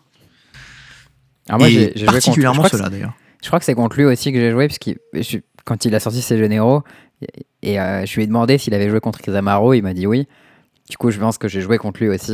Alors 1.49 1.61
moi, 1.61 1.69
j'ai 1.69 1.91
contre- 1.93 2.05
particulièrement 2.13 2.63
que 2.63 2.71
cela 2.71 2.89
d'ailleurs. 2.89 3.15
Je 3.43 3.47
crois 3.49 3.59
que 3.59 3.65
c'est 3.65 3.75
contre 3.75 3.97
lui 3.97 4.05
aussi 4.05 4.33
que 4.33 4.39
j'ai 4.41 4.51
joué, 4.51 4.67
parce 4.69 4.79
que 4.79 5.43
quand 5.65 5.85
il 5.85 5.95
a 5.95 6.01
sorti 6.01 6.21
ses 6.23 6.39
généraux, 6.39 6.83
et 7.63 7.79
euh, 7.81 8.05
je 8.07 8.15
lui 8.17 8.23
ai 8.25 8.27
demandé 8.27 8.59
s'il 8.59 8.75
avait 8.75 8.89
joué 8.89 9.01
contre 9.01 9.21
Kizamaro, 9.21 9.75
il 9.75 9.83
m'a 9.83 9.95
dit 9.95 10.07
oui. 10.07 10.27
Du 10.91 10.97
coup, 10.97 11.11
je 11.11 11.19
pense 11.19 11.37
que 11.39 11.49
j'ai 11.49 11.61
joué 11.61 11.77
contre 11.79 12.01
lui 12.01 12.09
aussi. 12.09 12.33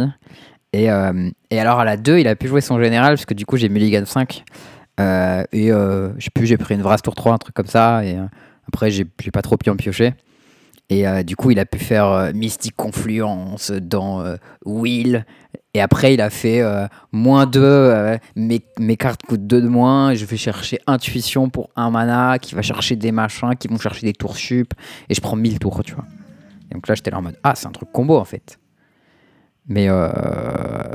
Et, 0.72 0.90
euh, 0.90 1.30
et 1.50 1.60
alors 1.60 1.80
à 1.80 1.84
la 1.84 1.96
2, 1.96 2.18
il 2.18 2.28
a 2.28 2.36
pu 2.36 2.48
jouer 2.48 2.60
son 2.60 2.80
général, 2.80 3.14
parce 3.14 3.26
que 3.26 3.34
du 3.34 3.44
coup, 3.46 3.56
j'ai 3.56 3.68
Mulligan 3.68 4.04
5. 4.06 4.44
Euh, 5.00 5.44
et 5.52 5.72
euh, 5.72 6.12
je 6.18 6.24
sais 6.24 6.30
plus, 6.30 6.46
j'ai 6.46 6.56
pris 6.56 6.74
une 6.74 6.82
Vras 6.82 6.98
tour 6.98 7.14
3, 7.14 7.34
un 7.34 7.38
truc 7.38 7.54
comme 7.54 7.66
ça. 7.66 8.04
Et 8.04 8.16
euh, 8.16 8.26
après, 8.68 8.90
j'ai 8.90 9.04
pas 9.04 9.42
trop 9.42 9.56
pu 9.56 9.70
en 9.70 9.76
piocher. 9.76 10.14
Et 10.90 11.08
euh, 11.08 11.22
du 11.22 11.34
coup, 11.34 11.50
il 11.50 11.58
a 11.58 11.64
pu 11.64 11.78
faire 11.78 12.32
Mystique 12.34 12.76
Confluence 12.76 13.70
dans 13.70 14.24
Will. 14.64 15.24
Et 15.72 15.80
après, 15.80 16.14
il 16.14 16.20
a 16.20 16.30
fait 16.30 16.62
moins 17.10 17.46
2, 17.46 18.18
mes, 18.36 18.64
mes 18.78 18.96
cartes 18.96 19.22
coûtent 19.22 19.46
2 19.46 19.62
de 19.62 19.68
moins. 19.68 20.10
Et 20.10 20.16
je 20.16 20.24
vais 20.24 20.36
chercher 20.36 20.78
Intuition 20.86 21.48
pour 21.48 21.70
un 21.74 21.90
mana, 21.90 22.38
qui 22.38 22.54
va 22.54 22.62
chercher 22.62 22.96
des 22.96 23.12
machins, 23.12 23.56
qui 23.58 23.68
vont 23.68 23.78
chercher 23.78 24.06
des 24.06 24.12
tours 24.12 24.36
sup. 24.36 24.74
Et 25.08 25.14
je 25.14 25.20
prends 25.20 25.36
1000 25.36 25.58
tours, 25.58 25.82
tu 25.82 25.94
vois. 25.94 26.04
Et 26.70 26.74
donc 26.74 26.86
là, 26.86 26.94
j'étais 26.94 27.10
là 27.10 27.18
en 27.18 27.22
mode 27.22 27.38
Ah, 27.42 27.54
c'est 27.56 27.66
un 27.66 27.72
truc 27.72 27.90
combo 27.90 28.16
en 28.16 28.24
fait. 28.24 28.58
Mais, 29.66 29.88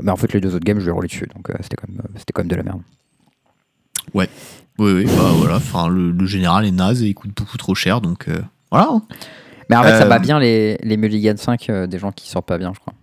mais 0.02 0.10
en 0.10 0.16
fait, 0.16 0.32
les 0.32 0.40
deux 0.40 0.54
autres 0.54 0.64
games, 0.64 0.78
je 0.78 0.86
vais 0.86 0.92
rouler 0.92 1.08
dessus. 1.08 1.28
Donc 1.34 1.48
c'était 1.60 1.76
quand, 1.76 1.88
quand 2.32 2.42
même 2.42 2.48
de 2.48 2.56
la 2.56 2.62
merde. 2.62 2.82
Oui, 4.14 4.24
oui, 4.78 5.04
bah 5.04 5.32
voilà. 5.36 5.56
Enfin, 5.56 5.88
le, 5.88 6.10
le 6.10 6.26
général 6.26 6.64
est 6.64 6.70
naze 6.70 7.02
et 7.02 7.06
il 7.08 7.14
coûte 7.14 7.32
beaucoup 7.36 7.56
trop 7.58 7.74
cher, 7.74 8.00
donc 8.00 8.28
euh, 8.28 8.40
voilà. 8.70 8.88
hein. 8.90 9.02
Mais 9.68 9.76
en 9.76 9.82
fait, 9.82 9.90
ça 9.98 10.04
Euh, 10.04 10.08
bat 10.08 10.18
bien 10.18 10.38
les, 10.40 10.78
les 10.82 10.96
Mulligan 10.96 11.36
5 11.36 11.68
euh, 11.70 11.86
des 11.86 11.98
gens 11.98 12.10
qui 12.12 12.28
sortent 12.28 12.46
pas 12.46 12.58
bien, 12.58 12.72
je 12.74 12.80
crois. 12.80 12.94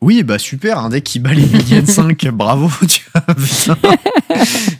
Oui, 0.00 0.22
bah 0.22 0.38
super, 0.38 0.78
un 0.78 0.90
deck 0.90 1.04
qui 1.04 1.18
bat 1.18 1.32
les 1.32 1.46
Million 1.46 1.84
5, 1.86 2.28
bravo, 2.32 2.70
tu. 2.88 3.04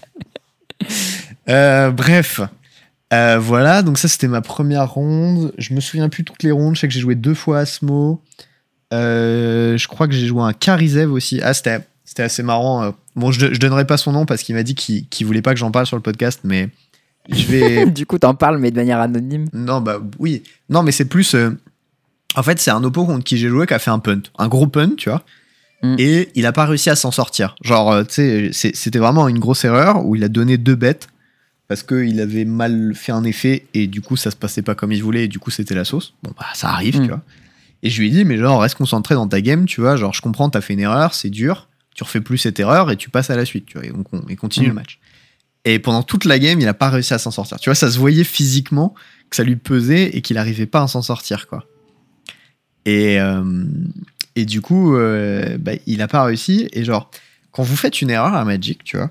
Euh, 1.49 1.91
bref, 1.91 2.41
Euh, 3.15 3.39
voilà, 3.39 3.81
donc 3.83 3.97
ça 3.97 4.07
c'était 4.07 4.29
ma 4.29 4.43
première 4.43 4.91
ronde. 4.91 5.55
Je 5.57 5.73
me 5.73 5.81
souviens 5.81 6.11
plus 6.11 6.25
toutes 6.25 6.43
les 6.43 6.51
rondes, 6.51 6.75
je 6.77 6.81
sais 6.83 6.89
que 6.89 6.93
j'ai 6.93 7.01
joué 7.01 7.15
deux 7.15 7.33
fois 7.35 7.61
Asmo. 7.61 8.23
Euh, 8.93 9.79
je 9.79 9.89
crois 9.89 10.07
que 10.09 10.13
j'ai 10.15 10.27
joué 10.27 10.43
un 10.43 10.53
Karizev 10.53 11.11
aussi. 11.11 11.41
Ah, 11.43 11.55
c'était 11.55 11.81
c'était 12.19 12.25
assez 12.25 12.43
marrant. 12.43 12.83
euh. 12.83 12.91
Bon, 13.15 13.31
je, 13.31 13.53
je 13.55 13.61
donnerai 13.61 13.87
pas 13.87 13.97
son 13.97 14.11
nom 14.13 14.27
parce 14.27 14.43
qu'il 14.43 14.55
m'a 14.57 14.65
dit 14.65 14.75
qu'il 14.75 15.27
voulait 15.27 15.41
pas 15.43 15.53
que 15.55 15.61
j'en 15.61 15.71
parle 15.71 15.87
sur 15.87 15.97
le 15.97 16.03
podcast, 16.03 16.41
mais 16.43 16.69
je 17.29 17.47
vais. 17.47 17.87
du 17.91 18.07
coup, 18.07 18.19
t'en 18.19 18.35
parles, 18.35 18.59
mais 18.59 18.71
de 18.73 18.77
manière 18.77 18.99
anonyme. 19.01 19.47
Non, 19.53 19.81
bah 19.81 20.01
oui. 20.19 20.43
Non, 20.69 20.83
mais 20.83 20.91
c'est 20.93 21.05
plus. 21.05 21.35
euh, 21.35 21.51
En 22.35 22.43
fait, 22.43 22.59
c'est 22.59 22.73
un 22.73 22.83
oppo 22.83 23.05
contre 23.07 23.23
qui 23.25 23.39
j'ai 23.39 23.49
joué 23.49 23.67
qui 23.67 23.75
a 23.75 23.79
fait 23.79 23.91
un 23.93 24.01
punt. 24.01 24.21
Un 24.37 24.49
gros 24.49 24.67
punt, 24.67 24.97
tu 24.97 25.11
vois. 25.11 25.23
Mm. 25.85 25.95
Et 25.99 26.29
il 26.35 26.45
a 26.47 26.53
pas 26.53 26.67
réussi 26.67 26.91
à 26.91 26.97
s'en 26.97 27.13
sortir. 27.13 27.55
Genre, 27.63 27.93
euh, 27.93 28.03
tu 28.03 28.53
sais, 28.53 28.73
c'était 28.75 28.99
vraiment 28.99 29.29
une 29.29 29.39
grosse 29.39 29.65
erreur 29.65 30.05
où 30.05 30.17
il 30.17 30.25
a 30.25 30.29
donné 30.29 30.59
deux 30.59 30.75
bêtes 30.75 31.07
parce 31.69 31.85
qu'il 31.85 32.21
avait 32.21 32.45
mal 32.47 32.95
fait 32.97 33.13
un 33.13 33.23
effet 33.25 33.67
et 33.75 33.87
du 33.87 34.01
coup, 34.01 34.17
ça 34.17 34.31
se 34.33 34.37
passait 34.37 34.63
pas 34.63 34.75
comme 34.75 34.91
il 34.91 35.03
voulait 35.05 35.25
et 35.25 35.29
du 35.29 35.39
coup, 35.39 35.51
c'était 35.53 35.75
la 35.77 35.85
sauce. 35.85 36.15
Bon, 36.25 36.33
bah, 36.37 36.47
ça 36.55 36.69
arrive, 36.71 36.99
Mm. 36.99 37.03
tu 37.03 37.09
vois. 37.09 37.21
Et 37.85 37.91
je 37.91 38.01
lui 38.01 38.09
ai 38.09 38.11
dit, 38.11 38.25
mais 38.25 38.39
genre, 38.39 38.61
reste 38.61 38.75
concentré 38.75 39.15
dans 39.15 39.29
ta 39.29 39.41
game, 39.41 39.67
tu 39.67 39.81
vois. 39.83 39.95
Genre, 39.95 40.13
je 40.13 40.21
comprends, 40.21 40.51
t'as 40.51 40.61
fait 40.63 40.73
une 40.75 40.81
erreur, 40.81 41.15
c'est 41.15 41.31
dur. 41.31 41.69
Tu 41.99 42.05
refais 42.05 42.21
plus 42.21 42.39
cette 42.39 42.61
erreur 42.61 42.93
et 42.93 42.97
tu 42.97 43.11
passes 43.11 43.29
à 43.29 43.35
la 43.35 43.45
suite, 43.45 43.67
tu 43.67 43.77
vois. 43.77 43.85
Et 43.85 43.91
donc, 43.91 44.07
on, 44.13 44.21
et 44.29 44.37
continue 44.37 44.67
Mm. 44.67 44.69
le 44.69 44.75
match. 44.77 45.01
Et 45.65 45.81
pendant 45.81 46.05
toute 46.05 46.27
la 46.27 46.39
game, 46.39 46.61
il 46.61 46.69
a 46.69 46.73
pas 46.75 46.91
réussi 46.91 47.13
à 47.13 47.19
s'en 47.19 47.33
sortir. 47.33 47.59
Tu 47.59 47.69
vois, 47.71 47.75
ça 47.75 47.91
se 47.91 47.99
voyait 47.99 48.23
physiquement 48.23 48.95
que 49.31 49.35
ça 49.35 49.43
lui 49.43 49.57
pesait 49.57 50.05
et 50.17 50.23
qu'il 50.23 50.39
arrivait 50.39 50.67
pas 50.67 50.83
à 50.83 50.87
s'en 50.87 51.03
sortir, 51.03 51.49
quoi. 51.49 51.67
Et, 52.85 53.21
euh, 53.21 53.65
et 54.37 54.45
du 54.45 54.61
coup, 54.61 54.95
euh, 54.95 55.59
bah, 55.59 55.73
il 55.87 56.01
a 56.01 56.07
pas 56.07 56.23
réussi. 56.23 56.69
Et 56.73 56.85
genre, 56.85 57.11
quand 57.51 57.65
vous 57.65 57.75
faites 57.75 58.01
une 58.01 58.11
erreur 58.11 58.33
à 58.33 58.45
Magic, 58.45 58.85
tu 58.85 58.97
vois, 58.97 59.11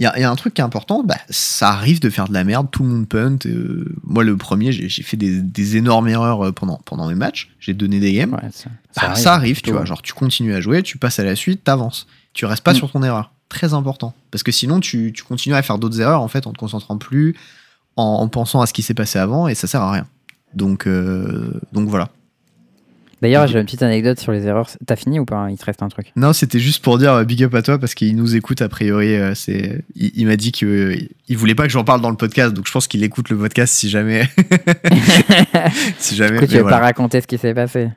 il 0.00 0.02
y 0.02 0.06
a, 0.06 0.16
il 0.18 0.20
y 0.22 0.24
a 0.24 0.30
un 0.30 0.34
truc 0.36 0.54
qui 0.54 0.60
est 0.60 0.64
important, 0.64 1.02
bah, 1.04 1.16
ça 1.30 1.68
arrive 1.70 2.00
de 2.00 2.10
faire 2.10 2.26
de 2.28 2.32
la 2.32 2.42
merde, 2.44 2.68
tout 2.70 2.82
le 2.82 2.88
monde 2.88 3.08
punt. 3.08 3.38
euh, 3.46 3.84
moi, 4.02 4.24
le 4.24 4.36
premier, 4.36 4.72
j'ai 4.72 4.88
fait 5.02 5.16
des, 5.16 5.40
des 5.40 5.76
énormes 5.76 6.08
erreurs 6.08 6.46
euh, 6.46 6.52
pendant, 6.52 6.80
pendant 6.84 7.06
mes 7.08 7.14
matchs. 7.14 7.50
J'ai 7.60 7.74
donné 7.74 8.00
des 8.00 8.12
games. 8.12 8.34
Ouais, 8.34 8.50
ça, 8.52 8.70
Bah, 9.00 9.14
ça 9.14 9.34
arrive, 9.34 9.60
tu 9.62 9.70
vois. 9.70 9.84
Genre, 9.84 10.02
tu 10.02 10.12
continues 10.12 10.54
à 10.54 10.60
jouer, 10.60 10.82
tu 10.82 10.98
passes 10.98 11.18
à 11.20 11.24
la 11.24 11.36
suite, 11.36 11.62
t'avances. 11.64 12.06
Tu 12.32 12.44
restes 12.46 12.64
pas 12.64 12.72
Mm. 12.72 12.76
sur 12.76 12.90
ton 12.90 13.02
erreur. 13.04 13.30
Très 13.48 13.72
important. 13.74 14.14
Parce 14.32 14.42
que 14.42 14.50
sinon, 14.50 14.80
tu, 14.80 15.12
tu 15.14 15.22
continues 15.22 15.54
à 15.54 15.62
faire 15.62 15.78
d'autres 15.78 16.00
erreurs, 16.00 16.22
en 16.22 16.28
fait, 16.28 16.46
en 16.48 16.52
te 16.52 16.58
concentrant 16.58 16.98
plus, 16.98 17.36
en, 17.96 18.02
en 18.02 18.28
pensant 18.28 18.60
à 18.60 18.66
ce 18.66 18.72
qui 18.72 18.82
s'est 18.82 18.94
passé 18.94 19.18
avant, 19.20 19.46
et 19.46 19.54
ça 19.54 19.68
sert 19.68 19.80
à 19.82 19.92
rien. 19.92 20.06
Donc, 20.54 20.86
euh, 20.88 21.60
donc 21.72 21.88
voilà. 21.88 22.08
D'ailleurs, 23.22 23.46
j'ai 23.46 23.58
une 23.58 23.64
petite 23.64 23.82
anecdote 23.82 24.18
sur 24.20 24.32
les 24.32 24.46
erreurs. 24.46 24.68
T'as 24.86 24.96
fini 24.96 25.18
ou 25.18 25.24
pas 25.24 25.48
Il 25.50 25.56
te 25.56 25.64
reste 25.64 25.82
un 25.82 25.88
truc. 25.88 26.12
Non, 26.16 26.32
c'était 26.32 26.58
juste 26.58 26.82
pour 26.82 26.98
dire 26.98 27.12
euh, 27.12 27.24
big 27.24 27.42
up 27.44 27.54
à 27.54 27.62
toi, 27.62 27.78
parce 27.78 27.94
qu'il 27.94 28.14
nous 28.16 28.36
écoute, 28.36 28.60
a 28.62 28.68
priori. 28.68 29.14
euh, 29.16 29.34
c'est, 29.34 29.82
il, 29.94 30.12
il 30.14 30.26
m'a 30.26 30.36
dit 30.36 30.52
qu'il 30.52 30.68
euh, 30.68 30.96
il 31.28 31.36
voulait 31.38 31.54
pas 31.54 31.64
que 31.64 31.70
j'en 31.70 31.84
parle 31.84 32.00
dans 32.00 32.10
le 32.10 32.16
podcast, 32.16 32.52
donc 32.54 32.66
je 32.66 32.72
pense 32.72 32.86
qu'il 32.86 33.02
écoute 33.02 33.28
le 33.30 33.36
podcast 33.38 33.72
si 33.74 33.88
jamais. 33.88 34.28
si 35.98 36.16
jamais. 36.16 36.32
Du 36.34 36.40
coup, 36.40 36.46
tu 36.46 36.56
veux 36.56 36.62
voilà. 36.62 36.78
pas 36.78 36.84
raconter 36.84 37.20
ce 37.20 37.26
qui 37.26 37.38
s'est 37.38 37.54
passé 37.54 37.90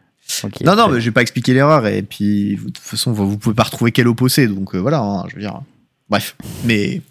Non, 0.63 0.75
non, 0.75 0.89
mais 0.89 0.99
je 1.01 1.05
vais 1.05 1.11
pas 1.13 1.21
expliquer 1.21 1.53
l'erreur. 1.53 1.87
Et 1.87 2.01
puis, 2.01 2.55
de 2.57 2.63
toute 2.65 2.77
façon, 2.77 3.11
vous, 3.11 3.29
vous 3.29 3.37
pouvez 3.37 3.55
pas 3.55 3.63
retrouver 3.63 3.91
quel 3.91 4.07
opposé. 4.07 4.47
Donc 4.47 4.75
euh, 4.75 4.79
voilà, 4.79 4.99
hein, 4.99 5.23
je 5.29 5.35
veux 5.35 5.41
dire. 5.41 5.59
Bref. 6.09 6.35
Mais, 6.65 7.01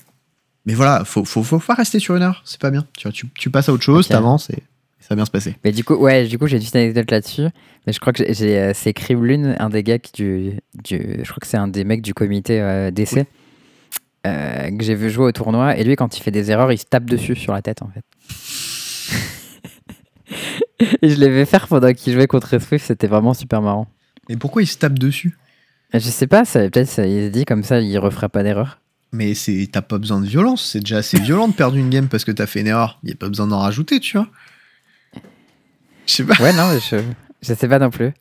mais 0.65 0.75
voilà, 0.75 1.05
faut, 1.05 1.25
faut, 1.25 1.43
faut 1.43 1.59
pas 1.59 1.75
rester 1.75 1.99
sur 1.99 2.17
une 2.17 2.23
heure. 2.23 2.43
C'est 2.45 2.61
pas 2.61 2.71
bien. 2.71 2.87
Tu, 2.97 3.05
vois, 3.05 3.13
tu, 3.13 3.27
tu 3.39 3.51
passes 3.51 3.69
à 3.69 3.73
autre 3.73 3.83
chose, 3.85 4.07
Ok. 4.07 4.13
t'avances 4.13 4.51
et 4.51 4.63
ça 5.07 5.15
va 5.15 5.17
bien 5.17 5.25
se 5.25 5.31
passer. 5.31 5.55
Mais 5.65 5.71
du 5.73 5.85
coup, 5.85 5.95
ouais, 5.95 6.27
du 6.27 6.37
coup, 6.39 6.47
j'ai 6.49 6.57
une 6.57 6.63
petite 6.63 6.75
anecdote 6.77 7.11
là-dessus. 7.11 7.47
Mais 7.87 7.93
je 7.93 8.01
crois 8.01 8.13
que 8.13 8.25
j'ai- 8.33 8.59
euh, 8.59 8.73
c'est 8.75 8.93
Criblune, 8.93 9.55
un 9.61 9.69
des 9.71 9.83
gars 9.85 9.99
qui 10.01 10.11
du, 10.13 10.53
du, 10.83 11.19
je 11.23 11.31
crois 11.31 11.39
que 11.41 11.47
c'est 11.47 11.57
un 11.57 11.69
des 11.69 11.85
mecs 11.85 12.03
du 12.03 12.13
comité 12.15 12.61
euh, 12.61 12.91
d'essai 12.91 13.27
euh, 14.27 14.77
que 14.77 14.83
j'ai 14.83 14.97
vu 14.97 15.09
jouer 15.11 15.27
au 15.27 15.33
tournoi. 15.33 15.77
Et 15.77 15.85
lui, 15.85 15.95
quand 15.95 16.17
il 16.19 16.23
fait 16.23 16.33
des 16.33 16.51
erreurs, 16.51 16.73
il 16.73 16.79
se 16.79 16.85
tape 16.87 17.05
dessus 17.05 17.37
sur 17.37 17.53
la 17.53 17.63
tête, 17.63 17.83
en 17.83 17.89
fait. 17.91 18.03
et 21.03 21.09
je 21.09 21.21
l'ai 21.21 21.29
vu 21.29 21.47
faire 21.47 21.69
pendant 21.69 21.93
qu'il 21.93 22.13
jouait 22.13 22.27
contre 22.27 22.59
Swift. 22.61 22.85
C'était 22.87 23.07
vraiment 23.07 23.35
super 23.35 23.63
marrant. 23.63 23.87
Mais 24.29 24.37
pourquoi 24.37 24.63
il 24.63 24.67
se 24.67 24.79
tape 24.79 24.99
dessus? 24.99 25.37
Et 25.93 26.01
Je 26.01 26.09
sais 26.09 26.27
pas, 26.27 26.45
ça- 26.45 26.69
peut-être 26.69 26.89
ça, 26.89 27.07
il 27.07 27.27
se 27.27 27.29
dit 27.31 27.45
comme 27.45 27.63
ça, 27.63 27.81
il 27.81 27.97
referait 27.99 28.29
pas 28.29 28.43
d'erreur. 28.43 28.81
Mais 29.13 29.35
c'est, 29.35 29.69
t'as 29.71 29.83
pas 29.83 29.99
besoin 29.99 30.21
de 30.21 30.27
violence. 30.27 30.65
C'est 30.73 30.81
déjà 30.81 30.97
assez 30.99 31.19
violent 31.21 31.47
de 31.49 31.55
perdre 31.55 31.77
une 31.77 31.91
game 31.91 32.09
parce 32.09 32.25
que 32.25 32.33
t'as 32.33 32.47
fait 32.47 32.61
une 32.61 32.67
erreur. 32.67 32.99
Il 33.05 33.11
y 33.11 33.13
a 33.13 33.15
pas 33.17 33.29
besoin 33.29 33.47
d'en 33.47 33.61
rajouter, 33.61 34.01
tu 34.01 34.17
vois. 34.19 34.27
Je 36.07 36.13
sais 36.13 36.25
pas. 36.25 36.35
Ouais, 36.43 36.53
non, 36.53 36.71
je, 36.79 36.97
je 37.43 37.55
sais 37.55 37.69
pas 37.69 37.79
non 37.79 37.91
plus. 37.91 38.13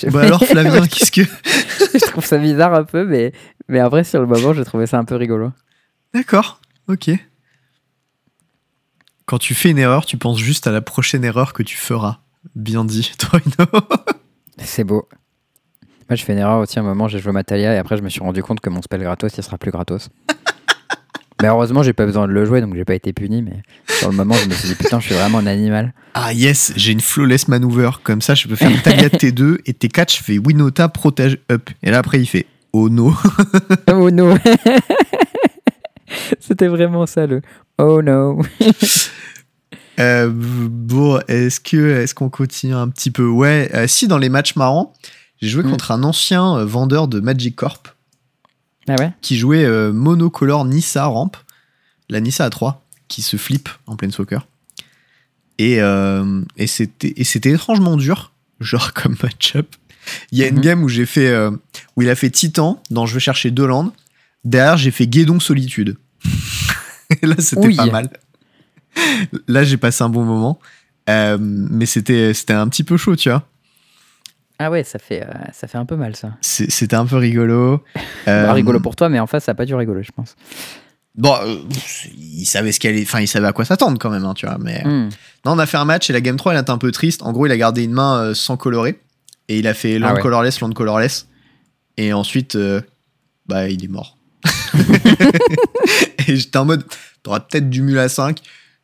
Je- 0.00 0.08
Bah 0.10 0.22
alors, 0.22 0.44
Flavien, 0.44 0.86
qu'est-ce 0.88 1.12
que. 1.12 1.22
je 1.22 2.10
trouve 2.10 2.24
ça 2.24 2.38
bizarre 2.38 2.74
un 2.74 2.84
peu, 2.84 3.04
mais, 3.04 3.32
mais 3.68 3.80
après, 3.80 4.04
sur 4.04 4.20
le 4.20 4.26
moment, 4.26 4.52
j'ai 4.54 4.64
trouvé 4.64 4.86
ça 4.86 4.98
un 4.98 5.04
peu 5.04 5.16
rigolo. 5.16 5.52
D'accord, 6.14 6.60
ok. 6.88 7.10
Quand 9.26 9.38
tu 9.38 9.54
fais 9.54 9.70
une 9.70 9.78
erreur, 9.78 10.06
tu 10.06 10.16
penses 10.16 10.38
juste 10.38 10.66
à 10.66 10.72
la 10.72 10.80
prochaine 10.80 11.24
erreur 11.24 11.52
que 11.52 11.62
tu 11.62 11.76
feras. 11.76 12.18
Bien 12.54 12.84
dit, 12.84 13.12
Troino. 13.18 13.70
C'est 14.58 14.84
beau. 14.84 15.08
Moi, 16.08 16.16
je 16.16 16.24
fais 16.24 16.32
une 16.32 16.40
erreur 16.40 16.58
aussi 16.58 16.78
à 16.78 16.82
un 16.82 16.84
moment, 16.84 17.06
j'ai 17.06 17.20
joué 17.20 17.30
Matalia 17.32 17.72
et 17.72 17.78
après, 17.78 17.96
je 17.96 18.02
me 18.02 18.08
suis 18.08 18.20
rendu 18.20 18.42
compte 18.42 18.58
que 18.60 18.68
mon 18.70 18.82
spell 18.82 19.00
gratos, 19.02 19.32
il 19.36 19.44
sera 19.44 19.58
plus 19.58 19.70
gratos. 19.70 20.08
Mais 21.42 21.48
heureusement, 21.48 21.82
j'ai 21.82 21.92
pas 21.92 22.06
besoin 22.06 22.26
de 22.26 22.32
le 22.32 22.44
jouer, 22.44 22.60
donc 22.60 22.74
j'ai 22.74 22.84
pas 22.84 22.94
été 22.94 23.12
puni. 23.12 23.42
Mais 23.42 23.62
sur 23.88 24.10
le 24.10 24.16
moment, 24.16 24.34
je 24.34 24.48
me 24.48 24.54
suis 24.54 24.68
dit, 24.68 24.74
putain, 24.74 25.00
je 25.00 25.06
suis 25.06 25.14
vraiment 25.14 25.38
un 25.38 25.46
animal. 25.46 25.92
Ah 26.14 26.32
yes, 26.32 26.72
j'ai 26.76 26.92
une 26.92 27.00
flawless 27.00 27.48
maneuver. 27.48 27.90
Comme 28.02 28.20
ça, 28.20 28.34
je 28.34 28.48
peux 28.48 28.56
faire 28.56 28.70
Talia 28.82 29.08
T2 29.08 29.58
et 29.66 29.72
T4, 29.72 30.16
je 30.16 30.22
fais 30.22 30.38
Winota 30.38 30.88
protège 30.88 31.38
up. 31.50 31.70
Et 31.82 31.90
là, 31.90 31.98
après, 31.98 32.20
il 32.20 32.26
fait 32.26 32.46
Oh 32.72 32.88
no. 32.88 33.14
Oh 33.92 34.10
no 34.10 34.34
C'était 36.40 36.66
vraiment 36.68 37.06
ça 37.06 37.26
le 37.26 37.40
Oh 37.78 38.02
no 38.02 38.40
Euh, 39.98 40.30
bon, 40.32 41.20
est-ce 41.28 41.60
que 41.60 42.00
est-ce 42.00 42.14
qu'on 42.14 42.30
continue 42.30 42.74
un 42.74 42.88
petit 42.88 43.10
peu? 43.10 43.26
Ouais, 43.28 43.70
euh, 43.74 43.86
si 43.86 44.08
dans 44.08 44.16
les 44.16 44.30
matchs 44.30 44.56
marrants, 44.56 44.94
j'ai 45.42 45.48
joué 45.48 45.62
Mm. 45.62 45.70
contre 45.70 45.90
un 45.90 46.02
ancien 46.04 46.56
euh, 46.56 46.64
vendeur 46.64 47.06
de 47.06 47.20
Magic 47.20 47.54
Corp. 47.54 47.96
Ah 48.90 48.96
ouais 48.98 49.12
qui 49.20 49.36
jouait 49.38 49.64
euh, 49.64 49.92
monocolore 49.92 50.64
Nissa 50.64 51.04
Ramp, 51.06 51.32
la 52.08 52.20
Nissa 52.20 52.48
A3, 52.48 52.76
qui 53.08 53.22
se 53.22 53.36
flippe 53.36 53.68
en 53.86 53.96
pleine 53.96 54.10
soccer. 54.10 54.46
Et, 55.58 55.80
euh, 55.80 56.42
et 56.56 56.66
c'était 56.66 57.50
étrangement 57.50 57.96
dur, 57.96 58.32
genre 58.60 58.92
comme 58.94 59.16
match-up. 59.22 59.76
Il 60.32 60.38
y 60.38 60.42
a 60.44 60.48
une 60.48 60.56
Mhm. 60.56 60.60
game 60.62 60.82
où 60.82 60.88
j'ai 60.88 61.06
fait 61.06 61.28
euh, 61.28 61.50
où 61.96 62.02
il 62.02 62.08
a 62.08 62.14
fait 62.14 62.30
Titan 62.30 62.82
dans 62.90 63.04
Je 63.06 63.14
veux 63.14 63.20
chercher 63.20 63.50
deux 63.50 63.66
landes. 63.66 63.92
Derrière, 64.44 64.76
j'ai 64.78 64.90
fait 64.90 65.06
Guédon 65.06 65.38
Solitude. 65.40 65.96
et 67.22 67.26
là, 67.26 67.34
c'était 67.38 67.74
pas 67.74 67.86
mal. 67.86 68.10
Là, 69.46 69.62
j'ai 69.64 69.76
passé 69.76 70.02
un 70.02 70.08
bon 70.08 70.24
moment. 70.24 70.58
Euh, 71.08 71.36
mais 71.40 71.86
c'était 71.86 72.32
c'était 72.34 72.54
un 72.54 72.68
petit 72.68 72.84
peu 72.84 72.96
chaud, 72.96 73.16
tu 73.16 73.28
vois. 73.28 73.46
Ah 74.62 74.70
ouais, 74.70 74.84
ça 74.84 74.98
fait, 74.98 75.22
euh, 75.22 75.32
ça 75.54 75.66
fait 75.68 75.78
un 75.78 75.86
peu 75.86 75.96
mal 75.96 76.14
ça. 76.16 76.36
C'est- 76.42 76.70
C'était 76.70 76.96
un 76.96 77.06
peu 77.06 77.16
rigolo. 77.16 77.82
Bah, 78.26 78.32
Euh, 78.32 78.52
rigolo 78.52 78.78
pour 78.78 78.94
toi, 78.94 79.08
mais 79.08 79.18
en 79.18 79.26
face, 79.26 79.44
ça 79.44 79.52
n'a 79.52 79.56
pas 79.56 79.64
dû 79.64 79.74
rigoler, 79.74 80.02
je 80.02 80.12
pense. 80.12 80.36
Bon, 81.16 81.34
euh, 81.42 81.56
il 82.18 82.44
savait 82.44 82.70
ce 82.70 82.86
est. 82.86 83.02
Enfin, 83.02 83.20
il 83.20 83.26
savait 83.26 83.46
à 83.48 83.52
quoi 83.52 83.64
s'attendre 83.64 83.98
quand 83.98 84.10
même, 84.10 84.24
hein, 84.24 84.34
tu 84.34 84.44
vois. 84.46 84.58
Mais 84.60 84.82
Hmm. 84.84 85.08
non, 85.46 85.52
on 85.52 85.58
a 85.58 85.64
fait 85.66 85.78
un 85.78 85.84
match 85.86 86.10
et 86.10 86.12
la 86.12 86.20
game 86.20 86.36
3, 86.36 86.52
elle 86.54 86.60
était 86.60 86.70
un 86.70 86.76
peu 86.78 86.92
triste. 86.92 87.22
En 87.22 87.32
gros, 87.32 87.46
il 87.46 87.52
a 87.52 87.56
gardé 87.56 87.82
une 87.84 87.92
main 87.92 88.16
euh, 88.22 88.34
sans 88.34 88.56
colorer 88.58 89.00
et 89.48 89.58
il 89.58 89.66
a 89.66 89.72
fait 89.74 89.98
land 89.98 90.08
Ah 90.10 90.14
ouais. 90.14 90.20
colorless, 90.20 90.60
land 90.60 90.72
colorless. 90.72 91.26
Et 91.96 92.12
ensuite, 92.12 92.54
euh, 92.54 92.80
bah, 93.46 93.68
il 93.68 93.82
est 93.84 93.88
mort. 93.88 94.18
et 96.28 96.36
j'étais 96.36 96.58
en 96.58 96.64
mode, 96.64 96.84
t'auras 97.22 97.40
peut-être 97.40 97.68
du 97.70 97.82
mule 97.82 97.98
à 97.98 98.08
5. 98.08 98.38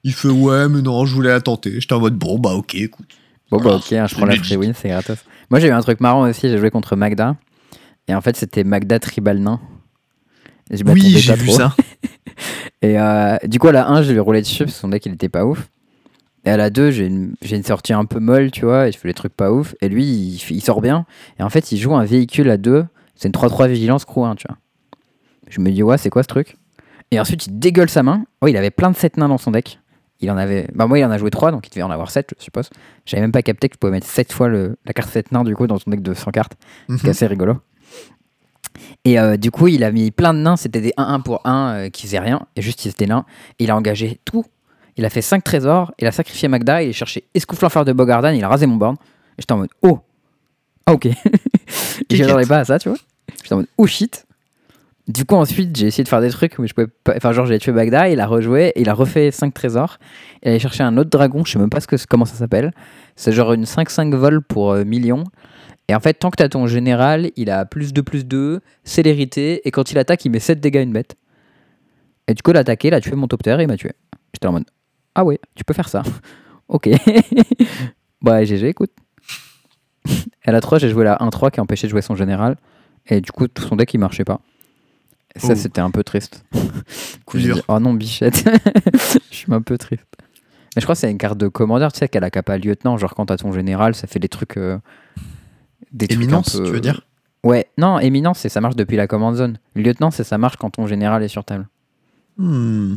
Il 0.04 0.12
fait 0.14 0.28
ouais, 0.28 0.68
mais 0.68 0.82
non, 0.82 1.04
je 1.04 1.14
voulais 1.14 1.30
la 1.30 1.40
tenter. 1.40 1.80
J'étais 1.80 1.92
en 1.94 2.00
mode 2.00 2.16
bon, 2.16 2.38
bah, 2.38 2.50
ok, 2.52 2.74
écoute. 2.76 3.08
Bon, 3.50 3.58
bah 3.60 3.74
ok, 3.76 3.92
hein, 3.92 4.06
je 4.08 4.14
prends 4.16 4.26
la 4.26 4.36
free 4.36 4.56
win, 4.56 4.72
c'est 4.74 4.88
gratos. 4.88 5.18
Moi, 5.50 5.60
j'ai 5.60 5.68
eu 5.68 5.72
un 5.72 5.80
truc 5.80 6.00
marrant 6.00 6.28
aussi, 6.28 6.48
j'ai 6.48 6.58
joué 6.58 6.70
contre 6.70 6.96
Magda. 6.96 7.36
Et 8.08 8.14
en 8.14 8.20
fait, 8.20 8.36
c'était 8.36 8.64
Magda 8.64 8.98
Tribal 8.98 9.38
Nain. 9.38 9.60
Je 10.70 10.82
Oui, 10.84 11.16
j'ai 11.18 11.34
vu 11.34 11.48
trop. 11.48 11.56
ça. 11.56 11.76
Et 12.82 12.98
euh, 12.98 13.36
du 13.44 13.58
coup, 13.58 13.68
à 13.68 13.72
la 13.72 13.88
1, 13.88 14.02
je 14.02 14.10
lui 14.10 14.18
ai 14.18 14.20
roulé 14.20 14.40
dessus 14.40 14.64
parce 14.64 14.74
que 14.74 14.80
son 14.80 14.88
deck 14.88 15.06
il 15.06 15.12
était 15.12 15.28
pas 15.28 15.44
ouf. 15.44 15.68
Et 16.44 16.50
à 16.50 16.56
la 16.56 16.70
2, 16.70 16.90
j'ai 16.90 17.06
une, 17.06 17.34
une 17.50 17.62
sortie 17.64 17.92
un 17.92 18.04
peu 18.04 18.20
molle, 18.20 18.50
tu 18.52 18.64
vois, 18.64 18.86
et 18.86 18.92
je 18.92 18.98
fais 18.98 19.08
les 19.08 19.14
trucs 19.14 19.34
pas 19.34 19.50
ouf. 19.50 19.74
Et 19.80 19.88
lui, 19.88 20.04
il, 20.04 20.60
sort 20.60 20.80
bien. 20.80 21.04
Et 21.40 21.42
en 21.42 21.50
fait, 21.50 21.72
il 21.72 21.78
joue 21.78 21.94
un 21.96 22.04
véhicule 22.04 22.50
à 22.50 22.56
2. 22.56 22.84
C'est 23.16 23.28
une 23.28 23.32
3-3 23.32 23.68
vigilance 23.68 24.04
crew 24.04 24.24
1, 24.24 24.36
tu 24.36 24.46
vois. 24.46 24.56
Je 25.48 25.60
me 25.60 25.70
dis, 25.70 25.82
ouais, 25.82 25.98
c'est 25.98 26.10
quoi 26.10 26.22
ce 26.22 26.28
truc? 26.28 26.56
Et 27.10 27.18
ensuite, 27.18 27.46
il 27.46 27.58
dégueule 27.58 27.88
sa 27.88 28.02
main. 28.02 28.24
Oh, 28.40 28.46
il 28.46 28.56
avait 28.56 28.70
plein 28.70 28.90
de 28.90 28.96
7 28.96 29.16
nains 29.16 29.28
dans 29.28 29.38
son 29.38 29.50
deck. 29.50 29.80
Il 30.20 30.30
en 30.30 30.36
avait. 30.36 30.68
Bah, 30.74 30.86
moi, 30.86 30.98
il 30.98 31.04
en 31.04 31.10
a 31.10 31.18
joué 31.18 31.30
3, 31.30 31.50
donc 31.50 31.66
il 31.66 31.70
devait 31.70 31.82
en 31.82 31.90
avoir 31.90 32.10
7, 32.10 32.34
je 32.38 32.44
suppose. 32.44 32.70
J'avais 33.04 33.20
même 33.20 33.32
pas 33.32 33.42
capté 33.42 33.68
que 33.68 33.74
je 33.74 33.78
pouvais 33.78 33.92
mettre 33.92 34.06
7 34.06 34.32
fois 34.32 34.48
le, 34.48 34.76
la 34.84 34.92
carte 34.92 35.10
7 35.10 35.32
nains, 35.32 35.44
du 35.44 35.54
coup, 35.54 35.66
dans 35.66 35.78
son 35.78 35.90
deck 35.90 36.02
de 36.02 36.14
100 36.14 36.30
cartes. 36.30 36.56
Mhm. 36.88 36.98
C'est 36.98 37.08
assez 37.10 37.26
rigolo. 37.26 37.58
Et 39.04 39.18
euh, 39.18 39.36
du 39.36 39.50
coup, 39.50 39.68
il 39.68 39.84
a 39.84 39.92
mis 39.92 40.10
plein 40.10 40.34
de 40.34 40.38
nains, 40.38 40.56
c'était 40.56 40.80
des 40.80 40.92
1-1 40.96 41.22
pour 41.22 41.40
1 41.46 41.68
euh, 41.68 41.88
qui 41.90 42.06
faisaient 42.06 42.18
rien, 42.18 42.46
et 42.56 42.62
juste 42.62 42.84
ils 42.84 42.88
étaient 42.88 43.06
nains. 43.06 43.24
Et 43.58 43.64
il 43.64 43.70
a 43.70 43.76
engagé 43.76 44.20
tout. 44.24 44.44
Il 44.96 45.04
a 45.04 45.10
fait 45.10 45.22
5 45.22 45.44
trésors, 45.44 45.92
il 45.98 46.06
a 46.06 46.12
sacrifié 46.12 46.48
Magda, 46.48 46.82
il 46.82 46.90
a 46.90 46.92
cherché 46.92 47.24
Escouflant 47.34 47.84
de 47.84 47.92
Bogardan, 47.92 48.34
il 48.34 48.42
a 48.42 48.48
rasé 48.48 48.66
mon 48.66 48.76
board. 48.76 48.96
Et 48.96 49.42
j'étais 49.42 49.52
en 49.52 49.58
mode 49.58 49.70
oh 49.82 50.00
Ah, 50.86 50.94
ok. 50.94 51.08
j'attendais 52.10 52.46
pas 52.46 52.60
à 52.60 52.64
ça, 52.64 52.78
tu 52.78 52.88
vois. 52.88 52.98
J'étais 53.42 53.52
en 53.52 53.58
mode 53.58 53.68
oh 53.76 53.86
shit. 53.86 54.25
Du 55.08 55.24
coup, 55.24 55.36
ensuite, 55.36 55.76
j'ai 55.76 55.86
essayé 55.86 56.02
de 56.02 56.08
faire 56.08 56.20
des 56.20 56.30
trucs, 56.30 56.58
mais 56.58 56.66
je 56.66 56.74
pouvais 56.74 56.88
pas. 57.04 57.14
Enfin, 57.16 57.30
genre, 57.30 57.46
j'ai 57.46 57.58
tué 57.60 57.70
Magda, 57.70 58.08
il 58.08 58.18
a 58.18 58.26
rejoué, 58.26 58.72
il 58.74 58.88
a 58.88 58.94
refait 58.94 59.30
5 59.30 59.54
trésors. 59.54 59.98
Il 60.42 60.48
allait 60.48 60.58
chercher 60.58 60.82
un 60.82 60.96
autre 60.96 61.10
dragon, 61.10 61.44
je 61.44 61.52
sais 61.52 61.58
même 61.60 61.70
pas 61.70 61.80
ce 61.80 61.86
que, 61.86 61.96
comment 62.08 62.24
ça 62.24 62.34
s'appelle. 62.34 62.72
C'est 63.14 63.30
genre 63.32 63.52
une 63.52 63.64
5-5 63.64 64.12
vol 64.16 64.42
pour 64.42 64.72
euh, 64.72 64.84
millions. 64.84 65.22
Et 65.88 65.94
en 65.94 66.00
fait, 66.00 66.14
tant 66.14 66.30
que 66.30 66.36
t'as 66.36 66.48
ton 66.48 66.66
général, 66.66 67.30
il 67.36 67.50
a 67.50 67.64
plus 67.64 67.92
2, 67.92 68.02
plus 68.02 68.26
2, 68.26 68.60
célérité, 68.82 69.66
et 69.66 69.70
quand 69.70 69.92
il 69.92 69.98
attaque, 69.98 70.24
il 70.24 70.30
met 70.30 70.40
7 70.40 70.58
dégâts 70.60 70.78
à 70.78 70.82
une 70.82 70.92
bête. 70.92 71.14
Et 72.26 72.34
du 72.34 72.42
coup, 72.42 72.50
il 72.50 72.56
a 72.56 72.64
il 72.82 72.94
a 72.94 73.00
tué 73.00 73.14
mon 73.14 73.28
top 73.28 73.44
terre 73.44 73.60
et 73.60 73.62
il 73.62 73.68
m'a 73.68 73.76
tué. 73.76 73.92
J'étais 74.34 74.48
en 74.48 74.52
mode 74.52 74.64
Ah 75.14 75.24
ouais, 75.24 75.38
tu 75.54 75.62
peux 75.62 75.74
faire 75.74 75.88
ça. 75.88 76.02
ok. 76.68 76.90
bah, 78.22 78.44
GG, 78.44 78.68
écoute. 78.68 78.90
Et 80.44 80.48
à 80.48 80.52
la 80.52 80.60
3, 80.60 80.78
j'ai 80.78 80.88
joué 80.88 81.04
la 81.04 81.16
1-3 81.18 81.52
qui 81.52 81.60
empêchait 81.60 81.86
de 81.86 81.90
jouer 81.90 82.02
son 82.02 82.16
général. 82.16 82.56
Et 83.06 83.20
du 83.20 83.30
coup, 83.30 83.46
tout 83.46 83.62
son 83.62 83.76
deck, 83.76 83.94
il 83.94 83.98
marchait 83.98 84.24
pas. 84.24 84.40
Ça, 85.38 85.54
c'était 85.56 85.80
un 85.80 85.90
peu 85.90 86.02
triste. 86.04 86.44
Coup 87.26 87.38
J'ai 87.38 87.46
dur. 87.46 87.54
dit, 87.56 87.62
oh 87.68 87.78
non, 87.80 87.94
bichette. 87.94 88.44
je 89.30 89.36
suis 89.36 89.52
un 89.52 89.62
peu 89.62 89.76
triste. 89.78 90.04
Mais 90.74 90.80
je 90.80 90.86
crois 90.86 90.94
que 90.94 91.00
c'est 91.00 91.10
une 91.10 91.18
carte 91.18 91.38
de 91.38 91.48
commandeur, 91.48 91.92
tu 91.92 91.98
sais, 91.98 92.08
qu'elle 92.08 92.24
a 92.24 92.30
capa 92.30 92.58
lieutenant. 92.58 92.96
Genre, 92.98 93.14
quand 93.14 93.26
t'as 93.26 93.36
ton 93.36 93.52
général, 93.52 93.94
ça 93.94 94.06
fait 94.06 94.18
des 94.18 94.28
trucs. 94.28 94.56
euh, 94.56 94.78
des 95.92 96.06
trucs 96.08 96.18
un 96.20 96.22
Éminence, 96.22 96.56
peu- 96.56 96.64
tu 96.64 96.70
veux 96.72 96.80
dire? 96.80 97.02
Ouais, 97.44 97.66
non, 97.78 97.98
éminence, 97.98 98.40
c'est 98.40 98.48
ça 98.48 98.60
marche 98.60 98.76
depuis 98.76 98.96
la 98.96 99.06
command 99.06 99.34
zone. 99.34 99.58
Lieutenant, 99.74 100.10
c'est 100.10 100.24
ça 100.24 100.36
marche 100.36 100.56
quand 100.56 100.70
ton 100.70 100.86
général 100.86 101.22
est 101.22 101.28
sur 101.28 101.44
table. 101.44 101.68
Hmm. 102.38 102.96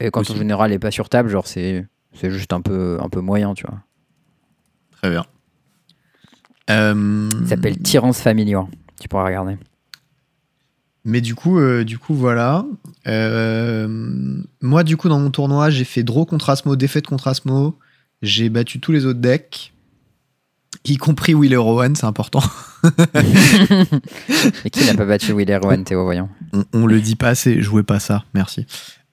Et 0.00 0.10
quand 0.10 0.24
ton 0.24 0.34
général 0.34 0.72
est 0.72 0.78
pas 0.78 0.90
sur 0.90 1.08
table, 1.08 1.28
genre, 1.28 1.46
c'est 1.46 1.86
c'est 2.14 2.30
juste 2.30 2.52
un 2.52 2.60
peu, 2.60 2.98
un 3.00 3.08
peu 3.08 3.20
moyen, 3.20 3.54
tu 3.54 3.64
vois. 3.66 3.78
Très 4.92 5.10
bien. 5.10 5.24
Euh, 6.70 7.28
Il 7.40 7.48
s'appelle 7.48 7.78
Tyrann's 7.78 8.20
Familiar. 8.20 8.66
Tu 9.00 9.08
pourras 9.08 9.24
regarder. 9.24 9.56
Mais 11.04 11.20
du 11.20 11.34
coup, 11.34 11.58
euh, 11.58 11.84
du 11.84 11.98
coup, 11.98 12.14
voilà. 12.14 12.64
Euh, 13.06 13.88
moi, 14.60 14.84
du 14.84 14.96
coup, 14.96 15.08
dans 15.08 15.18
mon 15.18 15.30
tournoi, 15.30 15.70
j'ai 15.70 15.84
fait 15.84 16.02
draw 16.02 16.26
contre 16.26 16.50
Asmo, 16.50 16.76
défaite 16.76 17.06
contre 17.06 17.28
Asmo. 17.28 17.78
J'ai 18.22 18.50
battu 18.50 18.80
tous 18.80 18.92
les 18.92 19.06
autres 19.06 19.20
decks, 19.20 19.72
y 20.84 20.96
compris 20.98 21.32
Wheeler 21.34 21.56
Rowan, 21.56 21.94
c'est 21.96 22.04
important. 22.06 22.42
Et 24.64 24.70
qui 24.70 24.84
n'a 24.84 24.94
pas 24.94 25.06
battu 25.06 25.32
Wheeler 25.32 25.56
Rowan, 25.56 25.82
Théo, 25.84 26.04
voyons. 26.04 26.28
On, 26.52 26.64
on 26.74 26.86
le 26.86 27.00
dit 27.00 27.16
pas 27.16 27.28
assez, 27.28 27.62
jouez 27.62 27.82
pas 27.82 27.98
ça, 28.00 28.24
merci. 28.34 28.66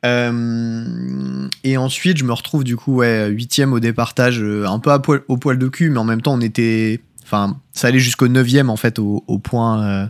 Euh, 0.05 1.47
et 1.63 1.77
ensuite, 1.77 2.17
je 2.17 2.23
me 2.23 2.33
retrouve 2.33 2.63
du 2.63 2.75
coup, 2.75 2.95
ouais, 2.97 3.27
huitième 3.29 3.73
au 3.73 3.79
départage, 3.79 4.41
un 4.41 4.79
peu 4.79 4.91
à 4.91 4.99
poil- 4.99 5.23
au 5.27 5.37
poil 5.37 5.57
de 5.57 5.67
cul, 5.67 5.89
mais 5.89 5.97
en 5.99 6.03
même 6.05 6.21
temps, 6.21 6.33
on 6.33 6.41
était. 6.41 7.01
Enfin, 7.23 7.57
ça 7.73 7.87
allait 7.87 7.99
jusqu'au 7.99 8.27
neuvième, 8.27 8.69
en 8.69 8.77
fait, 8.77 8.99
au, 8.99 9.23
au 9.27 9.39
point, 9.39 10.09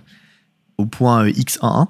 au 0.77 0.85
point 0.85 1.25
euh, 1.25 1.31
X11. 1.31 1.87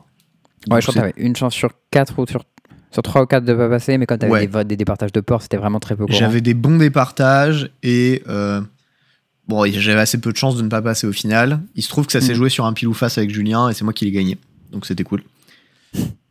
Ouais, 0.69 0.82
je 0.82 0.88
crois 0.91 1.12
que 1.12 1.21
une 1.21 1.36
chance 1.36 1.54
sur 1.54 1.71
4 1.91 2.19
ou 2.19 2.26
sur, 2.28 2.43
sur 2.91 3.02
3 3.04 3.21
ou 3.23 3.26
4 3.26 3.45
de 3.45 3.54
pas 3.54 3.69
passer, 3.69 3.97
mais 3.97 4.06
quand 4.06 4.17
t'avais 4.17 4.32
Ouais. 4.34 4.41
des, 4.41 4.47
votes, 4.47 4.67
des 4.67 4.76
départages 4.78 5.12
de 5.12 5.21
port, 5.21 5.41
c'était 5.41 5.58
vraiment 5.58 5.80
très 5.80 5.95
peu 5.95 6.06
courant. 6.06 6.17
J'avais 6.17 6.41
des 6.41 6.54
bons 6.54 6.78
départages 6.78 7.69
et 7.84 8.23
euh, 8.28 8.62
bon, 9.47 9.65
j'avais 9.71 10.02
assez 10.02 10.19
peu 10.19 10.32
de 10.32 10.38
chance 10.38 10.58
de 10.58 10.62
ne 10.63 10.67
pas 10.69 10.82
passer 10.82 11.08
au 11.08 11.13
final. 11.13 11.62
Il 11.76 11.84
se 11.84 11.89
trouve 11.89 12.06
que 12.06 12.12
ça 12.12 12.21
s'est 12.21 12.34
Mhm. 12.34 12.38
joué 12.38 12.50
sur 12.50 12.65
un 12.65 12.73
pile 12.73 12.88
ou 12.89 12.93
face 12.93 13.17
avec 13.17 13.30
Julien 13.34 13.69
et 13.69 13.73
c'est 13.73 13.84
moi 13.84 13.93
qui 13.93 14.06
l'ai 14.06 14.12
gagné. 14.12 14.38
Donc 14.71 14.86
c'était 14.86 15.04
cool. 15.04 15.23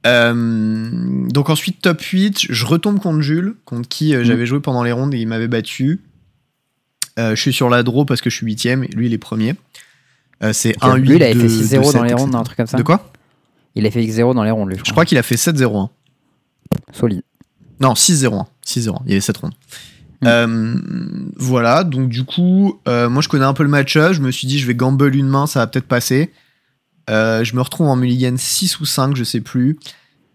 Euh, 0.07 1.27
donc 1.31 1.51
ensuite, 1.51 1.81
top 1.83 2.01
8, 2.01 2.47
je 2.53 2.65
retombe 2.67 3.01
contre 3.01 3.21
Jules, 3.23 3.55
contre 3.65 3.89
qui 3.89 4.15
euh, 4.15 4.19
Mhm. 4.21 4.25
j'avais 4.25 4.47
joué 4.47 4.61
pendant 4.61 4.83
les 4.83 4.93
rondes 4.93 5.15
et 5.15 5.19
il 5.19 5.27
m'avait 5.29 5.49
battu. 5.49 6.01
Je 7.19 7.35
suis 7.35 7.55
sur 7.55 7.71
la 7.71 7.83
draw 7.83 8.05
parce 8.05 8.21
que 8.21 8.29
je 8.29 8.37
suis 8.37 8.45
8ème 8.47 8.85
et 8.85 8.89
lui 8.89 9.07
il 9.07 9.15
est 9.15 9.19
premier. 9.19 9.55
Euh, 10.43 10.53
c'est 10.53 10.75
1 10.83 10.97
8 10.97 11.09
Lui, 11.09 11.17
il 11.17 11.23
avait 11.23 11.35
fait 11.35 11.47
6-0 11.47 11.93
dans 11.95 12.03
les 12.05 12.15
rondes, 12.15 12.35
un 12.35 12.43
truc 12.43 12.57
comme 12.57 12.67
ça. 12.67 12.77
De 12.77 12.83
quoi? 12.83 13.11
Il 13.75 13.87
a 13.87 13.91
fait 13.91 14.03
X0 14.03 14.35
dans 14.35 14.45
les 14.45 14.51
rondes, 14.51 14.71
lui, 14.71 14.79
je 14.79 14.85
Je 14.85 14.93
crois. 14.93 15.05
qu'il 15.05 15.19
a 15.19 15.23
fait 15.23 15.37
7-0-1. 15.37 15.89
Solide. 16.93 17.23
Non, 17.81 17.93
6-0-1. 17.93 18.47
6-0. 18.67 19.03
Il 19.05 19.11
y 19.11 19.13
avait 19.13 19.21
7 19.21 19.37
rondes. 19.37 19.53
Mm. 20.23 20.27
Euh, 20.27 20.75
voilà, 21.37 21.85
donc 21.85 22.09
du 22.09 22.25
coup, 22.25 22.81
euh, 22.89 23.09
moi 23.11 23.21
je 23.23 23.29
connais 23.29 23.45
un 23.45 23.53
peu 23.53 23.63
le 23.63 23.69
match-up. 23.69 24.15
Je 24.15 24.21
me 24.23 24.31
suis 24.31 24.47
dit, 24.47 24.59
je 24.59 24.67
vais 24.67 24.75
gamble 24.75 25.15
une 25.15 25.29
main, 25.29 25.47
ça 25.47 25.61
va 25.61 25.67
peut-être 25.67 25.87
passer. 25.87 26.33
Je 27.09 27.55
me 27.55 27.61
retrouve 27.61 27.89
en 27.89 27.97
mulligan 27.97 28.35
6 28.37 28.81
ou 28.81 28.87
5, 28.87 29.15
je 29.17 29.25
sais 29.25 29.41
plus. 29.41 29.79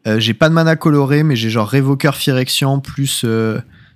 J'ai 0.05 0.33
pas 0.33 0.49
de 0.49 0.53
mana 0.53 0.75
coloré, 0.75 1.23
mais 1.23 1.35
j'ai 1.35 1.49
genre 1.49 1.67
Révoqueur 1.67 2.15
Phyrexian 2.15 2.79
plus 2.79 3.25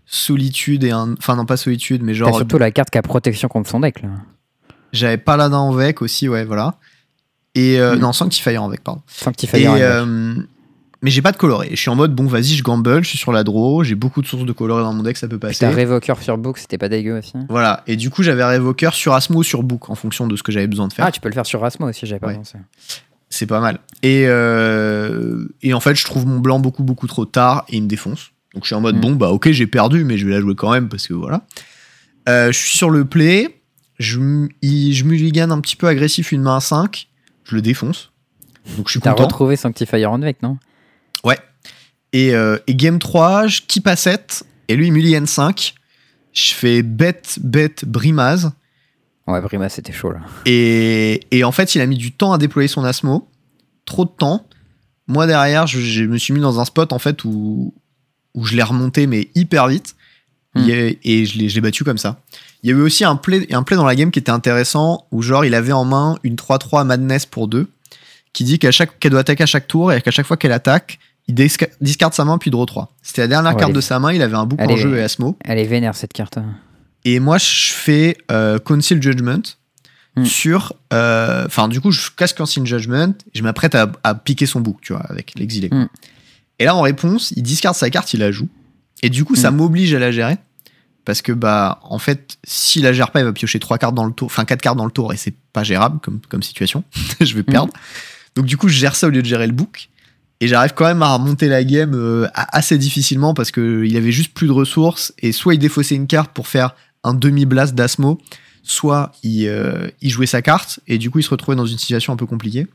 Solitude 0.07 0.83
et 0.83 0.91
un. 0.91 1.13
Enfin, 1.17 1.35
non, 1.35 1.45
pas 1.45 1.57
Solitude, 1.57 2.03
mais 2.03 2.11
T'as 2.13 2.17
genre. 2.19 2.35
surtout 2.35 2.57
la 2.59 2.71
carte 2.71 2.89
qui 2.91 2.97
a 2.97 3.01
protection 3.01 3.47
contre 3.47 3.69
son 3.69 3.79
deck, 3.79 4.01
là. 4.03 4.09
J'avais 4.95 5.17
Paladin 5.17 5.57
en 5.57 5.71
Vec 5.73 6.01
aussi, 6.01 6.27
ouais, 6.29 6.45
voilà. 6.45 6.75
Et. 7.53 7.79
euh, 7.79 7.95
Mm. 7.95 7.99
Non, 7.99 8.13
Sanctifier 8.13 8.57
en 8.57 8.69
Vec, 8.69 8.81
pardon. 8.83 9.01
Sanctifier. 9.07 9.61
Et, 9.63 9.67
euh, 9.67 10.33
mais 11.01 11.11
j'ai 11.11 11.21
pas 11.21 11.31
de 11.31 11.37
coloré. 11.37 11.67
Je 11.71 11.75
suis 11.75 11.89
en 11.91 11.95
mode, 11.95 12.15
bon, 12.15 12.25
vas-y, 12.25 12.55
je 12.55 12.63
gamble, 12.63 13.03
je 13.03 13.09
suis 13.09 13.17
sur 13.17 13.31
la 13.31 13.43
draw, 13.43 13.83
j'ai 13.83 13.93
beaucoup 13.95 14.21
de 14.23 14.27
sources 14.27 14.45
de 14.45 14.51
coloré 14.53 14.81
dans 14.81 14.93
mon 14.93 15.03
deck, 15.03 15.17
ça 15.17 15.27
peut 15.27 15.37
passer. 15.37 15.59
t'as 15.59 15.69
Révoqueur 15.69 16.19
sur 16.21 16.37
Book, 16.39 16.57
c'était 16.57 16.77
pas 16.79 16.89
dégueu 16.89 17.19
aussi. 17.19 17.33
Voilà, 17.49 17.83
et 17.85 17.95
du 17.95 18.09
coup 18.09 18.23
j'avais 18.23 18.43
Révoqueur 18.43 18.93
sur 18.95 19.13
Asmo 19.13 19.39
ou 19.39 19.43
sur 19.43 19.61
Book 19.61 19.89
en 19.91 19.95
fonction 19.95 20.25
de 20.25 20.35
ce 20.35 20.41
que 20.41 20.51
j'avais 20.51 20.65
besoin 20.67 20.87
de 20.87 20.93
faire. 20.93 21.05
Ah, 21.05 21.11
tu 21.11 21.19
peux 21.21 21.29
le 21.29 21.33
faire 21.35 21.45
sur 21.45 21.61
Rasmo 21.61 21.87
aussi, 21.87 22.07
j'avais 22.07 22.19
pas 22.19 22.27
Ouais. 22.27 22.35
pensé. 22.37 22.57
C'est 23.29 23.45
pas 23.45 23.59
mal. 23.59 23.79
Et, 24.01 24.25
euh, 24.27 25.47
et 25.61 25.73
en 25.73 25.79
fait, 25.79 25.95
je 25.95 26.05
trouve 26.05 26.25
mon 26.25 26.39
blanc 26.39 26.59
beaucoup 26.59 26.83
beaucoup 26.83 27.07
trop 27.07 27.25
tard 27.25 27.65
et 27.69 27.77
il 27.77 27.83
me 27.83 27.87
défonce. 27.87 28.31
Donc 28.53 28.63
je 28.63 28.67
suis 28.67 28.75
en 28.75 28.81
mode 28.81 28.95
Mm. 28.97 29.01
bon 29.01 29.11
bah 29.15 29.29
ok 29.31 29.51
j'ai 29.51 29.67
perdu 29.67 30.05
mais 30.05 30.17
je 30.17 30.25
vais 30.25 30.31
la 30.33 30.39
jouer 30.39 30.55
quand 30.55 30.71
même 30.71 30.87
parce 30.89 31.07
que 31.07 31.13
voilà. 31.13 31.41
Euh, 32.29 32.51
je 32.51 32.57
suis 32.57 32.77
sur 32.77 32.89
le 32.89 33.05
play, 33.05 33.61
je, 33.97 34.47
il- 34.61 34.93
je 34.93 35.03
mulligan 35.05 35.49
un 35.51 35.59
petit 35.61 35.75
peu 35.75 35.87
agressif 35.87 36.31
une 36.31 36.41
main 36.41 36.57
à 36.57 36.59
5, 36.61 37.07
je 37.45 37.55
le 37.55 37.61
défonce. 37.61 38.11
Donc 38.77 38.87
je 38.87 38.91
suis 38.91 38.99
T'as 38.99 39.11
content. 39.11 39.23
retrouvé 39.25 39.55
Sanctifier 39.55 40.05
en 40.05 40.19
deck, 40.19 40.41
non? 40.41 40.57
Et, 42.13 42.33
euh, 42.33 42.57
et 42.67 42.75
game 42.75 42.97
3, 42.97 43.47
je 43.47 43.59
keep 43.67 43.85
à 43.87 43.97
7 43.97 44.43
et 44.69 44.75
lui 44.77 44.87
il 44.87 44.93
mulligan 44.93 45.25
5. 45.25 45.73
Je 46.31 46.53
fais 46.53 46.81
bête 46.81 47.39
bête 47.43 47.83
brimaz. 47.85 48.51
Ouais, 49.27 49.41
Brima, 49.41 49.67
c'était 49.67 49.91
chaud, 49.91 50.11
là. 50.11 50.19
Et, 50.45 51.19
et 51.31 51.43
en 51.43 51.51
fait, 51.51 51.75
il 51.75 51.81
a 51.81 51.85
mis 51.87 51.97
du 51.97 52.13
temps 52.13 52.31
à 52.31 52.37
déployer 52.37 52.67
son 52.69 52.85
Asmo. 52.85 53.27
trop 53.83 54.05
de 54.05 54.11
temps. 54.11 54.47
Moi, 55.07 55.27
derrière, 55.27 55.67
je, 55.67 55.79
je 55.81 56.03
me 56.03 56.17
suis 56.17 56.33
mis 56.33 56.39
dans 56.39 56.59
un 56.61 56.65
spot, 56.65 56.93
en 56.93 56.99
fait, 56.99 57.25
où, 57.25 57.73
où 58.33 58.45
je 58.45 58.55
l'ai 58.55 58.63
remonté, 58.63 59.07
mais 59.07 59.29
hyper 59.35 59.67
vite. 59.67 59.95
A- 60.55 60.93
et 61.03 61.25
je 61.25 61.37
l'ai 61.37 61.49
je 61.49 61.55
l'ai 61.55 61.61
battu 61.61 61.83
comme 61.83 61.97
ça. 61.97 62.21
Il 62.65 62.71
y 62.71 62.73
a 62.73 62.77
eu 62.77 62.81
aussi 62.81 63.05
un 63.05 63.15
play, 63.15 63.45
un 63.53 63.61
play 63.61 63.77
dans 63.77 63.85
la 63.85 63.93
game 63.95 64.09
qui 64.09 64.17
était 64.17 64.31
intéressant, 64.31 65.05
où 65.11 65.21
genre, 65.21 65.45
il 65.45 65.53
avait 65.53 65.71
en 65.71 65.85
main 65.85 66.15
une 66.23 66.35
3-3 66.35 66.83
Madness 66.83 67.27
pour 67.27 67.47
deux, 67.47 67.67
qui 68.33 68.43
dit 68.43 68.57
qu'à 68.57 68.71
chaque 68.71 68.97
qu'elle 68.99 69.11
doit 69.11 69.19
attaquer 69.21 69.43
à 69.43 69.45
chaque 69.45 69.67
tour, 69.67 69.93
et 69.93 70.01
qu'à 70.01 70.09
chaque 70.09 70.25
fois 70.25 70.35
qu'elle 70.35 70.51
attaque, 70.51 70.97
il 71.27 71.35
disca- 71.35 71.69
discarde 71.79 72.13
sa 72.15 72.25
main 72.25 72.39
puis 72.39 72.49
draw 72.49 72.65
3. 72.65 72.91
C'était 73.03 73.21
la 73.21 73.27
dernière 73.27 73.55
carte 73.55 73.71
de 73.73 73.81
sa 73.81 73.99
main, 73.99 74.11
il 74.13 74.21
avait 74.23 74.35
un 74.35 74.45
bouc 74.47 74.59
en 74.59 74.67
est- 74.67 74.77
jeu 74.77 74.97
et 74.97 75.03
Asmo. 75.03 75.37
Elle 75.45 75.59
est 75.59 75.65
vénère 75.65 75.95
cette 75.95 76.11
carte. 76.13 76.39
Et 77.03 77.19
moi, 77.19 77.37
je 77.37 77.71
fais 77.71 78.17
euh, 78.31 78.57
Conceal 78.57 78.99
Judgment 79.01 79.41
Hmm. 80.17 80.25
sur. 80.25 80.73
euh, 80.93 81.45
Enfin, 81.45 81.67
du 81.67 81.81
coup, 81.81 81.91
je 81.91 82.09
casse 82.09 82.33
Conceal 82.33 82.65
Judgment 82.65 83.09
et 83.33 83.37
je 83.37 83.43
m'apprête 83.43 83.75
à, 83.75 83.91
à 84.03 84.15
piquer 84.15 84.45
son 84.47 84.59
bouc, 84.61 84.77
tu 84.81 84.93
vois, 84.93 85.03
avec 85.09 85.33
l'exilé. 85.37 85.67
Hmm. 85.71 85.87
Et 86.57 86.65
là, 86.65 86.73
en 86.75 86.81
réponse, 86.81 87.31
il 87.35 87.43
discarde 87.43 87.75
sa 87.75 87.89
carte, 87.91 88.11
il 88.13 88.21
la 88.21 88.31
joue. 88.31 88.47
Et 89.03 89.09
du 89.09 89.23
coup, 89.25 89.35
ça 89.35 89.51
Hmm. 89.51 89.57
m'oblige 89.57 89.93
à 89.93 89.99
la 89.99 90.11
gérer. 90.11 90.37
Parce 91.05 91.21
que, 91.21 91.31
bah, 91.31 91.79
en 91.83 91.99
fait, 91.99 92.37
s'il 92.43 92.83
la 92.83 92.91
gère 92.91 93.11
pas, 93.11 93.19
il 93.19 93.25
va 93.25 93.33
piocher 93.33 93.59
trois 93.59 93.77
cartes 93.77 93.95
dans 93.95 94.05
le 94.05 94.11
tour, 94.11 94.25
enfin 94.25 94.43
quatre 94.43 94.61
cartes 94.61 94.77
dans 94.77 94.85
le 94.85 94.91
tour, 94.91 95.13
et 95.13 95.17
c'est 95.17 95.35
pas 95.53 95.63
gérable 95.63 95.99
comme, 96.01 96.19
comme 96.27 96.41
situation. 96.41 96.83
je 97.21 97.35
vais 97.35 97.43
perdre. 97.43 97.71
Donc, 98.35 98.45
du 98.45 98.57
coup, 98.57 98.67
je 98.67 98.77
gère 98.77 98.95
ça 98.95 99.07
au 99.07 99.11
lieu 99.11 99.21
de 99.21 99.27
gérer 99.27 99.47
le 99.47 99.53
bouc. 99.53 99.89
Et 100.41 100.47
j'arrive 100.47 100.73
quand 100.75 100.85
même 100.85 101.01
à 101.01 101.13
remonter 101.13 101.47
la 101.47 101.63
game 101.63 101.93
euh, 101.93 102.27
assez 102.33 102.77
difficilement 102.77 103.33
parce 103.33 103.51
qu'il 103.51 103.95
avait 103.95 104.11
juste 104.11 104.33
plus 104.33 104.47
de 104.47 104.51
ressources. 104.51 105.13
Et 105.19 105.31
soit 105.31 105.53
il 105.53 105.59
défaussait 105.59 105.95
une 105.95 106.07
carte 106.07 106.31
pour 106.31 106.47
faire 106.47 106.75
un 107.05 107.13
demi-blast 107.13 107.73
d'Asmo, 107.73 108.19
soit 108.63 109.13
il, 109.23 109.47
euh, 109.47 109.87
il 110.01 110.09
jouait 110.09 110.25
sa 110.25 110.41
carte. 110.41 110.81
Et 110.87 110.97
du 110.97 111.09
coup, 111.09 111.19
il 111.19 111.23
se 111.23 111.29
retrouvait 111.29 111.55
dans 111.55 111.65
une 111.65 111.77
situation 111.77 112.11
un 112.11 112.17
peu 112.17 112.25
compliquée. 112.25 112.67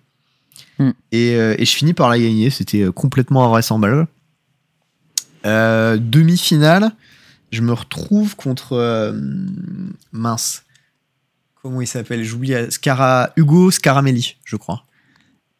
Hmm. 0.78 0.93
Et, 1.12 1.35
euh, 1.35 1.55
et 1.59 1.66
je 1.66 1.72
finis 1.72 1.93
par 1.93 2.09
la 2.09 2.18
gagner. 2.18 2.49
C'était 2.49 2.87
complètement 2.95 3.45
invraisemblable. 3.45 4.07
Euh, 5.47 5.97
Demi-finale, 6.01 6.93
je 7.51 7.61
me 7.62 7.72
retrouve 7.72 8.36
contre. 8.36 8.72
euh, 8.74 9.12
mince. 10.12 10.64
Comment 11.62 11.80
il 11.80 11.86
s'appelle? 11.86 12.24
J'oublie. 12.24 12.55
Scara, 12.70 13.30
Hugo 13.36 13.70
Scaramelli, 13.70 14.36
je 14.44 14.57
crois. 14.57 14.84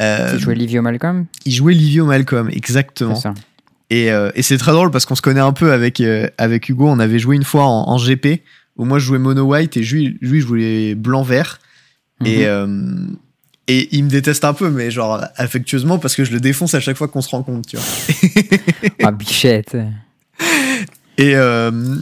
Euh, 0.01 0.33
Tu 0.35 0.41
jouais 0.43 0.55
Livio 0.55 0.81
Malcolm? 0.83 1.27
il 1.45 1.53
jouait 1.53 1.75
Livio 1.75 2.07
Malcolm, 2.07 2.49
exactement. 2.51 3.15
C'est 3.17 3.23
ça. 3.23 3.35
Et, 3.91 4.11
euh, 4.11 4.31
et 4.35 4.43
c'est 4.43 4.57
très 4.57 4.73
drôle 4.73 4.91
parce 4.91 5.05
qu'on 5.05 5.15
se 5.17 5.21
connaît 5.21 5.41
un 5.41 5.53
peu 5.53 5.73
avec, 5.73 6.01
euh, 6.01 6.29
avec 6.39 6.69
Hugo. 6.69 6.89
On 6.89 7.01
avait 7.01 7.19
joué 7.19 7.37
une 7.37 7.45
fois 7.45 7.65
en, 7.65 7.89
en 7.89 7.99
GP 7.99 8.41
où 8.77 8.85
moi 8.87 8.99
je 8.99 9.05
jouais 9.07 9.19
mono 9.19 9.43
white 9.43 9.77
et 9.77 9.81
lui, 9.81 10.17
lui 10.23 10.41
jouait 10.41 10.95
blanc 10.95 11.23
vert. 11.23 11.59
Et, 12.25 12.47
Mhm. 12.47 13.17
et 13.67 13.89
il 13.97 14.05
me 14.05 14.11
déteste 14.11 14.45
un 14.45 14.53
peu, 14.55 14.71
mais 14.71 14.91
genre 14.91 15.23
affectueusement 15.37 15.99
parce 15.99 16.15
que 16.15 16.25
je 16.25 16.33
le 16.33 16.41
défonce 16.41 16.73
à 16.75 16.81
chaque 16.81 16.97
fois 16.97 17.09
qu'on 17.09 17.21
se 17.23 17.29
rencontre, 17.31 17.69
tu 17.69 17.77
vois. 17.77 18.59
Ah, 19.03 19.11
bichette. 19.13 19.77
Et, 21.21 21.35
euh, 21.37 21.97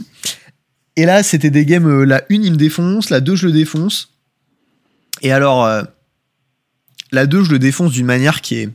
et 0.95 1.05
là, 1.05 1.23
c'était 1.23 1.49
des 1.49 1.65
games. 1.65 1.87
euh, 1.87 2.03
la 2.05 2.23
une, 2.29 2.43
il 2.43 2.51
me 2.53 2.57
défonce. 2.57 3.09
La 3.09 3.19
2, 3.21 3.35
je 3.35 3.47
le 3.47 3.51
défonce. 3.53 4.13
Et 5.21 5.31
alors, 5.31 5.65
euh, 5.65 5.83
la 7.11 7.25
2, 7.25 7.43
je 7.43 7.51
le 7.51 7.59
défonce 7.59 7.91
d'une 7.91 8.05
manière 8.05 8.41
qui 8.41 8.55
est. 8.55 8.69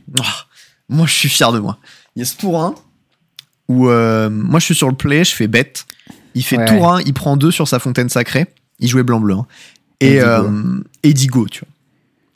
Moi, 0.87 1.07
je 1.07 1.13
suis 1.13 1.29
fier 1.29 1.51
de 1.51 1.59
moi. 1.59 1.79
Il 2.15 2.19
y 2.19 2.21
a 2.21 2.25
ce 2.25 2.37
tour 2.37 2.61
1 2.61 2.75
où 3.67 3.89
euh, 3.89 4.29
moi, 4.29 4.59
je 4.59 4.65
suis 4.65 4.75
sur 4.75 4.87
le 4.89 4.95
play, 4.95 5.23
je 5.23 5.33
fais 5.33 5.47
bête. 5.47 5.85
Il 6.35 6.43
fait 6.43 6.57
Ouais, 6.57 6.65
tour 6.65 6.91
1, 6.93 7.01
il 7.01 7.13
prend 7.13 7.37
2 7.37 7.49
sur 7.49 7.67
sa 7.67 7.79
fontaine 7.79 8.09
sacrée. 8.09 8.45
Il 8.79 8.87
jouait 8.89 9.03
blanc-bleu. 9.03 9.33
hein. 9.35 9.47
Et, 10.01 10.19
et 11.01 11.13
Digo, 11.13 11.47
tu 11.47 11.61
vois. 11.61 11.69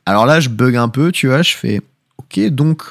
Alors 0.08 0.26
là, 0.26 0.40
je 0.40 0.50
bug 0.50 0.76
un 0.76 0.90
peu, 0.90 1.12
tu 1.12 1.28
vois. 1.28 1.44
Je 1.44 1.54
fais 1.54 1.82
Ok, 2.18 2.40
donc, 2.50 2.82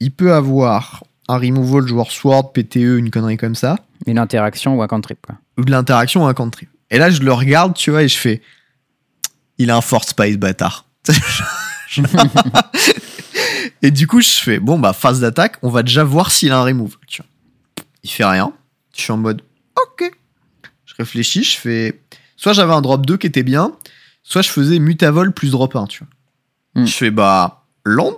il 0.00 0.10
peut 0.10 0.34
avoir 0.34 1.04
un 1.28 1.38
removal 1.38 1.86
joueur 1.86 2.10
sword, 2.10 2.52
PTE, 2.52 2.98
une 2.98 3.10
connerie 3.10 3.36
comme 3.36 3.54
ça 3.54 3.76
Une 4.06 4.18
interaction 4.18 4.76
ou 4.76 4.82
un 4.82 4.86
cantrip, 4.86 5.18
quoi. 5.24 5.36
ou 5.58 5.64
de 5.64 5.70
l'interaction 5.70 6.24
ou 6.24 6.26
un 6.26 6.34
country. 6.34 6.68
Et 6.90 6.98
là, 6.98 7.10
je 7.10 7.20
le 7.20 7.32
regarde, 7.32 7.74
tu 7.74 7.90
vois, 7.90 8.02
et 8.02 8.08
je 8.08 8.18
fais. 8.18 8.42
Il 9.58 9.70
a 9.70 9.76
un 9.76 9.80
Fort 9.80 10.04
Spice, 10.04 10.36
bâtard. 10.36 10.86
et 13.82 13.90
du 13.90 14.06
coup, 14.06 14.20
je 14.20 14.28
fais, 14.28 14.58
bon, 14.58 14.78
bah, 14.78 14.92
phase 14.92 15.20
d'attaque, 15.20 15.56
on 15.62 15.70
va 15.70 15.82
déjà 15.82 16.04
voir 16.04 16.30
s'il 16.30 16.52
a 16.52 16.58
un 16.58 16.64
remove. 16.64 16.96
Tu 17.06 17.22
vois. 17.22 17.30
Il 18.02 18.10
fait 18.10 18.24
rien. 18.24 18.52
Je 18.94 19.02
suis 19.02 19.12
en 19.12 19.16
mode, 19.16 19.42
ok. 19.80 20.12
Je 20.84 20.94
réfléchis, 20.98 21.44
je 21.44 21.58
fais. 21.58 22.02
Soit 22.36 22.52
j'avais 22.52 22.74
un 22.74 22.82
drop 22.82 23.06
2 23.06 23.16
qui 23.16 23.26
était 23.26 23.42
bien, 23.42 23.72
soit 24.22 24.42
je 24.42 24.50
faisais 24.50 24.78
mutavol 24.78 25.32
plus 25.32 25.50
drop 25.50 25.74
1, 25.74 25.86
tu 25.86 26.04
vois. 26.04 26.82
Hmm. 26.82 26.86
Je 26.86 26.92
fais, 26.92 27.10
bah, 27.10 27.64
land, 27.84 28.16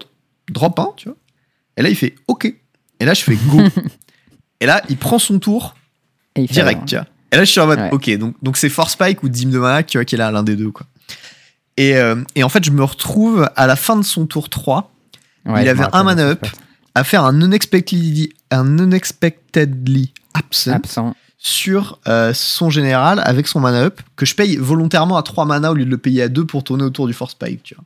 drop 0.49 0.79
1, 0.79 0.93
tu 0.97 1.09
vois. 1.09 1.19
Et 1.77 1.83
là, 1.83 1.91
il 1.91 1.97
fait, 1.97 2.15
ok. 2.27 2.53
Et 3.01 3.05
là, 3.05 3.15
je 3.15 3.23
fais 3.23 3.37
go. 3.37 3.61
et 4.61 4.67
là, 4.67 4.83
il 4.89 4.97
prend 4.97 5.19
son 5.19 5.39
tour 5.39 5.75
Et 6.37 6.45
direct, 6.47 6.79
rien. 6.81 6.87
tu 6.87 6.95
vois. 6.97 7.07
Et 7.33 7.37
là, 7.37 7.45
je 7.45 7.51
suis 7.51 7.61
en 7.61 7.67
mode, 7.67 7.79
Ouais. 7.81 7.91
ok, 7.93 8.17
donc 8.19 8.35
donc 8.43 8.57
c'est 8.57 8.69
Force 8.69 8.93
Spike 8.93 9.23
ou 9.23 9.29
Dim 9.29 9.49
de 9.51 9.59
Mana, 9.59 9.83
vois, 9.95 10.05
qui 10.05 10.15
est 10.15 10.19
là, 10.19 10.31
l'un 10.31 10.43
des 10.43 10.57
deux, 10.57 10.71
quoi. 10.71 10.87
Et, 11.77 11.97
euh, 11.97 12.17
et 12.37 12.45
en 12.45 12.49
fait, 12.49 12.63
je 12.65 12.71
me 12.71 12.85
retrouve 12.85 13.51
à 13.57 13.67
la 13.67 13.75
fin 13.77 13.97
de 13.97 14.03
son 14.05 14.27
tour 14.27 14.49
3 14.49 14.93
Ouais, 15.47 15.63
il 15.63 15.69
avait 15.69 15.81
un 15.83 15.89
rappelle 15.89 16.01
de 16.01 16.05
mana 16.05 16.23
ce 16.23 16.33
up. 16.33 16.47
spot. 16.47 16.61
à 16.95 17.05
faire 17.05 17.25
un 17.25 17.41
unexpectedly, 17.43 18.33
un 18.51 18.79
unexpectedly 18.79 20.13
absent 20.33 20.73
Absent. 20.73 21.15
sur 21.37 21.99
euh, 22.09 22.33
son 22.33 22.71
général 22.71 23.21
avec 23.25 23.47
son 23.49 23.61
mana 23.61 23.81
up 23.83 24.01
que 24.17 24.25
je 24.25 24.35
paye 24.35 24.57
volontairement 24.57 25.17
à 25.19 25.23
3 25.23 25.45
mana 25.45 25.73
au 25.73 25.75
lieu 25.75 25.85
de 25.85 25.91
le 25.91 25.99
payer 25.99 26.23
à 26.23 26.29
2 26.29 26.47
pour 26.47 26.63
tourner 26.65 26.85
autour 26.85 27.07
du 27.09 27.13
Force 27.13 27.33
Spike, 27.33 27.63
tu 27.65 27.75
vois. 27.75 27.85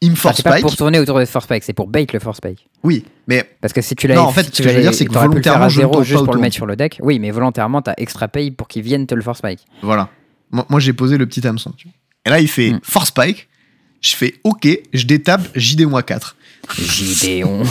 Il 0.00 0.10
me 0.10 0.14
Ah, 0.14 0.18
Force 0.18 0.36
c'est 0.36 0.42
pas 0.44 0.60
pour 0.60 0.76
tourner 0.76 0.98
autour 1.00 1.18
de 1.18 1.24
Force 1.24 1.44
Spike, 1.46 1.64
c'est 1.64 1.72
pour 1.72 1.88
bait 1.88 2.06
le 2.12 2.20
Force 2.20 2.36
Spike. 2.38 2.68
oui, 2.84 3.04
mais 3.26 3.48
Parce 3.60 3.72
que 3.72 3.80
si 3.82 3.96
tu 3.96 4.06
l'as 4.06 4.14
Non, 4.14 4.22
en 4.22 4.32
fait, 4.32 4.44
si 4.44 4.50
ce 4.50 4.56
tu 4.56 4.62
que 4.62 4.68
je 4.68 4.74
veux 4.76 4.80
dire, 4.82 4.94
c'est 4.94 5.04
que 5.06 5.12
volontairement, 5.12 5.68
je 5.68 5.82
ne 5.82 6.02
juste 6.04 6.20
pas 6.20 6.24
pour 6.24 6.34
le 6.34 6.40
mettre 6.40 6.54
sur 6.54 6.66
le 6.66 6.76
deck. 6.76 6.98
Oui, 7.02 7.18
mais 7.18 7.30
volontairement, 7.32 7.82
t'as 7.82 7.94
extra 7.96 8.28
pay 8.28 8.50
pour 8.52 8.68
qu'ils 8.68 8.82
viennent 8.82 9.06
te 9.06 9.14
le 9.14 9.22
Force 9.22 9.38
Spike. 9.38 9.60
voilà. 9.82 10.08
Moi, 10.50 10.64
moi, 10.68 10.80
j'ai 10.80 10.92
posé 10.92 11.18
le 11.18 11.26
petit 11.26 11.46
hameçon, 11.46 11.72
tu 11.76 11.88
vois. 11.88 11.94
Et 12.26 12.30
là, 12.30 12.40
il 12.40 12.48
fait 12.48 12.70
Hmm. 12.70 12.80
Force 12.82 13.08
Spike, 13.08 13.48
je 14.00 14.14
fais 14.14 14.34
ok, 14.44 14.66
je 14.92 15.04
détape 15.04 15.42
JD-4. 15.56 16.34
Gideon. 16.78 17.62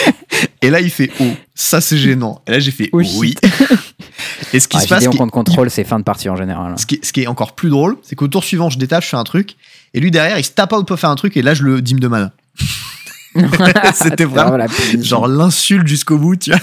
Et 0.62 0.70
là, 0.70 0.80
il 0.80 0.90
fait 0.90 1.10
oh, 1.20 1.24
ça 1.54 1.80
c'est 1.80 1.96
gênant. 1.98 2.40
Et 2.46 2.50
là, 2.52 2.58
j'ai 2.60 2.70
fait 2.70 2.88
Oh, 2.92 3.00
oui. 3.16 3.34
Et 4.52 4.60
ce 4.60 4.68
qui 4.68 4.76
Ah, 4.76 4.80
se 4.80 4.88
passe, 4.88 5.02
Gideon 5.04 5.16
contre 5.16 5.32
contrôle, 5.32 5.70
c'est 5.70 5.84
fin 5.84 5.98
de 5.98 6.04
partie 6.04 6.28
en 6.28 6.36
général. 6.36 6.72
hein. 6.72 6.76
ce 6.76 6.86
qui, 6.86 6.96
est, 6.96 7.04
ce 7.04 7.12
qui 7.12 7.22
est 7.22 7.26
encore 7.26 7.54
plus 7.54 7.68
drôle, 7.70 7.96
c'est 8.02 8.16
qu'au 8.16 8.28
tour 8.28 8.44
suivant, 8.44 8.70
je 8.70 8.78
détape, 8.78 9.02
je 9.02 9.08
fais 9.08 9.16
un 9.16 9.24
truc, 9.24 9.56
et 9.94 10.00
lui 10.00 10.10
derrière, 10.10 10.38
il 10.38 10.44
se 10.44 10.50
tape 10.50 10.72
out 10.72 10.86
pour 10.86 10.98
faire 10.98 11.10
un 11.10 11.14
truc, 11.16 11.36
et 11.36 11.42
là, 11.42 11.54
je 11.54 11.62
le 11.62 11.80
dîme 11.80 12.00
de 12.00 12.08
mana. 12.08 12.32
C'était 13.94 14.24
vraiment 14.24 14.56
la 14.56 14.66
genre 15.00 15.26
l'insulte 15.26 15.88
jusqu'au 15.88 16.18
bout, 16.18 16.36
tu 16.36 16.50
vois. 16.50 16.60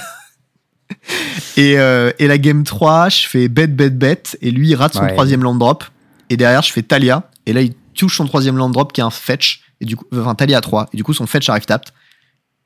Et, 1.57 1.77
euh, 1.79 2.11
et 2.19 2.27
la 2.27 2.37
game 2.37 2.63
3, 2.63 3.09
je 3.09 3.27
fais 3.27 3.47
bet, 3.47 3.67
bet, 3.67 3.89
bet, 3.89 4.23
et 4.41 4.51
lui, 4.51 4.69
il 4.69 4.75
rate 4.75 4.93
son 4.93 5.01
Ouais. 5.01 5.11
troisième 5.13 5.43
land 5.43 5.55
drop. 5.55 5.83
Et 6.29 6.37
derrière, 6.37 6.61
je 6.61 6.71
fais 6.71 6.81
Talia, 6.81 7.29
et 7.45 7.53
là, 7.53 7.61
il 7.61 7.73
touche 7.93 8.15
son 8.17 8.25
troisième 8.25 8.55
land 8.57 8.69
drop 8.69 8.93
qui 8.93 9.01
est 9.01 9.03
un 9.03 9.09
fetch, 9.09 9.63
et 9.81 9.85
du 9.85 9.95
coup, 9.97 10.05
enfin, 10.15 10.33
Talia 10.35 10.57
à 10.57 10.61
3, 10.61 10.89
et 10.93 10.97
du 10.97 11.03
coup, 11.03 11.13
son 11.13 11.27
fetch 11.27 11.49
arrive 11.49 11.65
tapped. 11.65 11.89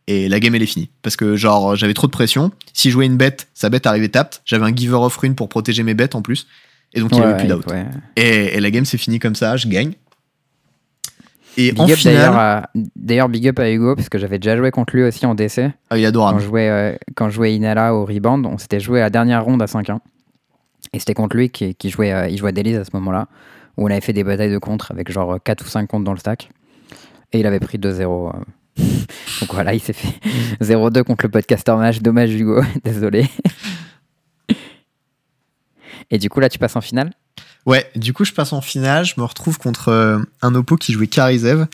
Et 0.07 0.29
la 0.29 0.39
game, 0.39 0.53
elle 0.53 0.61
est 0.61 0.67
finie. 0.67 0.91
Parce 1.01 1.15
que, 1.15 1.35
genre, 1.35 1.75
j'avais 1.75 1.95
trop 1.95 2.05
de 2.05 2.11
pression. 2.11 2.51
Si 2.73 2.89
je 2.89 2.93
jouais 2.93 3.07
une 3.07 3.17
bête, 3.17 3.47
sa 3.55 3.69
bête 3.71 3.87
arrivait 3.87 4.09
tapped. 4.09 4.39
J'avais 4.45 4.63
un 4.65 4.75
giver 4.75 4.93
of 4.97 5.17
rune 5.17 5.33
pour 5.33 5.49
protéger 5.49 5.81
mes 5.81 5.95
bêtes 5.95 6.13
en 6.13 6.21
plus. 6.21 6.45
Et 6.93 6.99
donc, 6.99 7.09
il 7.13 7.17
n'y 7.17 7.23
avait 7.23 7.37
plus 7.39 7.47
d'out. 7.47 7.65
ouais. 7.71 7.87
Et, 8.15 8.55
et 8.55 8.59
la 8.59 8.69
game, 8.69 8.85
c'est 8.85 8.99
fini 8.99 9.17
comme 9.17 9.33
ça, 9.33 9.57
je 9.57 9.67
gagne. 9.67 9.93
Et 11.57 11.71
Big 11.71 11.79
en 11.81 11.83
up 11.83 11.89
d'ailleurs 11.89 11.97
finale, 11.97 12.35
à- 12.35 12.69
D'ailleurs, 12.95 13.29
big 13.29 13.47
up 13.47 13.59
à 13.59 13.71
Hugo, 13.71 13.95
parce 13.95 14.09
que 14.09 14.17
j'avais 14.17 14.39
déjà 14.39 14.57
joué 14.57 14.71
contre 14.71 14.95
lui 14.95 15.03
aussi 15.03 15.25
en 15.25 15.35
DC. 15.35 15.59
ah, 15.89 15.97
il 15.97 16.01
est 16.01 16.03
Quand 16.03 16.07
adorable. 16.09 16.39
je 16.41 16.45
jouais, 16.45 16.69
euh, 16.69 16.95
quand 17.15 17.29
je 17.29 17.35
jouais 17.35 17.55
Inala 17.55 17.93
au 17.95 18.05
Rebound, 18.05 18.45
on 18.45 18.57
s'était 18.57 18.79
joué 18.79 18.99
à 18.99 19.03
la 19.03 19.09
dernière 19.09 19.43
ronde 19.45 19.61
à 19.61 19.65
5-1. 19.67 19.99
Et 20.93 20.99
c'était 20.99 21.13
contre 21.13 21.35
lui 21.37 21.49
qui, 21.49 21.73
qui 21.75 21.89
jouait, 21.89 22.11
euh, 22.13 22.27
il 22.27 22.37
jouait 22.37 22.51
Délise 22.51 22.77
à 22.77 22.83
ce 22.85 22.91
moment-là, 22.93 23.27
où 23.77 23.85
on 23.87 23.91
avait 23.91 24.01
fait 24.01 24.13
des 24.13 24.23
batailles 24.23 24.51
de 24.51 24.57
contre 24.57 24.91
avec 24.91 25.11
genre 25.11 25.37
4 25.43 25.61
ou 25.65 25.67
5 25.67 25.87
contre 25.87 26.03
dans 26.03 26.13
le 26.13 26.19
stack. 26.19 26.49
Et 27.33 27.39
il 27.39 27.45
avait 27.47 27.59
pris 27.59 27.77
2-0. 27.77 28.29
euh. 28.29 28.39
Donc 29.41 29.53
voilà, 29.53 29.73
il 29.73 29.79
s'est 29.79 29.93
fait 29.93 30.19
0-2 30.61 31.03
contre 31.03 31.25
le 31.25 31.29
podcaster 31.31 31.75
match. 31.77 31.99
Dommage 31.99 32.33
Hugo, 32.33 32.61
désolé. 32.83 33.25
Et 36.11 36.17
du 36.17 36.29
coup, 36.29 36.39
là, 36.39 36.49
tu 36.49 36.59
passes 36.59 36.75
en 36.75 36.81
finale? 36.81 37.11
Ouais, 37.65 37.89
du 37.95 38.13
coup, 38.13 38.25
je 38.25 38.31
passe 38.33 38.53
en 38.53 38.61
finale. 38.61 39.05
Je 39.05 39.13
me 39.17 39.23
retrouve 39.23 39.57
contre 39.57 39.89
euh, 39.89 40.19
un 40.41 40.53
oppo 40.55 40.75
qui 40.77 40.93
jouait 40.93 41.07
Karizev. 41.07 41.65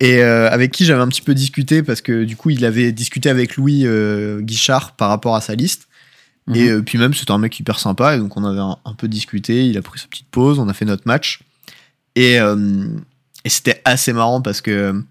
Et 0.00 0.18
euh, 0.22 0.50
avec 0.50 0.72
qui 0.72 0.84
j'avais 0.84 1.00
un 1.00 1.08
petit 1.08 1.22
peu 1.22 1.32
discuté 1.34 1.82
parce 1.82 2.00
que 2.00 2.24
du 2.24 2.36
coup, 2.36 2.50
il 2.50 2.64
avait 2.64 2.90
discuté 2.92 3.28
avec 3.30 3.56
Louis 3.56 3.82
euh, 3.86 4.40
Guichard 4.40 4.92
par 4.96 5.08
rapport 5.08 5.36
à 5.36 5.40
sa 5.40 5.54
liste. 5.54 5.86
Et 6.54 6.64
Mhm. 6.64 6.78
euh, 6.78 6.82
puis 6.82 6.98
même, 6.98 7.14
c'était 7.14 7.30
un 7.32 7.38
mec 7.38 7.58
hyper 7.58 7.78
sympa. 7.78 8.16
Et 8.16 8.18
donc, 8.18 8.36
on 8.36 8.44
avait 8.44 8.58
un, 8.60 8.76
un 8.84 8.92
peu 8.94 9.08
discuté. 9.08 9.66
Il 9.66 9.78
a 9.78 9.82
pris 9.82 9.98
sa 10.00 10.06
petite 10.08 10.28
pause. 10.30 10.58
On 10.58 10.68
a 10.68 10.74
fait 10.74 10.84
notre 10.84 11.04
match. 11.06 11.40
Et, 12.16 12.36
et 12.36 13.48
c'était 13.50 13.82
assez 13.84 14.12
marrant 14.14 14.40
parce 14.40 14.60
que 14.62 15.02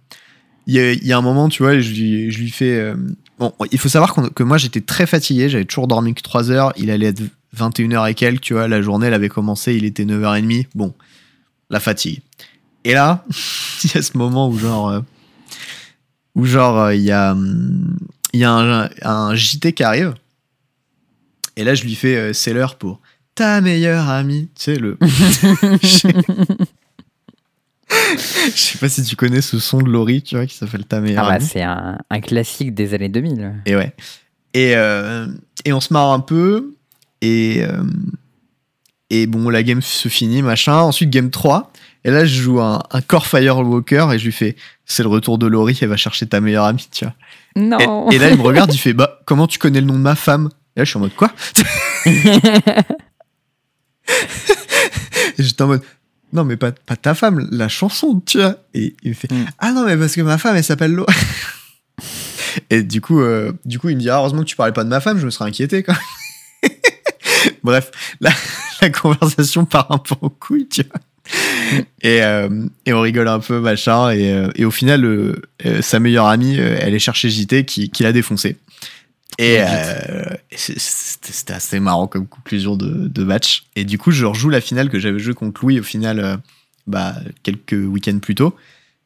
il 0.65 0.73
y, 0.73 0.79
a, 0.79 0.91
il 0.93 1.05
y 1.05 1.13
a 1.13 1.17
un 1.17 1.21
moment, 1.21 1.47
tu 1.49 1.61
vois, 1.61 1.79
je 1.79 1.89
lui, 1.91 2.31
je 2.31 2.39
lui 2.39 2.49
fais. 2.49 2.93
bon, 3.37 3.53
il 3.71 3.77
faut 3.77 3.89
savoir 3.89 4.15
que 4.33 4.41
moi, 4.43 4.57
j'étais 4.57 4.81
très 4.81 5.05
fatigué. 5.05 5.47
J'avais 5.47 5.65
toujours 5.65 5.87
dormi 5.87 6.15
que 6.15 6.23
3 6.23 6.49
heures. 6.49 6.73
Il 6.77 6.89
allait 6.89 7.05
être 7.07 7.21
21h 7.55 8.09
et 8.09 8.13
quelques, 8.13 8.41
tu 8.41 8.53
vois. 8.53 8.67
La 8.67 8.81
journée, 8.81 9.07
elle 9.07 9.13
avait 9.13 9.29
commencé. 9.29 9.75
Il 9.75 9.85
était 9.85 10.05
9h30. 10.05 10.67
Bon, 10.75 10.93
la 11.69 11.79
fatigue. 11.79 12.21
Et 12.83 12.93
là, 12.93 13.25
il 13.83 13.91
y 13.95 13.97
a 13.97 14.01
ce 14.01 14.17
moment 14.17 14.49
où, 14.49 14.57
genre. 14.57 14.89
euh, 14.89 14.99
où 16.35 16.45
genre 16.45 16.77
euh, 16.79 16.95
il 16.95 17.01
y 17.01 17.11
a, 17.11 17.35
il 18.33 18.39
y 18.39 18.43
a 18.43 18.51
un, 18.51 18.89
un 19.01 19.35
JT 19.35 19.73
qui 19.73 19.83
arrive. 19.83 20.13
Et 21.55 21.63
là, 21.63 21.73
je 21.75 21.83
lui 21.83 21.95
fais 21.95 22.15
euh, 22.17 22.33
c'est 22.33 22.51
l'heure 22.53 22.75
pour 22.75 22.99
ta 23.35 23.61
meilleure 23.61 24.09
amie. 24.09 24.49
Tu 24.55 24.63
sais, 24.63 24.75
le. 24.75 24.97
Je 27.89 28.51
sais 28.59 28.77
pas 28.79 28.89
si 28.89 29.03
tu 29.03 29.15
connais 29.15 29.41
ce 29.41 29.59
son 29.59 29.81
de 29.81 29.89
Laurie, 29.89 30.21
tu 30.21 30.35
vois, 30.35 30.45
qui 30.45 30.55
s'appelle 30.55 30.85
Ta 30.85 30.99
meilleure 30.99 31.23
Ah 31.25 31.29
bah, 31.29 31.33
amie. 31.35 31.45
c'est 31.45 31.61
un, 31.61 31.97
un 32.09 32.19
classique 32.19 32.73
des 32.73 32.93
années 32.93 33.09
2000. 33.09 33.61
Et 33.65 33.75
ouais. 33.75 33.93
Et, 34.53 34.71
et 35.65 35.73
on 35.73 35.79
se 35.81 35.93
marre 35.93 36.11
un 36.11 36.19
peu. 36.19 36.74
Et, 37.21 37.63
euh, 37.63 37.83
et 39.09 39.27
bon, 39.27 39.49
la 39.49 39.63
game 39.63 39.81
se 39.81 40.07
finit, 40.09 40.41
machin. 40.41 40.75
Ensuite, 40.77 41.09
game 41.09 41.29
3. 41.29 41.71
Et 42.03 42.11
là, 42.11 42.23
je 42.25 42.41
joue 42.41 42.59
un, 42.61 42.83
un 42.91 43.01
Core 43.01 43.25
Firewalker 43.25 44.07
et 44.13 44.19
je 44.19 44.25
lui 44.25 44.31
fais 44.31 44.55
c'est 44.85 45.01
le 45.01 45.09
retour 45.09 45.39
de 45.39 45.47
Laurie, 45.47 45.75
elle 45.81 45.87
va 45.89 45.97
chercher 45.97 46.27
ta 46.27 46.39
meilleure 46.39 46.65
amie, 46.65 46.87
tu 46.91 47.05
vois. 47.05 47.15
Non 47.55 48.09
Et, 48.11 48.15
et 48.15 48.19
là, 48.19 48.29
il 48.29 48.37
me 48.37 48.43
regarde, 48.43 48.71
il 48.73 48.77
fait 48.77 48.93
bah, 48.93 49.19
comment 49.25 49.47
tu 49.47 49.57
connais 49.57 49.81
le 49.81 49.87
nom 49.87 49.95
de 49.95 49.99
ma 49.99 50.15
femme? 50.15 50.49
Et 50.75 50.81
là, 50.81 50.83
je 50.83 50.89
suis 50.89 50.97
en 50.97 51.01
mode 51.01 51.15
quoi? 51.15 51.31
J'étais 55.39 55.61
en 55.61 55.67
mode 55.67 55.81
non, 56.33 56.43
mais 56.43 56.57
pas, 56.57 56.71
pas 56.73 56.95
ta 56.97 57.15
femme, 57.15 57.47
la 57.51 57.69
chanson, 57.69 58.21
tu 58.25 58.39
vois. 58.39 58.57
Et 58.73 58.95
il 59.03 59.09
me 59.09 59.13
fait 59.15 59.31
Mm. 59.31 59.45
ah 59.59 59.71
non, 59.71 59.85
mais 59.85 59.95
parce 59.95 60.13
que 60.15 60.21
ma 60.21 60.37
femme, 60.37 60.55
elle 60.57 60.63
s'appelle 60.65 60.91
Laurie. 60.91 61.13
Et 62.69 62.83
du 62.83 62.99
coup, 63.01 63.21
euh, 63.21 63.53
du 63.63 63.79
coup, 63.79 63.89
il 63.89 63.95
me 63.95 64.01
dit 64.01 64.09
ah, 64.09 64.17
heureusement 64.17 64.41
que 64.41 64.45
tu 64.47 64.55
parlais 64.55 64.73
pas 64.73 64.83
de 64.83 64.89
ma 64.89 64.99
femme, 64.99 65.17
je 65.17 65.25
me 65.25 65.31
serais 65.31 65.45
inquiété 65.49 65.81
quand 65.83 65.93
même. 66.63 66.71
Bref, 67.63 67.91
la, 68.21 68.31
la 68.81 68.89
conversation 68.89 69.65
part 69.65 69.91
un 69.91 69.97
peu 69.97 70.15
en 70.21 70.29
couille, 70.29 70.67
tu 70.67 70.83
vois. 70.83 71.01
Et, 72.01 72.21
euh, 72.23 72.67
et 72.85 72.93
on 72.93 73.01
rigole 73.01 73.27
un 73.27 73.39
peu, 73.39 73.59
machin. 73.59 74.11
Et, 74.11 74.31
euh, 74.31 74.49
et 74.55 74.63
au 74.65 74.71
final, 74.71 75.03
euh, 75.05 75.41
euh, 75.65 75.81
sa 75.81 75.99
meilleure 75.99 76.27
amie, 76.27 76.55
elle 76.57 76.93
est 76.93 76.99
chercher 76.99 77.29
JT 77.29 77.65
qui, 77.65 77.89
qui 77.89 78.03
l'a 78.03 78.11
défoncé. 78.11 78.57
Et 79.37 79.57
c'est- 80.55 80.79
c'était 80.79 81.53
assez 81.53 81.79
marrant 81.81 82.07
comme 82.07 82.25
conclusion 82.27 82.77
de, 82.77 83.07
de 83.07 83.23
match. 83.23 83.65
Et 83.75 83.83
du 83.83 83.97
coup, 83.97 84.11
je 84.11 84.25
rejoue 84.25 84.49
la 84.49 84.61
finale 84.61 84.89
que 84.89 84.99
j'avais 84.99 85.19
joué 85.19 85.33
contre 85.33 85.61
Louis 85.63 85.79
au 85.79 85.83
final, 85.83 86.39
bah, 86.87 87.15
quelques 87.43 87.73
week-ends 87.73 88.19
plus 88.19 88.35
tôt. 88.35 88.55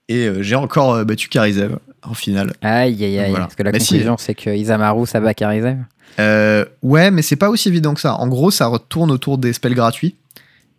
Et 0.08 0.30
j'ai 0.42 0.56
encore 0.56 1.04
battu 1.06 1.30
Karizev 1.30 1.78
en 2.04 2.14
finale. 2.14 2.54
Aïe, 2.62 3.04
aïe, 3.04 3.20
aïe. 3.20 3.30
Voilà. 3.30 3.46
Parce 3.46 3.56
que 3.56 3.64
la 3.64 3.80
si. 3.80 3.90
conclusion, 3.94 4.18
c'est 4.18 4.36
que 4.36 4.50
Isamaru, 4.56 5.06
ça 5.06 5.34
Karizev. 5.34 5.78
Euh, 6.20 6.66
ouais, 6.82 7.12
mais 7.12 7.22
c'est 7.22 7.36
pas 7.36 7.50
aussi 7.50 7.68
évident 7.70 7.94
que 7.94 8.02
ça. 8.02 8.16
En 8.16 8.28
gros, 8.28 8.52
ça 8.52 8.68
retourne 8.68 9.12
autour 9.12 9.38
des 9.38 9.54
spells 9.54 9.76
gratuits 9.76 10.16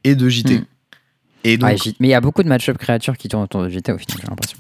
et 0.05 0.15
de 0.15 0.29
JT. 0.29 0.59
Hmm. 0.59 0.65
Et 1.45 1.57
donc, 1.57 1.71
Ouais, 1.71 1.77
J- 1.79 1.97
mais 2.01 2.09
il 2.09 2.11
y 2.11 2.15
a 2.15 2.21
beaucoup 2.21 2.43
de 2.43 2.49
match-up 2.49 2.77
créatures 2.79 3.17
qui 3.17 3.29
tournent 3.29 3.45
autour 3.45 3.63
de 3.63 3.69
JT 3.71 3.93
au 3.93 3.99
final, 3.99 4.19
j'ai 4.21 4.29
l'impression. 4.29 4.59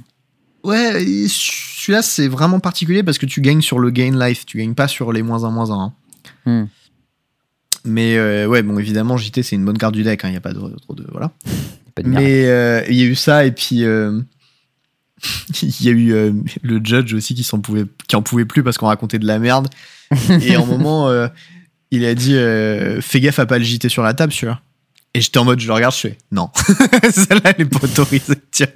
ouais, 0.64 0.92
celui-là, 1.28 2.02
c'est 2.02 2.28
vraiment 2.28 2.60
particulier 2.60 3.02
parce 3.02 3.18
que 3.18 3.26
tu 3.26 3.40
gagnes 3.42 3.60
sur 3.60 3.78
le 3.78 3.90
gain 3.90 4.18
life, 4.18 4.46
tu 4.46 4.58
gagnes 4.58 4.74
pas 4.74 4.88
sur 4.88 5.12
les 5.12 5.22
moins 5.22 5.44
1, 5.44 5.50
moins 5.50 5.70
1. 5.70 5.92
Hmm. 6.46 6.66
Mais 7.84 8.16
euh, 8.16 8.46
ouais, 8.46 8.62
bon, 8.62 8.78
évidemment, 8.78 9.16
JT, 9.16 9.42
c'est 9.42 9.56
une 9.56 9.64
bonne 9.64 9.78
carte 9.78 9.94
du 9.94 10.02
deck, 10.02 10.20
il 10.24 10.30
n'y 10.30 10.36
a 10.36 10.40
pas 10.40 10.52
de, 10.52 10.58
trop 10.82 10.94
de. 10.94 11.06
Voilà. 11.10 11.32
Pas 11.94 12.02
de 12.02 12.08
miracle. 12.08 12.24
Mais 12.26 12.46
euh, 12.46 12.84
il 12.88 12.94
y 12.94 13.02
a 13.02 13.04
eu 13.06 13.16
ça, 13.16 13.44
et 13.44 13.50
puis 13.50 13.84
euh, 13.84 14.20
il 15.62 15.84
y 15.84 15.88
a 15.88 15.92
eu 15.92 16.12
euh, 16.12 16.32
le 16.62 16.80
judge 16.82 17.14
aussi 17.14 17.34
qui, 17.34 17.44
s'en 17.44 17.60
pouvait, 17.60 17.84
qui 18.08 18.16
en 18.16 18.22
pouvait 18.22 18.44
plus 18.44 18.62
parce 18.62 18.78
qu'on 18.78 18.86
racontait 18.86 19.18
de 19.18 19.26
la 19.26 19.38
merde. 19.38 19.68
Et 20.42 20.54
à 20.54 20.60
un 20.60 20.64
moment, 20.66 21.08
euh, 21.08 21.28
il 21.90 22.04
a 22.04 22.14
dit 22.14 22.34
euh, 22.34 23.00
Fais 23.00 23.20
gaffe 23.20 23.38
à 23.38 23.46
pas 23.46 23.58
le 23.58 23.64
JT 23.64 23.88
sur 23.88 24.02
la 24.02 24.14
table, 24.14 24.32
tu 24.32 24.46
vois. 24.46 24.60
Et 25.12 25.20
j'étais 25.20 25.38
en 25.38 25.44
mode, 25.44 25.58
je 25.58 25.66
le 25.66 25.72
regarde, 25.72 25.94
je 25.94 26.00
fais 26.00 26.18
Non, 26.30 26.50
celle-là, 27.10 27.52
elle 27.56 27.62
est 27.62 27.64
pas 27.64 27.84
autorisée, 27.84 28.34
vois. 28.58 28.66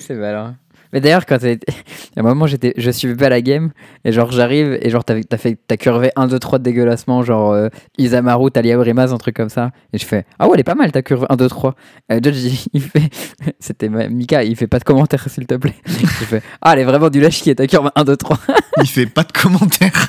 C'est 0.00 0.14
malin. 0.14 0.56
Mais 0.96 1.02
d'ailleurs, 1.02 1.26
quand 1.26 1.36
t'as 1.36 1.50
été- 1.50 1.66
à 2.16 2.20
un 2.20 2.22
moment, 2.22 2.46
j'étais, 2.46 2.72
je 2.78 2.90
suivais 2.90 3.16
pas 3.16 3.28
la 3.28 3.42
game, 3.42 3.70
et 4.06 4.12
genre 4.12 4.32
j'arrive, 4.32 4.78
et 4.80 4.88
genre 4.88 5.04
t'as, 5.04 5.22
t'as, 5.22 5.36
fait, 5.36 5.58
t'as 5.68 5.76
curvé 5.76 6.10
1, 6.16 6.26
2, 6.26 6.38
3 6.38 6.58
de 6.58 6.64
dégueulassement, 6.64 7.22
genre 7.22 7.52
euh, 7.52 7.68
Isamaru, 7.98 8.50
Talia 8.50 8.78
Brimaz, 8.78 9.12
un 9.12 9.18
truc 9.18 9.36
comme 9.36 9.50
ça. 9.50 9.72
Et 9.92 9.98
je 9.98 10.06
fais 10.06 10.24
Ah 10.38 10.46
ouais, 10.46 10.54
elle 10.54 10.60
est 10.60 10.64
pas 10.64 10.74
mal 10.74 10.90
ta 10.92 11.02
curve 11.02 11.26
1, 11.28 11.36
2, 11.36 11.48
3. 11.48 11.74
Et 12.08 12.14
judge, 12.24 12.38
il, 12.72 12.80
fait 12.80 13.10
C'était 13.60 13.90
Mika, 13.90 14.42
il 14.42 14.56
fait 14.56 14.68
pas 14.68 14.78
de 14.78 14.84
commentaire, 14.84 15.22
s'il 15.28 15.46
te 15.46 15.56
plaît. 15.56 15.74
je 15.86 16.24
fais 16.24 16.40
Ah, 16.62 16.72
elle 16.72 16.78
est 16.78 16.84
vraiment 16.84 17.10
du 17.10 17.20
lâche 17.20 17.42
qui 17.42 17.50
est 17.50 17.56
ta 17.56 17.66
curve 17.66 17.90
1, 17.94 18.04
2, 18.04 18.16
3. 18.16 18.38
Il 18.80 18.88
fait 18.88 19.04
pas 19.04 19.24
de 19.24 19.32
commentaires. 19.32 20.08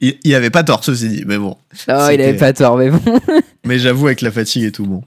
il, 0.00 0.18
il 0.24 0.34
avait 0.34 0.50
pas 0.50 0.64
tort, 0.64 0.82
ceci 0.82 1.08
dit, 1.08 1.24
mais 1.28 1.38
bon. 1.38 1.56
Non, 1.86 2.08
il 2.08 2.20
avait 2.20 2.36
pas 2.36 2.52
tort, 2.52 2.76
mais 2.76 2.90
bon. 2.90 3.00
Mais 3.64 3.78
j'avoue, 3.78 4.06
avec 4.06 4.20
la 4.20 4.32
fatigue 4.32 4.64
et 4.64 4.72
tout, 4.72 4.84
bon. 4.84 5.04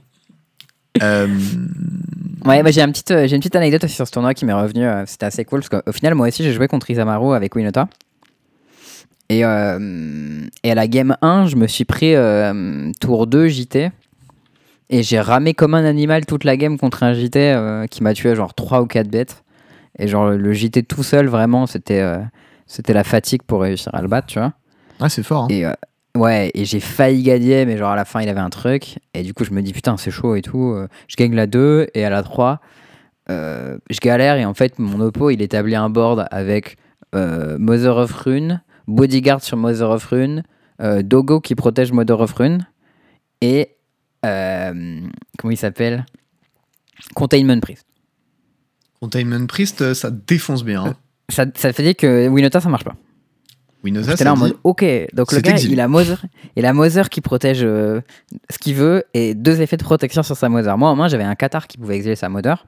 Euh, 1.02 1.28
Ouais, 2.46 2.62
bah, 2.62 2.70
j'ai, 2.70 2.82
un 2.84 2.92
petit, 2.92 3.12
euh, 3.12 3.26
j'ai 3.28 3.36
une 3.36 3.40
petite 3.42 3.56
anecdote 3.56 3.84
aussi 3.86 3.96
sur 3.96 4.06
ce 4.06 4.12
tournoi 4.12 4.36
qui 4.36 4.46
m'est 4.46 4.54
revenue. 4.54 4.86
euh, 4.86 5.04
C'était 5.08 5.26
assez 5.26 5.44
cool 5.46 5.62
parce 5.62 5.82
qu'au 5.84 5.92
final, 5.92 6.14
moi 6.14 6.28
aussi, 6.28 6.44
j'ai 6.44 6.54
joué 6.54 6.68
contre 6.68 6.92
Isamaru 6.92 7.36
avec 7.36 7.56
Winota. 7.56 7.88
Et, 9.30 9.44
euh, 9.44 10.42
et 10.64 10.72
à 10.72 10.76
la 10.76 10.88
game 10.88 11.18
1, 11.24 11.48
je 11.48 11.56
me 11.56 11.66
suis 11.66 11.86
pris 11.86 12.14
euh, 12.14 12.92
tour 13.02 13.26
2 13.26 13.48
JT. 13.48 13.90
Et 14.92 15.02
j'ai 15.02 15.20
ramé 15.20 15.56
comme 15.56 15.74
un 15.74 15.84
animal 15.86 16.28
toute 16.28 16.44
la 16.44 16.56
game 16.58 16.78
contre 16.78 17.02
un 17.02 17.14
JT 17.16 17.40
euh, 17.40 17.88
qui 17.88 18.04
m'a 18.04 18.14
tué 18.14 18.36
genre 18.36 18.54
3 18.54 18.82
ou 18.84 18.86
4 18.86 19.08
bêtes. 19.10 19.44
Et 19.98 20.08
genre 20.08 20.30
le 20.30 20.54
JT 20.54 20.84
tout 20.84 21.02
seul, 21.02 21.26
vraiment, 21.26 21.66
c'était, 21.66 22.02
euh, 22.02 22.20
c'était 22.68 22.94
la 22.94 23.04
fatigue 23.04 23.42
pour 23.42 23.62
réussir 23.62 23.90
à 23.96 24.04
le 24.04 24.08
battre, 24.08 24.28
tu 24.28 24.38
vois. 24.38 24.54
Ah, 25.00 25.10
c'est 25.10 25.24
fort. 25.24 25.46
hein. 25.46 25.48
Et 25.50 25.66
euh, 25.66 25.74
ouais, 26.16 26.52
et 26.54 26.66
j'ai 26.66 26.80
failli 26.80 27.24
gagner, 27.24 27.66
mais 27.66 27.78
genre 27.78 27.92
à 27.92 27.96
la 27.96 28.06
fin, 28.06 28.22
il 28.22 28.30
avait 28.30 28.40
un 28.40 28.50
truc. 28.50 28.98
Et 29.14 29.24
du 29.24 29.34
coup, 29.34 29.44
je 29.44 29.52
me 29.52 29.62
dis, 29.62 29.74
putain, 29.74 29.98
c'est 29.98 30.12
chaud 30.12 30.36
et 30.36 30.42
tout. 30.42 30.74
Euh, 30.76 30.88
Je 31.08 31.16
gagne 31.16 31.36
la 31.36 31.48
2 31.48 31.88
et 31.94 32.06
à 32.06 32.10
la 32.10 32.24
3, 32.24 32.60
euh, 33.30 33.78
je 33.90 34.00
galère. 34.00 34.38
Et 34.38 34.46
en 34.46 34.54
fait, 34.54 34.80
mon 34.80 35.00
oppo, 35.02 35.30
il 35.30 35.42
établit 35.42 35.76
un 35.76 35.90
board 35.90 36.28
avec 36.32 36.78
euh, 37.14 37.58
Mother 37.60 37.98
of 37.98 38.12
Rune, 38.14 38.62
Bodyguard 38.88 39.42
sur 39.44 39.58
Mother 39.58 39.90
of 39.90 40.06
Rune, 40.06 40.44
euh, 40.82 41.04
Dogo 41.04 41.40
qui 41.40 41.56
protège 41.56 41.92
Mother 41.92 42.20
of 42.20 42.34
Rune, 42.34 42.68
et. 43.42 43.70
comment 44.22 45.52
il 45.52 45.58
s'appelle? 45.58 46.06
Containment 47.14 47.60
Priest. 47.60 47.86
Containment 49.00 49.46
Priest, 49.48 49.94
ça 49.94 50.10
défonce 50.10 50.64
bien. 50.64 50.86
Hein. 50.86 50.96
Ça, 51.30 51.46
ça 51.56 51.74
fait 51.74 51.84
dire 51.84 51.96
que 51.96 52.28
Winota, 52.28 52.62
ça 52.62 52.70
marche 52.70 52.86
pas. 52.86 52.96
Winota, 53.86 54.12
J'étais 54.12 54.24
là 54.26 54.34
en 54.34 54.38
mode 54.38 54.56
ok 54.64 54.84
donc 55.14 55.32
le 55.32 55.40
gars 55.40 55.52
exilé. 55.52 55.74
il 55.74 55.80
a 55.80 55.88
Mother 55.88 56.26
il 56.58 56.66
a 56.66 56.74
Mother 56.74 57.10
qui 57.10 57.22
protège 57.22 57.62
euh, 57.64 58.02
ce 58.50 58.58
qu'il 58.58 58.76
veut 58.76 59.04
et 59.14 59.36
deux 59.36 59.62
effets 59.62 59.78
de 59.78 59.84
protection 59.84 60.24
sur 60.24 60.36
sa 60.36 60.50
Mother 60.50 60.78
moi 60.78 60.90
en 60.90 60.96
main 60.96 61.08
j'avais 61.08 61.24
un 61.24 61.36
Qatar 61.36 61.68
qui 61.68 61.78
pouvait 61.78 61.96
exiler 61.96 62.16
sa 62.16 62.28
Mother 62.28 62.66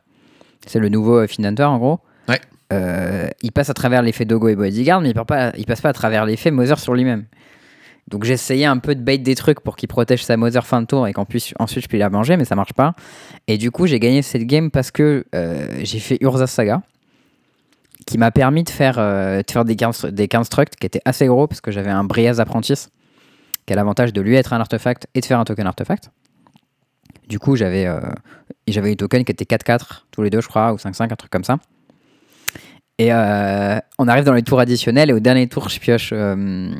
c'est 0.65 0.79
le 0.79 0.89
nouveau 0.89 1.19
euh, 1.19 1.27
en 1.59 1.77
gros. 1.77 1.99
Ouais. 2.27 2.41
Euh, 2.73 3.27
il 3.41 3.51
passe 3.51 3.69
à 3.69 3.73
travers 3.73 4.01
l'effet 4.01 4.25
Dogo 4.25 4.49
et 4.49 4.55
Bodyguard 4.55 5.01
mais 5.01 5.09
il, 5.11 5.13
pas, 5.13 5.53
il 5.57 5.65
passe 5.65 5.81
pas 5.81 5.89
à 5.89 5.93
travers 5.93 6.25
l'effet 6.25 6.51
Mother 6.51 6.79
sur 6.79 6.93
lui-même. 6.93 7.25
Donc 8.09 8.23
j'essayais 8.23 8.65
un 8.65 8.77
peu 8.77 8.95
de 8.95 9.01
bait 9.01 9.17
des 9.17 9.35
trucs 9.35 9.59
pour 9.59 9.75
qu'il 9.75 9.89
protège 9.89 10.23
sa 10.23 10.37
Mother 10.37 10.65
fin 10.65 10.81
de 10.81 10.87
tour 10.87 11.07
et 11.07 11.13
qu'en 11.13 11.25
plus 11.25 11.53
ensuite 11.59 11.83
je 11.83 11.89
puisse 11.89 11.99
la 11.99 12.09
manger 12.09 12.37
mais 12.37 12.45
ça 12.45 12.55
marche 12.55 12.73
pas. 12.73 12.95
Et 13.47 13.57
du 13.57 13.71
coup 13.71 13.87
j'ai 13.87 13.99
gagné 13.99 14.21
cette 14.21 14.43
game 14.43 14.71
parce 14.71 14.91
que 14.91 15.25
euh, 15.35 15.67
j'ai 15.83 15.99
fait 15.99 16.17
Urza 16.21 16.47
Saga 16.47 16.81
qui 18.05 18.17
m'a 18.17 18.31
permis 18.31 18.63
de 18.63 18.69
faire, 18.69 18.99
euh, 18.99 19.41
de 19.41 19.51
faire 19.51 19.65
des, 19.65 19.75
des 20.11 20.27
constructs 20.27 20.75
qui 20.75 20.85
étaient 20.85 21.01
assez 21.05 21.27
gros 21.27 21.47
parce 21.47 21.61
que 21.61 21.71
j'avais 21.71 21.89
un 21.89 22.03
Briaz 22.03 22.39
Apprentice 22.39 22.89
qui 23.65 23.73
a 23.73 23.75
l'avantage 23.75 24.13
de 24.13 24.21
lui 24.21 24.35
être 24.35 24.53
un 24.53 24.59
artefact 24.59 25.07
et 25.13 25.21
de 25.21 25.25
faire 25.25 25.39
un 25.39 25.45
token 25.45 25.67
artefact. 25.67 26.09
Du 27.27 27.39
coup, 27.39 27.55
j'avais 27.55 27.85
euh, 27.85 27.99
et 28.65 28.71
j'avais 28.71 28.91
une 28.91 28.95
token 28.95 29.25
qui 29.25 29.31
était 29.31 29.43
4-4 29.43 30.03
tous 30.11 30.21
les 30.21 30.29
deux, 30.29 30.41
je 30.41 30.47
crois, 30.47 30.73
ou 30.73 30.77
5-5, 30.77 31.11
un 31.11 31.15
truc 31.15 31.31
comme 31.31 31.43
ça. 31.43 31.59
Et 32.97 33.13
euh, 33.13 33.77
on 33.99 34.07
arrive 34.07 34.23
dans 34.23 34.33
les 34.33 34.43
tours 34.43 34.59
additionnels 34.59 35.09
et 35.09 35.13
au 35.13 35.19
dernier 35.19 35.47
tour, 35.47 35.69
je 35.69 35.79
pioche 35.79 36.11
euh, 36.13 36.71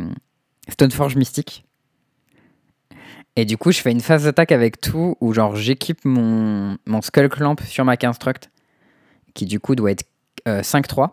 Stoneforge 0.70 1.16
Mystique. 1.16 1.66
Et 3.36 3.46
du 3.46 3.58
coup, 3.58 3.72
je 3.72 3.80
fais 3.80 3.92
une 3.92 4.02
phase 4.02 4.24
d'attaque 4.24 4.52
avec 4.52 4.82
tout 4.82 5.16
où 5.22 5.34
genre 5.34 5.56
j'équipe 5.56 6.04
mon, 6.06 6.78
mon 6.88 7.02
Skull 7.02 7.30
Clamp 7.30 7.58
sur 7.66 7.86
ma 7.86 7.96
construct 7.96 8.50
qui 9.36 9.46
du 9.46 9.60
coup 9.60 9.76
doit 9.76 9.92
être 9.92 10.06
euh, 10.48 10.62
5-3. 10.62 11.10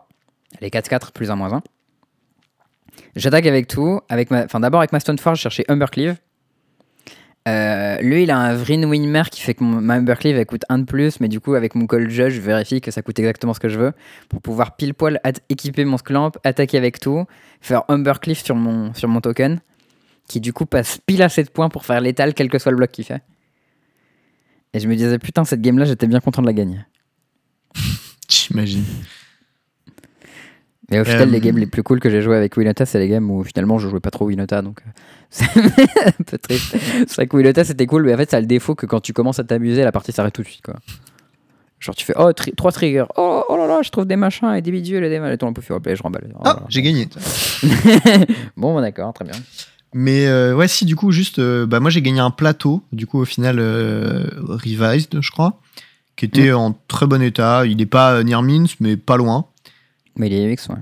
Elle 0.61 0.67
est 0.67 0.75
4-4 0.75 1.13
plus 1.13 1.31
1 1.31 1.37
moins 1.37 1.53
1. 1.53 1.63
J'attaque 3.17 3.47
avec 3.47 3.67
tout. 3.67 4.01
Avec 4.09 4.31
ma... 4.31 4.45
enfin, 4.45 4.61
d'abord 4.61 4.81
avec 4.81 4.93
ma 4.93 5.01
Stoneforge, 5.01 5.39
je 5.39 5.43
cherchais 5.43 5.65
Humbercleave. 5.69 6.17
Euh, 7.47 8.01
lui, 8.01 8.23
il 8.23 8.31
a 8.31 8.39
un 8.39 8.55
Vryn 8.55 8.85
Winmer 8.85 9.25
qui 9.31 9.43
fait 9.43 9.53
que 9.53 9.63
mon, 9.63 9.81
ma 9.81 9.95
Humbercleave 9.95 10.43
coûte 10.47 10.65
1 10.71 10.79
de 10.79 10.85
plus, 10.85 11.21
mais 11.21 11.29
du 11.29 11.41
coup, 11.41 11.55
avec 11.55 11.75
mon 11.75 11.87
Cold 11.87 12.09
Judge, 12.09 12.33
je 12.33 12.41
vérifie 12.41 12.81
que 12.81 12.91
ça 12.91 13.03
coûte 13.03 13.19
exactement 13.19 13.53
ce 13.53 13.61
que 13.61 13.69
je 13.69 13.79
veux 13.79 13.93
pour 14.31 14.41
pouvoir 14.41 14.77
pile 14.77 14.95
poil 14.95 15.21
équiper 15.51 15.85
mon 15.85 15.99
Sclamp, 15.99 16.33
attaquer 16.43 16.79
avec 16.79 17.01
tout, 17.01 17.27
faire 17.61 17.83
Humbercleave 17.89 18.43
sur 18.43 18.55
mon, 18.55 18.95
sur 18.95 19.09
mon 19.09 19.21
token, 19.21 19.61
qui 20.27 20.41
du 20.41 20.55
coup 20.55 20.65
passe 20.65 20.99
pile 21.05 21.23
à 21.23 21.29
7 21.29 21.51
points 21.51 21.69
pour 21.69 21.85
faire 21.85 22.01
létal, 22.01 22.33
quel 22.33 22.49
que 22.49 22.59
soit 22.59 22.71
le 22.71 22.79
bloc 22.79 22.91
qu'il 22.91 23.05
fait. 23.05 23.23
Et 24.73 24.81
je 24.81 24.89
me 24.89 24.97
disais, 24.97 25.19
putain, 25.19 25.45
cette 25.45 25.61
game 25.61 25.79
là, 25.79 25.85
j'étais 25.85 26.07
bien 26.07 26.21
content 26.21 26.41
de 26.41 26.47
la 26.47 26.55
gagner. 26.55 26.81
J'imagine. 28.29 28.85
Mais 30.91 31.01
au 31.01 31.05
final, 31.05 31.23
Euh, 31.29 31.33
les 31.33 31.41
games 31.41 31.57
les 31.57 31.67
plus 31.67 31.83
cool 31.83 31.99
que 31.99 32.11
j'ai 32.11 32.21
joué 32.21 32.37
avec 32.37 32.57
Winota, 32.57 32.85
c'est 32.85 32.99
les 32.99 33.09
games 33.09 33.31
où 33.31 33.43
finalement 33.43 33.79
je 33.79 33.89
jouais 33.89 34.01
pas 34.01 34.11
trop 34.11 34.27
Winota, 34.27 34.61
donc 34.63 34.81
euh, 34.87 34.91
c'est 35.31 35.45
un 36.07 36.23
peu 36.27 36.37
triste. 36.39 36.77
C'est 37.07 37.15
vrai 37.15 37.27
que 37.27 37.37
Winota 37.37 37.65
c'était 37.65 37.87
cool, 37.87 38.05
mais 38.05 38.15
en 38.15 38.17
fait, 38.19 38.31
ça 38.31 38.37
a 38.37 38.41
le 38.41 38.47
défaut 38.47 38.75
que 38.75 38.85
quand 38.87 39.01
tu 39.01 39.13
commences 39.13 39.39
à 39.39 39.45
t'amuser, 39.45 39.83
la 39.83 39.93
partie 39.93 40.13
s'arrête 40.13 40.35
tout 40.35 40.43
de 40.43 40.47
suite, 40.49 40.63
quoi. 40.63 40.75
Genre, 41.81 41.95
tu 41.95 42.05
fais 42.05 42.15
oh, 42.17 42.33
tri- 42.33 42.53
trois 42.57 42.73
triggers, 42.73 43.05
oh, 43.17 43.45
oh 43.49 43.57
là 43.57 43.67
là, 43.67 43.81
je 43.83 43.91
trouve 43.91 44.07
des 44.07 44.17
machins 44.17 44.55
et 44.55 44.63
des 44.63 44.71
visuels 44.71 45.05
et 45.05 45.11
des 45.11 45.17
et 45.33 45.39
ton 45.39 45.53
peu 45.53 45.61
fait, 45.63 45.97
je 45.97 46.03
remballe. 46.03 46.33
Oh 46.37 46.41
Ah, 46.45 46.63
j'ai 46.69 46.81
gagné. 46.83 47.09
bon, 48.57 48.81
d'accord, 48.81 49.13
très 49.13 49.25
bien. 49.25 49.35
Mais 49.93 50.27
euh, 50.27 50.55
ouais, 50.55 50.67
si, 50.69 50.85
du 50.87 50.97
coup, 50.97 51.13
juste, 51.13 51.39
euh, 51.39 51.67
bah, 51.67 51.81
moi 51.81 51.91
j'ai 51.91 52.03
gagné 52.03 52.21
un 52.21 52.31
plateau, 52.31 52.83
du 52.93 53.07
coup, 53.07 53.21
au 53.21 53.25
final, 53.25 53.57
euh, 53.59 54.27
revised, 54.41 55.21
je 55.21 55.31
crois, 55.31 55.61
qui 56.17 56.25
était 56.25 56.51
Mm. 56.53 56.57
en 56.57 56.73
très 56.89 57.07
bon 57.07 57.23
état. 57.23 57.65
Il 57.67 57.77
n'est 57.77 57.87
pas 57.87 58.15
euh, 58.15 58.23
near 58.23 58.43
mince, 58.43 58.75
mais 58.81 58.97
pas 58.97 59.17
loin. 59.17 59.47
Mais 60.17 60.29
les 60.29 60.53
X, 60.53 60.69
ouais. 60.69 60.77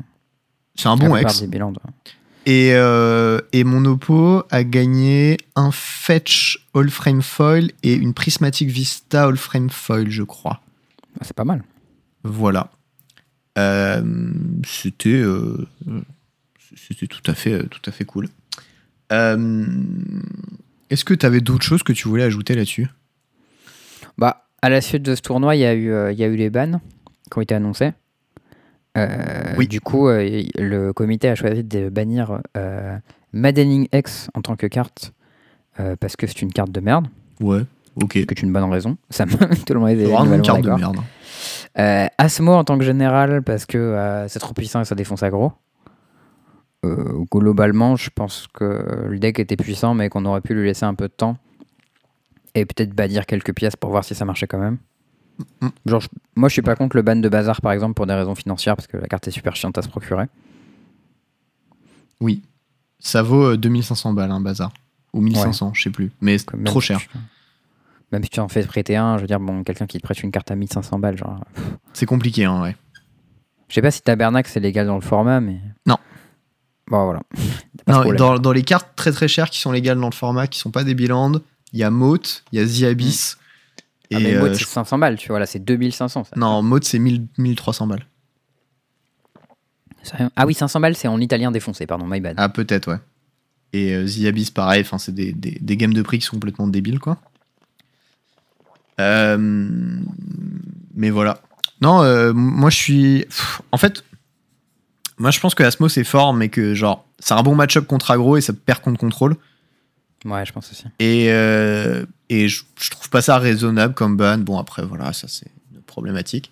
C'est 0.74 0.88
un 0.88 0.96
bon 0.96 1.14
ex. 1.16 1.40
des 1.40 1.46
bilans, 1.46 1.70
ouais. 1.72 2.12
Et, 2.44 2.72
euh, 2.74 3.40
et 3.52 3.62
mon 3.62 3.84
oppo 3.84 4.42
a 4.50 4.64
gagné 4.64 5.36
un 5.54 5.70
Fetch 5.70 6.66
All 6.74 6.90
Frame 6.90 7.22
Foil 7.22 7.70
et 7.84 7.94
une 7.94 8.14
Prismatic 8.14 8.68
Vista 8.68 9.24
All 9.24 9.36
Frame 9.36 9.70
Foil, 9.70 10.10
je 10.10 10.24
crois. 10.24 10.60
Ah, 11.20 11.24
C'est 11.24 11.36
pas 11.36 11.44
mal. 11.44 11.62
Voilà. 12.24 12.70
Euh, 13.58 14.02
c'était 14.66 15.10
euh, 15.10 15.68
c'était 16.74 17.06
tout 17.06 17.30
à 17.30 17.34
fait 17.34 17.68
tout 17.68 17.82
à 17.86 17.92
fait 17.92 18.04
cool. 18.06 18.28
Euh, 19.12 19.66
Est-ce 20.88 21.04
que 21.04 21.12
tu 21.14 21.26
avais 21.26 21.40
d'autres 21.42 21.64
choses 21.64 21.82
que 21.82 21.92
tu 21.92 22.08
voulais 22.08 22.22
ajouter 22.24 22.54
là-dessus? 22.54 22.88
Bah, 24.16 24.46
à 24.62 24.70
la 24.70 24.80
suite 24.80 25.02
de 25.02 25.14
ce 25.14 25.20
tournoi, 25.20 25.54
il 25.54 25.60
y, 25.60 25.64
a 25.66 25.74
eu, 25.74 25.92
il 26.12 26.18
y 26.18 26.24
a 26.24 26.28
eu 26.28 26.36
les 26.36 26.50
bans 26.50 26.80
qui 27.30 27.38
ont 27.38 27.40
été 27.42 27.54
annoncés. 27.54 27.92
Euh, 28.98 29.54
Oui. 29.56 29.68
Du 29.68 29.80
coup, 29.80 30.08
euh, 30.08 30.42
le 30.56 30.92
comité 30.92 31.28
a 31.28 31.34
choisi 31.34 31.64
de 31.64 31.88
bannir 31.88 32.40
euh, 32.56 32.98
Maddening 33.32 33.88
X 33.92 34.28
en 34.34 34.42
tant 34.42 34.56
que 34.56 34.66
carte 34.66 35.12
parce 36.00 36.16
que 36.16 36.26
c'est 36.26 36.42
une 36.42 36.52
carte 36.52 36.70
de 36.70 36.80
merde, 36.80 37.06
Ouais. 37.40 37.62
Ok. 37.96 38.12
ce 38.14 38.20
qui 38.20 38.34
est 38.34 38.42
une 38.42 38.52
bonne 38.52 38.70
raison. 38.70 38.96
Ça 39.10 39.24
me... 39.26 39.32
Tout 39.64 39.74
le 39.74 39.80
monde 39.80 39.88
est 39.88 39.96
C'est 39.96 40.12
vraiment 40.12 40.34
une 40.34 40.42
carte 40.42 40.62
de 40.62 40.70
merde. 40.70 40.98
Asmo 42.18 42.52
en 42.52 42.64
tant 42.64 42.76
que 42.78 42.84
général 42.84 43.42
parce 43.42 43.64
que 43.66 44.24
c'est 44.28 44.38
trop 44.38 44.52
puissant 44.52 44.82
et 44.82 44.84
ça 44.84 44.94
défonce 44.94 45.22
aggro. 45.22 45.52
Globalement, 47.32 47.96
je 47.96 48.10
pense 48.14 48.48
que 48.52 49.06
le 49.08 49.18
deck 49.18 49.38
était 49.38 49.56
puissant, 49.56 49.94
mais 49.94 50.08
qu'on 50.08 50.24
aurait 50.26 50.40
pu 50.42 50.54
lui 50.54 50.66
laisser 50.66 50.84
un 50.84 50.94
peu 50.94 51.08
de 51.08 51.12
temps 51.12 51.36
et 52.54 52.66
peut-être 52.66 52.90
bannir 52.94 53.24
quelques 53.24 53.54
pièces 53.54 53.76
pour 53.76 53.90
voir 53.90 54.04
si 54.04 54.14
ça 54.14 54.24
marchait 54.24 54.46
quand 54.46 54.58
même. 54.58 54.76
Genre, 55.86 56.00
je- 56.00 56.08
moi, 56.36 56.48
je 56.48 56.52
suis 56.54 56.62
pas 56.62 56.76
contre 56.76 56.96
le 56.96 57.02
ban 57.02 57.16
de 57.16 57.28
bazar 57.28 57.60
par 57.60 57.72
exemple 57.72 57.94
pour 57.94 58.06
des 58.06 58.14
raisons 58.14 58.34
financières 58.34 58.76
parce 58.76 58.86
que 58.86 58.96
la 58.96 59.06
carte 59.08 59.26
est 59.28 59.32
super 59.32 59.54
chiante 59.56 59.76
à 59.78 59.82
se 59.82 59.88
procurer. 59.88 60.26
Oui. 62.20 62.42
Ça 62.98 63.22
vaut 63.22 63.52
euh, 63.52 63.56
2500 63.56 64.12
balles, 64.12 64.30
un 64.30 64.40
bazar. 64.40 64.72
Ou 65.12 65.20
1500, 65.20 65.72
je 65.74 65.82
sais 65.82 65.90
plus. 65.90 66.10
Mais 66.20 66.38
c'est 66.38 66.46
Comme 66.46 66.60
même 66.60 66.66
trop 66.66 66.80
si 66.80 66.88
cher. 66.88 67.00
tu- 67.00 67.08
Même 68.12 68.22
si 68.24 68.30
tu 68.30 68.40
en 68.40 68.48
fais 68.48 68.62
prêter 68.64 68.96
un, 68.96 69.16
je 69.16 69.22
veux 69.22 69.26
dire, 69.26 69.40
bon, 69.40 69.62
quelqu'un 69.64 69.86
qui 69.86 69.98
te 69.98 70.02
prête 70.02 70.22
une 70.22 70.30
carte 70.30 70.50
à 70.50 70.54
1500 70.56 70.98
balles, 70.98 71.16
genre. 71.18 71.42
C'est 71.92 72.06
compliqué, 72.06 72.44
hein, 72.44 72.62
ouais. 72.62 72.76
Je 73.68 73.74
sais 73.74 73.82
pas 73.82 73.90
si 73.90 74.02
Tabernacle 74.02 74.50
c'est 74.52 74.60
légal 74.60 74.86
dans 74.86 74.94
le 74.96 75.00
format, 75.00 75.40
mais. 75.40 75.60
Non. 75.86 75.96
Bon, 76.88 77.04
voilà. 77.04 77.20
Pas 77.84 77.92
de 77.92 77.96
Non, 77.96 78.00
problème. 78.02 78.16
dans, 78.18 78.38
dans 78.38 78.52
les 78.52 78.62
cartes 78.62 78.90
très 78.96 79.12
très 79.12 79.28
chères 79.28 79.50
qui 79.50 79.58
sont 79.60 79.72
légales 79.72 79.98
dans 79.98 80.08
le 80.10 80.14
format, 80.14 80.46
qui 80.46 80.58
sont 80.58 80.70
pas 80.70 80.84
des 80.84 80.94
Biland, 80.94 81.32
il 81.72 81.78
y 81.80 81.82
a 81.82 81.90
Moat, 81.90 82.42
il 82.52 82.60
y 82.60 82.62
a 82.62 82.66
The 82.66 82.90
Abyss. 82.92 83.38
Ah, 84.14 84.20
mais 84.20 84.30
Et 84.30 84.36
Maud, 84.38 84.50
euh, 84.50 84.54
c'est 84.54 84.64
500 84.66 84.98
balles, 84.98 85.16
tu 85.16 85.28
vois, 85.28 85.38
là, 85.38 85.46
c'est 85.46 85.58
2500. 85.58 86.24
Ça. 86.24 86.30
non, 86.36 86.62
Moat 86.62 86.80
c'est 86.82 86.98
1000 86.98 87.26
1300 87.38 87.86
balles. 87.86 88.06
Ah 90.36 90.46
oui, 90.46 90.54
500 90.54 90.80
balles, 90.80 90.96
c'est 90.96 91.08
en 91.08 91.20
italien 91.20 91.50
défoncé, 91.52 91.86
pardon, 91.86 92.06
my 92.06 92.20
bad. 92.20 92.34
Ah, 92.36 92.48
peut-être, 92.48 92.90
ouais. 92.90 92.98
Et 93.72 93.94
euh, 93.94 94.06
The 94.06 94.26
Abyss, 94.26 94.50
pareil, 94.50 94.84
c'est 94.98 95.14
des, 95.14 95.32
des, 95.32 95.58
des 95.60 95.76
games 95.76 95.94
de 95.94 96.02
prix 96.02 96.18
qui 96.18 96.26
sont 96.26 96.36
complètement 96.36 96.66
débiles, 96.66 96.98
quoi. 96.98 97.18
Euh, 99.00 99.36
mais 100.94 101.10
voilà. 101.10 101.40
Non, 101.80 102.02
euh, 102.02 102.32
moi 102.32 102.70
je 102.70 102.76
suis. 102.76 103.20
Pff, 103.24 103.62
En 103.72 103.78
fait, 103.78 104.04
moi 105.18 105.30
je 105.30 105.40
pense 105.40 105.54
que 105.54 105.62
Asmo 105.62 105.88
c'est 105.88 106.04
fort, 106.04 106.34
mais 106.34 106.48
que 106.48 106.74
genre, 106.74 107.06
c'est 107.18 107.34
un 107.34 107.42
bon 107.42 107.54
match-up 107.54 107.86
contre 107.86 108.10
aggro 108.10 108.36
et 108.36 108.40
ça 108.40 108.52
perd 108.52 108.80
contre 108.80 109.00
contrôle. 109.00 109.36
Ouais, 110.24 110.44
je 110.46 110.52
pense 110.52 110.70
aussi. 110.70 110.84
Et, 110.98 111.26
euh, 111.30 112.04
et 112.28 112.48
je, 112.48 112.62
je 112.80 112.90
trouve 112.90 113.08
pas 113.10 113.22
ça 113.22 113.38
raisonnable 113.38 113.94
comme 113.94 114.16
ban. 114.16 114.38
Bon, 114.38 114.58
après, 114.58 114.84
voilà, 114.84 115.12
ça 115.12 115.26
c'est 115.28 115.48
une 115.74 115.80
problématique. 115.82 116.50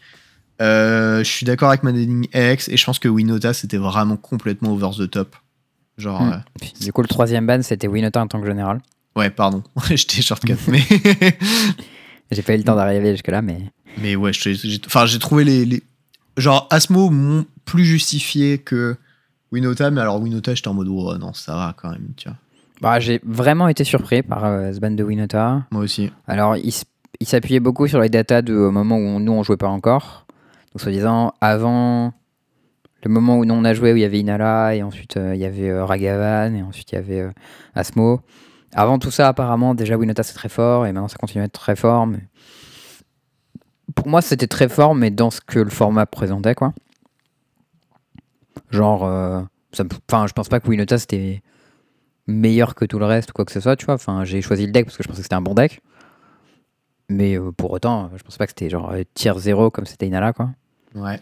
Euh, 0.60 1.18
je 1.24 1.30
suis 1.30 1.46
d'accord 1.46 1.68
avec 1.70 1.82
Maddening 1.82 2.26
X 2.34 2.68
et 2.68 2.76
je 2.76 2.84
pense 2.84 2.98
que 2.98 3.08
Winota 3.08 3.54
c'était 3.54 3.78
vraiment 3.78 4.16
complètement 4.16 4.72
over 4.72 4.90
the 4.98 5.10
top. 5.10 5.34
Genre, 5.98 6.20
Hmm. 6.20 6.32
euh, 6.62 6.66
du 6.80 6.92
coup, 6.92 7.02
le 7.02 7.08
troisième 7.08 7.46
ban, 7.46 7.62
c'était 7.62 7.86
Winota 7.88 8.20
en 8.22 8.26
tant 8.26 8.40
que 8.40 8.46
général. 8.46 8.80
ouais, 9.16 9.30
pardon, 9.30 9.62
j'étais 9.90 10.20
shortcut, 10.22 10.54
mais, 10.68 10.82
J'ai 12.30 12.42
pas 12.42 12.54
eu 12.54 12.58
le 12.58 12.64
temps 12.64 12.76
d'arriver 12.76 13.12
jusque-là, 13.12 13.42
mais. 13.42 13.58
mais 13.98 14.14
ouais, 14.16 14.32
j'ai 14.32 14.56
enfin, 14.86 15.04
trouvé 15.18 15.44
les, 15.44 15.64
les- 15.64 15.82
Genre, 16.36 16.66
Asmo 16.70 17.10
plus 17.64 17.84
justifié 17.84 18.58
que 18.58 18.96
Winota, 19.52 19.90
mais 19.90 20.00
alors 20.00 20.20
Winota, 20.20 20.54
j'étais 20.54 20.68
en 20.68 20.74
mode, 20.74 20.88
oh 20.88 21.16
non, 21.18 21.32
ça 21.34 21.54
va 21.56 21.74
quand 21.76 21.90
même, 21.90 22.08
tu 22.16 22.28
vois. 22.28 22.38
Bah, 22.80 22.98
j'ai 22.98 23.20
vraiment 23.24 23.68
été 23.68 23.84
surpris 23.84 24.22
par 24.22 24.44
euh, 24.44 24.72
ce 24.72 24.80
ban 24.80 24.90
de 24.90 25.04
Winota. 25.04 25.64
Moi 25.70 25.82
aussi. 25.82 26.10
Alors, 26.26 26.56
il, 26.56 26.72
s'appuyait 27.26 27.60
beaucoup 27.60 27.86
sur 27.86 28.00
les 28.00 28.08
datas 28.08 28.42
de 28.42 28.54
au 28.54 28.70
moment 28.70 28.96
où 28.96 29.20
nous 29.20 29.32
on 29.32 29.42
jouait 29.42 29.56
pas 29.56 29.68
encore. 29.68 30.26
Donc, 30.72 30.80
soi-disant, 30.80 31.34
avant 31.40 32.14
le 33.02 33.10
moment 33.10 33.38
où 33.38 33.44
nous 33.44 33.54
on 33.54 33.64
a 33.64 33.74
joué, 33.74 33.92
où 33.92 33.96
il 33.96 34.02
y 34.02 34.04
avait 34.04 34.20
Inala, 34.20 34.74
et 34.74 34.82
ensuite 34.82 35.16
euh, 35.16 35.34
il 35.34 35.40
y 35.40 35.44
avait 35.44 35.70
euh, 35.70 35.84
Ragavan, 35.84 36.54
et 36.54 36.62
ensuite 36.62 36.92
il 36.92 36.96
y 36.96 36.98
avait 36.98 37.20
euh, 37.20 37.32
Asmo. 37.74 38.20
Avant 38.74 38.98
tout 38.98 39.10
ça, 39.10 39.28
apparemment, 39.28 39.74
déjà 39.74 39.96
Winota 39.96 40.22
c'est 40.22 40.34
très 40.34 40.48
fort, 40.48 40.86
et 40.86 40.92
maintenant 40.92 41.08
ça 41.08 41.16
continue 41.16 41.42
à 41.42 41.46
être 41.46 41.52
très 41.52 41.76
fort. 41.76 42.06
Mais... 42.06 42.20
Pour 43.94 44.06
moi, 44.06 44.22
c'était 44.22 44.46
très 44.46 44.68
fort, 44.68 44.94
mais 44.94 45.10
dans 45.10 45.30
ce 45.30 45.40
que 45.40 45.58
le 45.58 45.70
format 45.70 46.06
présentait, 46.06 46.54
quoi. 46.54 46.72
Genre, 48.70 49.04
euh, 49.04 49.40
ça 49.72 49.84
enfin, 50.10 50.26
je 50.26 50.32
pense 50.32 50.48
pas 50.48 50.60
que 50.60 50.68
Winota 50.68 50.98
c'était 50.98 51.42
meilleur 52.30 52.74
que 52.74 52.84
tout 52.84 52.98
le 52.98 53.04
reste 53.04 53.30
ou 53.30 53.32
quoi 53.32 53.44
que 53.44 53.52
ce 53.52 53.60
soit, 53.60 53.76
tu 53.76 53.86
vois. 53.86 53.94
Enfin, 53.94 54.24
j'ai 54.24 54.42
choisi 54.42 54.66
le 54.66 54.72
deck 54.72 54.86
parce 54.86 54.96
que 54.96 55.02
je 55.02 55.08
pensais 55.08 55.18
que 55.18 55.24
c'était 55.24 55.34
un 55.34 55.42
bon 55.42 55.54
deck. 55.54 55.80
Mais 57.08 57.36
euh, 57.36 57.50
pour 57.50 57.72
autant, 57.72 58.10
je 58.16 58.22
pense 58.22 58.38
pas 58.38 58.46
que 58.46 58.52
c'était 58.52 58.70
genre 58.70 58.92
euh, 58.92 59.02
tier 59.14 59.32
0 59.36 59.70
comme 59.70 59.84
c'était 59.84 60.06
Inala, 60.06 60.32
quoi. 60.32 60.50
Ouais. 60.94 61.20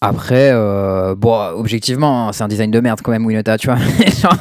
Après, 0.00 0.50
euh, 0.52 1.14
bon, 1.14 1.34
objectivement, 1.54 2.28
hein, 2.28 2.32
c'est 2.32 2.42
un 2.42 2.48
design 2.48 2.70
de 2.70 2.80
merde 2.80 3.00
quand 3.02 3.10
même, 3.10 3.24
Winota, 3.24 3.56
tu 3.56 3.68
vois. 3.68 3.76
Genre, 4.20 4.36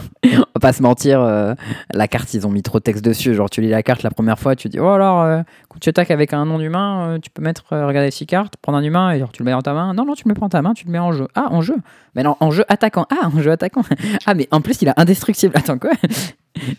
pas 0.63 0.71
se 0.71 0.81
mentir, 0.81 1.21
euh, 1.21 1.55
la 1.93 2.07
carte, 2.07 2.33
ils 2.33 2.47
ont 2.47 2.49
mis 2.49 2.63
trop 2.63 2.79
de 2.79 2.83
texte 2.83 3.03
dessus. 3.03 3.33
Genre, 3.33 3.49
tu 3.49 3.59
lis 3.59 3.67
la 3.67 3.83
carte 3.83 4.01
la 4.01 4.11
première 4.11 4.39
fois, 4.39 4.55
tu 4.55 4.69
dis, 4.69 4.79
oh 4.79 4.87
alors, 4.87 5.21
euh, 5.21 5.41
quand 5.67 5.77
tu 5.77 5.89
attaques 5.89 6.09
avec 6.09 6.31
un 6.31 6.45
nom 6.45 6.57
d'humain, 6.57 7.09
euh, 7.09 7.19
tu 7.19 7.29
peux 7.29 7.41
mettre, 7.41 7.65
euh, 7.73 7.85
regarder 7.85 8.11
six 8.11 8.25
cartes, 8.25 8.55
prendre 8.61 8.77
un 8.77 8.83
humain 8.83 9.11
et 9.11 9.19
genre, 9.19 9.29
tu 9.33 9.43
le 9.43 9.45
mets 9.45 9.51
dans 9.51 9.61
ta 9.61 9.73
main. 9.73 9.93
Non, 9.93 10.05
non, 10.05 10.13
tu 10.13 10.23
le 10.23 10.29
mets 10.29 10.35
pas 10.35 10.39
dans 10.39 10.47
ta 10.49 10.61
main, 10.61 10.73
tu 10.73 10.85
le 10.85 10.91
mets 10.91 10.99
en 10.99 11.11
jeu. 11.11 11.27
Ah, 11.35 11.49
en 11.51 11.61
jeu. 11.61 11.75
Mais 12.15 12.23
non, 12.23 12.37
en 12.39 12.49
jeu 12.51 12.63
attaquant. 12.69 13.05
Ah, 13.11 13.27
en 13.27 13.41
jeu 13.41 13.51
attaquant. 13.51 13.81
ah, 14.25 14.33
mais 14.35 14.47
en 14.51 14.61
plus, 14.61 14.81
il 14.81 14.87
a 14.87 14.93
indestructible. 14.95 15.51
Attends, 15.57 15.77
quoi? 15.77 15.91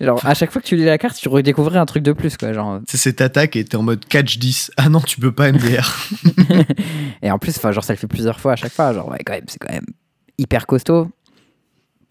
Genre, 0.01 0.19
à 0.25 0.33
chaque 0.33 0.51
fois 0.51 0.63
que 0.63 0.67
tu 0.67 0.77
lis 0.77 0.87
la 0.87 0.97
carte, 0.97 1.17
tu 1.19 1.29
redécouvrais 1.29 1.79
un 1.79 1.85
truc 1.85 2.03
de 2.03 2.13
plus, 2.13 2.39
quoi. 2.39 2.55
Genre, 2.55 2.81
C'est 2.89 2.97
cette 2.97 3.21
attaque 3.21 3.55
et 3.55 3.67
t'es 3.67 3.77
en 3.77 3.83
mode 3.83 4.07
catch 4.07 4.39
10. 4.39 4.71
Ah 4.79 4.89
non, 4.89 5.01
tu 5.03 5.21
peux 5.21 5.33
pas 5.33 5.53
MDR. 5.53 6.09
Et 7.23 7.31
en 7.31 7.39
plus, 7.39 7.55
enfin, 7.59 7.71
genre, 7.71 7.85
ça 7.85 7.93
le 7.93 7.99
fait 7.99 8.07
plusieurs 8.07 8.41
fois 8.41 8.53
à 8.53 8.57
chaque 8.57 8.73
fois. 8.73 8.95
Genre, 8.95 9.11
ouais, 9.11 9.19
quand 9.27 9.35
même, 9.35 9.45
c'est 9.47 9.59
quand 9.59 9.75
même 9.75 9.85
hyper 10.39 10.67
costaud. 10.67 11.11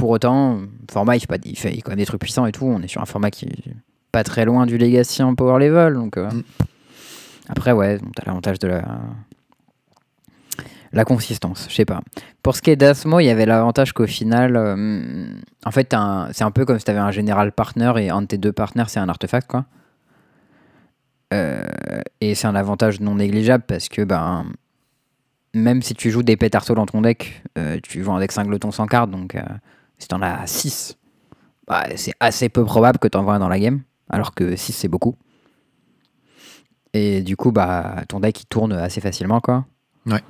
Pour 0.03 0.09
autant, 0.09 0.55
le 0.57 0.67
format, 0.91 1.15
il 1.15 1.21
fait, 1.21 1.27
pas, 1.27 1.37
il 1.45 1.57
fait 1.57 1.79
quand 1.79 1.91
même 1.91 1.97
des 1.97 2.05
trucs 2.05 2.19
puissants 2.19 2.45
et 2.45 2.51
tout. 2.51 2.65
On 2.65 2.81
est 2.81 2.89
sur 2.89 3.01
un 3.01 3.05
format 3.05 3.31
qui 3.31 3.45
est 3.45 3.73
pas 4.11 4.25
très 4.25 4.43
loin 4.43 4.65
du 4.65 4.77
Legacy 4.77 5.23
en 5.23 5.33
power 5.33 5.65
level. 5.65 5.93
Donc, 5.93 6.17
euh, 6.17 6.29
Mm. 6.29 6.43
après, 7.47 7.71
ouais, 7.71 7.99
t'as 8.13 8.23
l'avantage 8.25 8.59
de 8.59 8.67
la. 8.67 8.83
La 10.91 11.05
consistance, 11.05 11.67
je 11.69 11.75
sais 11.75 11.85
pas. 11.85 12.01
Pour 12.41 12.53
ce 12.57 12.61
qui 12.61 12.69
est 12.69 12.75
d'Asmo, 12.75 13.21
il 13.21 13.27
y 13.27 13.29
avait 13.29 13.45
l'avantage 13.45 13.93
qu'au 13.93 14.05
final, 14.05 14.57
euh, 14.57 15.25
en 15.65 15.71
fait, 15.71 15.95
c'est 16.33 16.43
un 16.43 16.51
peu 16.51 16.65
comme 16.65 16.79
si 16.79 16.83
tu 16.83 16.91
avais 16.91 16.99
un 16.99 17.11
général 17.11 17.53
partner 17.53 17.93
et 17.99 18.09
un 18.09 18.23
de 18.23 18.27
tes 18.27 18.37
deux 18.37 18.51
partenaires, 18.51 18.89
c'est 18.89 18.99
un 18.99 19.07
artefact, 19.07 19.49
quoi. 19.49 19.63
Euh, 21.33 21.63
et 22.19 22.35
c'est 22.35 22.47
un 22.47 22.55
avantage 22.55 22.99
non 22.99 23.15
négligeable 23.15 23.63
parce 23.65 23.87
que, 23.87 24.01
ben, 24.01 24.47
même 25.53 25.81
si 25.81 25.93
tu 25.93 26.11
joues 26.11 26.23
des 26.23 26.35
pétards 26.35 26.65
dans 26.75 26.85
ton 26.85 26.99
deck, 26.99 27.41
euh, 27.57 27.79
tu 27.81 28.03
joues 28.03 28.11
un 28.11 28.19
deck 28.19 28.33
singleton 28.33 28.71
sans 28.71 28.85
carte, 28.85 29.09
donc 29.09 29.37
si 30.03 30.09
t'en 30.09 30.21
as 30.21 30.45
6, 30.45 30.97
bah, 31.67 31.85
c'est 31.95 32.13
assez 32.19 32.49
peu 32.49 32.65
probable 32.65 32.99
que 32.99 33.07
t'en 33.07 33.23
vois 33.23 33.35
un 33.35 33.39
dans 33.39 33.47
la 33.47 33.59
game, 33.59 33.81
alors 34.09 34.33
que 34.33 34.55
6 34.55 34.73
c'est 34.73 34.87
beaucoup. 34.89 35.15
Et 36.93 37.21
du 37.21 37.37
coup, 37.37 37.51
bah, 37.51 38.03
ton 38.09 38.19
deck 38.19 38.41
il 38.41 38.45
tourne 38.45 38.73
assez 38.73 39.01
facilement, 39.01 39.39
quoi. 39.39 39.65
Ouais. 40.05 40.21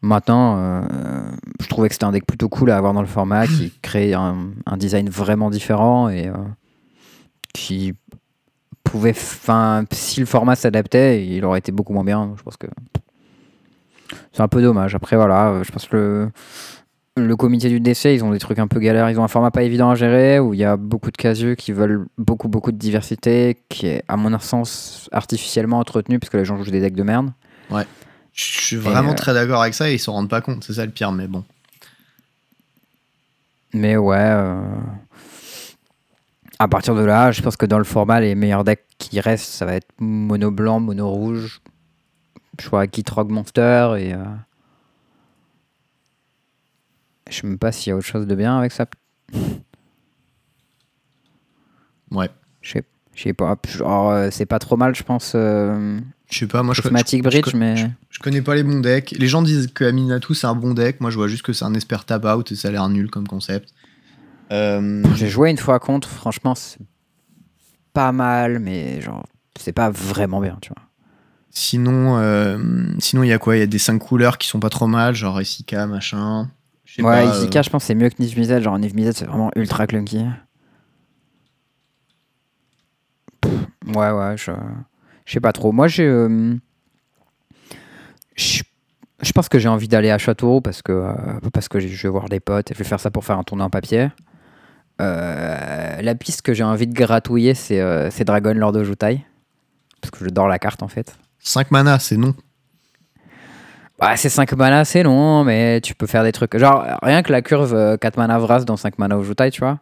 Maintenant, 0.00 0.56
euh, 0.58 0.82
je 1.60 1.68
trouvais 1.68 1.88
que 1.88 1.94
c'était 1.94 2.04
un 2.04 2.12
deck 2.12 2.26
plutôt 2.26 2.48
cool 2.48 2.70
à 2.70 2.78
avoir 2.78 2.94
dans 2.94 3.02
le 3.02 3.06
format, 3.06 3.46
qui 3.46 3.70
crée 3.82 4.14
un, 4.14 4.50
un 4.64 4.76
design 4.78 5.08
vraiment 5.10 5.50
différent 5.50 6.08
et 6.08 6.28
euh, 6.28 6.34
qui 7.52 7.92
pouvait, 8.82 9.10
enfin, 9.10 9.84
si 9.92 10.20
le 10.20 10.26
format 10.26 10.56
s'adaptait, 10.56 11.26
il 11.26 11.44
aurait 11.44 11.58
été 11.58 11.70
beaucoup 11.70 11.92
moins 11.92 12.04
bien. 12.04 12.32
Je 12.36 12.42
pense 12.42 12.56
que 12.56 12.66
C'est 14.32 14.42
un 14.42 14.48
peu 14.48 14.62
dommage. 14.62 14.94
Après, 14.94 15.16
voilà, 15.16 15.50
euh, 15.50 15.64
je 15.64 15.70
pense 15.70 15.86
que 15.86 15.96
le, 15.96 16.30
le 17.16 17.36
comité 17.36 17.68
du 17.68 17.78
décès, 17.78 18.14
ils 18.14 18.24
ont 18.24 18.32
des 18.32 18.38
trucs 18.40 18.58
un 18.58 18.66
peu 18.66 18.80
galères. 18.80 19.08
Ils 19.08 19.20
ont 19.20 19.24
un 19.24 19.28
format 19.28 19.52
pas 19.52 19.62
évident 19.62 19.90
à 19.90 19.94
gérer 19.94 20.40
où 20.40 20.52
il 20.52 20.58
y 20.60 20.64
a 20.64 20.76
beaucoup 20.76 21.12
de 21.12 21.16
casieux 21.16 21.54
qui 21.54 21.70
veulent 21.72 22.06
beaucoup, 22.18 22.48
beaucoup 22.48 22.72
de 22.72 22.76
diversité, 22.76 23.56
qui 23.68 23.86
est, 23.86 24.02
à 24.08 24.16
mon 24.16 24.36
sens, 24.40 25.08
artificiellement 25.12 25.78
entretenu 25.78 26.18
parce 26.18 26.30
que 26.30 26.36
les 26.36 26.44
gens 26.44 26.60
jouent 26.62 26.70
des 26.72 26.80
decks 26.80 26.94
de 26.96 27.02
merde. 27.04 27.30
Je 27.70 27.84
suis 28.44 28.76
vraiment 28.76 29.12
euh, 29.12 29.14
très 29.14 29.32
d'accord 29.32 29.62
avec 29.62 29.74
ça 29.74 29.88
et 29.90 29.94
ils 29.94 29.98
s'en 30.00 30.12
rendent 30.12 30.28
pas 30.28 30.40
compte, 30.40 30.64
c'est 30.64 30.72
ça 30.74 30.84
le 30.84 30.90
pire, 30.90 31.12
mais 31.12 31.28
bon. 31.28 31.44
Mais 33.72 33.96
ouais. 33.96 34.16
euh, 34.18 34.60
À 36.58 36.66
partir 36.66 36.96
de 36.96 37.04
là, 37.04 37.30
je 37.30 37.42
pense 37.42 37.56
que 37.56 37.66
dans 37.66 37.78
le 37.78 37.84
format, 37.84 38.20
les 38.20 38.34
meilleurs 38.34 38.64
decks 38.64 38.84
qui 38.98 39.20
restent, 39.20 39.52
ça 39.52 39.64
va 39.66 39.74
être 39.74 39.86
mono 40.00 40.50
blanc, 40.50 40.80
mono 40.80 41.08
rouge. 41.10 41.60
Je 42.60 42.66
crois 42.66 42.88
Kit 42.88 43.04
Rock 43.08 43.28
Monster 43.30 43.94
et. 43.98 44.14
euh, 44.14 44.24
Je 47.30 47.36
sais 47.36 47.46
même 47.46 47.58
pas 47.58 47.72
s'il 47.72 47.90
y 47.90 47.92
a 47.92 47.96
autre 47.96 48.06
chose 48.06 48.26
de 48.26 48.34
bien 48.34 48.58
avec 48.58 48.72
ça. 48.72 48.86
Ouais. 52.10 52.28
Je 52.60 52.78
sais, 53.22 53.32
pas. 53.32 53.56
Genre, 53.68 54.10
euh, 54.10 54.28
c'est 54.30 54.46
pas 54.46 54.58
trop 54.58 54.76
mal, 54.76 54.94
je 54.94 55.02
pense. 55.02 55.32
euh, 55.34 55.98
Je 56.30 56.38
sais 56.40 56.46
pas, 56.46 56.62
moi 56.62 56.74
je, 56.74 56.82
je- 56.82 56.88
je- 57.20 57.22
Bridge, 57.22 57.50
je- 57.52 57.56
mais. 57.56 57.76
je- 57.76 57.86
je 58.10 58.18
connais 58.18 58.42
pas 58.42 58.54
les 58.54 58.62
bons 58.64 58.80
decks. 58.80 59.12
Les 59.18 59.26
gens 59.28 59.42
disent 59.42 59.68
que 59.72 59.84
Aminatou 59.84 60.34
c'est 60.34 60.46
un 60.46 60.54
bon 60.54 60.74
deck, 60.74 61.00
moi 61.00 61.10
je 61.10 61.16
vois 61.16 61.28
juste 61.28 61.42
que 61.42 61.52
c'est 61.52 61.64
un 61.64 61.74
Esper 61.74 61.98
Tab 62.06 62.24
Out 62.24 62.50
et 62.52 62.56
ça 62.56 62.68
a 62.68 62.70
l'air 62.72 62.88
nul 62.88 63.10
comme 63.10 63.26
concept. 63.28 63.72
Euh, 64.52 65.02
J'ai 65.14 65.28
joué 65.28 65.50
une 65.50 65.58
fois 65.58 65.78
contre, 65.78 66.08
franchement, 66.08 66.54
c'est 66.54 66.78
pas 67.92 68.10
mal, 68.12 68.58
mais 68.58 69.00
genre, 69.00 69.24
c'est 69.58 69.72
pas 69.72 69.90
vraiment 69.90 70.40
bien, 70.40 70.58
tu 70.60 70.70
vois. 70.74 70.82
sinon, 71.50 72.18
euh, 72.18 72.58
sinon 72.98 73.22
il 73.22 73.28
y 73.28 73.32
a 73.32 73.38
quoi? 73.38 73.56
Il 73.56 73.60
y 73.60 73.62
a 73.62 73.66
des 73.66 73.78
5 73.78 73.98
couleurs 74.00 74.38
qui 74.38 74.48
sont 74.48 74.58
pas 74.60 74.70
trop 74.70 74.88
mal, 74.88 75.14
genre 75.14 75.40
Issika, 75.40 75.86
machin. 75.86 76.50
Je 76.84 77.02
Ouais, 77.02 77.08
pas, 77.10 77.22
euh, 77.26 77.30
Izika, 77.40 77.62
je 77.62 77.70
pense 77.70 77.82
que 77.82 77.86
c'est 77.86 77.94
mieux 77.94 78.08
que 78.10 78.16
Niv 78.20 78.38
Mizzet. 78.38 78.60
Genre, 78.62 78.78
Niv 78.78 78.94
Mizzet, 78.94 79.12
c'est 79.12 79.24
vraiment 79.24 79.50
ultra 79.56 79.86
clunky. 79.86 80.24
Pff, 83.40 83.52
Ouais, 83.94 84.10
ouais, 84.10 84.36
je, 84.36 84.52
je 85.26 85.32
sais 85.32 85.40
pas 85.40 85.52
trop. 85.52 85.72
Moi, 85.72 85.88
j'ai. 85.88 86.06
euh, 86.06 86.54
Je 88.36 88.62
je 89.22 89.32
pense 89.32 89.48
que 89.48 89.58
j'ai 89.58 89.68
envie 89.68 89.88
d'aller 89.88 90.10
à 90.10 90.18
Châteauroux 90.18 90.60
parce 90.60 90.82
que, 90.82 90.92
euh, 90.92 91.14
parce 91.52 91.68
que 91.68 91.78
je 91.80 92.02
vais 92.02 92.08
voir 92.10 92.28
des 92.28 92.40
potes 92.40 92.70
et 92.70 92.74
je 92.74 92.78
vais 92.78 92.84
faire 92.84 93.00
ça 93.00 93.10
pour 93.10 93.24
faire 93.24 93.38
un 93.38 93.42
tournoi 93.42 93.64
en 93.66 93.70
papier. 93.70 94.08
Euh, 95.00 96.02
la 96.02 96.14
piste 96.14 96.42
que 96.42 96.52
j'ai 96.52 96.64
envie 96.64 96.86
de 96.86 96.92
gratouiller, 96.92 97.54
c'est 97.54 97.80
euh, 97.80 98.10
c'est 98.10 98.24
Dragon 98.24 98.52
Lord 98.52 98.76
of 98.76 98.84
Jutai. 98.84 99.24
Parce 100.02 100.10
que 100.10 100.22
j'adore 100.24 100.46
la 100.48 100.58
carte 100.58 100.82
en 100.82 100.88
fait. 100.88 101.16
5 101.38 101.70
mana, 101.70 101.98
c'est 102.00 102.16
non. 102.18 102.34
Bah, 103.98 104.16
c'est 104.16 104.28
5 104.28 104.52
mana, 104.54 104.84
c'est 104.84 105.02
long, 105.02 105.44
mais 105.44 105.80
tu 105.80 105.94
peux 105.94 106.06
faire 106.06 106.24
des 106.24 106.32
trucs. 106.32 106.56
Genre, 106.58 106.84
rien 107.02 107.22
que 107.22 107.30
la 107.32 107.42
curve 107.42 107.74
euh, 107.74 107.96
4 107.96 108.16
mana 108.16 108.38
Vras 108.38 108.60
dans 108.64 108.76
5 108.76 108.98
mana 108.98 109.16
Ojutai, 109.16 109.50
tu 109.50 109.60
vois. 109.60 109.78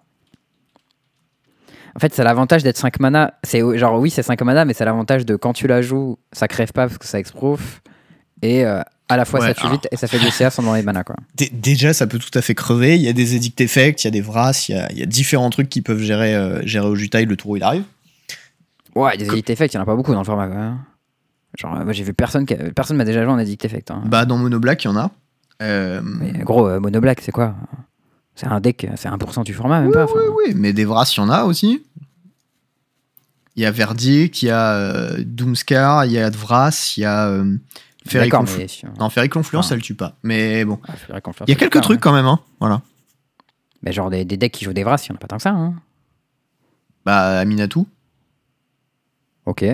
En 1.94 1.98
fait, 1.98 2.14
c'est 2.14 2.24
l'avantage 2.24 2.62
d'être 2.62 2.76
5 2.78 3.00
mana. 3.00 3.34
C'est 3.42 3.60
genre, 3.78 3.98
oui, 3.98 4.10
c'est 4.10 4.22
5 4.22 4.40
mana, 4.42 4.64
mais 4.64 4.74
c'est 4.74 4.84
l'avantage 4.84 5.26
de 5.26 5.36
quand 5.36 5.52
tu 5.52 5.66
la 5.66 5.82
joues, 5.82 6.18
ça 6.32 6.48
crève 6.48 6.72
pas 6.72 6.86
parce 6.86 6.98
que 6.98 7.06
ça 7.06 7.18
exproof. 7.18 7.82
Et 8.42 8.64
euh, 8.66 8.80
à 9.08 9.16
la 9.16 9.24
fois, 9.24 9.40
Ouais, 9.40 9.48
ça 9.48 9.54
tue 9.54 9.60
alors- 9.62 9.72
vite 9.74 9.88
et 9.92 9.96
ça 9.96 10.06
fait 10.08 10.18
du 10.18 10.30
CA 10.30 10.50
sans 10.50 10.62
dans 10.62 10.74
les 10.74 10.82
mana, 10.82 11.04
quoi. 11.04 11.16
Dé- 11.34 11.50
Déjà, 11.52 11.92
ça 11.92 12.06
peut 12.06 12.18
tout 12.18 12.36
à 12.36 12.42
fait 12.42 12.54
crever. 12.54 12.96
Il 12.96 13.02
y 13.02 13.08
a 13.08 13.12
des 13.12 13.34
Edict 13.36 13.60
Effects, 13.60 14.04
il 14.04 14.06
y 14.06 14.08
a 14.08 14.10
des 14.10 14.20
Vras, 14.20 14.66
il 14.68 14.74
y 14.74 14.78
a, 14.78 14.90
il 14.92 14.98
y 14.98 15.02
a 15.02 15.06
différents 15.06 15.50
trucs 15.50 15.68
qui 15.68 15.80
peuvent 15.82 16.00
gérer, 16.02 16.34
euh, 16.34 16.60
gérer 16.66 17.24
le 17.24 17.36
tour 17.36 17.50
où 17.52 17.56
il 17.56 17.62
arrive. 17.62 17.84
Ouais, 18.94 19.16
des 19.16 19.26
Edict 19.26 19.50
Effect, 19.50 19.72
il 19.74 19.76
y 19.76 19.80
en 19.80 19.82
a 19.82 19.86
pas 19.86 19.96
beaucoup 19.96 20.12
dans 20.12 20.18
le 20.20 20.24
format, 20.24 20.48
quoi. 20.48 20.72
Genre, 21.59 21.76
euh, 21.76 21.84
moi, 21.84 21.92
j'ai 21.92 22.05
vu 22.05 22.14
personne 22.14 22.46
qui 22.46 22.55
a- 22.55 22.70
personne 22.72 22.96
m'a 22.96 23.05
déjà 23.05 23.22
joué 23.22 23.32
en 23.32 23.38
Edict 23.38 23.64
Effect. 23.64 23.90
hein. 23.90 24.03
Bah, 24.07 24.24
dans 24.24 24.38
Mono 24.38 24.59
Black, 24.59 24.84
il 24.84 24.88
y 24.88 24.90
en 24.90 24.96
a. 24.96 25.11
Euh, 25.62 26.00
Mais 26.03 26.32
gros, 26.44 26.66
euh, 26.66 26.80
Mono 26.80 27.00
Black, 27.00 27.20
c'est 27.20 27.32
quoi? 27.32 27.55
C'est 28.34 28.46
un 28.46 28.61
deck, 28.61 28.86
c'est 28.96 29.09
1% 29.09 29.44
du 29.44 29.53
format, 29.53 29.80
même 29.82 29.92
pas. 29.92 30.05
enfin. 30.05 30.18
Oui, 30.34 30.55
mais 30.57 30.72
des 30.72 30.84
Vras, 30.86 31.12
il 31.14 31.20
y 31.20 31.22
en 31.22 31.28
a 31.28 31.44
aussi. 31.44 31.84
Il 33.57 33.62
y 33.62 33.66
a 33.66 33.70
Verdict, 33.70 34.40
il 34.42 34.46
y 34.46 34.50
a 34.50 34.72
euh, 34.74 35.22
Doomscar, 35.24 36.07
il 36.07 36.12
y 36.12 36.18
a 36.18 36.30
Vras, 36.30 36.94
il 36.96 37.03
y 37.03 37.05
a 37.05 37.30
Ferry 38.07 38.30
D'accord, 38.30 38.44
Conflu- 38.46 38.59
mais. 38.59 38.68
si- 38.68 38.86
Non, 38.98 39.11
Ferry 39.11 39.28
Confluence, 39.28 39.70
Ah. 39.70 39.74
elle 39.74 39.82
tue 39.82 39.94
pas. 39.94 40.16
Mais 40.22 40.64
bon. 40.64 40.80
Ah, 40.88 40.94
Il 41.46 41.50
y 41.50 41.53
a 41.53 41.55
quelques 41.57 41.82
trucs 41.82 42.00
quand 42.00 42.12
même, 42.14 42.24
hein. 42.26 42.40
Voilà. 42.59 42.80
Mais 43.82 43.92
genre 43.92 44.09
des, 44.09 44.24
des 44.24 44.36
decks 44.38 44.53
qui 44.53 44.64
jouent 44.64 44.72
des 44.72 44.84
Vras, 44.84 44.96
il 45.05 45.11
y 45.11 45.12
en 45.12 45.16
a 45.16 45.18
pas 45.18 45.26
tant 45.28 45.36
que 45.36 45.42
ça. 45.42 45.50
Hein. 45.50 45.74
Bah, 47.05 47.40
Aminatou. 47.40 47.86
Ok. 49.44 49.64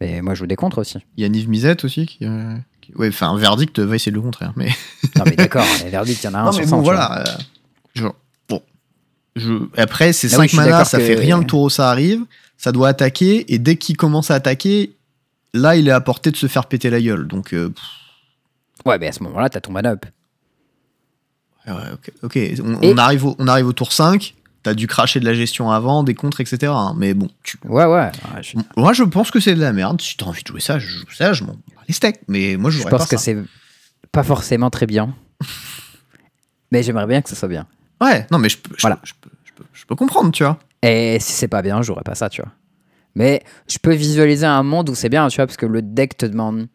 Mais 0.00 0.22
moi, 0.22 0.34
je 0.34 0.38
joue 0.40 0.46
des 0.46 0.56
contres 0.56 0.78
aussi. 0.78 0.98
Il 1.16 1.22
y 1.22 1.26
a 1.26 1.28
Niv 1.28 1.48
Mizzet 1.48 1.84
aussi. 1.84 2.06
Qui, 2.06 2.18
euh, 2.24 2.54
qui- 2.80 2.94
Ouais, 2.94 3.08
enfin, 3.08 3.36
Verdict 3.36 3.78
va 3.80 3.94
essayer 3.96 4.12
le 4.12 4.20
contraire. 4.20 4.52
Mais, 4.56 4.68
Non, 5.16 5.24
mais 5.26 5.36
d'accord, 5.36 5.64
les 5.84 5.90
Verdict, 5.90 6.22
il 6.22 6.26
y 6.26 6.28
en 6.30 6.34
a 6.34 6.38
un 6.38 6.44
non, 6.46 6.52
sur 6.52 6.62
mais 6.62 6.66
100, 6.68 6.76
bon, 6.78 6.82
voilà. 6.82 7.18
euh, 7.20 7.24
genre, 7.94 8.14
bon. 8.48 8.62
Je... 9.36 9.52
Après, 9.76 10.12
c'est 10.12 10.28
Ah 10.28 10.30
oui, 10.30 10.36
5 10.36 10.42
je 10.44 10.48
suis 10.48 10.56
mana, 10.56 10.70
d'accord 10.70 10.86
ça 10.86 10.98
que- 10.98 11.04
fait 11.04 11.14
rien 11.16 11.38
le 11.38 11.44
tour 11.44 11.62
où 11.62 11.70
ça 11.70 11.90
arrive. 11.90 12.24
Ça 12.56 12.72
doit 12.72 12.88
attaquer. 12.88 13.52
Et 13.52 13.58
dès 13.58 13.76
qu'il 13.76 13.96
commence 13.96 14.30
à 14.30 14.34
attaquer, 14.36 14.92
là, 15.54 15.76
il 15.76 15.88
est 15.88 15.92
à 15.92 16.00
portée 16.00 16.30
de 16.30 16.36
se 16.36 16.46
faire 16.46 16.66
péter 16.66 16.88
la 16.90 17.00
gueule. 17.00 17.26
Donc, 17.26 17.52
euh. 17.52 17.70
Ouais, 18.86 18.98
mais 18.98 19.08
à 19.08 19.12
ce 19.12 19.22
moment-là, 19.24 19.48
t'as 19.50 19.60
ton 19.60 19.72
mana 19.72 19.90
up. 19.92 20.06
ouais, 21.66 21.72
ok. 21.92 22.10
ok. 22.22 22.38
On, 22.64 22.80
Et- 22.80 22.92
on 22.94 22.96
arrive 22.98 23.26
au, 23.26 23.36
on 23.38 23.46
arrive 23.48 23.66
au 23.66 23.72
tour 23.72 23.92
5. 23.92 24.34
T'as 24.62 24.74
dû 24.74 24.86
cracher 24.86 25.20
de 25.20 25.24
la 25.24 25.32
gestion 25.34 25.70
avant, 25.70 26.02
des 26.02 26.14
contres, 26.14 26.40
etc. 26.40 26.70
hein. 26.74 26.94
Mais 26.98 27.14
bon, 27.14 27.28
tu, 27.42 27.56
Ouais, 27.64 27.84
ouais. 27.86 28.10
ouais, 28.34 28.42
je 28.42 28.58
Moi, 28.76 28.92
je 28.92 29.04
pense 29.04 29.30
que 29.30 29.40
c'est 29.40 29.54
de 29.54 29.60
la 29.60 29.72
merde. 29.72 30.00
Si 30.02 30.16
t'as 30.18 30.26
envie 30.26 30.42
de 30.42 30.48
jouer 30.48 30.60
ça, 30.60 30.78
je 30.78 30.86
joue 30.86 31.10
ça, 31.10 31.32
je 31.32 31.44
m'en 31.44 31.56
les 31.88 31.94
steaks. 31.94 32.20
Mais 32.28 32.56
moi, 32.58 32.70
je 32.70 32.78
je 32.78 32.82
pense 32.82 32.90
pas 32.90 33.04
que 33.06 33.16
ça. 33.16 33.18
c'est 33.18 33.38
pas 34.12 34.22
forcément 34.22 34.68
très 34.70 34.86
bien. 34.86 35.14
mais 36.72 36.82
j'aimerais 36.82 37.06
bien 37.06 37.22
que 37.22 37.28
ce 37.28 37.36
soit 37.36 37.48
bien. 37.48 37.66
Ouais, 38.00 38.26
non, 38.30 38.38
mais 38.38 38.48
je 38.48 38.58
peux, 38.58 38.74
je, 38.76 38.80
Voilà. 38.82 38.96
peux, 38.96 39.06
je, 39.06 39.12
peux, 39.20 39.30
je, 39.44 39.52
peux, 39.54 39.64
je 39.72 39.84
peux 39.86 39.94
comprendre, 39.96 40.30
tu 40.32 40.42
vois. 40.44 40.58
Et 40.82 41.18
si 41.20 41.32
c'est 41.32 41.48
pas 41.48 41.62
bien, 41.62 41.78
je 41.82 41.86
jouerais 41.86 42.02
pas 42.04 42.14
ça, 42.14 42.28
tu 42.30 42.42
vois. 42.42 42.50
Mais 43.14 43.42
je 43.68 43.78
peux 43.78 43.94
visualiser 43.94 44.46
un 44.46 44.62
monde 44.62 44.88
où 44.90 44.94
c'est 44.94 45.08
bien, 45.08 45.26
tu 45.28 45.36
vois, 45.36 45.46
parce 45.46 45.56
que 45.56 45.66
le 45.66 45.82
deck 45.82 46.16
te 46.16 46.26
demande 46.26 46.68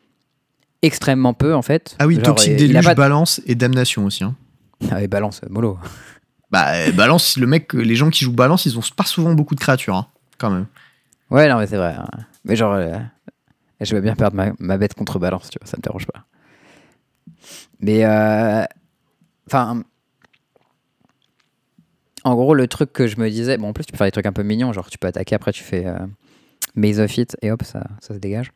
extrêmement 0.81 1.33
peu, 1.33 1.55
en 1.55 1.61
fait. 1.61 1.95
Ah 1.99 2.05
oui, 2.07 2.15
Genre, 2.15 2.23
Toxic 2.23 2.55
Déluge, 2.55 2.83
pas 2.83 2.93
Balance 2.95 3.41
et 3.45 3.55
Damnation 3.55 4.05
aussi. 4.05 4.23
hein. 4.23 4.35
Ah 4.91 4.97
oui, 4.97 5.07
balance, 5.07 5.41
mollo. 5.49 5.79
Bah, 6.51 6.73
euh, 6.73 6.91
Balance, 6.91 7.37
le 7.37 7.47
mec, 7.47 7.73
les 7.73 7.95
gens 7.95 8.09
qui 8.09 8.23
jouent 8.23 8.33
Balance, 8.33 8.65
ils 8.65 8.77
ont 8.77 8.83
pas 8.95 9.03
souvent 9.03 9.33
beaucoup 9.33 9.55
de 9.55 9.59
créatures, 9.59 9.95
hein, 9.95 10.07
quand 10.37 10.49
même. 10.49 10.67
Ouais, 11.29 11.49
non, 11.49 11.57
mais 11.57 11.67
c'est 11.67 11.77
vrai. 11.77 11.95
hein. 11.97 12.07
Mais 12.43 12.55
genre, 12.55 12.73
euh, 12.73 12.97
je 13.81 13.95
veux 13.95 14.01
bien 14.01 14.15
perdre 14.15 14.37
ma, 14.59 14.77
bête 14.77 14.93
contre 14.93 15.19
balance, 15.19 15.49
tu 15.49 15.57
vois, 15.59 15.67
ça 15.67 15.77
me 15.77 15.81
dérange 15.81 16.05
pas. 16.05 16.25
Mais, 17.79 18.05
euh, 18.05 18.63
enfin, 19.47 19.83
en 22.23 22.35
gros, 22.35 22.53
le 22.53 22.67
truc 22.67 22.93
que 22.93 23.07
je 23.07 23.19
me 23.19 23.29
disais, 23.29 23.57
bon, 23.57 23.69
en 23.69 23.73
plus, 23.73 23.85
tu 23.85 23.91
peux 23.91 23.97
faire 23.97 24.07
des 24.07 24.11
trucs 24.11 24.25
un 24.25 24.33
peu 24.33 24.43
mignons, 24.43 24.73
genre, 24.73 24.89
tu 24.89 24.97
peux 24.97 25.07
attaquer, 25.07 25.35
après, 25.35 25.51
tu 25.51 25.63
fais 25.63 25.85
euh, 25.85 27.03
of 27.03 27.17
It, 27.17 27.37
et 27.41 27.51
hop, 27.51 27.63
ça, 27.63 27.83
se 28.01 28.13
dégage. 28.13 28.51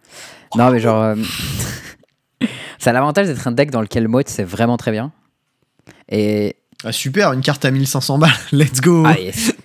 Non, 0.55 0.71
mais 0.71 0.79
genre, 0.79 1.01
euh, 1.01 1.15
ça 2.79 2.91
a 2.91 2.93
l'avantage 2.93 3.27
d'être 3.27 3.47
un 3.47 3.51
deck 3.51 3.71
dans 3.71 3.81
lequel 3.81 4.07
Mote, 4.07 4.29
c'est 4.29 4.43
vraiment 4.43 4.77
très 4.77 4.91
bien. 4.91 5.11
Et 6.09 6.55
Ah, 6.85 6.91
super, 6.93 7.33
une 7.33 7.41
carte 7.41 7.65
à 7.65 7.71
1500 7.71 8.17
balles, 8.19 8.31
let's 8.53 8.79
go. 8.79 9.03
Ah, 9.05 9.15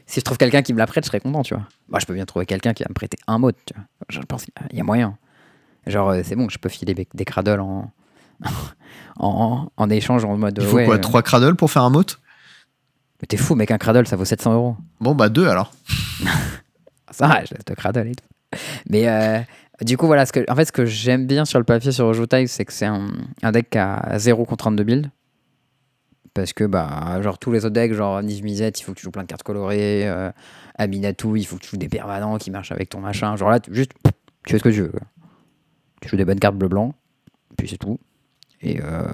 si 0.07 0.21
je 0.21 0.25
trouve 0.25 0.37
quelqu'un 0.37 0.63
qui 0.63 0.73
me 0.73 0.79
la 0.79 0.87
prête, 0.87 1.05
je 1.05 1.09
serais 1.09 1.21
content, 1.21 1.43
tu 1.43 1.55
vois. 1.55 1.65
Moi, 1.89 2.01
je 2.01 2.07
peux 2.07 2.15
bien 2.15 2.25
trouver 2.25 2.45
quelqu'un 2.45 2.73
qui 2.75 2.83
va 2.83 2.89
me 2.89 2.95
prêter 2.95 3.17
un 3.27 3.39
mot, 3.39 3.53
tu 3.53 3.75
vois. 3.75 3.85
Je 4.09 4.21
pense 4.21 4.45
qu'il 4.45 4.77
y 4.77 4.81
a 4.81 4.85
moyen. 4.85 5.17
Genre, 5.87 6.11
euh, 6.11 6.23
c'est 6.25 6.35
bon, 6.35 6.49
je 6.49 6.59
peux 6.59 6.69
filer 6.69 6.95
des, 6.95 7.07
des 7.15 7.25
cradles 7.25 7.61
en, 7.61 7.93
en, 9.19 9.71
en 9.77 9.91
échange 9.91 10.25
en 10.25 10.37
mode. 10.37 10.59
Il 10.61 10.67
faut 10.67 10.77
ouais, 10.77 10.87
quoi, 10.87 10.97
euh, 10.97 11.01
3 11.01 11.23
cradles 11.23 11.55
pour 11.55 11.71
faire 11.71 11.83
un 11.83 11.91
mote 11.91 12.21
Mais 13.21 13.27
t'es 13.27 13.37
fou, 13.37 13.55
mec, 13.55 13.71
un 13.71 13.79
cradle, 13.79 14.07
ça 14.07 14.17
vaut 14.17 14.25
700 14.25 14.55
euros. 14.55 14.77
Bon, 15.01 15.15
bah, 15.15 15.29
2 15.29 15.47
alors. 15.47 15.73
Ça 17.11 17.29
va, 17.29 17.45
je 17.45 17.55
laisse 17.55 17.63
le 17.69 17.75
cradle 17.77 18.09
et 18.09 18.15
tout. 18.17 18.59
Mais 18.89 19.07
euh, 19.09 19.39
du 19.83 19.97
coup, 19.97 20.07
voilà, 20.07 20.27
ce 20.27 20.33
que, 20.33 20.45
en 20.51 20.57
fait, 20.57 20.65
ce 20.65 20.73
que 20.73 20.85
j'aime 20.85 21.29
bien 21.29 21.45
sur 21.45 21.61
le 21.61 21.65
papier 21.65 21.93
sur 21.93 22.13
c'est 22.47 22.65
que 22.65 22.73
c'est 22.73 22.87
un, 22.87 23.09
un 23.43 23.53
deck 23.53 23.77
a 23.77 24.19
0 24.19 24.45
contrainte 24.45 24.75
de 24.75 24.83
build. 24.83 25.11
Parce 26.35 26.53
que, 26.53 26.65
bah, 26.65 27.21
genre, 27.23 27.39
tous 27.39 27.53
les 27.53 27.65
autres 27.65 27.75
decks, 27.75 27.93
genre 27.93 28.21
Niv 28.23 28.43
Mizzet, 28.43 28.71
il 28.71 28.83
faut 28.83 28.93
que 28.93 28.99
tu 28.99 29.05
joues 29.05 29.13
plein 29.13 29.23
de 29.23 29.29
cartes 29.29 29.45
colorées. 29.45 30.09
Euh, 30.09 30.31
Aminatou, 30.77 31.37
il 31.37 31.45
faut 31.47 31.57
que 31.57 31.63
tu 31.63 31.71
joues 31.71 31.77
des 31.77 31.89
permanents 31.89 32.37
qui 32.39 32.51
marchent 32.51 32.73
avec 32.73 32.89
ton 32.89 32.99
machin. 33.01 33.37
Genre 33.37 33.51
là, 33.51 33.61
tu- 33.61 33.73
juste, 33.73 33.93
tu 34.45 34.53
fais 34.53 34.59
ce 34.59 34.65
que 34.65 34.69
tu 34.71 34.83
veux. 34.83 34.89
quoi. 34.89 35.01
Tu 36.01 36.09
joues 36.09 36.17
des 36.17 36.25
bonnes 36.25 36.41
cartes 36.41 36.57
bleu-blanc, 36.57 36.93
puis 37.57 37.69
c'est 37.69 37.79
tout. 37.79 37.99
Et, 38.61 38.81
euh, 38.83 39.07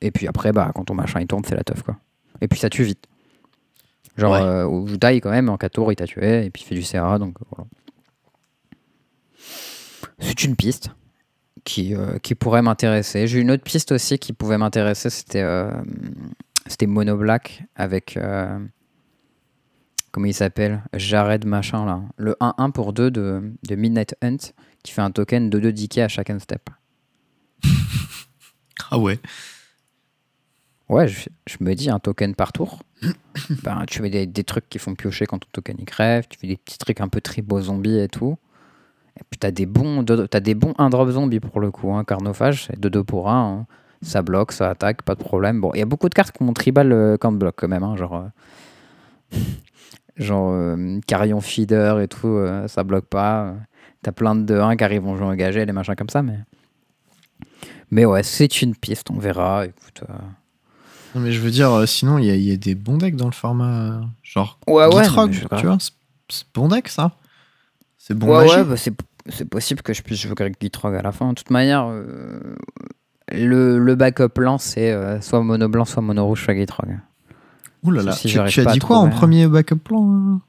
et 0.00 0.10
puis 0.10 0.26
après, 0.26 0.52
bah, 0.52 0.72
quand 0.74 0.84
ton 0.84 0.94
machin 0.94 1.20
il 1.20 1.26
tourne, 1.26 1.44
c'est 1.46 1.54
la 1.54 1.64
teuf, 1.64 1.82
quoi. 1.82 1.96
Et 2.40 2.48
puis 2.48 2.58
ça 2.58 2.70
tue 2.70 2.82
vite. 2.84 3.06
Genre, 4.16 4.32
Ouais. 4.32 4.40
euh, 4.40 4.64
au 4.66 4.86
Jutai, 4.86 5.20
quand 5.20 5.30
même, 5.30 5.48
en 5.50 5.58
4 5.58 5.72
tours, 5.72 5.92
il 5.92 5.96
t'a 5.96 6.06
tué, 6.06 6.46
et 6.46 6.50
puis 6.50 6.62
il 6.62 6.66
fait 6.66 6.74
du 6.74 6.82
CA, 6.82 7.18
donc 7.18 7.36
voilà. 7.50 7.68
C'est 10.20 10.44
une 10.44 10.56
piste 10.56 10.90
qui, 11.64 11.94
euh, 11.94 12.18
qui 12.18 12.34
pourrait 12.34 12.62
m'intéresser. 12.62 13.26
J'ai 13.26 13.40
une 13.40 13.50
autre 13.50 13.62
piste 13.64 13.92
aussi 13.92 14.18
qui 14.18 14.32
pouvait 14.32 14.58
m'intéresser, 14.58 15.10
c'était 15.10 15.42
euh, 15.42 15.70
c'était 16.66 16.86
Mono 16.86 17.16
Black 17.16 17.64
avec. 17.76 18.16
euh, 18.16 18.58
comment 20.12 20.26
il 20.26 20.34
s'appelle? 20.34 20.82
Jared 20.94 21.44
machin 21.44 21.84
là. 21.84 22.02
Le 22.16 22.36
1-1 22.40 22.72
pour 22.72 22.92
2 22.92 23.10
de, 23.10 23.52
de 23.68 23.74
Midnight 23.74 24.14
Hunt 24.22 24.52
qui 24.82 24.92
fait 24.92 25.02
un 25.02 25.10
token 25.10 25.50
de 25.50 25.58
2 25.58 25.72
DK 25.72 25.98
à 25.98 26.08
chaque 26.08 26.32
step. 26.40 26.70
Ah 28.90 28.98
ouais. 28.98 29.18
Ouais, 30.88 31.08
je, 31.08 31.28
je 31.46 31.56
me 31.60 31.74
dis 31.74 31.88
un 31.88 31.98
token 31.98 32.34
par 32.34 32.52
tour. 32.52 32.82
ben, 33.62 33.84
tu 33.86 34.00
fais 34.00 34.10
des, 34.10 34.26
des 34.26 34.44
trucs 34.44 34.68
qui 34.68 34.78
font 34.78 34.94
piocher 34.94 35.26
quand 35.26 35.38
ton 35.38 35.48
token 35.52 35.76
il 35.78 35.84
crève. 35.84 36.26
Tu 36.28 36.38
fais 36.38 36.46
des 36.46 36.56
petits 36.56 36.76
trucs 36.78 37.00
un 37.00 37.08
peu 37.08 37.20
tribaux 37.20 37.60
zombies 37.62 37.98
et 37.98 38.08
tout. 38.08 38.36
Et 39.18 39.22
puis 39.30 39.38
t'as 39.38 39.52
des 39.52 39.64
bons, 39.64 40.04
t'as 40.04 40.40
des 40.40 40.54
bons 40.54 40.74
1 40.76 40.90
drop 40.90 41.08
zombies 41.10 41.40
pour 41.40 41.60
le 41.60 41.70
coup. 41.70 41.92
Hein. 41.94 42.04
Carnophage, 42.04 42.66
c'est 42.66 42.78
2-2 42.78 43.04
pour 43.04 43.30
1. 43.30 43.66
Ça 44.04 44.22
bloque, 44.22 44.52
ça 44.52 44.70
attaque, 44.70 45.02
pas 45.02 45.14
de 45.14 45.20
problème. 45.22 45.60
Bon, 45.60 45.70
il 45.74 45.78
y 45.78 45.82
a 45.82 45.86
beaucoup 45.86 46.08
de 46.08 46.14
cartes 46.14 46.36
qui 46.36 46.42
ont 46.42 46.52
tribal 46.52 46.92
euh, 46.92 47.16
quand 47.18 47.32
bloc 47.32 47.54
quand 47.56 47.68
même. 47.68 47.82
hein, 47.82 47.96
genre, 47.96 48.16
euh, 49.32 49.38
genre 50.16 50.50
euh, 50.52 51.00
Carrion 51.06 51.40
Feeder 51.40 52.00
et 52.00 52.08
tout, 52.08 52.28
euh, 52.28 52.68
ça 52.68 52.84
bloque 52.84 53.06
pas. 53.06 53.54
T'as 54.02 54.12
plein 54.12 54.34
de 54.36 54.58
1 54.58 54.76
qui 54.76 54.84
arrivent 54.84 55.06
en 55.06 55.16
jeu 55.16 55.24
engagé, 55.24 55.64
les 55.64 55.72
machins 55.72 55.94
comme 55.96 56.10
ça. 56.10 56.22
Mais, 56.22 56.38
mais 57.90 58.04
ouais, 58.04 58.22
c'est 58.22 58.60
une 58.62 58.74
piste, 58.76 59.10
on 59.10 59.18
verra. 59.18 59.64
Écoute. 59.66 60.02
Non, 61.14 61.20
mais 61.22 61.32
je 61.32 61.40
veux 61.40 61.50
dire, 61.50 61.88
sinon, 61.88 62.18
il 62.18 62.26
y, 62.26 62.50
y 62.50 62.52
a 62.52 62.56
des 62.56 62.74
bons 62.74 62.98
decks 62.98 63.16
dans 63.16 63.26
le 63.26 63.32
format. 63.32 64.02
genre, 64.22 64.58
Ouais, 64.66 64.84
ouais, 64.86 65.04
tu 65.06 65.66
vois. 65.66 65.78
c'est- 65.80 66.46
bon 66.54 66.68
deck, 66.68 66.88
ça. 66.88 67.12
C'est 67.96 68.14
bon 68.14 68.26
ouais, 68.36 68.46
ouais, 68.48 68.64
bah, 68.64 68.76
c'est, 68.76 69.44
possible 69.48 69.80
que 69.80 69.94
je 69.94 70.02
puisse 70.02 70.20
jouer 70.20 70.34
avec 70.38 70.56
Gitrog 70.60 70.94
à 70.94 71.00
la 71.02 71.12
fin. 71.12 71.30
De 71.30 71.34
toute 71.34 71.50
manière, 71.50 71.86
euh, 71.88 72.56
le, 73.32 73.78
le 73.78 73.94
backup 73.94 74.28
plan, 74.28 74.58
c'est 74.58 74.92
euh, 74.92 75.20
soit 75.20 75.42
mono 75.42 75.68
blanc, 75.68 75.84
soit 75.84 76.02
mono 76.02 76.26
rouge 76.26 76.42
sur 76.44 76.54
Gitrog. 76.54 76.98
Ouh 77.82 77.90
là 77.90 78.02
là. 78.02 78.14
tu, 78.14 78.38
as 78.38 78.64
dit 78.72 78.78
quoi 78.78 78.98
en 78.98 79.10
premier 79.10 79.46
backup 79.46 79.76
plan 79.76 80.10
hein 80.10 80.40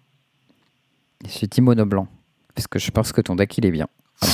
J'ai 1.27 1.47
dit 1.47 1.61
mono 1.61 1.85
blanc. 1.85 2.07
Parce 2.53 2.67
que 2.67 2.79
je 2.79 2.91
pense 2.91 3.11
que 3.11 3.21
ton 3.21 3.35
deck, 3.35 3.57
il 3.57 3.65
est 3.65 3.71
bien. 3.71 3.87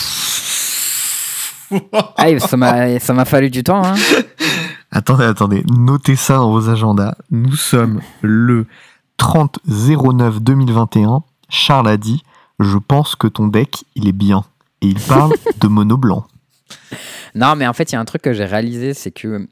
Ah, 2.17 2.37
ça 2.37 2.57
m'a, 2.57 2.99
ça 2.99 3.13
m'a 3.13 3.23
fallu 3.23 3.49
du 3.49 3.63
temps. 3.63 3.81
Hein. 3.81 3.95
Attendez, 4.91 5.23
attendez, 5.23 5.63
notez 5.69 6.17
ça 6.17 6.35
dans 6.35 6.51
vos 6.51 6.69
agendas. 6.69 7.15
Nous 7.31 7.55
sommes 7.55 8.01
le 8.21 8.65
30 9.15 9.59
09 9.65 10.41
2021. 10.41 11.23
Charles 11.47 11.87
a 11.87 11.95
dit 11.95 12.23
Je 12.59 12.77
pense 12.77 13.15
que 13.15 13.27
ton 13.27 13.47
deck, 13.47 13.85
il 13.95 14.09
est 14.09 14.13
bien. 14.13 14.43
Et 14.81 14.87
il 14.87 14.99
parle 14.99 15.31
de 15.61 15.67
mono 15.69 15.95
blanc. 15.95 16.25
Non, 17.35 17.55
mais 17.55 17.67
en 17.67 17.73
fait, 17.73 17.91
il 17.91 17.95
y 17.95 17.97
a 17.97 17.99
un 17.99 18.05
truc 18.05 18.21
que 18.21 18.33
j'ai 18.33 18.45
réalisé, 18.45 18.93
c'est 18.93 19.11
que 19.11 19.47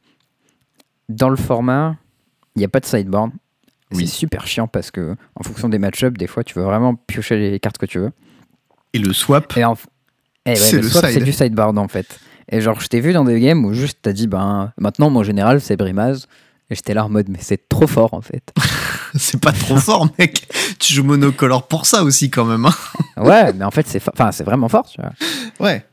dans 1.07 1.29
le 1.29 1.35
format, 1.37 1.95
il 2.55 2.59
n'y 2.59 2.65
a 2.65 2.69
pas 2.69 2.79
de 2.79 2.85
sideboard. 2.85 3.31
Oui. 3.91 4.05
C'est 4.07 4.13
super 4.13 4.45
chiant 4.45 4.67
parce 4.67 4.91
que, 4.91 5.15
en 5.35 5.43
fonction 5.43 5.67
des 5.69 5.79
match-ups, 5.79 6.17
des 6.17 6.27
fois, 6.27 6.43
tu 6.43 6.53
veux 6.59 6.63
vraiment 6.65 6.93
piocher 6.95 7.37
les 7.37 7.59
cartes 7.59 7.77
que 7.79 7.85
tu 7.87 7.99
veux. 7.99 8.11
Et 8.93 8.99
le 8.99 9.13
swap, 9.13 9.55
Et 9.57 9.63
en... 9.65 9.75
eh 10.45 10.49
ouais, 10.51 10.55
C'est 10.55 10.75
le 10.77 10.83
le 10.83 10.89
swap, 10.89 11.05
side. 11.05 11.13
c'est 11.15 11.23
du 11.23 11.31
sideboard 11.33 11.77
en 11.77 11.87
fait. 11.87 12.19
Et 12.51 12.61
genre, 12.61 12.79
je 12.81 12.87
t'ai 12.87 12.99
vu 12.99 13.13
dans 13.13 13.23
des 13.23 13.39
games 13.39 13.63
où 13.65 13.73
juste 13.73 13.99
t'as 14.01 14.11
dit, 14.13 14.27
ben 14.27 14.73
maintenant 14.77 15.09
mon 15.09 15.23
général 15.23 15.61
c'est 15.61 15.75
Brimaz. 15.77 16.27
Et 16.71 16.75
j'étais 16.75 16.93
là 16.93 17.03
en 17.05 17.09
mode, 17.09 17.29
mais 17.29 17.39
c'est 17.41 17.67
trop 17.67 17.87
fort 17.87 18.13
en 18.13 18.21
fait. 18.21 18.53
c'est 19.15 19.39
pas 19.41 19.51
trop 19.51 19.77
fort, 19.77 20.07
mec. 20.19 20.47
Tu 20.77 20.93
joues 20.93 21.03
monocolore 21.03 21.67
pour 21.67 21.87
ça 21.87 22.03
aussi, 22.03 22.29
quand 22.29 22.45
même. 22.45 22.65
hein. 22.67 22.73
ouais, 23.23 23.53
mais 23.53 23.65
en 23.65 23.71
fait, 23.71 23.87
c'est 23.87 23.99
fa- 23.99 24.11
enfin, 24.13 24.31
c'est 24.31 24.43
vraiment 24.43 24.69
fort, 24.69 24.87
tu 24.87 25.01
vois. 25.01 25.11
Ouais. 25.59 25.83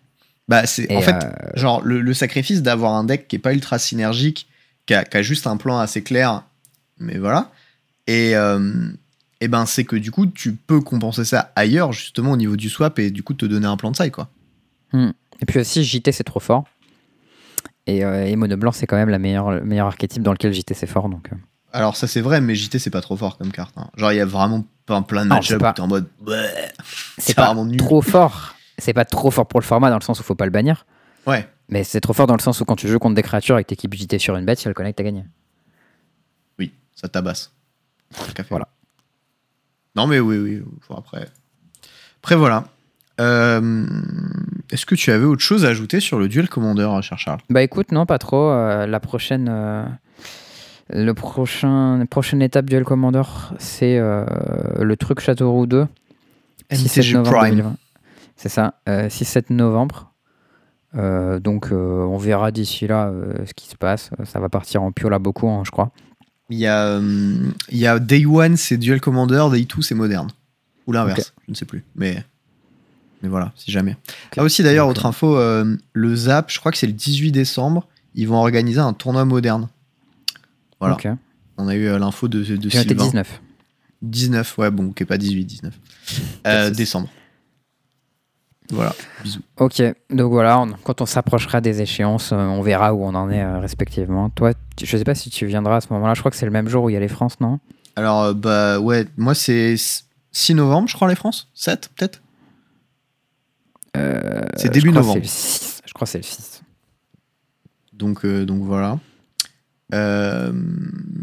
Bah, 0.49 0.67
c'est 0.67 0.95
en 0.95 1.01
fait, 1.01 1.25
euh, 1.25 1.31
genre, 1.55 1.83
le, 1.83 2.01
le 2.01 2.15
sacrifice 2.15 2.63
d'avoir 2.63 2.93
un 2.95 3.05
deck 3.05 3.27
qui 3.29 3.37
est 3.37 3.41
pas 3.41 3.53
ultra 3.53 3.79
synergique, 3.79 4.47
qui 4.87 4.95
a, 4.95 5.05
qui 5.05 5.17
a 5.17 5.23
juste 5.23 5.47
un 5.49 5.57
plan 5.57 5.79
assez 5.79 6.03
clair, 6.03 6.43
mais 7.01 7.19
voilà. 7.19 7.51
Et, 8.07 8.37
euh, 8.37 8.89
et 9.41 9.49
ben, 9.49 9.67
c'est 9.67 9.85
que 9.85 9.97
du 9.97 10.13
coup, 10.13 10.27
tu 10.27 10.53
peux 10.55 10.81
compenser 10.81 11.25
ça 11.25 11.51
ailleurs, 11.57 11.93
justement, 11.93 12.31
au 12.33 12.37
niveau 12.37 12.57
du 12.57 12.69
swap, 12.71 12.99
et 13.01 13.11
du 13.11 13.23
coup, 13.25 13.35
te 13.35 13.45
donner 13.45 13.67
un 13.67 13.77
plan 13.77 13.91
de 13.91 13.97
side, 13.97 14.13
quoi. 14.13 14.29
Et 14.95 15.45
puis 15.47 15.59
aussi, 15.61 15.85
JT 15.85 16.13
c'est 16.13 16.25
trop 16.25 16.41
fort. 16.41 16.65
Et, 17.89 18.05
euh, 18.05 18.25
et 18.27 18.35
Mono 18.37 18.57
Blanc, 18.57 18.73
c'est 18.73 18.87
quand 18.87 18.97
même 18.97 19.11
la 19.11 19.19
meilleure, 19.19 19.51
le 19.51 19.65
meilleur 19.65 19.87
archétype 19.89 20.23
dans 20.23 20.33
lequel 20.33 20.53
JT 20.53 20.75
c'est 20.75 20.87
fort. 20.87 21.09
Donc, 21.09 21.29
euh. 21.33 21.37
Alors, 21.73 21.97
ça, 21.97 22.07
c'est 22.07 22.21
vrai, 22.23 22.41
mais 22.41 22.55
JT, 22.55 22.79
c'est 22.79 22.91
pas 22.91 23.03
trop 23.03 23.17
fort 23.17 23.37
comme 23.37 23.53
carte. 23.53 23.75
hein. 23.77 23.91
Genre, 23.97 24.13
il 24.13 24.17
y 24.17 24.21
a 24.21 24.25
vraiment 24.25 24.65
pas 24.87 25.03
plein 25.03 25.25
de 25.25 25.29
Non, 25.29 25.35
match 25.37 25.49
c'est 25.49 25.59
pas- 25.59 25.71
où 25.73 25.75
t'es 25.75 25.81
en 25.83 25.89
mode. 25.89 26.07
C'est 27.19 27.35
pas 27.35 27.47
vraiment 27.47 27.67
nul. 27.67 27.77
trop 27.77 28.01
fort. 28.01 28.56
C'est 28.79 28.93
pas 28.93 29.05
trop 29.05 29.31
fort 29.31 29.47
pour 29.47 29.61
le 29.61 29.65
format 29.65 29.91
dans 29.91 29.97
le 29.97 30.03
sens 30.03 30.21
où 30.21 30.23
faut 30.23 30.35
pas 30.35 30.45
le 30.45 30.51
bannir. 30.51 30.87
Ouais. 31.27 31.49
Mais 31.69 31.83
c'est 31.83 32.01
trop 32.01 32.13
fort 32.13 32.27
dans 32.27 32.37
le 32.37 32.41
sens 32.41 32.61
où 32.61 32.65
quand 32.65 32.77
tu 32.77 32.89
joues 32.89 32.99
contre 32.99 33.15
des 33.15 33.23
créatures 33.23 33.57
avec 33.57 33.67
t'équipe 33.67 33.95
JT 33.95 34.19
sur 34.19 34.37
une 34.37 34.45
bête, 34.45 34.59
si 34.59 34.69
elle 34.69 34.75
connecte, 34.75 34.99
t'as 34.99 35.05
gagné. 35.05 35.25
Oui, 36.59 36.73
ça 36.95 37.09
tabasse. 37.09 37.53
Voilà. 38.51 38.69
Non, 39.97 40.07
mais 40.07 40.21
oui, 40.21 40.39
oui. 40.39 40.63
après. 40.97 41.27
Après, 42.23 42.37
voilà. 42.37 42.65
Euh, 43.19 43.87
Est-ce 44.71 44.85
que 44.87 44.95
tu 44.95 45.11
avais 45.11 45.25
autre 45.25 45.43
chose 45.43 45.65
à 45.65 45.69
ajouter 45.69 46.01
sur 46.01 46.19
le 46.19 46.29
duel 46.29 46.49
commandeur, 46.49 47.03
cher 47.03 47.19
Charles? 47.19 47.41
Bah 47.49 47.63
écoute, 47.63 47.93
non, 47.93 48.05
pas 48.07 48.19
trop. 48.19 48.51
Euh, 48.51 48.87
la 48.87 49.01
prochaine, 49.01 49.49
euh, 49.51 49.85
le 50.91 51.13
prochain, 51.15 51.99
la 51.99 52.07
prochaine 52.07 52.43
étape 52.43 52.67
duel 52.67 52.85
Commander, 52.85 53.23
c'est 53.59 53.99
euh, 53.99 54.25
le 54.81 54.97
truc 54.97 55.21
Châteauroux 55.21 55.67
2. 55.67 55.87
6-7 56.71 56.85
MTG 56.85 57.13
novembre 57.15 57.39
Prime. 57.39 57.51
2020. 57.51 57.77
C'est 58.37 58.49
ça, 58.49 58.75
euh, 58.89 59.09
6-7 59.09 59.47
novembre. 59.53 60.13
Euh, 60.95 61.41
donc 61.41 61.73
euh, 61.73 62.05
on 62.05 62.17
verra 62.17 62.51
d'ici 62.51 62.87
là 62.87 63.09
euh, 63.09 63.35
ce 63.47 63.53
qui 63.55 63.69
se 63.69 63.77
passe. 63.77 64.11
Ça 64.25 64.41
va 64.41 64.49
partir 64.49 64.83
en 64.83 64.93
pio 64.93 65.09
là 65.09 65.19
beaucoup, 65.19 65.49
hein, 65.49 65.63
je 65.65 65.71
crois. 65.71 65.91
Il 66.49 66.59
y, 66.59 66.67
a, 66.67 66.87
euh, 66.87 67.51
il 67.71 67.79
y 67.79 67.87
a 67.89 67.99
Day 67.99 68.25
1, 68.25 68.55
c'est 68.55 68.77
Duel 68.77 69.01
Commander, 69.01 69.47
Day 69.51 69.63
2, 69.65 69.83
c'est 69.83 69.97
Moderne. 69.97 70.29
Ou 70.87 70.93
l'inverse, 70.93 71.35
je 71.47 71.51
ne 71.51 71.57
sais 71.57 71.65
plus. 71.65 71.83
Mais, 71.97 72.23
mais 73.21 73.29
voilà, 73.29 73.53
si 73.57 73.73
jamais. 73.73 73.97
Ah 74.37 74.45
aussi 74.45 74.63
d'ailleurs, 74.63 74.87
autre 74.87 75.07
info, 75.07 75.37
euh, 75.37 75.77
le 75.93 76.15
ZAP, 76.15 76.53
je 76.53 76.61
crois 76.61 76.71
que 76.71 76.79
c'est 76.79 76.87
le 76.87 76.93
18 76.93 77.33
décembre, 77.33 77.89
ils 78.15 78.29
vont 78.29 78.37
organiser 78.37 78.79
un 78.79 78.93
tournoi 78.93 79.25
moderne. 79.25 79.69
Voilà. 80.79 80.95
On 81.59 81.67
a 81.67 81.75
eu 81.75 81.87
euh, 81.89 81.99
l'info 81.99 82.29
de, 82.29 82.39
de 82.45 82.69
Sylvain. 82.69 83.05
19. 83.07 83.41
19, 84.03 84.59
ouais, 84.59 84.71
bon, 84.71 84.89
ok, 84.91 85.05
pas 85.05 85.19
18, 85.19 85.45
19. 85.45 85.75
Euh, 86.47 86.67
c'est- 86.67 86.71
décembre. 86.77 87.09
Voilà, 88.71 88.95
bisous. 89.23 89.41
Ok, 89.59 89.81
donc 90.11 90.31
voilà, 90.33 90.61
on- 90.61 90.73
quand 90.85 91.01
on 91.01 91.07
s'approchera 91.07 91.61
des 91.61 91.81
échéances, 91.83 92.33
euh, 92.33 92.37
on 92.37 92.63
verra 92.63 92.93
où 92.95 93.05
on 93.05 93.15
en 93.15 93.31
est 93.31 93.43
euh, 93.43 93.61
respectivement. 93.61 94.29
Toi, 94.31 94.53
tu- 94.77 94.87
je 94.87 94.97
sais 94.97 95.05
pas 95.05 95.15
si 95.15 95.31
tu 95.31 95.47
viendras 95.47 95.77
à 95.77 95.81
ce 95.81 95.93
moment-là. 95.93 96.15
Je 96.15 96.21
crois 96.21 96.31
que 96.31 96.37
c'est 96.37 96.47
le 96.47 96.53
même 96.53 96.69
jour 96.69 96.85
où 96.85 96.91
il 96.91 96.95
y 96.95 96.97
a 96.97 97.01
les 97.01 97.09
France, 97.09 97.39
non? 97.41 97.61
Alors, 97.95 98.23
euh, 98.23 98.35
bah 98.35 98.79
ouais, 98.81 99.07
moi 99.17 99.35
c'est 99.35 99.77
6 100.33 100.55
novembre, 100.55 100.89
je 100.89 100.95
crois, 100.95 101.09
les 101.09 101.15
France? 101.15 101.49
7, 101.55 101.91
peut-être? 101.97 102.21
Euh, 103.97 104.43
C'est 104.57 104.71
début 104.73 104.93
novembre. 104.93 105.15
c'est 105.15 105.21
le 105.21 105.27
6. 105.27 105.83
Je 105.87 105.93
crois 105.95 106.07
que 106.07 106.11
c'est 106.11 106.19
le 106.19 106.25
6. 106.25 106.63
Donc, 107.93 108.25
euh, 108.25 108.45
donc 108.45 108.63
voilà. 108.63 108.99
Euh, 109.95 110.53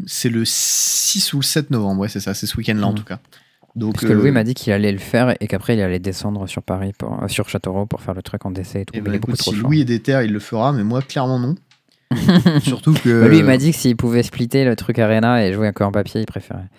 c'est 0.08 0.30
le 0.30 0.44
6 0.46 1.34
ou 1.34 1.38
le 1.38 1.44
7 1.44 1.70
novembre, 1.70 2.02
ouais, 2.02 2.10
c'est 2.10 2.20
ça, 2.22 2.34
c'est 2.34 2.48
ce 2.48 2.56
week-end-là 2.58 2.88
en 2.88 2.91
Mhm. 2.91 2.98
tout 2.98 3.04
cas. 3.04 3.20
Donc, 3.76 3.93
Parce 3.93 4.05
que 4.05 4.11
euh, 4.11 4.15
Louis 4.15 4.32
m'a 4.32 4.43
dit 4.43 4.53
qu'il 4.53 4.71
allait 4.71 4.91
le 4.91 4.99
faire 4.99 5.36
et 5.39 5.47
qu'après 5.47 5.76
il 5.76 5.82
allait 5.82 5.99
descendre 5.99 6.47
sur 6.47 6.61
Paris, 6.61 6.91
pour, 6.97 7.24
euh, 7.24 7.28
sur 7.28 7.49
Châteauroux 7.49 7.88
pour 7.88 8.01
faire 8.01 8.13
le 8.13 8.21
truc 8.21 8.45
en 8.45 8.51
DC 8.51 8.76
et 8.76 8.86
tout. 8.86 8.93
mais 8.93 9.01
ben, 9.01 9.11
il 9.11 9.15
est 9.15 9.19
beaucoup 9.19 9.32
écoute, 9.32 9.39
trop 9.39 9.51
si. 9.51 9.57
Louis 9.57 9.82
est 9.82 9.86
déter, 9.86 10.21
il 10.26 10.32
le 10.32 10.39
fera, 10.39 10.71
mais 10.74 10.84
moi, 10.84 11.01
clairement 11.01 11.39
non. 11.39 11.55
Surtout 12.61 12.93
que. 12.93 13.21
Bah, 13.21 13.28
lui, 13.28 13.39
il 13.39 13.43
m'a 13.43 13.57
dit 13.57 13.71
que 13.71 13.78
s'il 13.78 13.95
pouvait 13.95 14.24
splitter 14.24 14.65
le 14.65 14.76
truc 14.76 14.99
Arena 14.99 15.45
et 15.45 15.53
jouer 15.53 15.67
un 15.76 15.86
en 15.86 15.91
papier, 15.91 16.21
il 16.21 16.26
préférait. 16.26 16.69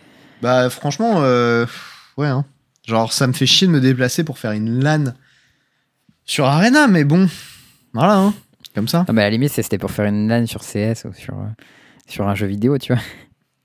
Bah, 0.43 0.71
franchement, 0.71 1.23
euh, 1.23 1.67
ouais, 2.17 2.29
hein. 2.29 2.45
Genre, 2.87 3.13
ça 3.13 3.27
me 3.27 3.33
fait 3.33 3.47
chier 3.47 3.67
de 3.67 3.73
me 3.73 3.81
déplacer 3.81 4.25
pour 4.25 4.39
faire 4.39 4.53
une 4.53 4.83
LAN 4.85 5.15
sur 6.25 6.45
Arena, 6.45 6.87
mais 6.87 7.05
bon, 7.05 7.29
voilà, 7.93 8.19
hein. 8.19 8.35
Comme 8.75 8.89
ça. 8.89 9.05
Non, 9.09 9.15
mais 9.15 9.23
à 9.23 9.25
la 9.25 9.31
limite, 9.31 9.53
c'était 9.53 9.79
pour 9.79 9.91
faire 9.91 10.07
une 10.07 10.29
LAN 10.29 10.47
sur 10.47 10.61
CS 10.61 11.07
ou 11.07 11.13
sur, 11.13 11.35
euh, 11.35 11.47
sur 12.09 12.29
un 12.29 12.35
jeu 12.35 12.47
vidéo, 12.47 12.77
tu 12.79 12.93
vois. 12.93 13.03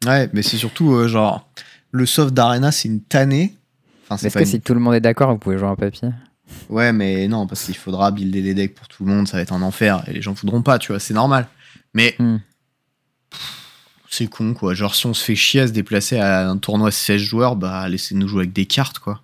Ouais, 0.06 0.30
mais 0.34 0.42
c'est 0.42 0.58
surtout, 0.58 0.94
euh, 0.94 1.08
genre, 1.08 1.50
le 1.92 2.06
soft 2.06 2.34
d'Arena, 2.34 2.72
c'est 2.72 2.88
une 2.88 3.02
tannée. 3.02 3.54
Enfin, 4.10 4.26
Est-ce 4.26 4.34
que 4.34 4.40
une- 4.40 4.46
si 4.46 4.62
tout 4.62 4.74
le 4.74 4.80
monde 4.80 4.96
est 4.96 5.02
d'accord, 5.02 5.32
vous 5.32 5.38
pouvez 5.38 5.58
jouer 5.58 5.68
en 5.68 5.76
papier? 5.76 6.10
Ouais, 6.70 6.92
mais 6.94 7.28
non, 7.28 7.46
parce 7.48 7.64
qu'il 7.66 7.76
faudra 7.76 8.10
builder 8.12 8.42
les 8.42 8.54
decks 8.56 8.74
pour 8.74 8.88
tout 8.88 9.04
le 9.06 9.12
monde, 9.12 9.28
ça 9.28 9.38
va 9.38 9.44
être 9.44 9.54
un 9.54 9.62
enfer, 9.62 10.04
et 10.08 10.14
les 10.14 10.22
gens 10.22 10.34
voudront 10.34 10.62
pas, 10.64 10.80
tu 10.80 10.92
vois, 10.92 11.00
c'est 11.00 11.14
normal. 11.14 11.48
Mais 11.94 12.16
Hmm. 12.20 12.38
c'est 14.10 14.28
con, 14.28 14.54
quoi. 14.56 14.74
Genre, 14.74 14.96
si 14.96 15.06
on 15.06 15.14
se 15.14 15.24
fait 15.24 15.36
chier 15.36 15.62
à 15.62 15.68
se 15.68 15.72
déplacer 15.72 16.18
à 16.18 16.50
un 16.50 16.58
tournoi 16.58 16.90
16 16.92 17.22
joueurs, 17.22 17.56
bah, 17.56 17.88
laissez-nous 17.88 18.28
jouer 18.28 18.42
avec 18.42 18.54
des 18.54 18.66
cartes, 18.66 19.00
quoi. 19.00 19.22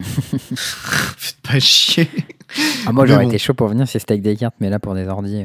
Faites 0.00 1.36
pas 1.42 1.58
chier. 1.60 2.08
Ah, 2.86 2.92
moi, 2.92 3.06
j'aurais 3.06 3.24
bon. 3.24 3.28
été 3.30 3.38
chaud 3.38 3.54
pour 3.54 3.68
venir 3.68 3.86
si 3.88 3.98
c'était 3.98 4.12
avec 4.12 4.22
des 4.22 4.36
cartes, 4.36 4.56
mais 4.60 4.68
là, 4.70 4.78
pour 4.78 4.94
des 4.94 5.06
ordi. 5.06 5.42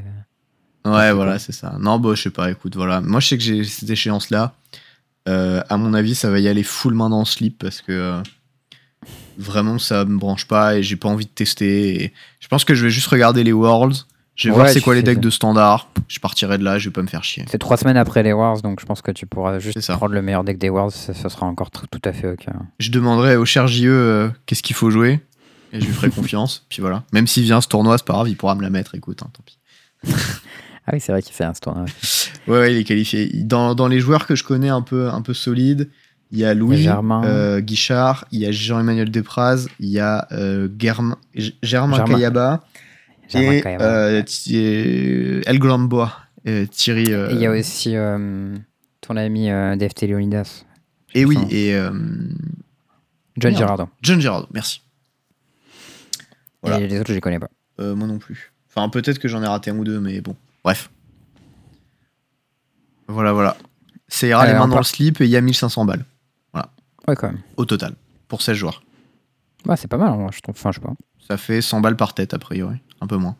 euh, 0.85 0.91
Ouais, 0.91 1.13
voilà, 1.13 1.37
c'est 1.37 1.51
ça. 1.51 1.75
Non, 1.79 1.99
bah, 1.99 2.13
je 2.15 2.23
sais 2.23 2.29
pas, 2.31 2.49
écoute, 2.49 2.75
voilà. 2.75 3.01
Moi, 3.01 3.19
je 3.19 3.27
sais 3.27 3.37
que 3.37 3.43
j'ai 3.43 3.63
cette 3.63 3.89
échéance-là. 3.89 4.53
Euh, 5.27 5.61
à 5.69 5.77
mon 5.77 5.93
avis, 5.93 6.15
ça 6.15 6.29
va 6.29 6.39
y 6.39 6.47
aller 6.47 6.63
full 6.63 6.93
main 6.93 7.09
dans 7.09 7.19
le 7.19 7.25
slip 7.25 7.59
parce 7.59 7.81
que 7.81 7.91
euh, 7.91 8.21
vraiment, 9.37 9.77
ça 9.79 10.05
me 10.05 10.17
branche 10.17 10.47
pas 10.47 10.77
et 10.77 10.83
j'ai 10.83 10.95
pas 10.95 11.09
envie 11.09 11.25
de 11.25 11.31
tester. 11.31 12.03
Et 12.03 12.13
je 12.39 12.47
pense 12.47 12.65
que 12.65 12.73
je 12.73 12.83
vais 12.85 12.91
juste 12.91 13.07
regarder 13.07 13.43
les 13.43 13.53
Worlds. 13.53 14.05
Je 14.35 14.47
vais 14.47 14.51
Ouais, 14.55 14.61
voir 14.61 14.69
c'est 14.69 14.81
quoi 14.81 14.95
les 14.95 15.03
decks 15.03 15.19
de 15.19 15.29
standard. 15.29 15.89
Je 16.07 16.19
partirai 16.19 16.57
de 16.57 16.63
là, 16.63 16.79
je 16.79 16.89
vais 16.89 16.93
pas 16.93 17.01
me 17.03 17.07
faire 17.07 17.23
chier. 17.23 17.45
C'est 17.49 17.57
trois 17.59 17.77
semaines 17.77 17.97
après 17.97 18.23
les 18.23 18.33
Wars, 18.33 18.61
donc 18.61 18.79
je 18.79 18.85
pense 18.85 19.01
que 19.01 19.11
tu 19.11 19.27
pourras 19.27 19.59
juste 19.59 19.85
prendre 19.91 20.13
le 20.13 20.21
meilleur 20.21 20.43
deck 20.43 20.57
des 20.57 20.69
Wars, 20.69 20.91
ça, 20.91 21.13
ça 21.13 21.29
sera 21.29 21.45
encore 21.45 21.69
tout, 21.69 21.85
tout 21.91 22.01
à 22.03 22.13
fait 22.13 22.27
ok. 22.31 22.45
Je 22.79 22.89
demanderai 22.91 23.35
au 23.35 23.45
cher 23.45 23.67
JE 23.67 23.85
euh, 23.87 24.29
qu'est-ce 24.45 24.63
qu'il 24.63 24.75
faut 24.75 24.89
jouer 24.89 25.19
et 25.73 25.79
je 25.81 25.85
lui 25.85 25.93
ferai 25.93 26.09
confiance. 26.15 26.65
Puis 26.69 26.81
voilà. 26.81 27.03
Même 27.13 27.27
s'il 27.27 27.43
vient 27.43 27.57
à 27.57 27.61
ce 27.61 27.67
tournoi, 27.67 27.97
c'est 27.97 28.07
pas 28.07 28.13
grave, 28.13 28.29
il 28.29 28.37
pourra 28.37 28.55
me 28.55 28.61
la 28.61 28.69
mettre, 28.69 28.95
écoute, 28.95 29.21
hein, 29.21 29.29
tant 29.33 29.43
pis. 29.45 29.59
Ah 30.87 30.91
oui, 30.93 30.99
c'est 30.99 31.11
vrai 31.11 31.21
qu'il 31.21 31.33
fait 31.35 31.43
un 31.43 31.53
tournoi. 31.53 31.85
Ouais, 32.47 32.59
ouais, 32.59 32.73
il 32.73 32.77
est 32.79 32.83
qualifié. 32.83 33.29
Dans, 33.33 33.75
dans 33.75 33.87
les 33.87 33.99
joueurs 33.99 34.25
que 34.27 34.35
je 34.35 34.43
connais 34.43 34.69
un 34.69 34.81
peu, 34.81 35.09
un 35.09 35.21
peu 35.21 35.33
solides, 35.33 35.89
il 36.31 36.39
y 36.39 36.45
a 36.45 36.53
Louis 36.53 36.77
Germain. 36.81 37.23
euh, 37.25 37.59
Guichard, 37.59 38.25
il 38.31 38.39
y 38.39 38.45
a 38.45 38.51
Jean-Emmanuel 38.51 39.11
Despraz, 39.11 39.67
il 39.79 39.89
y 39.89 39.99
a 39.99 40.27
euh, 40.31 40.67
Germ- 40.79 41.15
G- 41.35 41.55
Germain 41.61 41.97
Germain. 41.97 42.13
Kayaba 42.15 42.63
Germain 43.27 43.51
et 43.51 43.61
Kayaba. 43.61 43.85
euh, 43.85 45.41
El 45.45 45.59
Grandbois, 45.59 46.13
euh, 46.47 46.65
Thierry. 46.67 47.03
il 47.31 47.37
y 47.39 47.45
a 47.45 47.51
aussi 47.51 47.95
ton 49.01 49.17
ami 49.17 49.49
DFT 49.77 50.03
Leonidas, 50.07 50.63
et 51.13 51.25
oui, 51.25 51.37
et 51.49 51.73
John 53.37 53.51
Merde. 53.51 53.57
Girardon. 53.57 53.89
John 54.01 54.21
Girard, 54.21 54.47
merci. 54.53 54.81
Voilà. 56.61 56.79
Et 56.79 56.87
les 56.87 56.99
autres, 56.99 57.09
je 57.09 57.13
les 57.15 57.21
connais 57.21 57.39
pas. 57.39 57.49
Moi 57.79 58.07
non 58.07 58.19
plus. 58.19 58.53
Enfin, 58.69 58.87
peut-être 58.89 59.19
que 59.19 59.27
j'en 59.27 59.41
ai 59.43 59.47
raté 59.47 59.71
un 59.71 59.77
ou 59.77 59.83
deux, 59.83 59.99
mais 59.99 60.21
bon. 60.21 60.35
Bref. 60.63 60.89
Voilà, 63.07 63.33
voilà. 63.33 63.57
Ça 64.07 64.27
ira 64.27 64.45
les 64.45 64.53
mains 64.53 64.67
dans 64.67 64.77
le 64.77 64.83
slip 64.83 65.21
et 65.21 65.25
il 65.25 65.29
y 65.29 65.37
a 65.37 65.41
1500 65.41 65.85
balles 65.85 66.05
Ouais, 67.07 67.15
quand 67.15 67.27
même. 67.27 67.39
au 67.57 67.65
total 67.65 67.95
pour 68.27 68.43
16 68.43 68.55
joueurs. 68.55 68.83
Ouais, 69.65 69.75
c'est 69.75 69.87
pas 69.87 69.97
mal, 69.97 70.15
moi, 70.19 70.29
je 70.31 70.39
trouve. 70.41 70.53
Enfin, 70.55 70.71
je 70.71 70.75
sais 70.79 70.85
pas. 70.85 70.93
Ça 71.27 71.35
fait 71.37 71.59
100 71.61 71.81
balles 71.81 71.95
par 71.97 72.13
tête, 72.13 72.35
a 72.35 72.37
priori. 72.39 72.77
Un 73.01 73.07
peu 73.07 73.17
moins. 73.17 73.35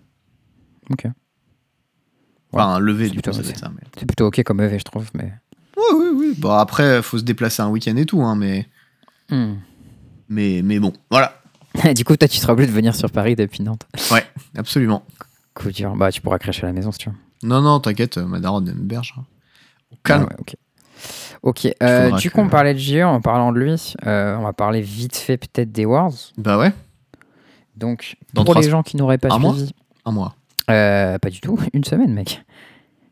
Ok. 0.90 1.06
Enfin, 2.52 2.66
un 2.76 2.80
levé, 2.80 3.06
c'est 3.06 3.12
du 3.12 3.18
coup, 3.18 3.22
plutôt- 3.22 3.38
ça 3.38 3.44
doit 3.44 3.52
être 3.52 3.60
ça. 3.60 3.70
Mais... 3.70 3.82
C'est 4.00 4.06
plutôt 4.08 4.26
ok 4.26 4.42
comme 4.44 4.62
EV, 4.62 4.80
je 4.80 4.84
trouve. 4.84 5.10
Mais... 5.14 5.32
Oui, 5.78 5.84
oui, 5.96 6.08
oui. 6.16 6.36
Bon, 6.40 6.52
après, 6.52 7.04
faut 7.04 7.20
se 7.20 7.24
déplacer 7.24 7.62
un 7.62 7.70
week-end 7.70 7.96
et 7.98 8.06
tout, 8.08 8.22
hein, 8.24 8.36
mais... 8.36 8.68
Hmm. 9.30 9.54
mais... 10.28 10.62
Mais 10.64 10.80
bon, 10.80 10.92
voilà. 11.12 11.40
du 11.96 12.04
coup, 12.04 12.18
toi, 12.18 12.28
tu 12.28 12.38
seras 12.38 12.54
obligé 12.54 12.68
de 12.72 12.76
venir 12.76 12.96
sur 12.96 13.12
Paris 13.12 13.36
depuis 13.36 13.62
Nantes. 13.64 13.88
Absolument. 14.58 15.06
Coup 15.54 15.72
dur. 15.72 15.96
Bah, 15.96 16.12
tu 16.12 16.20
pourras 16.22 16.40
cracher 16.40 16.64
à 16.64 16.68
la 16.68 16.74
maison 16.74 16.92
si 16.92 16.98
tu 16.98 17.10
veux. 17.10 17.16
Non, 17.44 17.62
non, 17.62 17.80
t'inquiète, 17.80 18.18
ma 18.18 18.40
daronne 18.40 18.68
elle 18.68 18.76
me 18.76 18.84
berge. 18.84 19.14
hein. 19.18 19.24
Calme. 20.04 20.28
Ah 20.30 20.34
ouais, 20.34 20.40
ok. 20.40 20.56
Ok. 21.44 21.68
euh, 21.82 22.12
du 22.18 22.30
que- 22.30 22.36
coup, 22.36 22.42
on 22.42 22.50
parlait 22.50 22.74
de 22.74 22.80
JE. 22.80 23.02
En 23.04 23.22
parlant 23.22 23.52
de 23.52 23.60
lui, 23.60 23.94
euh, 24.06 24.36
on 24.38 24.44
va 24.44 24.54
parler 24.54 24.82
vite 24.82 25.16
fait 25.18 25.38
peut-être 25.38 25.72
des 25.72 25.86
Wars. 25.86 26.12
Bah 26.38 26.58
ouais, 26.60 26.72
Donc, 27.76 28.16
Dans 28.34 28.44
pour 28.44 28.54
les 28.56 28.70
gens 28.70 28.84
qui 28.84 28.98
n'auraient 28.98 29.18
pas 29.18 29.30
Un 29.34 29.40
mois? 29.40 29.54
Suivi, 29.56 29.74
un 30.06 30.12
mois. 30.12 30.36
euh, 30.70 31.18
pas 31.18 31.30
du 31.30 31.40
tout, 31.42 31.58
une 31.74 31.84
semaine, 31.84 32.14
mec. 32.14 32.44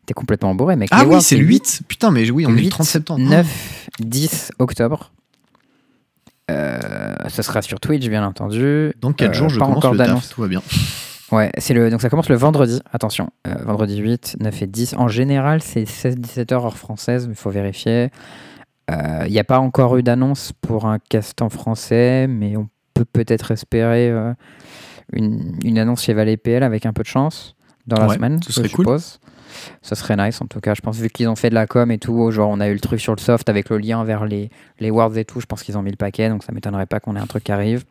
T'es 0.06 0.14
complètement 0.14 0.54
bourré, 0.54 0.76
mec. 0.76 0.88
Ah 0.92 1.04
Les 1.04 1.14
oui, 1.14 1.22
c'est 1.22 1.36
le 1.36 1.44
8. 1.44 1.82
Putain, 1.88 2.10
mais 2.10 2.28
oui, 2.30 2.44
on 2.46 2.50
est 2.50 2.52
le 2.54 2.58
8, 2.62 2.68
30 2.70 2.86
septembre. 2.86 3.20
9, 3.20 3.88
10 4.00 4.52
octobre. 4.58 5.12
Ça 6.48 7.42
sera 7.44 7.62
sur 7.62 7.78
Twitch, 7.78 8.08
bien 8.08 8.24
entendu. 8.26 8.92
Dans 9.00 9.12
4 9.12 9.30
Euh, 9.30 9.32
jours, 9.34 9.48
je 9.50 9.58
pas 9.60 9.66
commence 9.66 9.78
encore 9.78 9.92
le 9.92 9.98
taf, 9.98 10.28
tout 10.30 10.40
va 10.40 10.48
bien. 10.48 10.62
Ouais, 11.32 11.50
c'est 11.58 11.74
le 11.74 11.90
donc 11.90 12.00
ça 12.02 12.10
commence 12.10 12.28
le 12.28 12.34
vendredi. 12.36 12.80
Attention, 12.92 13.30
euh, 13.46 13.54
vendredi 13.64 13.96
8, 13.98 14.36
9 14.40 14.62
et 14.62 14.66
10. 14.66 14.94
En 14.96 15.06
général, 15.08 15.62
c'est 15.62 15.84
16-17 15.84 16.52
heures 16.52 16.64
heure 16.66 16.76
française, 16.76 17.26
mais 17.28 17.34
il 17.34 17.36
faut 17.36 17.50
vérifier. 17.50 18.10
Euh, 18.90 19.22
Il 19.26 19.32
n'y 19.32 19.38
a 19.38 19.44
pas 19.44 19.60
encore 19.60 19.96
eu 19.96 20.02
d'annonce 20.02 20.52
pour 20.60 20.86
un 20.86 20.98
cast 20.98 21.40
en 21.42 21.48
français, 21.48 22.26
mais 22.26 22.56
on 22.56 22.68
peut 22.94 23.04
peut-être 23.04 23.52
espérer 23.52 24.10
euh, 24.10 24.34
une, 25.12 25.56
une 25.64 25.78
annonce 25.78 26.02
chez 26.02 26.14
Valais 26.14 26.36
PL 26.36 26.64
avec 26.64 26.84
un 26.84 26.92
peu 26.92 27.02
de 27.02 27.08
chance 27.08 27.54
dans 27.86 28.00
la 28.00 28.08
Ouais, 28.08 28.14
semaine, 28.16 28.42
ce 28.42 28.48
je 28.48 28.54
serait 28.54 28.68
cool. 28.68 28.84
suppose. 28.86 29.20
Ça 29.82 29.94
serait 29.94 30.16
nice 30.16 30.40
en 30.40 30.46
tout 30.46 30.60
cas. 30.60 30.74
Je 30.74 30.80
pense 30.80 30.96
vu 30.96 31.08
qu'ils 31.10 31.28
ont 31.28 31.36
fait 31.36 31.50
de 31.50 31.54
la 31.54 31.66
com 31.68 31.90
et 31.92 31.98
tout, 31.98 32.30
genre 32.32 32.50
on 32.50 32.58
a 32.60 32.68
eu 32.68 32.72
le 32.72 32.80
truc 32.80 33.00
sur 33.00 33.14
le 33.14 33.20
soft 33.20 33.48
avec 33.48 33.68
le 33.70 33.78
lien 33.78 34.02
vers 34.04 34.24
les, 34.24 34.50
les 34.80 34.90
Worlds 34.90 35.16
et 35.18 35.24
tout, 35.24 35.40
je 35.40 35.46
pense 35.46 35.62
qu'ils 35.62 35.76
ont 35.78 35.82
mis 35.82 35.90
le 35.90 35.96
paquet, 35.96 36.28
donc 36.28 36.42
ça 36.44 36.52
m'étonnerait 36.52 36.86
pas 36.86 36.98
qu'on 37.00 37.14
ait 37.16 37.20
un 37.20 37.26
truc 37.26 37.44
qui 37.44 37.52
arrive. 37.52 37.84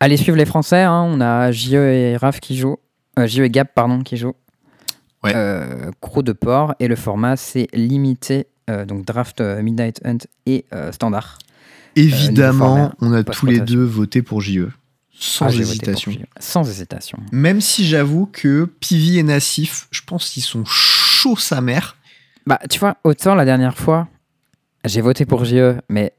Allez 0.00 0.16
suivre 0.16 0.36
les 0.36 0.46
Français, 0.46 0.82
hein, 0.82 1.02
on 1.06 1.20
a 1.20 1.52
JE 1.52 1.74
et 1.74 2.16
Raph 2.16 2.40
qui 2.40 2.56
jouent, 2.56 2.78
euh, 3.18 3.26
JE 3.26 3.40
et 3.40 3.50
Gap 3.50 3.74
pardon 3.74 4.00
qui 4.02 4.16
jouent. 4.16 4.34
Ouais. 5.22 5.32
Euh, 5.34 5.90
crew 6.00 6.22
de 6.22 6.32
port 6.32 6.74
et 6.80 6.88
le 6.88 6.96
format 6.96 7.36
c'est 7.36 7.68
limité, 7.74 8.46
euh, 8.70 8.86
donc 8.86 9.04
draft 9.04 9.42
euh, 9.42 9.60
Midnight 9.62 10.00
Hunt 10.04 10.18
et 10.46 10.64
standard. 10.92 11.38
Évidemment, 11.96 12.92
on 13.00 13.12
a 13.12 13.24
tous 13.24 13.46
les 13.46 13.60
deux 13.60 13.82
voté 13.84 14.22
pour 14.22 14.40
JE. 14.40 14.68
Sans 15.12 15.46
Ah, 15.46 15.52
hésitation. 15.52 16.12
JE. 16.12 16.20
Sans 16.38 16.66
hésitation. 16.66 17.18
Même 17.30 17.60
si 17.60 17.84
j'avoue 17.84 18.24
que 18.26 18.64
Pivi 18.64 19.18
et 19.18 19.22
Nassif, 19.22 19.86
je 19.90 20.00
pense 20.06 20.30
qu'ils 20.30 20.42
sont 20.42 20.64
chauds 20.64 21.36
sa 21.36 21.60
mère. 21.60 21.96
Bah, 22.46 22.58
tu 22.70 22.78
vois, 22.78 22.96
autant 23.04 23.34
la 23.34 23.44
dernière 23.44 23.76
fois, 23.76 24.08
j'ai 24.86 25.02
voté 25.02 25.26
pour 25.26 25.44
JE, 25.44 25.74
mais 25.90 26.14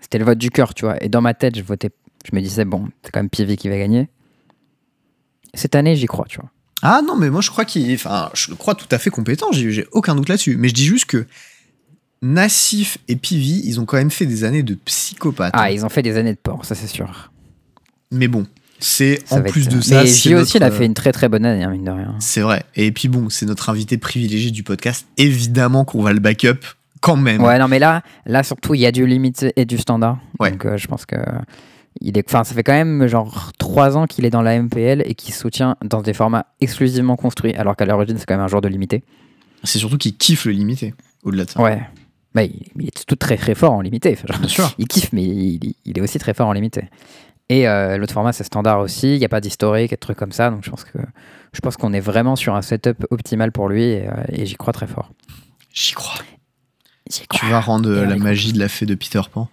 c'était 0.00 0.18
le 0.18 0.26
vote 0.26 0.36
du 0.36 0.50
cœur, 0.50 0.74
tu 0.74 0.84
vois. 0.84 1.02
Et 1.02 1.08
dans 1.08 1.22
ma 1.22 1.32
tête, 1.32 1.56
je 1.56 1.62
votais, 1.62 1.90
je 2.30 2.34
me 2.36 2.40
disais, 2.40 2.64
bon, 2.64 2.88
c'est 3.02 3.10
quand 3.10 3.20
même 3.20 3.30
Pivi 3.30 3.56
qui 3.56 3.68
va 3.68 3.78
gagner. 3.78 4.08
Cette 5.54 5.74
année, 5.74 5.96
j'y 5.96 6.06
crois, 6.06 6.26
tu 6.28 6.40
vois. 6.40 6.50
Ah 6.82 7.00
non, 7.06 7.14
mais 7.16 7.30
moi 7.30 7.40
je 7.40 7.50
crois 7.50 7.64
qu'il. 7.64 7.92
Enfin, 7.94 8.30
je 8.34 8.50
le 8.50 8.56
crois 8.56 8.74
tout 8.74 8.88
à 8.90 8.98
fait 8.98 9.10
compétent, 9.10 9.52
j'ai 9.52 9.86
aucun 9.92 10.16
doute 10.16 10.28
là-dessus. 10.28 10.56
Mais 10.56 10.68
je 10.68 10.74
dis 10.74 10.84
juste 10.84 11.04
que 11.06 11.26
Nassif 12.22 12.98
et 13.08 13.16
Pivi, 13.16 13.62
ils 13.64 13.80
ont 13.80 13.84
quand 13.84 13.96
même 13.98 14.10
fait 14.10 14.26
des 14.26 14.42
années 14.44 14.62
de 14.64 14.74
psychopathes. 14.74 15.52
Ah, 15.56 15.70
ils 15.70 15.84
ont 15.84 15.88
fait 15.88 16.02
des 16.02 16.16
années 16.16 16.32
de 16.32 16.38
port, 16.38 16.64
ça 16.64 16.74
c'est 16.74 16.88
sûr. 16.88 17.30
Mais 18.10 18.26
bon, 18.26 18.46
c'est 18.80 19.22
en 19.30 19.42
plus 19.42 19.66
être- 19.66 19.76
de 19.76 19.80
ça. 19.80 20.02
Mais 20.02 20.08
JE 20.08 20.34
aussi, 20.34 20.56
il 20.56 20.62
a 20.64 20.70
fait 20.72 20.86
une 20.86 20.94
très 20.94 21.12
très 21.12 21.28
bonne 21.28 21.44
année, 21.44 21.62
hein, 21.62 21.70
mine 21.70 21.84
de 21.84 21.90
rien. 21.90 22.16
C'est 22.18 22.40
vrai. 22.40 22.64
Et 22.74 22.90
puis 22.90 23.06
bon, 23.08 23.28
c'est 23.30 23.46
notre 23.46 23.68
invité 23.70 23.96
privilégié 23.96 24.50
du 24.50 24.64
podcast. 24.64 25.06
Évidemment 25.18 25.84
qu'on 25.84 26.02
va 26.02 26.12
le 26.12 26.20
backup 26.20 26.58
quand 27.00 27.16
même. 27.16 27.42
Ouais, 27.42 27.58
non, 27.60 27.68
mais 27.68 27.78
là, 27.78 28.02
là 28.26 28.42
surtout, 28.42 28.74
il 28.74 28.80
y 28.80 28.86
a 28.86 28.92
du 28.92 29.06
limité 29.06 29.52
et 29.56 29.64
du 29.64 29.78
standard. 29.78 30.18
Ouais. 30.40 30.50
Donc, 30.50 30.64
euh, 30.64 30.76
je 30.76 30.88
pense 30.88 31.06
que. 31.06 31.16
Il 32.00 32.16
est, 32.18 32.28
enfin, 32.28 32.42
ça 32.44 32.54
fait 32.54 32.62
quand 32.62 32.72
même 32.72 33.06
genre 33.06 33.52
3 33.58 33.96
ans 33.96 34.06
qu'il 34.06 34.24
est 34.24 34.30
dans 34.30 34.42
la 34.42 34.60
MPL 34.60 35.02
et 35.06 35.14
qu'il 35.14 35.34
soutient 35.34 35.76
dans 35.84 36.00
des 36.02 36.14
formats 36.14 36.46
exclusivement 36.60 37.16
construits, 37.16 37.54
alors 37.54 37.76
qu'à 37.76 37.84
l'origine, 37.84 38.16
c'est 38.18 38.26
quand 38.26 38.34
même 38.34 38.44
un 38.44 38.48
joueur 38.48 38.62
de 38.62 38.68
limité. 38.68 39.04
C'est 39.64 39.78
surtout 39.78 39.98
qu'il 39.98 40.16
kiffe 40.16 40.46
le 40.46 40.52
limité, 40.52 40.94
au-delà 41.22 41.44
de 41.44 41.50
ça. 41.50 41.60
Ouais. 41.60 41.80
Bah, 42.34 42.42
il, 42.44 42.62
il 42.80 42.86
est 42.88 43.06
tout 43.06 43.14
très 43.16 43.36
très 43.36 43.54
fort 43.54 43.72
en 43.72 43.80
limité. 43.82 44.12
Enfin, 44.16 44.26
genre, 44.32 44.40
Bien 44.40 44.48
sûr. 44.48 44.74
il 44.78 44.88
kiffe, 44.88 45.12
mais 45.12 45.22
il, 45.22 45.74
il 45.84 45.98
est 45.98 46.00
aussi 46.00 46.18
très 46.18 46.34
fort 46.34 46.48
en 46.48 46.52
limité. 46.52 46.88
Et 47.48 47.68
euh, 47.68 47.98
l'autre 47.98 48.14
format, 48.14 48.32
c'est 48.32 48.44
standard 48.44 48.80
aussi. 48.80 49.14
Il 49.14 49.18
n'y 49.18 49.24
a 49.24 49.28
pas 49.28 49.42
d'historique 49.42 49.92
et 49.92 49.96
de 49.96 50.00
trucs 50.00 50.16
comme 50.16 50.32
ça. 50.32 50.50
Donc 50.50 50.64
je 50.64 50.70
pense 50.70 50.84
que 50.84 50.98
je 51.52 51.60
pense 51.60 51.76
qu'on 51.76 51.92
est 51.92 52.00
vraiment 52.00 52.34
sur 52.34 52.54
un 52.54 52.62
setup 52.62 53.04
optimal 53.10 53.52
pour 53.52 53.68
lui 53.68 53.84
et, 53.84 54.08
euh, 54.08 54.12
et 54.30 54.46
j'y 54.46 54.54
crois 54.54 54.72
très 54.72 54.86
fort. 54.86 55.10
J'y 55.74 55.92
crois. 55.92 56.22
Tu 57.10 57.46
vas 57.46 57.60
rendre 57.60 57.92
Et 57.92 57.98
euh, 57.98 58.06
la 58.06 58.16
magie 58.16 58.54
de 58.54 58.58
la 58.58 58.68
fée 58.68 58.86
de 58.86 58.94
Peter 58.94 59.20
Pan. 59.30 59.48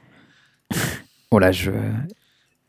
Oh 1.32 1.40
là, 1.40 1.52
je. 1.52 1.72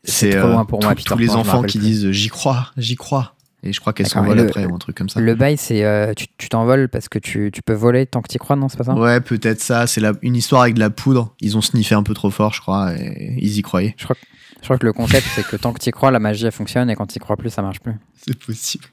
C'est 0.03 0.31
trop 0.31 0.47
euh, 0.47 0.51
loin 0.53 0.65
pour 0.65 0.81
moi, 0.81 0.95
tous- 0.95 1.17
les 1.17 1.29
enfants 1.31 1.61
qui 1.63 1.77
plus. 1.77 1.87
disent 1.87 2.11
j'y 2.11 2.29
crois, 2.29 2.71
j'y 2.77 2.95
crois. 2.95 3.35
Et 3.63 3.73
je 3.73 3.79
crois 3.79 3.93
qu'elles 3.93 4.07
s'envolent 4.07 4.39
après 4.39 4.65
ou 4.65 4.73
un 4.73 4.79
truc 4.79 4.97
comme 4.97 5.07
ça. 5.09 5.19
Le 5.19 5.35
bail, 5.35 5.55
c'est 5.55 5.83
euh, 5.85 6.13
tu 6.15 6.49
t'envoles 6.49 6.89
parce 6.89 7.07
que 7.09 7.19
tu, 7.19 7.51
tu 7.53 7.61
peux 7.61 7.75
voler 7.75 8.07
tant 8.07 8.23
que 8.23 8.27
tu 8.31 8.39
crois, 8.39 8.55
non 8.55 8.67
C'est 8.69 8.77
pas 8.77 8.85
ça? 8.85 8.95
Ouais, 8.95 9.21
peut-être 9.21 9.61
ça. 9.61 9.85
C'est 9.85 10.01
une 10.23 10.35
histoire 10.35 10.63
avec 10.63 10.73
de 10.73 10.79
la 10.79 10.89
poudre. 10.89 11.35
Ils 11.41 11.55
ont 11.57 11.61
sniffé 11.61 11.93
un 11.93 12.01
peu 12.01 12.15
trop 12.15 12.31
fort, 12.31 12.53
je 12.55 12.61
crois, 12.61 12.95
et 12.95 13.35
ils 13.39 13.59
y 13.59 13.61
croyaient. 13.61 13.93
je 13.97 14.05
crois, 14.05 14.15
je 14.59 14.63
crois 14.63 14.79
que 14.79 14.85
le 14.87 14.93
concept, 14.93 15.27
c'est 15.35 15.45
que 15.45 15.57
tant 15.57 15.73
que 15.73 15.79
tu 15.79 15.91
crois, 15.91 16.09
la 16.09 16.17
magie 16.17 16.43
elle 16.43 16.51
fonctionne 16.51 16.89
et 16.89 16.95
quand 16.95 17.05
tu 17.05 17.19
crois 17.19 17.37
plus, 17.37 17.51
ça 17.51 17.61
marche 17.61 17.79
plus. 17.81 17.93
C'est 18.15 18.39
possible. 18.43 18.85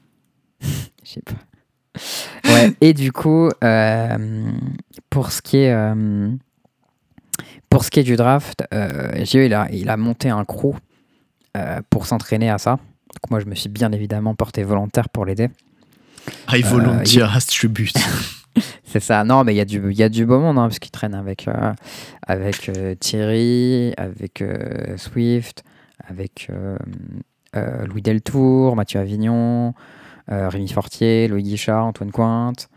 Je 0.61 0.67
sais 1.03 1.21
pas. 1.21 1.33
Ouais, 2.53 2.71
et 2.81 2.93
du 2.93 3.11
coup, 3.11 3.49
euh, 3.63 4.51
pour 5.09 5.31
ce 5.31 5.41
qui 5.41 5.57
est. 5.57 5.73
euh, 5.73 6.29
pour 7.69 7.83
ce 7.83 7.89
qui 7.89 7.99
est 7.99 8.03
du 8.03 8.15
draft, 8.15 8.63
euh, 8.73 9.25
JE, 9.25 9.35
il 9.45 9.53
a, 9.55 9.67
il 9.71 9.89
a 9.89 9.97
monté 9.97 10.29
un 10.29 10.45
crew 10.45 10.75
euh, 11.57 11.81
pour 11.89 12.05
s'entraîner 12.05 12.49
à 12.49 12.57
ça. 12.57 12.71
Donc 12.71 13.29
moi, 13.31 13.39
je 13.39 13.45
me 13.45 13.55
suis 13.55 13.69
bien 13.69 13.91
évidemment 13.91 14.35
porté 14.35 14.63
volontaire 14.63 15.09
pour 15.09 15.25
l'aider. 15.25 15.49
I 16.51 16.61
Euh, 16.63 16.67
volunteer 16.67 17.23
as 17.23 17.45
tribute. 17.47 17.95
C'est 18.83 18.99
ça. 18.99 19.23
Non, 19.23 19.43
mais 19.43 19.53
il 19.53 19.57
y, 19.57 19.61
a 19.61 19.65
du- 19.65 19.93
y 19.93 20.03
a 20.03 20.09
du 20.09 20.25
beau 20.25 20.39
monde, 20.39 20.57
hein, 20.57 20.63
parce 20.63 20.79
qu'il 20.79 20.91
traîne 20.91 21.13
avec, 21.15 21.47
euh, 21.47 21.73
avec 22.25 22.69
euh, 22.69 22.95
Thierry, 22.95 23.93
avec 23.97 24.41
euh, 24.41 24.97
Swift, 24.97 25.63
avec 26.07 26.47
euh, 26.49 26.77
euh, 27.55 27.85
Louis 27.85 28.01
Deltour, 28.01 28.75
Mathieu 28.75 28.99
Avignon, 28.99 29.73
euh, 30.31 30.49
Rémi 30.49 30.67
Fortier, 30.67 31.27
Louis 31.27 31.43
Guichard, 31.43 31.85
Antoine 31.85 32.11
Cointe. 32.11 32.69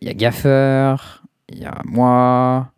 Il 0.00 0.08
y 0.08 0.10
a 0.10 0.14
Gaffer, 0.14 0.96
il 1.48 1.58
y 1.60 1.64
a 1.64 1.74
moi, 1.84 2.70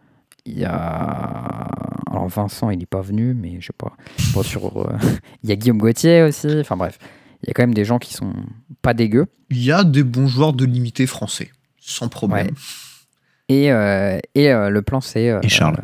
il 0.47 0.59
y 0.59 0.65
a. 0.65 1.69
Alors 2.11 2.29
Vincent, 2.29 2.71
il 2.71 2.79
n'est 2.79 2.87
pas 2.87 3.01
venu, 3.03 3.35
mais 3.35 3.59
je 3.61 3.67
sais 3.67 3.73
pas. 3.77 3.93
Bon, 4.33 4.43
sur, 4.43 4.79
euh, 4.81 4.97
Il 5.45 5.51
y 5.51 5.53
a 5.53 5.57
Guillaume 5.57 5.79
Gauthier 5.79 6.23
aussi. 6.23 6.49
Enfin 6.61 6.77
bref, 6.77 6.99
il 7.43 7.49
y 7.49 7.51
a 7.51 7.55
quand 7.55 7.63
même 7.63 7.75
des 7.75 7.85
gens 7.85 7.99
qui 7.99 8.15
sont 8.15 8.33
pas 8.83 8.95
dégueux. 8.95 9.27
Il 9.51 9.63
y 9.63 9.73
a 9.73 9.85
des 9.85 10.03
bons 10.03 10.27
joueurs 10.27 10.53
de 10.53 10.65
limité 10.65 11.07
français, 11.07 11.51
sans 11.81 12.09
problème. 12.09 12.47
Ouais. 12.49 12.53
Et, 13.51 13.73
euh, 13.73 14.19
et 14.35 14.51
euh, 14.53 14.69
le 14.71 14.83
plan, 14.83 15.01
c'est. 15.01 15.31
euh, 15.31 15.41
Et 15.43 15.49
Charles. 15.49 15.83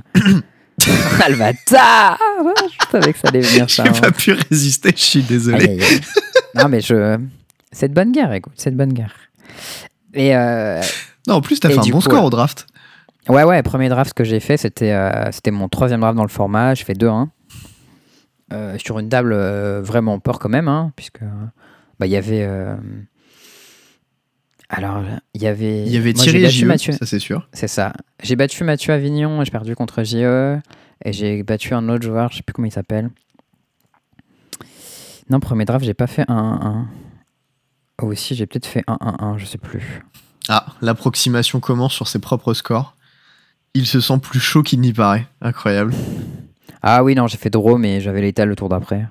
le 0.86 1.36
bâtard 1.36 2.18
Ouais, 2.42 2.52
Je 2.70 2.86
savais 2.90 3.12
que 3.12 3.18
ça 3.18 3.28
allait 3.28 3.40
venir, 3.40 3.70
ça. 3.70 3.84
J'ai 3.84 3.90
hein. 3.90 4.00
pas 4.00 4.10
pu 4.10 4.32
résister, 4.32 4.90
je 4.94 5.02
suis 5.02 5.22
désolé. 5.22 5.64
Aïe, 5.64 5.70
aïe, 5.70 5.82
aïe. 5.82 6.00
Non, 6.56 6.68
mais 6.68 6.80
je. 6.80 7.18
C'est 7.72 7.88
de 7.88 7.94
bonne 7.94 8.12
guerre, 8.12 8.32
écoute, 8.32 8.52
c'est 8.56 8.70
de 8.70 8.76
bonne 8.76 8.92
guerre. 8.92 9.14
Et 10.12 10.36
euh, 10.36 10.80
Non, 11.26 11.34
en 11.36 11.40
plus, 11.40 11.58
t'as 11.58 11.70
fait 11.70 11.78
un 11.78 11.82
bon 11.82 11.90
coup, 11.92 12.00
score 12.02 12.24
au 12.24 12.30
draft. 12.30 12.66
Ouais, 13.28 13.44
ouais, 13.44 13.62
premier 13.62 13.88
draft 13.88 14.12
que 14.14 14.24
j'ai 14.24 14.40
fait, 14.40 14.56
c'était 14.56 14.92
euh, 14.92 15.30
c'était 15.32 15.50
mon 15.50 15.68
troisième 15.68 16.00
draft 16.00 16.16
dans 16.16 16.22
le 16.22 16.28
format. 16.28 16.74
Je 16.74 16.84
fais 16.84 16.94
2-1. 16.94 17.28
Euh, 18.52 18.76
sur 18.78 18.98
une 18.98 19.08
table 19.08 19.32
euh, 19.32 19.80
vraiment 19.82 20.20
peur 20.20 20.38
quand 20.38 20.50
même, 20.50 20.68
hein, 20.68 20.92
puisque 20.96 21.22
euh, 21.22 21.46
bah, 21.98 22.06
il 22.06 22.12
y 22.12 22.16
avait. 22.16 22.46
Alors, 24.68 25.02
il 25.34 25.42
y 25.42 25.46
avait. 25.46 25.84
Il 25.84 25.92
y 25.92 25.96
avait 25.96 26.12
moi, 26.12 26.22
Thierry 26.22 26.44
et 26.44 26.50
JE, 26.50 26.64
Mathieu. 26.66 26.92
ça 26.92 27.06
c'est 27.06 27.18
sûr. 27.18 27.48
C'est 27.52 27.68
ça. 27.68 27.92
J'ai 28.22 28.36
battu 28.36 28.64
Mathieu 28.64 28.92
Avignon 28.92 29.40
et 29.40 29.44
j'ai 29.44 29.50
perdu 29.50 29.74
contre 29.74 30.02
JE. 30.04 30.58
Et 31.04 31.12
j'ai 31.12 31.42
battu 31.42 31.74
un 31.74 31.88
autre 31.88 32.04
joueur, 32.04 32.30
je 32.30 32.38
sais 32.38 32.42
plus 32.42 32.54
comment 32.54 32.66
il 32.66 32.72
s'appelle. 32.72 33.10
Non, 35.28 35.40
premier 35.40 35.64
draft, 35.64 35.84
j'ai 35.84 35.94
pas 35.94 36.06
fait 36.06 36.22
1-1. 36.22 36.84
Oh, 38.00 38.06
aussi, 38.06 38.34
j'ai 38.34 38.46
peut-être 38.46 38.66
fait 38.66 38.84
1-1-1, 38.86 39.38
je 39.38 39.44
sais 39.44 39.58
plus. 39.58 40.02
Ah, 40.48 40.66
l'approximation 40.80 41.60
commence 41.60 41.92
sur 41.92 42.08
ses 42.08 42.18
propres 42.18 42.54
scores? 42.54 42.93
Il 43.74 43.86
se 43.86 44.00
sent 44.00 44.18
plus 44.18 44.40
chaud 44.40 44.62
qu'il 44.62 44.80
n'y 44.80 44.92
paraît. 44.92 45.26
Incroyable. 45.40 45.92
Ah 46.82 47.02
oui, 47.02 47.14
non, 47.14 47.26
j'ai 47.26 47.38
fait 47.38 47.50
draw, 47.50 47.76
mais 47.78 48.00
j'avais 48.00 48.20
l'étal 48.20 48.48
le 48.48 48.56
tour 48.56 48.68
d'après. 48.68 49.06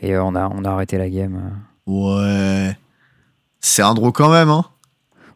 Et 0.00 0.14
euh, 0.14 0.22
on, 0.22 0.34
a, 0.34 0.48
on 0.48 0.64
a 0.64 0.70
arrêté 0.70 0.96
la 0.98 1.08
game. 1.10 1.40
Ouais. 1.86 2.76
C'est 3.60 3.82
un 3.82 3.94
draw 3.94 4.12
quand 4.12 4.30
même, 4.30 4.48
hein. 4.50 4.64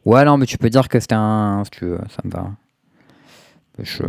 Ouais, 0.04 0.24
non, 0.24 0.36
mais 0.36 0.46
tu 0.46 0.58
peux 0.58 0.70
dire 0.70 0.88
que 0.88 1.00
c'était 1.00 1.14
un. 1.16 1.62
Si 1.64 1.70
tu 1.70 1.84
veux, 1.86 2.00
ça 2.10 2.20
me 2.24 2.30
va. 2.30 2.50
Je. 3.78 4.02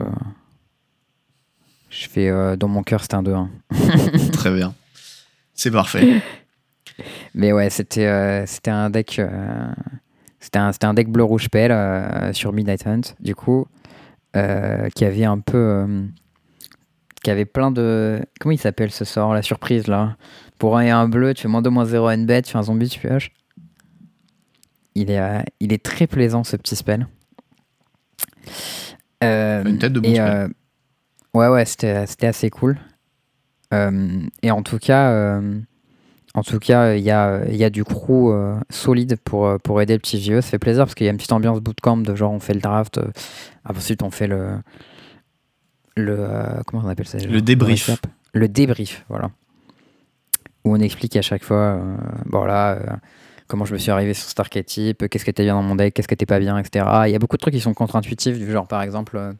Je 1.89 2.07
fais. 2.07 2.29
euh, 2.29 2.55
dans 2.55 2.67
mon 2.67 2.83
cœur, 2.83 3.01
c'était 3.01 3.15
un 3.15 3.23
2-1. 3.23 3.47
Très 4.33 4.51
bien. 4.53 4.73
C'est 5.53 5.71
parfait. 5.71 6.21
Mais 7.35 7.51
ouais, 7.53 7.69
c'était 7.69 8.05
euh, 8.07 8.45
c'était 8.45 8.71
un 8.71 8.89
deck. 8.89 9.21
c'était 10.39 10.59
un, 10.59 10.71
un 10.81 10.93
deck 10.93 11.09
bleu-rouge 11.09 11.49
pelle 11.49 11.71
euh, 11.71 12.33
sur 12.33 12.53
Midnight 12.53 12.85
Hunt, 12.85 13.01
du 13.19 13.33
coup, 13.35 13.67
euh, 14.35 14.89
qui 14.89 15.05
avait 15.05 15.25
un 15.25 15.39
peu. 15.39 15.57
euh, 15.57 16.05
qui 17.23 17.31
avait 17.31 17.45
plein 17.45 17.71
de. 17.71 18.21
Comment 18.39 18.51
il 18.51 18.57
s'appelle 18.59 18.91
ce 18.91 19.05
sort, 19.05 19.33
la 19.33 19.41
surprise 19.41 19.87
là? 19.87 20.17
Pour 20.59 20.77
un 20.77 20.81
et 20.81 20.89
un 20.89 21.07
bleu, 21.07 21.33
tu 21.33 21.43
fais 21.43 21.47
moins 21.47 21.61
2, 21.61 21.69
moins 21.69 21.85
0 21.85 22.09
n 22.09 22.25
bet, 22.25 22.41
tu 22.41 22.51
fais 22.51 22.57
un 22.57 22.63
zombie, 22.63 22.89
tu 22.89 22.99
pioches. 22.99 23.31
Il 24.95 25.09
est, 25.09 25.19
euh, 25.19 25.41
il 25.59 25.73
est 25.73 25.83
très 25.83 26.07
plaisant 26.07 26.43
ce 26.43 26.55
petit 26.55 26.75
spell. 26.75 27.07
Une 29.21 29.77
tête 29.79 29.93
de 29.93 29.99
bon 29.99 30.09
et, 30.09 30.15
spell. 30.15 30.53
ouais, 31.33 31.47
ouais, 31.47 31.65
c'était 31.65 32.05
c'était 32.05 32.27
assez 32.27 32.49
cool. 32.49 32.77
Et 34.43 34.51
en 34.51 34.61
tout 34.61 34.77
cas, 34.77 35.41
en 36.33 36.41
tout 36.41 36.59
cas, 36.59 36.95
il 36.95 37.03
y 37.03 37.11
a, 37.11 37.45
il 37.47 37.55
y 37.55 37.63
a 37.63 37.69
du 37.69 37.83
crew 37.83 38.31
euh, 38.31 38.55
solide 38.69 39.17
pour, 39.23 39.45
euh, 39.45 39.57
pour 39.57 39.81
aider 39.81 39.93
le 39.93 39.99
petit 39.99 40.17
vieux. 40.17 40.41
Ça 40.41 40.49
fait 40.49 40.59
plaisir 40.59 40.85
parce 40.85 40.95
qu'il 40.95 41.05
y 41.05 41.07
a 41.07 41.11
une 41.11 41.17
petite 41.17 41.31
ambiance 41.31 41.59
bootcamp 41.59 41.97
de 41.97 42.15
genre 42.15 42.31
on 42.31 42.39
fait 42.39 42.53
le 42.53 42.61
draft, 42.61 42.97
euh, 42.97 43.11
ensuite 43.69 44.01
on 44.01 44.09
fait 44.09 44.27
le. 44.27 44.57
le 45.95 46.17
euh, 46.19 46.61
comment 46.65 46.83
on 46.85 46.89
appelle 46.89 47.07
ça 47.07 47.19
Le 47.19 47.41
débrief. 47.41 47.91
Le 48.33 48.47
débrief, 48.47 49.05
voilà. 49.09 49.29
Où 50.65 50.73
on 50.73 50.79
explique 50.79 51.15
à 51.17 51.21
chaque 51.21 51.43
fois, 51.43 51.57
euh, 51.57 51.95
bon 52.25 52.45
là, 52.45 52.71
euh, 52.71 52.85
comment 53.47 53.65
je 53.65 53.73
me 53.73 53.77
suis 53.77 53.91
arrivé 53.91 54.13
sur 54.15 54.27
cet 54.27 54.39
archétype, 54.39 55.07
qu'est-ce 55.07 55.23
qui 55.23 55.29
était 55.29 55.43
bien 55.43 55.53
dans 55.53 55.61
mon 55.61 55.75
deck, 55.75 55.93
qu'est-ce 55.93 56.07
qui 56.07 56.13
était 56.15 56.25
pas 56.25 56.39
bien, 56.39 56.57
etc. 56.57 56.85
Il 57.05 57.11
y 57.11 57.15
a 57.15 57.19
beaucoup 57.19 57.37
de 57.37 57.41
trucs 57.41 57.53
qui 57.53 57.59
sont 57.59 57.73
contre-intuitifs, 57.73 58.39
du 58.39 58.51
genre 58.51 58.67
par 58.67 58.81
exemple 58.81 59.17
euh, 59.17 59.33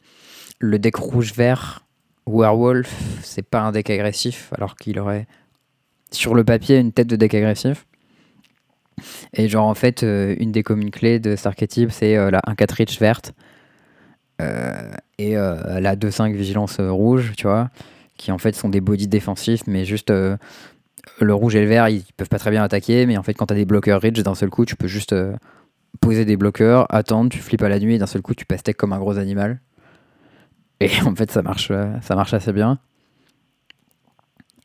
le 0.60 0.78
deck 0.78 0.96
rouge-vert 0.96 1.84
Werewolf, 2.28 2.94
c'est 3.24 3.42
pas 3.42 3.62
un 3.62 3.72
deck 3.72 3.90
agressif, 3.90 4.54
alors 4.56 4.76
qu'il 4.76 5.00
aurait 5.00 5.28
sur 6.16 6.36
le 6.36 6.44
papier 6.44 6.78
une 6.78 6.92
tête 6.92 7.08
de 7.08 7.16
deck 7.16 7.34
agressif. 7.34 7.86
Et 9.34 9.48
genre 9.50 9.66
en 9.66 9.74
fait, 9.74 10.04
euh, 10.04 10.36
une 10.40 10.52
des 10.52 10.64
communes 10.64 10.92
clés 10.92 11.20
de 11.20 11.36
cet 11.36 11.48
archétype, 11.48 11.92
c'est 11.92 12.16
euh, 12.16 12.32
la 12.32 12.40
1-4 12.42 12.78
Reach 12.78 13.00
verte 13.00 13.34
euh, 14.42 14.92
et 15.18 15.34
la 15.36 15.96
2-5 15.96 16.34
Vigilance 16.34 16.80
rouge, 16.80 17.34
tu 17.38 17.48
vois, 17.48 17.70
qui 18.18 18.32
en 18.32 18.38
fait 18.38 18.56
sont 18.56 18.70
des 18.70 18.82
bodies 18.82 19.08
défensifs, 19.08 19.62
mais 19.68 19.86
juste 19.86 20.10
le 20.12 21.34
rouge 21.34 21.56
et 21.56 21.62
le 21.62 21.68
vert, 21.68 21.88
ils 21.88 22.04
peuvent 22.18 22.30
pas 22.30 22.40
très 22.40 22.52
bien 22.52 22.64
attaquer, 22.64 23.06
mais 23.06 23.18
en 23.18 23.24
fait 23.24 23.34
quand 23.34 23.46
t'as 23.46 23.56
des 23.56 23.66
bloqueurs 23.66 24.02
Reach, 24.02 24.22
d'un 24.22 24.36
seul 24.36 24.50
coup, 24.50 24.66
tu 24.66 24.76
peux 24.76 24.88
juste 24.88 25.16
poser 26.02 26.26
des 26.26 26.36
bloqueurs, 26.36 26.94
attendre, 26.94 27.30
tu 27.30 27.40
flippes 27.40 27.62
à 27.62 27.70
la 27.70 27.80
nuit 27.80 27.96
et 27.96 27.98
d'un 28.00 28.08
seul 28.08 28.22
coup, 28.22 28.34
tu 28.34 28.46
passes 28.46 28.64
comme 28.78 28.92
un 28.94 29.00
gros 29.00 29.18
animal. 29.18 29.62
Et 30.80 30.90
en 31.06 31.16
fait, 31.16 31.32
ça 31.32 31.42
marche, 31.42 31.72
ça 32.02 32.16
marche 32.16 32.34
assez 32.34 32.52
bien. 32.52 32.80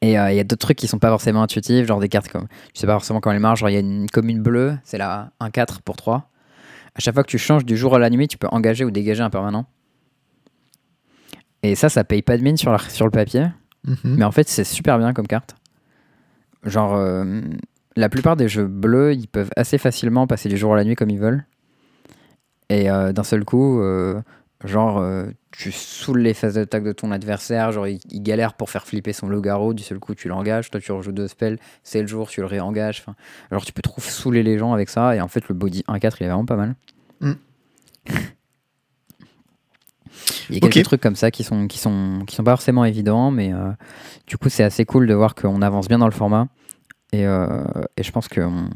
Et 0.01 0.19
euh, 0.19 0.31
il 0.31 0.37
y 0.37 0.41
a 0.41 0.45
d'autres 0.45 0.61
trucs 0.65 0.79
qui 0.79 0.87
sont 0.87 0.99
pas 1.01 1.09
forcément 1.09 1.43
intuitifs, 1.43 1.87
genre 1.87 1.99
des 2.01 2.09
cartes 2.09 2.29
comme. 2.29 2.47
Je 2.75 2.81
sais 2.81 2.87
pas 2.87 2.93
forcément 2.93 3.21
comment 3.21 3.35
elles 3.35 3.41
marchent, 3.41 3.61
genre 3.61 3.71
il 3.71 3.75
y 3.75 3.77
a 3.77 3.81
une 3.81 4.09
commune 4.09 4.41
bleue, 4.43 4.77
c'est 4.85 4.99
la 4.99 5.31
1-4 5.41 5.83
pour 5.83 5.97
3. 5.97 6.31
À 6.95 7.01
chaque 7.01 7.15
fois 7.15 7.23
que 7.25 7.29
tu 7.31 7.39
changes 7.39 7.65
du 7.65 7.77
jour 7.77 7.95
à 7.95 7.99
la 7.99 8.09
nuit, 8.11 8.29
tu 8.29 8.39
peux 8.39 8.49
engager 8.51 8.85
ou 8.85 8.91
dégager 8.91 9.23
un 9.23 9.31
permanent. 9.31 9.67
Et 11.63 11.75
ça, 11.75 11.89
ça 11.89 12.05
paye 12.05 12.23
pas 12.23 12.37
de 12.37 12.43
mine 12.43 12.57
sur, 12.57 12.71
la- 12.73 12.79
sur 12.79 13.05
le 13.05 13.11
papier, 13.11 13.47
Mhm. 13.87 14.17
mais 14.19 14.25
en 14.25 14.31
fait, 14.33 14.49
c'est 14.49 14.65
super 14.65 14.99
bien 14.99 15.13
comme 15.13 15.27
carte. 15.27 15.57
Genre, 16.65 16.95
euh, 16.95 17.41
la 17.97 18.09
plupart 18.09 18.37
des 18.37 18.49
jeux 18.49 18.67
bleus, 18.67 19.15
ils 19.15 19.27
peuvent 19.29 19.51
assez 19.57 19.79
facilement 19.79 20.27
passer 20.27 20.49
du 20.49 20.57
jour 20.57 20.75
à 20.75 20.77
la 20.77 20.85
nuit 20.85 20.95
comme 20.95 21.11
ils 21.11 21.19
veulent. 21.19 21.45
Et 22.69 22.91
euh, 22.91 23.13
d'un 23.13 23.25
seul 23.25 23.45
coup, 23.45 23.81
genre, 24.65 24.99
tu 25.51 25.73
saoules 25.73 26.21
les 26.21 26.35
phases 26.35 26.55
d'attaque 26.55 26.85
de 26.85 26.93
ton 26.93 27.11
adversaire, 27.11 27.73
genre, 27.73 27.87
il, 27.89 28.01
il 28.11 28.23
galère 28.23 28.55
pour 28.55 28.71
faire 28.71 28.87
flipper 28.87 29.13
son 29.13 29.29
loup-garou, 29.29 29.75
du 29.75 29.83
seul 29.83 29.99
coup, 29.99 30.15
tu 30.15 30.29
l'engages, 30.29 30.71
toi, 30.71 30.81
tu 30.81 30.93
rejoues 30.93 31.13
deux 31.13 31.27
spells, 31.29 31.59
c'est 31.83 32.01
le 32.03 32.07
jour, 32.07 32.29
tu 32.29 32.41
le 32.41 32.47
réengages. 32.47 33.05
Genre, 33.51 33.65
tu 33.65 33.73
peux 33.73 33.83
trop 33.83 34.01
saouler 34.01 34.43
les 34.43 34.59
gens 34.59 34.73
avec 34.73 34.89
ça, 34.89 35.17
et 35.17 35.21
en 35.21 35.29
fait, 35.29 35.49
le 35.49 35.55
body 35.55 35.85
1-4, 35.89 36.17
il 36.21 36.25
est 36.25 36.29
vraiment 36.29 36.45
pas 36.45 36.57
mal. 36.57 36.75
Mm. 37.21 37.33
Il 40.51 40.55
y 40.55 40.59
a 40.65 40.69
quelques 40.69 40.85
trucs 40.87 41.01
comme 41.01 41.17
ça 41.17 41.31
qui 41.31 41.45
sont, 41.45 41.67
qui 41.67 41.79
sont, 41.79 42.25
qui 42.27 42.35
sont 42.35 42.45
pas 42.45 42.53
forcément 42.53 42.85
évidents, 42.85 43.31
mais 43.31 43.53
euh, 43.53 43.71
du 44.27 44.39
coup, 44.39 44.49
c'est 44.49 44.65
assez 44.65 44.85
cool 44.85 45.07
de 45.07 45.15
voir 45.15 45.35
qu'on 45.35 45.61
avance 45.63 45.89
bien 45.89 45.99
dans 45.99 46.07
le 46.07 46.13
format. 46.13 46.49
Et, 47.13 47.27
euh, 47.27 47.63
et 47.97 48.03
je 48.03 48.11
pense 48.13 48.29
que 48.29 48.41
on- 48.41 48.71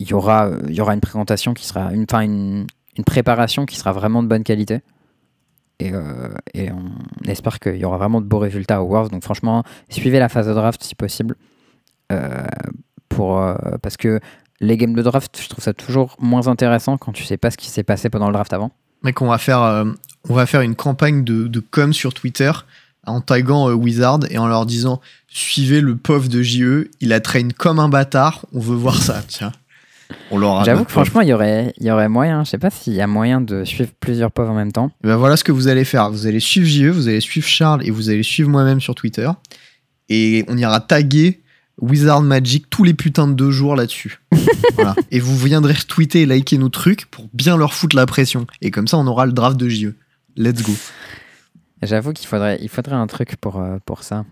il 0.00 0.08
y 0.08 0.14
aura, 0.14 0.50
y 0.68 0.80
aura 0.80 0.94
une 0.94 1.00
présentation 1.00 1.54
qui 1.54 1.64
sera, 1.66 1.92
une, 1.92 2.04
enfin 2.10 2.20
une, 2.22 2.66
une 2.96 3.04
préparation 3.04 3.66
qui 3.66 3.76
sera 3.76 3.92
vraiment 3.92 4.22
de 4.22 4.28
bonne 4.28 4.44
qualité. 4.44 4.80
Et, 5.78 5.92
euh, 5.92 6.28
et 6.54 6.70
on 6.70 6.92
espère 7.28 7.58
qu'il 7.58 7.76
y 7.76 7.84
aura 7.84 7.98
vraiment 7.98 8.20
de 8.20 8.26
beaux 8.26 8.38
résultats 8.38 8.82
au 8.82 8.86
Worlds. 8.86 9.10
Donc 9.10 9.22
franchement, 9.22 9.64
suivez 9.88 10.18
la 10.18 10.28
phase 10.28 10.46
de 10.46 10.54
draft 10.54 10.82
si 10.82 10.94
possible. 10.94 11.36
Euh, 12.12 12.44
pour, 13.08 13.38
euh, 13.38 13.54
parce 13.82 13.96
que 13.96 14.20
les 14.60 14.76
games 14.76 14.94
de 14.94 15.02
draft, 15.02 15.40
je 15.42 15.48
trouve 15.48 15.64
ça 15.64 15.72
toujours 15.72 16.16
moins 16.20 16.46
intéressant 16.46 16.98
quand 16.98 17.12
tu 17.12 17.24
sais 17.24 17.36
pas 17.36 17.50
ce 17.50 17.56
qui 17.56 17.68
s'est 17.68 17.82
passé 17.82 18.10
pendant 18.10 18.28
le 18.28 18.32
draft 18.32 18.52
avant. 18.52 18.70
Mec, 19.02 19.20
on 19.20 19.26
va 19.26 19.38
faire, 19.38 19.84
on 20.28 20.34
va 20.34 20.46
faire 20.46 20.60
une 20.60 20.76
campagne 20.76 21.24
de, 21.24 21.48
de 21.48 21.58
com 21.58 21.92
sur 21.92 22.14
Twitter 22.14 22.52
en 23.04 23.20
taguant 23.20 23.72
Wizard 23.72 24.20
et 24.30 24.38
en 24.38 24.46
leur 24.46 24.64
disant 24.64 25.00
suivez 25.26 25.80
le 25.80 25.96
POV 25.96 26.28
de 26.28 26.42
JE, 26.42 26.90
il 27.00 27.12
a 27.12 27.18
train 27.18 27.48
comme 27.48 27.80
un 27.80 27.88
bâtard, 27.88 28.46
on 28.52 28.60
veut 28.60 28.76
voir 28.76 29.02
ça, 29.02 29.20
tiens. 29.26 29.50
On 30.30 30.38
l'aura. 30.38 30.64
J'avoue 30.64 30.84
que 30.84 30.90
franchement, 30.90 31.20
il 31.20 31.28
y 31.28 31.32
aurait, 31.32 31.74
y 31.80 31.90
aurait 31.90 32.08
moyen. 32.08 32.44
Je 32.44 32.50
sais 32.50 32.58
pas 32.58 32.70
s'il 32.70 32.94
y 32.94 33.00
a 33.00 33.06
moyen 33.06 33.40
de 33.40 33.64
suivre 33.64 33.90
plusieurs 34.00 34.30
pauvres 34.30 34.50
en 34.50 34.54
même 34.54 34.72
temps. 34.72 34.90
Et 35.04 35.08
ben 35.08 35.16
voilà 35.16 35.36
ce 35.36 35.44
que 35.44 35.52
vous 35.52 35.68
allez 35.68 35.84
faire. 35.84 36.10
Vous 36.10 36.26
allez 36.26 36.40
suivre 36.40 36.66
JE, 36.66 36.90
vous 36.90 37.08
allez 37.08 37.20
suivre 37.20 37.46
Charles 37.46 37.86
et 37.86 37.90
vous 37.90 38.10
allez 38.10 38.22
suivre 38.22 38.48
moi-même 38.48 38.80
sur 38.80 38.94
Twitter. 38.94 39.28
Et 40.08 40.44
on 40.48 40.56
ira 40.56 40.80
taguer 40.80 41.42
Wizard 41.80 42.22
Magic 42.22 42.68
tous 42.70 42.84
les 42.84 42.94
putains 42.94 43.28
de 43.28 43.34
deux 43.34 43.50
jours 43.50 43.76
là-dessus. 43.76 44.20
voilà. 44.74 44.94
Et 45.10 45.20
vous 45.20 45.36
viendrez 45.36 45.74
tweeter 45.74 46.22
et 46.22 46.26
liker 46.26 46.58
nos 46.58 46.68
trucs 46.68 47.06
pour 47.06 47.28
bien 47.32 47.56
leur 47.56 47.74
foutre 47.74 47.96
la 47.96 48.06
pression. 48.06 48.46
Et 48.60 48.70
comme 48.70 48.88
ça, 48.88 48.98
on 48.98 49.06
aura 49.06 49.26
le 49.26 49.32
draft 49.32 49.56
de 49.56 49.68
JE. 49.68 49.94
Let's 50.36 50.62
go. 50.62 50.72
J'avoue 51.82 52.12
qu'il 52.12 52.28
faudrait, 52.28 52.58
il 52.62 52.68
faudrait 52.68 52.94
un 52.94 53.06
truc 53.06 53.36
pour, 53.36 53.60
euh, 53.60 53.78
pour 53.84 54.04
ça. 54.04 54.24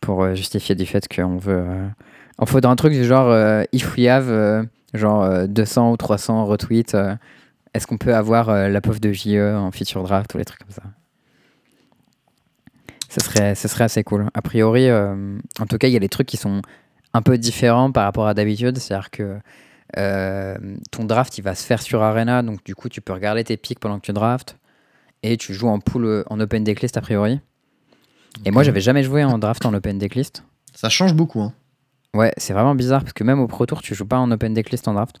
Pour 0.00 0.22
euh, 0.22 0.34
justifier 0.34 0.74
du 0.74 0.86
fait 0.86 1.06
qu'on 1.14 1.36
veut. 1.36 1.64
euh, 1.66 1.88
Il 2.40 2.46
faudrait 2.46 2.70
un 2.70 2.76
truc 2.76 2.92
du 2.92 3.04
genre 3.04 3.28
euh, 3.28 3.64
if 3.72 3.96
we 3.96 4.06
have 4.06 4.66
genre 4.94 5.22
euh, 5.22 5.46
200 5.46 5.92
ou 5.92 5.96
300 5.96 6.46
retweets, 6.46 6.96
est-ce 7.74 7.86
qu'on 7.86 7.98
peut 7.98 8.14
avoir 8.14 8.50
la 8.68 8.80
pauvre 8.80 8.98
de 8.98 9.12
JE 9.12 9.56
en 9.56 9.70
feature 9.70 10.02
draft 10.02 10.34
ou 10.34 10.38
les 10.38 10.44
trucs 10.44 10.60
comme 10.60 10.70
ça? 10.70 10.82
Ce 13.08 13.20
serait, 13.20 13.54
serait 13.54 13.84
assez 13.84 14.02
cool. 14.04 14.28
A 14.34 14.42
priori, 14.42 14.90
en 14.90 15.66
tout 15.68 15.78
cas, 15.78 15.88
il 15.88 15.92
y 15.92 15.96
a 15.96 16.00
des 16.00 16.08
trucs 16.08 16.26
qui 16.28 16.36
sont 16.36 16.62
un 17.12 17.22
peu 17.22 17.38
différents 17.38 17.92
par 17.92 18.04
rapport 18.04 18.26
à 18.26 18.34
d'habitude. 18.34 18.78
C'est-à-dire 18.78 19.10
que 19.10 19.38
ton 20.90 21.04
draft, 21.04 21.38
il 21.38 21.42
va 21.42 21.54
se 21.54 21.64
faire 21.64 21.82
sur 21.82 22.02
Arena, 22.02 22.42
donc 22.42 22.64
du 22.64 22.74
coup, 22.74 22.88
tu 22.88 23.00
peux 23.00 23.12
regarder 23.12 23.44
tes 23.44 23.56
pics 23.56 23.78
pendant 23.78 24.00
que 24.00 24.06
tu 24.06 24.12
drafts 24.12 24.56
et 25.22 25.36
tu 25.36 25.54
joues 25.54 25.68
en 25.68 25.78
pool 25.78 26.24
en 26.28 26.40
open 26.40 26.64
decklist 26.64 26.96
a 26.96 27.00
priori. 27.00 27.40
Et 28.44 28.50
moi, 28.50 28.62
Ok. 28.62 28.66
j'avais 28.66 28.80
jamais 28.80 29.02
joué 29.02 29.24
en 29.24 29.38
draft 29.38 29.64
en 29.66 29.74
open 29.74 29.98
decklist. 29.98 30.44
Ça 30.74 30.88
change 30.88 31.14
beaucoup. 31.14 31.40
Hein. 31.40 31.52
Ouais, 32.14 32.32
c'est 32.36 32.52
vraiment 32.52 32.74
bizarre 32.74 33.02
parce 33.02 33.12
que 33.12 33.24
même 33.24 33.40
au 33.40 33.46
Pro 33.46 33.66
Tour, 33.66 33.82
tu 33.82 33.94
joues 33.94 34.06
pas 34.06 34.18
en 34.18 34.30
open 34.30 34.54
decklist 34.54 34.88
en 34.88 34.94
draft. 34.94 35.20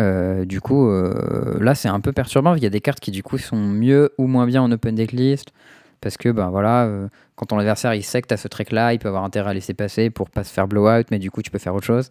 Euh, 0.00 0.44
du 0.44 0.60
coup, 0.60 0.88
euh, 0.88 1.58
là, 1.60 1.74
c'est 1.74 1.88
un 1.88 2.00
peu 2.00 2.12
perturbant. 2.12 2.54
Il 2.54 2.62
y 2.62 2.66
a 2.66 2.70
des 2.70 2.80
cartes 2.80 3.00
qui, 3.00 3.10
du 3.10 3.22
coup, 3.22 3.38
sont 3.38 3.56
mieux 3.56 4.12
ou 4.18 4.26
moins 4.26 4.46
bien 4.46 4.62
en 4.62 4.70
open 4.72 4.94
decklist. 4.94 5.52
Parce 6.00 6.16
que, 6.16 6.30
ben 6.30 6.50
voilà, 6.50 6.84
euh, 6.84 7.08
quand 7.36 7.46
ton 7.46 7.58
adversaire 7.58 7.94
il 7.94 8.02
sait 8.02 8.22
que 8.22 8.26
t'as 8.26 8.36
ce 8.36 8.48
trek 8.48 8.66
là, 8.72 8.92
il 8.92 8.98
peut 8.98 9.08
avoir 9.08 9.22
intérêt 9.24 9.50
à 9.50 9.54
laisser 9.54 9.72
passer 9.74 10.10
pour 10.10 10.30
pas 10.30 10.42
se 10.42 10.52
faire 10.52 10.66
blowout, 10.66 11.04
mais 11.12 11.18
du 11.20 11.30
coup, 11.30 11.42
tu 11.42 11.50
peux 11.50 11.58
faire 11.58 11.74
autre 11.74 11.86
chose. 11.86 12.08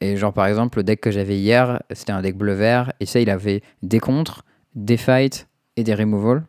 Et 0.00 0.16
genre, 0.16 0.32
par 0.32 0.46
exemple, 0.46 0.78
le 0.78 0.84
deck 0.84 1.00
que 1.00 1.10
j'avais 1.10 1.38
hier, 1.38 1.82
c'était 1.92 2.12
un 2.12 2.20
deck 2.20 2.36
bleu-vert. 2.36 2.92
Et 3.00 3.06
ça, 3.06 3.20
il 3.20 3.30
avait 3.30 3.62
des 3.82 3.98
contres, 3.98 4.44
des 4.74 4.96
fights 4.96 5.48
et 5.76 5.84
des 5.84 5.94
removals. 5.94 6.44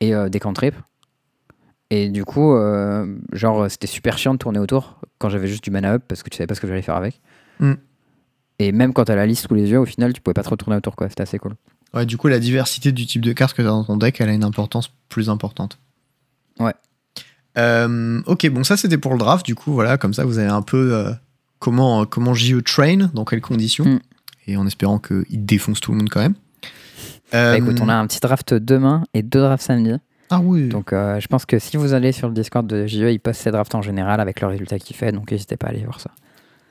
Et 0.00 0.14
euh, 0.14 0.28
des 0.28 0.40
cantrips. 0.40 0.76
Et 1.90 2.08
du 2.08 2.24
coup, 2.24 2.54
euh, 2.54 3.06
genre, 3.32 3.70
c'était 3.70 3.86
super 3.86 4.18
chiant 4.18 4.32
de 4.32 4.38
tourner 4.38 4.58
autour 4.58 5.00
quand 5.18 5.28
j'avais 5.28 5.46
juste 5.46 5.62
du 5.62 5.70
mana 5.70 5.94
up 5.94 6.04
parce 6.08 6.22
que 6.22 6.30
tu 6.30 6.36
savais 6.36 6.46
pas 6.46 6.54
ce 6.54 6.60
que 6.60 6.66
j'allais 6.66 6.82
faire 6.82 6.96
avec. 6.96 7.20
Mm. 7.60 7.74
Et 8.58 8.72
même 8.72 8.92
quand 8.92 9.04
t'as 9.04 9.16
la 9.16 9.26
liste 9.26 9.46
sous 9.46 9.54
les 9.54 9.70
yeux, 9.70 9.78
au 9.78 9.84
final, 9.84 10.12
tu 10.12 10.20
pouvais 10.20 10.34
pas 10.34 10.42
te 10.42 10.48
retourner 10.48 10.76
autour, 10.76 10.96
quoi. 10.96 11.08
C'était 11.08 11.22
assez 11.22 11.38
cool. 11.38 11.54
Ouais, 11.92 12.06
du 12.06 12.16
coup, 12.16 12.28
la 12.28 12.38
diversité 12.38 12.92
du 12.92 13.06
type 13.06 13.22
de 13.22 13.32
carte 13.32 13.56
que 13.56 13.62
tu 13.62 13.68
as 13.68 13.70
dans 13.70 13.84
ton 13.84 13.96
deck, 13.96 14.20
elle 14.20 14.28
a 14.28 14.32
une 14.32 14.44
importance 14.44 14.90
plus 15.08 15.28
importante. 15.28 15.78
Ouais. 16.58 16.74
Euh, 17.56 18.20
ok, 18.26 18.48
bon, 18.50 18.64
ça 18.64 18.76
c'était 18.76 18.98
pour 18.98 19.12
le 19.12 19.18
draft. 19.18 19.44
Du 19.46 19.54
coup, 19.54 19.72
voilà, 19.72 19.98
comme 19.98 20.14
ça, 20.14 20.24
vous 20.24 20.38
avez 20.38 20.48
un 20.48 20.62
peu 20.62 20.94
euh, 20.94 21.12
comment, 21.58 22.04
comment 22.06 22.34
JE 22.34 22.62
train, 22.64 23.10
dans 23.12 23.24
quelles 23.24 23.40
conditions. 23.40 23.84
Mm. 23.84 24.00
Et 24.46 24.56
en 24.56 24.66
espérant 24.66 24.98
qu'il 24.98 25.44
défonce 25.44 25.80
tout 25.80 25.92
le 25.92 25.98
monde 25.98 26.10
quand 26.10 26.20
même. 26.20 26.34
Bah, 27.32 27.56
écoute, 27.56 27.80
on 27.80 27.88
a 27.88 27.94
un 27.94 28.06
petit 28.06 28.20
draft 28.20 28.54
demain 28.54 29.04
et 29.14 29.22
deux 29.22 29.40
drafts 29.40 29.66
samedi. 29.66 29.94
Ah 30.30 30.40
oui. 30.42 30.68
Donc 30.68 30.92
euh, 30.92 31.20
je 31.20 31.26
pense 31.28 31.44
que 31.46 31.58
si 31.58 31.76
vous 31.76 31.92
allez 31.92 32.12
sur 32.12 32.28
le 32.28 32.34
Discord 32.34 32.66
de 32.66 32.86
JE, 32.86 33.10
ils 33.10 33.20
postent 33.20 33.42
ces 33.42 33.50
drafts 33.50 33.74
en 33.74 33.82
général 33.82 34.20
avec 34.20 34.40
le 34.40 34.46
résultat 34.48 34.78
qu'il 34.78 34.96
fait. 34.96 35.12
Donc 35.12 35.30
n'hésitez 35.30 35.56
pas 35.56 35.68
à 35.68 35.70
aller 35.70 35.84
voir 35.84 36.00
ça. 36.00 36.10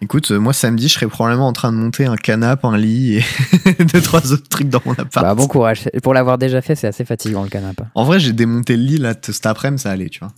Écoute, 0.02 0.32
euh, 0.32 0.40
moi 0.40 0.52
samedi, 0.52 0.90
je 0.90 0.94
serai 0.96 1.08
probablement 1.08 1.48
en 1.48 1.54
train 1.54 1.72
de 1.72 1.78
monter 1.78 2.06
un 2.06 2.16
canapé, 2.18 2.68
un 2.68 2.76
lit 2.78 3.18
et 3.18 3.84
deux, 3.94 4.02
trois 4.02 4.34
autres 4.34 4.50
trucs 4.50 4.68
dans 4.70 4.82
mon 4.86 4.92
appart. 4.94 5.26
Bah, 5.26 5.34
bon 5.36 5.48
courage. 5.48 5.84
Pour 6.02 6.14
l'avoir 6.14 6.38
déjà 6.38 6.62
fait, 6.62 6.76
c'est 6.76 6.88
assez 6.88 7.06
fatigant 7.06 7.44
le 7.44 7.50
canapé. 7.50 7.84
En 7.96 8.04
vrai, 8.04 8.20
j'ai 8.20 8.34
démonté 8.34 8.76
le 8.76 8.84
lit 8.84 8.98
là 8.98 9.14
cet 9.22 9.46
après-midi, 9.46 9.82
ça 9.84 9.92
allait, 9.92 10.10
tu 10.10 10.20
vois. 10.20 10.32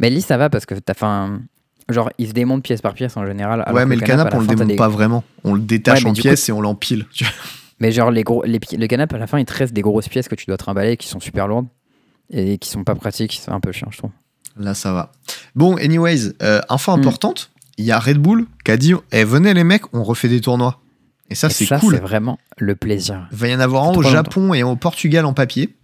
Mais 0.00 0.10
le 0.10 0.16
lit, 0.16 0.22
ça 0.22 0.36
va 0.36 0.50
parce 0.50 0.66
que 0.66 0.74
t'as 0.74 0.94
fait 0.94 1.06
un. 1.06 1.40
Genre, 1.88 2.10
il 2.18 2.28
se 2.28 2.32
démonte 2.32 2.62
pièce 2.62 2.82
par 2.82 2.94
pièce 2.94 3.16
en 3.16 3.26
général. 3.26 3.62
alors 3.62 3.74
ouais, 3.74 3.86
mais 3.86 3.96
le 3.96 4.02
canapé, 4.02 4.36
on 4.36 4.40
le 4.40 4.44
fin, 4.46 4.52
démonte 4.54 4.68
des- 4.68 4.76
pas 4.76 4.88
vraiment. 4.88 5.24
On 5.44 5.54
le 5.54 5.60
détache 5.60 6.04
Ouais, 6.04 6.10
en 6.10 6.12
pièces 6.12 6.48
et 6.48 6.52
on 6.52 6.60
l'empile. 6.60 7.06
tu 7.12 7.24
vois. 7.24 7.32
Mais 7.80 7.90
genre, 7.92 8.10
les 8.10 8.22
gros, 8.22 8.44
les, 8.44 8.60
le 8.76 8.86
canapé, 8.86 9.16
à 9.16 9.18
la 9.18 9.26
fin, 9.26 9.38
il 9.38 9.46
te 9.46 9.54
reste 9.54 9.72
des 9.72 9.80
grosses 9.80 10.08
pièces 10.08 10.28
que 10.28 10.34
tu 10.34 10.44
dois 10.46 10.58
trimballer 10.58 10.96
qui 10.98 11.08
sont 11.08 11.20
super 11.20 11.48
lourdes 11.48 11.66
et 12.30 12.58
qui 12.58 12.68
sont 12.70 12.84
pas 12.84 12.94
pratiques. 12.94 13.40
C'est 13.42 13.50
un 13.50 13.60
peu 13.60 13.72
chiant, 13.72 13.88
je 13.90 13.98
trouve. 13.98 14.10
Là, 14.56 14.74
ça 14.74 14.92
va. 14.92 15.12
Bon, 15.54 15.76
anyways, 15.76 16.32
euh, 16.42 16.60
info 16.68 16.92
Hmm. 16.96 17.00
importante. 17.00 17.50
Il 17.78 17.84
y 17.84 17.92
a 17.92 17.98
Red 17.98 18.18
Bull 18.18 18.46
qui 18.64 18.70
a 18.72 18.76
dit 18.76 18.92
eh, 19.12 19.24
venez 19.24 19.54
les 19.54 19.64
mecs, 19.64 19.82
on 19.94 20.02
refait 20.02 20.28
des 20.28 20.40
tournois. 20.40 20.80
Et 21.30 21.34
ça, 21.34 21.46
Et 21.46 21.50
c'est 21.50 21.64
ça, 21.66 21.78
cool. 21.78 21.94
c'est 21.94 22.00
vraiment 22.00 22.38
le 22.58 22.74
plaisir. 22.74 23.28
Il 23.32 23.38
va 23.38 23.48
y 23.48 23.54
en 23.54 23.60
avoir 23.60 23.84
un 23.84 23.92
au 23.92 24.02
Japon 24.02 24.52
et 24.52 24.60
un 24.62 24.66
au 24.66 24.76
Portugal 24.76 25.24
en 25.24 25.32
papier. 25.32 25.76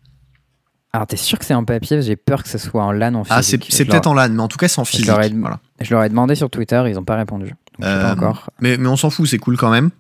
Alors, 0.93 1.07
t'es 1.07 1.17
sûr 1.17 1.39
que 1.39 1.45
c'est 1.45 1.55
en 1.55 1.65
papier? 1.65 2.01
J'ai 2.03 2.17
peur 2.17 2.43
que 2.43 2.49
ce 2.49 2.59
soit 2.59 2.83
en 2.83 2.91
LAN 2.93 3.15
en 3.15 3.25
physique. 3.25 3.37
Ah, 3.39 3.43
c'est 3.43 3.85
Je 3.85 3.85
peut-être 3.91 4.07
en 4.07 4.15
LAN, 4.15 4.31
mais 4.31 4.43
en 4.43 4.49
tout 4.49 4.57
cas, 4.57 4.67
c'est 4.69 4.81
en 4.81 4.85
Je 4.85 4.91
physique. 4.91 5.07
leur 5.07 5.23
ai- 5.23 5.29
Voilà. 5.31 5.61
Je 5.81 5.95
leur 5.95 6.03
ai 6.05 6.09
demandé 6.09 6.35
sur 6.35 6.49
Twitter, 6.51 6.83
ils 6.89 6.99
ont 6.99 7.05
pas 7.05 7.17
répondu. 7.17 7.47
Donc, 7.47 7.55
je 7.81 7.83
pas 7.83 8.11
Euh, 8.11 8.13
encore. 8.15 8.51
Mais, 8.61 8.77
mais 8.79 8.89
on 8.89 8.97
s'en 8.97 9.11
fout, 9.11 9.29
c'est 9.29 9.39
cool 9.39 9.57
quand 9.57 9.71
même. 9.71 9.91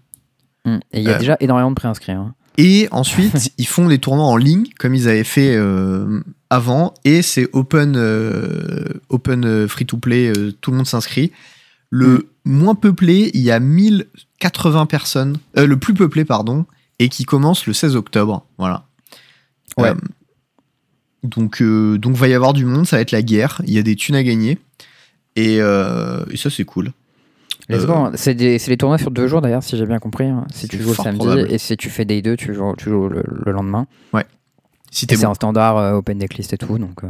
Hmm. 0.65 0.79
Et 0.93 1.01
il 1.01 1.03
y 1.05 1.09
a 1.09 1.17
euh, 1.17 1.19
déjà 1.19 1.37
énormément 1.41 1.71
de 1.71 1.75
préinscrits. 1.77 2.13
hein. 2.13 2.35
Et 2.59 2.89
ensuite, 2.91 3.53
ils 3.59 3.67
font 3.67 3.87
les 3.89 3.99
tournois 3.99 4.25
en 4.25 4.37
ligne, 4.37 4.65
comme 4.79 4.95
ils 4.95 5.07
avaient 5.09 5.23
fait 5.25 5.55
euh, 5.55 6.23
avant, 6.51 6.95
et 7.05 7.23
c'est 7.23 7.49
open, 7.53 7.95
euh, 7.97 8.85
open 9.09 9.45
euh, 9.45 9.69
free-to-play, 9.69 10.29
euh, 10.37 10.53
tout 10.61 10.71
le 10.71 10.77
monde 10.79 10.87
s'inscrit. 10.87 11.33
Le 11.91 12.29
moins 12.45 12.75
peuplé, 12.75 13.31
il 13.35 13.41
y 13.43 13.51
a 13.51 13.61
1080 13.61 14.87
personnes, 14.87 15.39
euh, 15.59 15.67
le 15.67 15.77
plus 15.77 15.95
peuplé, 15.95 16.25
pardon, 16.25 16.65
et 16.99 17.09
qui 17.09 17.25
commence 17.25 17.67
le 17.67 17.73
16 17.73 17.97
octobre. 17.97 18.47
Voilà. 18.59 18.87
Ouais. 19.77 19.93
Donc, 21.23 21.63
donc, 21.63 22.15
va 22.17 22.29
y 22.29 22.35
avoir 22.35 22.53
du 22.53 22.65
monde, 22.65 22.87
ça 22.87 22.97
va 22.97 23.03
être 23.03 23.11
la 23.11 23.23
guerre, 23.23 23.61
il 23.67 23.73
y 23.75 23.79
a 23.79 23.83
des 23.83 23.97
thunes 23.97 24.15
à 24.15 24.23
gagner, 24.23 24.59
et, 25.35 25.57
et 25.57 26.37
ça, 26.37 26.51
c'est 26.51 26.65
cool. 26.65 26.93
C'est 28.15 28.35
des 28.35 28.77
tournois 28.77 28.99
sur 28.99 29.11
deux 29.11 29.27
jours 29.27 29.41
d'ailleurs, 29.41 29.63
si 29.63 29.77
j'ai 29.77 29.87
bien 29.87 29.99
compris. 29.99 30.27
hein. 30.27 30.47
Si 30.53 30.69
tu 30.69 30.81
joues 30.81 30.91
le 30.91 30.95
samedi 30.95 31.19
probable. 31.19 31.53
et 31.53 31.59
si 31.59 31.77
tu 31.77 31.91
fais 31.91 32.05
Day 32.05 32.23
2, 32.23 32.37
tu 32.37 32.55
joues, 32.55 32.75
tu 32.79 32.91
joues 32.91 33.09
le, 33.09 33.25
le 33.27 33.53
lendemain. 33.53 33.87
Si 34.97 35.07
c'est 35.09 35.23
bon. 35.23 35.31
en 35.31 35.35
standard 35.35 35.77
euh, 35.77 35.93
open 35.93 36.19
decklist 36.19 36.53
et 36.53 36.59
tout. 36.59 36.79
Donc 36.79 37.05
euh, 37.05 37.09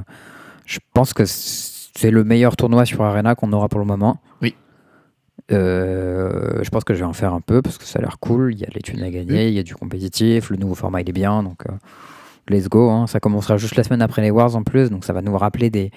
je 0.65 0.79
pense 0.93 1.13
que 1.13 1.23
c'est 1.27 2.11
le 2.11 2.25
meilleur 2.25 2.57
tournoi 2.57 2.85
sur 2.85 3.03
Arena 3.03 3.35
qu'on 3.35 3.53
aura 3.53 3.69
pour 3.69 3.79
le 3.79 3.87
moment. 3.87 4.21
Oui. 4.43 4.55
Euh, 5.53 6.59
je 6.63 6.71
pense 6.71 6.83
que 6.83 6.95
je 6.95 6.99
vais 6.99 7.05
en 7.05 7.13
faire 7.13 7.33
un 7.33 7.41
peu 7.41 7.63
parce 7.63 7.79
que 7.79 7.85
ça 7.85 8.01
a 8.01 8.03
l'air 8.03 8.19
cool. 8.19 8.53
Il 8.55 8.59
y 8.59 8.65
a 8.65 8.69
les 8.75 8.81
thunes 8.81 9.03
à 9.03 9.11
gagner, 9.11 9.49
il 9.49 9.55
y 9.55 9.61
a 9.61 9.63
du 9.63 9.77
compétitif, 9.77 10.51
le 10.51 10.57
nouveau 10.57 10.75
format 10.75 11.03
il 11.03 11.09
est 11.09 11.13
bien. 11.13 11.45
Donc 11.45 11.63
euh, 11.69 11.73
let's 12.49 12.69
go. 12.69 12.91
hein. 12.91 13.07
Ça 13.07 13.21
commencera 13.21 13.57
juste 13.57 13.77
la 13.77 13.85
semaine 13.85 14.03
après 14.03 14.23
les 14.23 14.31
Wars 14.31 14.57
en 14.57 14.65
plus. 14.65 14.91
Donc 14.91 15.05
ça 15.05 15.13
va 15.13 15.23
nous 15.23 15.39
rappeler 15.39 15.71
des, 15.71 15.93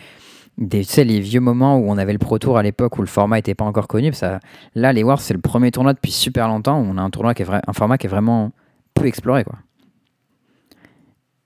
des, 0.60 0.86
tu 0.86 0.92
sais, 0.92 1.04
les 1.04 1.20
vieux 1.20 1.40
moments 1.40 1.78
où 1.78 1.90
on 1.90 1.98
avait 1.98 2.14
le 2.14 2.20
Pro 2.20 2.38
Tour 2.38 2.58
à 2.58 2.64
l'époque 2.64 2.98
où 3.00 3.02
le 3.02 3.08
format 3.08 3.38
n'était 3.38 3.56
pas 3.56 3.66
encore 3.66 3.88
connu. 3.88 4.14
Ça, 4.14 4.40
là, 4.76 4.94
les 4.94 5.04
Wars, 5.04 5.22
c'est 5.22 5.34
le 5.34 5.42
premier 5.42 5.72
tournoi 5.72 5.94
depuis 5.94 6.12
super 6.12 6.48
longtemps 6.48 6.80
où 6.80 6.84
on 6.84 6.98
a 6.98 7.02
un, 7.02 7.10
tournoi 7.10 7.34
qui 7.34 7.42
est 7.42 7.46
vrai, 7.46 7.62
un 7.66 7.74
format 7.74 7.98
qui 7.98 8.08
est 8.08 8.10
vraiment 8.10 8.52
peu 8.94 9.08
exploré. 9.08 9.44
Quoi. 9.44 9.56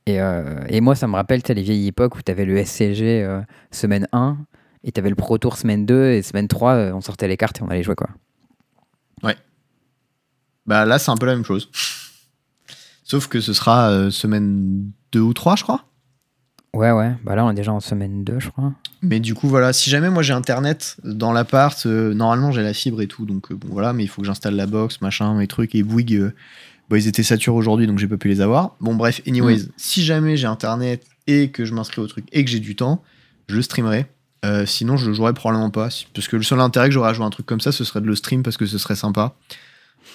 Et, 0.05 0.21
euh, 0.21 0.65
et 0.67 0.81
moi, 0.81 0.95
ça 0.95 1.07
me 1.07 1.13
rappelle 1.15 1.41
les 1.47 1.61
vieilles 1.61 1.87
époques 1.87 2.15
où 2.17 2.21
tu 2.21 2.31
avais 2.31 2.45
le 2.45 2.63
SCG 2.63 3.23
euh, 3.23 3.41
semaine 3.71 4.07
1 4.11 4.37
et 4.83 4.91
tu 4.91 4.99
avais 4.99 5.09
le 5.09 5.15
Pro 5.15 5.37
Tour 5.37 5.57
semaine 5.57 5.85
2 5.85 6.11
et 6.11 6.21
semaine 6.21 6.47
3, 6.47 6.73
euh, 6.73 6.93
on 6.93 7.01
sortait 7.01 7.27
les 7.27 7.37
cartes 7.37 7.59
et 7.59 7.63
on 7.63 7.69
allait 7.69 7.83
jouer. 7.83 7.95
quoi. 7.95 8.09
Bah 10.65 10.85
là, 10.85 10.97
c'est 10.97 11.11
un 11.11 11.17
peu 11.17 11.25
la 11.25 11.35
même 11.35 11.43
chose. 11.43 11.69
Sauf 13.03 13.27
que 13.27 13.41
ce 13.41 13.51
sera 13.51 14.09
semaine 14.11 14.89
2 15.11 15.19
ou 15.19 15.33
3, 15.33 15.57
je 15.57 15.63
crois. 15.63 15.83
Ouais, 16.73 16.91
ouais. 16.91 17.13
Bah 17.25 17.35
là, 17.35 17.43
on 17.43 17.51
est 17.51 17.53
déjà 17.53 17.73
en 17.73 17.81
semaine 17.81 18.23
2, 18.23 18.39
je 18.39 18.49
crois. 18.49 18.71
Mais 19.01 19.19
du 19.19 19.35
coup, 19.35 19.49
voilà, 19.49 19.73
si 19.73 19.89
jamais 19.89 20.09
moi 20.09 20.23
j'ai 20.23 20.31
internet 20.31 20.95
dans 21.03 21.33
l'appart, 21.33 21.85
normalement 21.85 22.53
j'ai 22.53 22.63
la 22.63 22.73
fibre 22.73 23.01
et 23.01 23.07
tout, 23.07 23.25
donc 23.25 23.51
bon 23.51 23.67
voilà, 23.71 23.91
mais 23.91 24.03
il 24.03 24.07
faut 24.07 24.21
que 24.21 24.25
j'installe 24.25 24.55
la 24.55 24.65
box, 24.65 25.01
machin, 25.01 25.35
mes 25.35 25.47
trucs, 25.47 25.75
et 25.75 25.83
Bouygues, 25.83 26.31
euh, 26.83 26.89
bah, 26.89 26.97
ils 26.97 27.07
étaient 27.07 27.23
saturés 27.23 27.55
aujourd'hui, 27.57 27.87
donc 27.87 27.97
j'ai 27.99 28.07
pas 28.07 28.17
pu 28.17 28.27
les 28.27 28.41
avoir. 28.41 28.75
Bon, 28.81 28.95
bref, 28.95 29.21
anyways, 29.27 29.67
si 29.77 30.03
jamais 30.03 30.37
j'ai 30.37 30.47
internet 30.47 31.03
et 31.27 31.49
que 31.51 31.65
je 31.65 31.73
m'inscris 31.73 32.01
au 32.01 32.07
truc 32.07 32.25
et 32.31 32.43
que 32.43 32.51
j'ai 32.51 32.59
du 32.59 32.75
temps, 32.75 33.01
je 33.47 33.55
le 33.55 33.61
streamerai. 33.61 34.05
Euh, 34.45 34.65
sinon, 34.65 34.97
je 34.97 35.07
le 35.07 35.13
jouerai 35.13 35.33
probablement 35.33 35.69
pas, 35.69 35.87
parce 36.13 36.27
que 36.27 36.35
le 36.35 36.43
seul 36.43 36.59
intérêt 36.59 36.87
que 36.89 36.93
j'aurais 36.93 37.09
à 37.09 37.13
jouer 37.13 37.23
à 37.23 37.27
un 37.27 37.31
truc 37.31 37.45
comme 37.45 37.61
ça, 37.61 37.71
ce 37.71 37.83
serait 37.85 38.01
de 38.01 38.07
le 38.07 38.15
stream 38.15 38.43
parce 38.43 38.57
que 38.57 38.65
ce 38.65 38.77
serait 38.77 38.95
sympa. 38.97 39.35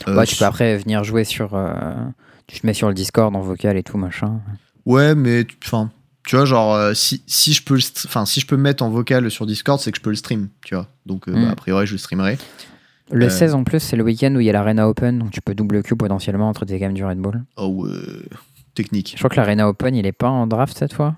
Euh, 0.06 0.14
ouais, 0.16 0.26
tu 0.26 0.36
peux 0.36 0.44
après 0.44 0.76
venir 0.76 1.02
jouer 1.02 1.24
sur. 1.24 1.54
euh, 1.54 1.72
tu 2.46 2.60
te 2.60 2.66
mets 2.66 2.74
sur 2.74 2.88
le 2.88 2.94
Discord 2.94 3.34
en 3.34 3.40
vocal 3.40 3.76
et 3.78 3.82
tout, 3.82 3.96
machin. 3.96 4.40
Ouais, 4.84 5.14
mais 5.14 5.44
tu- 5.44 5.56
enfin, 5.64 5.90
tu 6.26 6.36
vois, 6.36 6.44
genre 6.44 6.74
euh, 6.74 6.92
si, 6.92 7.22
si 7.26 7.54
je 7.54 7.62
peux, 7.62 7.78
enfin 8.04 8.26
si 8.26 8.40
je 8.40 8.46
peux 8.46 8.56
me 8.58 8.62
mettre 8.62 8.82
en 8.82 8.90
vocal 8.90 9.30
sur 9.30 9.46
Discord, 9.46 9.80
c'est 9.80 9.90
que 9.92 9.96
je 9.96 10.02
peux 10.02 10.10
le 10.10 10.16
stream, 10.16 10.48
tu 10.62 10.74
vois. 10.74 10.86
Donc 11.06 11.26
euh, 11.28 11.32
Mm. 11.34 11.44
bah, 11.46 11.50
a 11.52 11.56
priori, 11.56 11.86
je 11.86 11.92
le 11.92 11.98
streamerai. 11.98 12.36
Le 13.10 13.26
Euh. 13.26 13.30
16 13.30 13.54
en 13.54 13.64
plus, 13.64 13.80
c'est 13.80 13.96
le 13.96 14.04
week-end 14.04 14.34
où 14.34 14.40
il 14.40 14.46
y 14.46 14.50
a 14.50 14.52
l'Arena 14.52 14.88
Open, 14.88 15.18
donc 15.18 15.30
tu 15.30 15.40
peux 15.40 15.54
double 15.54 15.82
queue 15.82 15.96
potentiellement 15.96 16.48
entre 16.48 16.64
tes 16.64 16.78
gammes 16.78 16.92
du 16.94 17.04
Red 17.04 17.18
Bull. 17.18 17.42
Oh, 17.56 17.86
euh, 17.86 18.24
technique. 18.74 19.12
Je 19.14 19.18
crois 19.18 19.30
que 19.30 19.36
l'Arena 19.36 19.68
Open, 19.68 19.94
il 19.94 20.06
est 20.06 20.12
pas 20.12 20.28
en 20.28 20.46
draft 20.46 20.76
cette 20.76 20.92
fois. 20.92 21.16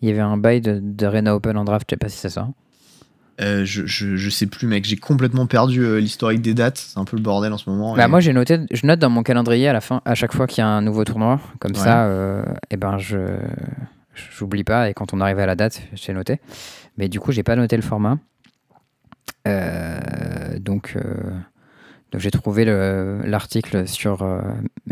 Il 0.00 0.08
y 0.08 0.12
avait 0.12 0.20
un 0.20 0.36
bail 0.36 0.60
de- 0.60 0.80
d'Arena 0.82 1.34
Open 1.34 1.56
en 1.56 1.64
draft, 1.64 1.86
je 1.88 1.94
sais 1.94 1.98
pas 1.98 2.08
si 2.08 2.18
c'est 2.18 2.28
ça. 2.30 2.48
Euh, 3.40 3.64
je, 3.64 3.86
je, 3.86 4.16
je 4.16 4.30
sais 4.30 4.46
plus, 4.46 4.66
mec. 4.68 4.84
J'ai 4.84 4.96
complètement 4.96 5.46
perdu 5.46 5.80
euh, 5.80 5.98
l'historique 5.98 6.42
des 6.42 6.54
dates. 6.54 6.78
C'est 6.78 6.98
un 6.98 7.04
peu 7.04 7.16
le 7.16 7.22
bordel 7.22 7.52
en 7.52 7.58
ce 7.58 7.68
moment. 7.70 7.96
Bah, 7.96 8.04
et- 8.04 8.08
moi, 8.08 8.20
j'ai 8.20 8.32
noté, 8.32 8.58
je 8.70 8.86
note 8.86 8.98
dans 9.00 9.10
mon 9.10 9.22
calendrier 9.22 9.68
à 9.68 9.72
la 9.72 9.80
fin, 9.80 10.00
à 10.04 10.14
chaque 10.14 10.32
fois 10.34 10.46
qu'il 10.46 10.58
y 10.58 10.64
a 10.64 10.68
un 10.68 10.82
nouveau 10.82 11.04
tournoi, 11.04 11.40
comme 11.58 11.72
Ouais. 11.72 11.78
ça, 11.78 12.04
euh, 12.06 12.44
eh 12.70 12.76
ben 12.76 12.98
je 12.98 13.18
j'oublie 14.36 14.62
pas 14.64 14.90
et 14.90 14.94
quand 14.94 15.14
on 15.14 15.20
arrive 15.22 15.38
à 15.38 15.46
la 15.46 15.54
date, 15.56 15.80
j'ai 15.94 16.12
noté. 16.12 16.40
Mais 16.98 17.08
du 17.08 17.18
coup, 17.20 17.32
j'ai 17.32 17.42
pas 17.42 17.56
noté 17.56 17.74
le 17.76 17.82
format. 17.82 18.18
Euh, 20.52 20.58
donc, 20.58 20.94
euh, 20.96 21.02
donc 22.12 22.20
j'ai 22.20 22.30
trouvé 22.30 22.64
le- 22.64 23.20
l'article 23.24 23.86
sur 23.88 24.22
euh, 24.22 24.40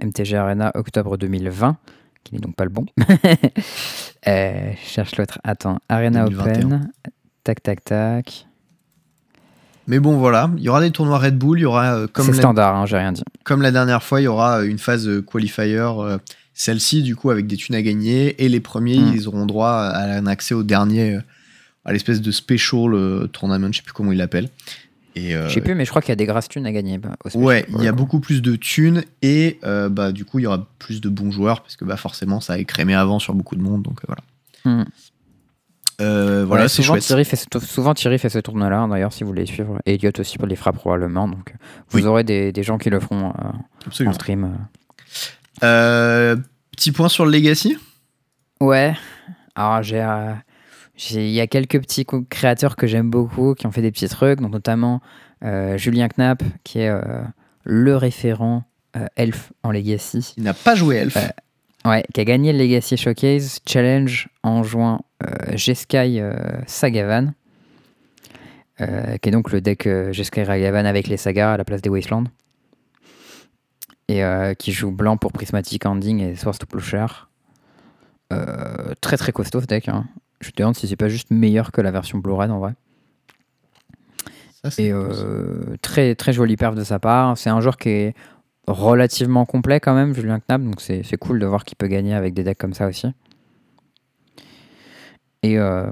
MTG 0.02 0.36
Arena 0.36 0.72
octobre 0.74 1.16
2020, 1.16 1.76
qui 2.24 2.34
n'est 2.34 2.40
donc 2.40 2.54
pas 2.56 2.64
le 2.64 2.70
bon. 2.70 2.86
Je 4.26 4.72
cherche 4.84 5.16
l'autre. 5.16 5.38
Attends, 5.44 5.78
Arena 5.88 6.24
2021. 6.24 6.66
Open. 6.66 6.90
Tac, 7.44 7.62
tac, 7.62 7.84
tac. 7.84 8.46
Mais 9.86 9.98
bon, 9.98 10.18
voilà. 10.18 10.50
Il 10.56 10.62
y 10.62 10.68
aura 10.68 10.80
des 10.80 10.90
tournois 10.90 11.18
Red 11.18 11.36
Bull. 11.38 11.58
Il 11.58 11.62
y 11.62 11.64
aura, 11.64 11.94
euh, 11.96 12.06
comme, 12.06 12.28
la, 12.28 12.32
standard, 12.34 12.76
hein, 12.76 12.86
j'ai 12.86 12.96
rien 12.98 13.12
dit. 13.12 13.22
comme 13.44 13.62
la 13.62 13.72
dernière 13.72 14.02
fois, 14.02 14.20
il 14.20 14.24
y 14.24 14.28
aura 14.28 14.62
une 14.64 14.78
phase 14.78 15.08
qualifier. 15.30 15.78
euh, 15.78 16.18
Celle-ci, 16.54 17.02
du 17.02 17.16
coup, 17.16 17.30
avec 17.30 17.46
des 17.46 17.56
thunes 17.56 17.74
à 17.74 17.82
gagner. 17.82 18.42
Et 18.44 18.48
les 18.48 18.60
premiers, 18.60 18.98
Mm. 18.98 19.12
ils 19.14 19.26
auront 19.28 19.46
droit 19.46 19.70
à 19.72 20.04
un 20.16 20.26
accès 20.26 20.54
au 20.54 20.62
dernier, 20.62 21.14
euh, 21.16 21.20
à 21.84 21.92
l'espèce 21.92 22.20
de 22.20 22.30
special 22.30 23.28
tournament. 23.32 23.72
Je 23.72 23.78
sais 23.78 23.82
plus 23.82 23.94
comment 23.94 24.12
ils 24.12 24.18
l'appellent. 24.18 24.50
Et, 25.16 25.34
euh, 25.34 25.48
Je 25.48 25.54
sais 25.54 25.60
plus, 25.60 25.74
mais 25.74 25.84
je 25.84 25.90
crois 25.90 26.00
qu'il 26.02 26.10
y 26.10 26.12
a 26.12 26.16
des 26.16 26.26
grasses 26.26 26.48
thunes 26.48 26.66
à 26.66 26.72
gagner. 26.72 26.98
bah, 26.98 27.16
au 27.24 27.38
Ouais, 27.38 27.66
il 27.76 27.82
y 27.82 27.88
a 27.88 27.90
coup. 27.90 27.96
beaucoup 27.96 28.20
plus 28.20 28.42
de 28.42 28.54
thunes 28.56 29.02
et 29.22 29.58
euh, 29.64 29.88
bah 29.88 30.12
du 30.12 30.24
coup 30.24 30.38
il 30.38 30.42
y 30.42 30.46
aura 30.46 30.68
plus 30.78 31.00
de 31.00 31.08
bons 31.08 31.30
joueurs 31.32 31.62
parce 31.62 31.76
que 31.76 31.84
bah 31.84 31.96
forcément 31.96 32.40
ça 32.40 32.52
a 32.54 32.58
écrémé 32.58 32.94
avant 32.94 33.18
sur 33.18 33.34
beaucoup 33.34 33.56
de 33.56 33.62
monde 33.62 33.82
donc 33.82 34.00
euh, 34.04 34.06
voilà. 34.06 34.22
Hmm. 34.82 34.84
Euh, 36.00 36.44
voilà 36.46 36.68
c'est 36.68 36.82
chouette. 36.82 37.02
Thierry 37.02 37.24
fait 37.24 37.36
ce, 37.36 37.46
souvent 37.58 37.92
Thierry 37.92 38.18
fait 38.18 38.30
ce 38.30 38.38
tournoi-là, 38.38 38.86
d'ailleurs, 38.90 39.12
si 39.12 39.22
vous 39.22 39.28
voulez 39.30 39.44
suivre. 39.46 39.78
Et 39.84 39.94
Elliot 39.94 40.12
aussi 40.18 40.38
pour 40.38 40.46
les 40.46 40.56
fera 40.56 40.72
probablement. 40.72 41.28
Donc, 41.28 41.52
vous 41.90 41.98
Oui. 41.98 42.04
aurez 42.06 42.24
des, 42.24 42.52
des 42.52 42.62
gens 42.62 42.78
qui 42.78 42.88
le 42.88 43.00
feront 43.00 43.34
en 43.34 44.12
stream. 44.14 44.56
petit 45.60 46.92
point 46.92 47.08
sur 47.10 47.26
le 47.26 47.32
Legacy? 47.32 47.76
Ouais. 48.60 48.94
Alors, 49.54 49.82
j'ai. 49.82 50.00
Il 51.10 51.30
y 51.30 51.40
a 51.40 51.46
quelques 51.46 51.80
petits 51.80 52.04
créateurs 52.28 52.76
que 52.76 52.86
j'aime 52.86 53.10
beaucoup 53.10 53.54
qui 53.54 53.66
ont 53.66 53.70
fait 53.70 53.80
des 53.82 53.90
petits 53.90 54.08
trucs, 54.08 54.40
donc 54.40 54.52
notamment 54.52 55.00
euh, 55.42 55.78
Julien 55.78 56.08
Knapp, 56.08 56.42
qui 56.62 56.80
est 56.80 56.88
euh, 56.90 57.22
le 57.64 57.96
référent 57.96 58.64
euh, 58.96 59.06
Elf 59.16 59.52
en 59.62 59.70
Legacy. 59.70 60.34
Il 60.36 60.42
n'a 60.42 60.52
pas 60.54 60.74
joué 60.74 60.96
Elf. 60.96 61.16
Ouais, 61.86 62.04
qui 62.12 62.20
a 62.20 62.24
gagné 62.24 62.52
le 62.52 62.58
Legacy 62.58 62.98
Showcase 62.98 63.60
Challenge 63.66 64.28
en 64.42 64.62
Jeskai 65.54 66.20
euh, 66.20 66.34
Sagavan. 66.66 67.32
qui 68.76 68.84
est 68.84 69.30
donc 69.30 69.50
le 69.52 69.62
deck 69.62 69.88
Jeskai 70.12 70.42
Ragavan 70.44 70.84
avec 70.84 71.06
les 71.06 71.16
sagas 71.16 71.54
à 71.54 71.56
la 71.56 71.64
place 71.64 71.80
des 71.80 71.88
Wasteland. 71.88 72.24
Et 74.08 74.24
euh, 74.24 74.54
qui 74.54 74.72
joue 74.72 74.90
blanc 74.90 75.16
pour 75.16 75.30
Prismatic 75.30 75.86
Ending 75.86 76.20
et 76.20 76.34
Source 76.34 76.58
to 76.58 76.66
Plowshare. 76.66 77.30
Euh, 78.32 78.92
très 79.00 79.16
très 79.16 79.30
costaud 79.30 79.60
ce 79.60 79.66
deck. 79.66 79.88
hein. 79.88 80.04
Je 80.40 80.48
me 80.48 80.52
demande 80.56 80.76
si 80.76 80.88
c'est 80.88 80.96
pas 80.96 81.08
juste 81.08 81.30
meilleur 81.30 81.72
que 81.72 81.80
la 81.80 81.90
version 81.90 82.18
Blue-Red 82.18 82.50
en 82.50 82.58
vrai. 82.58 82.74
Ça, 84.64 84.82
Et 84.82 84.92
euh, 84.92 85.76
très 85.80 86.14
très 86.14 86.32
jolie 86.32 86.56
perf 86.56 86.74
de 86.74 86.84
sa 86.84 86.98
part. 86.98 87.36
C'est 87.38 87.50
un 87.50 87.60
joueur 87.60 87.76
qui 87.76 87.88
est 87.88 88.14
relativement 88.66 89.46
complet 89.46 89.80
quand 89.80 89.94
même, 89.94 90.14
Julien 90.14 90.38
Knap, 90.40 90.62
donc 90.62 90.80
c'est 90.80 91.02
c'est 91.02 91.16
cool 91.16 91.40
de 91.40 91.46
voir 91.46 91.64
qu'il 91.64 91.76
peut 91.76 91.86
gagner 91.88 92.14
avec 92.14 92.34
des 92.34 92.44
decks 92.44 92.58
comme 92.58 92.74
ça 92.74 92.86
aussi. 92.86 93.08
Et, 95.42 95.58
euh, 95.58 95.90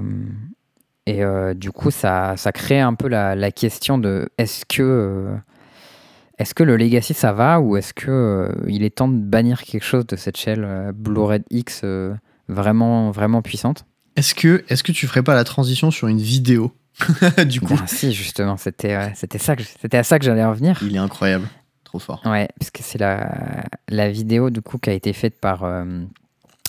et 1.07 1.25
euh, 1.25 1.55
du 1.55 1.71
coup, 1.71 1.91
ça, 1.91 2.37
ça 2.37 2.53
crée 2.53 2.81
un 2.81 2.93
peu 2.93 3.09
la, 3.09 3.35
la 3.35 3.51
question 3.51 3.97
de 3.97 4.29
est-ce 4.37 4.67
que, 4.67 5.35
est-ce 6.37 6.55
que 6.55 6.63
le 6.63 6.77
Legacy 6.77 7.15
ça 7.15 7.33
va 7.33 7.59
ou 7.59 7.79
est-ce 7.79 7.95
que 7.95 8.53
il 8.67 8.85
est 8.85 8.97
temps 8.97 9.09
de 9.09 9.19
bannir 9.19 9.63
quelque 9.63 9.85
chose 9.85 10.07
de 10.07 10.17
cette 10.17 10.37
shell 10.37 10.93
Red 11.07 11.45
X 11.51 11.83
vraiment, 12.49 13.11
vraiment 13.11 13.41
puissante? 13.41 13.87
Est-ce 14.19 14.35
que, 14.35 14.65
est 14.69 14.83
que 14.83 14.93
tu 14.93 15.07
ferais 15.07 15.23
pas 15.23 15.35
la 15.35 15.45
transition 15.45 15.91
sur 15.91 16.09
une 16.09 16.21
vidéo 16.21 16.73
Du 17.47 17.61
coup, 17.61 17.75
Ben, 17.77 17.87
Si, 17.87 18.13
justement, 18.13 18.57
c'était 18.57 18.97
ça 19.39 19.55
que 19.57 19.63
c'était 19.63 19.97
à 19.99 20.03
ça 20.03 20.19
que 20.19 20.25
j'allais 20.25 20.45
en 20.45 20.53
venir. 20.53 20.79
il 20.83 20.95
est 20.95 20.99
incroyable. 20.99 21.47
Trop 21.85 21.99
fort. 21.99 22.21
Ouais, 22.27 22.49
parce 22.59 22.71
que 22.71 22.83
c'est 22.83 22.99
la, 22.99 23.65
la 23.89 24.11
vidéo 24.11 24.51
du 24.51 24.61
coup 24.61 24.79
qui 24.79 24.91
a 24.91 24.93
été 24.93 25.13
faite 25.13 25.41
par 25.41 25.65
euh, 25.65 26.03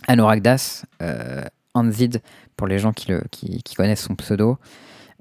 Anurag 0.07 0.41
Das, 0.41 0.85
euh, 1.01 1.43
Anzid, 1.73 2.21
pour 2.55 2.67
les 2.67 2.80
gens 2.80 2.93
qui, 2.93 3.11
le, 3.11 3.23
qui, 3.31 3.61
qui 3.63 3.76
connaissent 3.76 4.03
son 4.03 4.15
pseudo, 4.15 4.57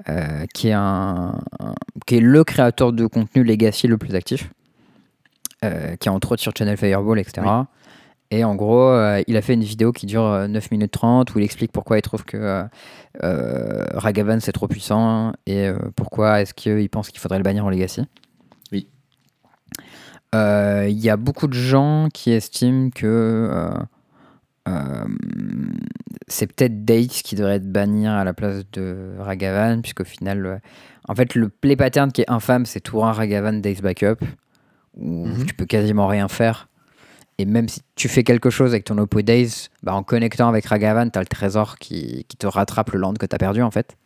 euh, 0.08 0.44
qui, 0.54 0.68
est 0.68 0.72
un, 0.72 1.40
un- 1.58 1.74
qui 2.06 2.16
est 2.16 2.20
le 2.20 2.44
créateur 2.44 2.92
de 2.92 3.06
contenu 3.06 3.42
Legacy 3.42 3.88
le 3.88 3.98
plus 3.98 4.14
actif, 4.14 4.50
euh, 5.64 5.96
qui 5.96 6.08
est 6.08 6.12
entre 6.12 6.32
autres 6.32 6.42
sur 6.42 6.52
Channel 6.56 6.76
Fireball, 6.76 7.18
etc. 7.18 7.44
Et 8.30 8.44
en 8.44 8.54
gros, 8.54 8.88
euh, 8.90 9.22
il 9.26 9.36
a 9.38 9.42
fait 9.42 9.54
une 9.54 9.64
vidéo 9.64 9.90
qui 9.90 10.04
dure 10.04 10.24
euh, 10.24 10.48
9 10.48 10.70
minutes 10.70 10.92
30 10.92 11.34
où 11.34 11.38
il 11.38 11.44
explique 11.44 11.72
pourquoi 11.72 11.96
il 11.98 12.02
trouve 12.02 12.24
que 12.24 12.36
euh, 12.36 12.62
euh, 13.22 13.84
Ragavan 13.94 14.38
c'est 14.40 14.52
trop 14.52 14.68
puissant 14.68 15.32
et 15.46 15.66
euh, 15.66 15.78
pourquoi 15.96 16.42
est-ce 16.42 16.52
qu'il 16.52 16.90
pense 16.90 17.08
qu'il 17.08 17.20
faudrait 17.20 17.38
le 17.38 17.44
bannir 17.44 17.64
en 17.64 17.70
Legacy. 17.70 18.02
Oui. 18.70 18.86
Euh, 20.34 20.86
Il 20.90 20.98
y 20.98 21.08
a 21.08 21.16
beaucoup 21.16 21.46
de 21.46 21.54
gens 21.54 22.08
qui 22.12 22.32
estiment 22.32 22.90
que 22.90 23.06
euh, 23.50 23.70
euh, 24.68 25.04
c'est 26.26 26.46
peut-être 26.52 26.84
Dates 26.84 27.08
qui 27.24 27.34
devrait 27.34 27.54
être 27.56 27.72
bannir 27.72 28.12
à 28.12 28.24
la 28.24 28.34
place 28.34 28.64
de 28.72 29.14
Ragavan, 29.18 29.80
puisqu'au 29.80 30.04
final, 30.04 30.44
euh, 30.44 30.58
en 31.08 31.14
fait, 31.14 31.34
le 31.34 31.48
play 31.48 31.76
pattern 31.76 32.12
qui 32.12 32.20
est 32.20 32.30
infâme, 32.30 32.66
c'est 32.66 32.80
tour 32.80 33.06
1 33.06 33.12
Ragavan, 33.12 33.54
Dates 33.54 33.80
backup, 33.80 34.22
où 34.98 35.26
Mhm. 35.26 35.46
tu 35.46 35.54
peux 35.54 35.64
quasiment 35.64 36.06
rien 36.06 36.28
faire. 36.28 36.67
Et 37.38 37.44
même 37.44 37.68
si 37.68 37.80
tu 37.94 38.08
fais 38.08 38.24
quelque 38.24 38.50
chose 38.50 38.72
avec 38.72 38.84
ton 38.84 38.98
Oppo 38.98 39.22
Days, 39.22 39.68
bah, 39.82 39.94
en 39.94 40.02
connectant 40.02 40.48
avec 40.48 40.66
Ragavan, 40.66 41.08
tu 41.08 41.18
as 41.18 41.22
le 41.22 41.28
trésor 41.28 41.78
qui, 41.78 42.24
qui 42.28 42.36
te 42.36 42.46
rattrape 42.46 42.90
le 42.90 42.98
land 42.98 43.14
que 43.14 43.26
tu 43.26 43.34
as 43.34 43.38
perdu, 43.38 43.62
en 43.62 43.70
fait. 43.70 43.96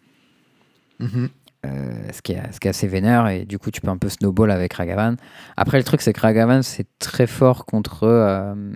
Mhm. 0.98 1.28
Euh, 1.64 1.94
ce, 2.12 2.22
qui 2.22 2.32
est, 2.32 2.52
ce 2.52 2.58
qui 2.58 2.66
est 2.66 2.70
assez 2.70 2.88
vénère 2.88 3.28
et 3.28 3.44
du 3.44 3.56
coup 3.56 3.70
tu 3.70 3.80
peux 3.80 3.88
un 3.88 3.96
peu 3.96 4.08
snowball 4.08 4.50
avec 4.50 4.72
Ragavan. 4.72 5.14
Après 5.56 5.78
le 5.78 5.84
truc 5.84 6.00
c'est 6.00 6.12
que 6.12 6.20
Ragavan 6.20 6.62
c'est 6.62 6.88
très 6.98 7.28
fort 7.28 7.66
contre 7.66 8.02
euh, 8.02 8.72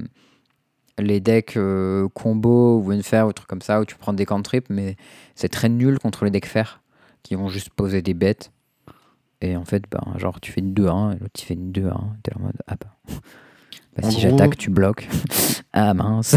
les 0.97 1.19
decks 1.19 1.57
euh, 1.57 2.09
combo 2.15 2.81
ou 2.81 2.93
Unfair 2.93 3.27
ou 3.27 3.33
trucs 3.33 3.49
comme 3.49 3.61
ça 3.61 3.81
où 3.81 3.85
tu 3.85 3.97
prends 3.97 4.13
des 4.13 4.25
cantrips 4.25 4.71
mais 4.71 4.95
c'est 5.35 5.49
très 5.49 5.69
nul 5.69 5.99
contre 5.99 6.25
les 6.25 6.31
decks 6.31 6.47
fer 6.47 6.81
qui 7.25 7.35
vont 7.35 7.49
juste 7.49 7.71
poser 7.71 8.03
des 8.03 8.15
bêtes 8.15 8.53
et 9.41 9.57
en 9.57 9.65
fait 9.65 9.83
ben, 9.91 10.17
genre 10.19 10.41
tu 10.41 10.53
fais 10.53 10.61
une 10.61 10.73
2-1 10.73 11.17
et 11.17 11.19
l'autre 11.19 11.33
tu 11.35 11.45
fais 11.45 11.55
une 11.55 11.73
2-1 11.73 11.91
t'es 12.23 12.37
en 12.37 12.41
mode 12.41 12.63
ah 12.69 12.77
bah, 12.81 13.17
bah, 13.97 14.11
si 14.11 14.21
j'attaque 14.21 14.57
tu 14.57 14.71
bloques 14.71 15.09
ah 15.73 15.95
mince 15.95 16.37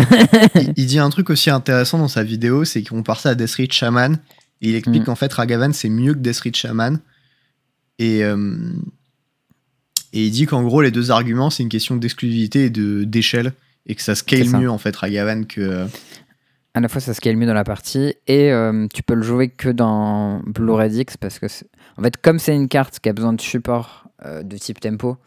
il, 0.56 0.74
il 0.78 0.86
dit 0.86 1.00
un 1.00 1.10
truc 1.10 1.30
aussi 1.30 1.50
intéressant 1.50 1.98
dans 1.98 2.08
sa 2.08 2.24
vidéo, 2.24 2.66
c'est 2.66 2.84
qu'on 2.84 3.04
part 3.04 3.20
ça 3.20 3.30
à 3.30 3.36
Death 3.36 3.52
Reach 3.56 3.74
Shaman. 3.74 4.18
Et 4.62 4.70
il 4.70 4.76
explique 4.76 5.04
Mm. 5.04 5.06
qu'en 5.06 5.16
fait, 5.16 5.32
Ragavan, 5.32 5.72
c'est 5.72 5.88
mieux 5.90 6.14
que 6.14 6.20
Death 6.20 6.40
Reach 6.42 6.58
Shaman. 6.58 7.00
Et, 7.98 8.24
euh, 8.26 8.58
et 10.14 10.26
il 10.26 10.32
dit 10.32 10.46
qu'en 10.46 10.64
gros, 10.64 10.82
les 10.82 10.92
deux 10.92 11.12
arguments, 11.12 11.50
c'est 11.50 11.64
une 11.64 11.70
question 11.70 11.96
d'exclusivité 11.96 12.66
et 12.66 12.70
de- 12.70 13.04
d'échelle. 13.06 13.54
Et 13.86 13.96
que 13.96 14.02
ça 14.02 14.16
scale 14.16 14.48
ça. 14.48 14.60
mieux, 14.60 14.70
en 14.70 14.78
fait, 14.78 14.96
Ragavan 14.96 15.44
que. 15.46 15.88
à 16.74 16.80
la 16.82 16.88
fois 16.90 17.02
ça 17.02 17.14
scale 17.14 17.38
mieux 17.38 17.46
dans 17.48 17.54
la 17.54 17.64
partie 17.64 18.14
et 18.28 18.52
euh, 18.52 18.88
tu 18.94 19.02
peux 19.04 19.16
le 19.16 19.24
jouer 19.24 19.50
que 19.50 19.70
dans 19.70 20.42
Blue 20.46 20.72
Red 20.74 20.94
X 20.94 21.18
parce 21.18 21.40
que 21.40 21.48
en 21.98 22.04
fait 22.04 22.16
comme 22.22 22.38
c'est 22.40 22.54
une 22.56 22.68
carte 22.68 23.00
qui 23.00 23.10
a 23.10 23.14
besoin 23.14 23.34
de 23.34 23.42
support 23.42 24.08
euh, 24.26 24.44
de 24.44 24.56
type 24.58 24.80
tempo 24.80 25.18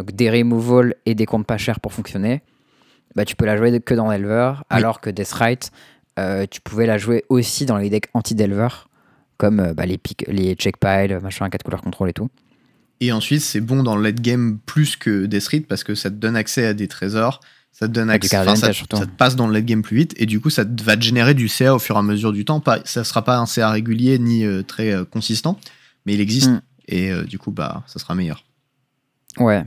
donc 0.00 0.12
des 0.12 0.30
removals 0.30 0.94
et 1.06 1.14
des 1.14 1.26
comptes 1.26 1.46
pas 1.46 1.58
chers 1.58 1.80
pour 1.80 1.92
fonctionner 1.92 2.42
bah 3.14 3.24
tu 3.24 3.36
peux 3.36 3.44
la 3.44 3.56
jouer 3.56 3.80
que 3.80 3.94
dans 3.94 4.10
Delver 4.10 4.54
alors 4.68 5.00
que 5.00 5.10
Deathrite 5.10 5.70
euh, 6.18 6.46
tu 6.50 6.60
pouvais 6.60 6.86
la 6.86 6.98
jouer 6.98 7.24
aussi 7.28 7.66
dans 7.66 7.76
les 7.76 7.90
decks 7.90 8.08
anti-Delver 8.14 8.68
comme 9.36 9.60
euh, 9.60 9.74
bah, 9.74 9.86
les, 9.86 9.98
pick, 9.98 10.24
les 10.28 10.54
check 10.54 10.78
pile 10.78 11.18
machin 11.22 11.48
4 11.48 11.62
couleurs 11.62 11.82
contrôle 11.82 12.10
et 12.10 12.12
tout 12.12 12.30
Et 13.00 13.12
ensuite, 13.12 13.40
c'est 13.40 13.60
bon 13.60 13.82
dans 13.82 13.96
le 13.96 14.02
late 14.02 14.20
game 14.20 14.58
plus 14.66 14.96
que 14.96 15.26
Death 15.26 15.46
Reach 15.48 15.66
parce 15.66 15.84
que 15.84 15.94
ça 15.94 16.10
te 16.10 16.16
donne 16.16 16.36
accès 16.36 16.66
à 16.66 16.74
des 16.74 16.88
trésors. 16.88 17.40
Ça 17.72 17.86
te 17.86 17.92
donne 17.92 18.10
accès. 18.10 18.28
ça, 18.28 18.72
te 18.72 19.04
passe 19.06 19.36
dans 19.36 19.46
le 19.46 19.54
late 19.54 19.64
game 19.64 19.82
plus 19.82 19.96
vite. 19.96 20.14
Et 20.16 20.26
du 20.26 20.40
coup, 20.40 20.50
ça 20.50 20.64
te- 20.64 20.82
va 20.82 20.96
te 20.96 21.02
générer 21.02 21.34
du 21.34 21.48
CA 21.48 21.74
au 21.74 21.78
fur 21.78 21.94
et 21.94 21.98
à 21.98 22.02
mesure 22.02 22.32
du 22.32 22.44
temps. 22.44 22.60
Pas, 22.60 22.80
ça 22.84 23.04
sera 23.04 23.24
pas 23.24 23.38
un 23.38 23.46
CA 23.46 23.70
régulier 23.70 24.18
ni 24.18 24.44
euh, 24.44 24.62
très 24.62 24.92
consistant. 25.10 25.58
Mais 26.04 26.14
il 26.14 26.20
existe. 26.20 26.50
Mm. 26.50 26.62
Et 26.88 27.12
du 27.22 27.38
coup, 27.38 27.52
bah, 27.52 27.84
ça 27.86 28.00
sera 28.00 28.16
meilleur. 28.16 28.44
Ouais. 29.38 29.64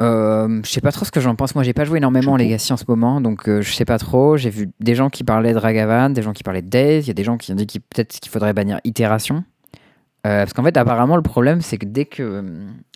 Euh, 0.00 0.60
je 0.64 0.70
sais 0.70 0.80
pas 0.80 0.92
trop 0.92 1.04
ce 1.04 1.10
que 1.10 1.20
j'en 1.20 1.34
pense. 1.34 1.54
Moi, 1.54 1.64
j'ai 1.64 1.72
pas 1.72 1.84
joué 1.84 1.98
énormément 1.98 2.32
en 2.32 2.38
Je 2.38 2.44
Legacy 2.44 2.72
en 2.72 2.76
ce 2.76 2.84
moment, 2.88 3.20
donc 3.20 3.48
euh, 3.48 3.62
je 3.62 3.72
sais 3.72 3.84
pas 3.84 3.98
trop. 3.98 4.36
J'ai 4.36 4.50
vu 4.50 4.70
des 4.80 4.94
gens 4.94 5.10
qui 5.10 5.24
parlaient 5.24 5.52
de 5.52 5.58
Ragavan, 5.58 6.10
des 6.10 6.22
gens 6.22 6.32
qui 6.32 6.42
parlaient 6.42 6.62
de 6.62 6.68
Days. 6.68 7.00
Il 7.00 7.08
y 7.08 7.10
a 7.10 7.14
des 7.14 7.24
gens 7.24 7.36
qui 7.36 7.52
ont 7.52 7.54
dit 7.54 7.66
qu'il 7.66 7.80
peut-être 7.80 8.18
qu'il 8.20 8.30
faudrait 8.30 8.52
bannir 8.52 8.80
Itération. 8.84 9.44
Euh, 10.26 10.38
parce 10.38 10.52
qu'en 10.52 10.62
fait, 10.62 10.76
apparemment, 10.76 11.16
le 11.16 11.22
problème, 11.22 11.60
c'est 11.60 11.78
que 11.78 11.86
dès 11.86 12.04
que 12.04 12.44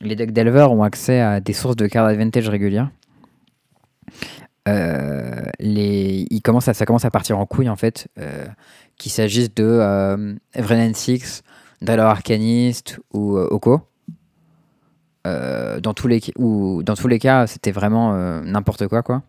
les 0.00 0.14
decks 0.14 0.32
Delver 0.32 0.68
ont 0.70 0.82
accès 0.82 1.20
à 1.20 1.40
des 1.40 1.52
sources 1.52 1.76
de 1.76 1.86
card 1.86 2.06
advantage 2.06 2.48
régulières, 2.48 2.90
les, 5.58 6.26
ils 6.30 6.42
commencent 6.42 6.68
à, 6.68 6.74
ça 6.74 6.86
commence 6.86 7.04
à 7.04 7.10
partir 7.10 7.38
en 7.38 7.46
couille, 7.46 7.68
en 7.68 7.76
fait. 7.76 8.08
qu'il 8.96 9.12
s'agisse 9.12 9.54
de 9.54 10.36
Vrenn 10.56 10.94
Six, 10.94 11.42
Drellor 11.82 12.06
Arcanist 12.06 13.00
ou 13.12 13.36
Oko. 13.36 13.82
Euh, 15.26 15.80
dans, 15.80 15.92
tous 15.92 16.06
les, 16.06 16.20
ou, 16.36 16.82
dans 16.84 16.94
tous 16.94 17.08
les 17.08 17.18
cas, 17.18 17.46
c'était 17.46 17.72
vraiment 17.72 18.14
euh, 18.14 18.40
n'importe 18.42 18.86
quoi, 18.86 19.02
quoi. 19.02 19.22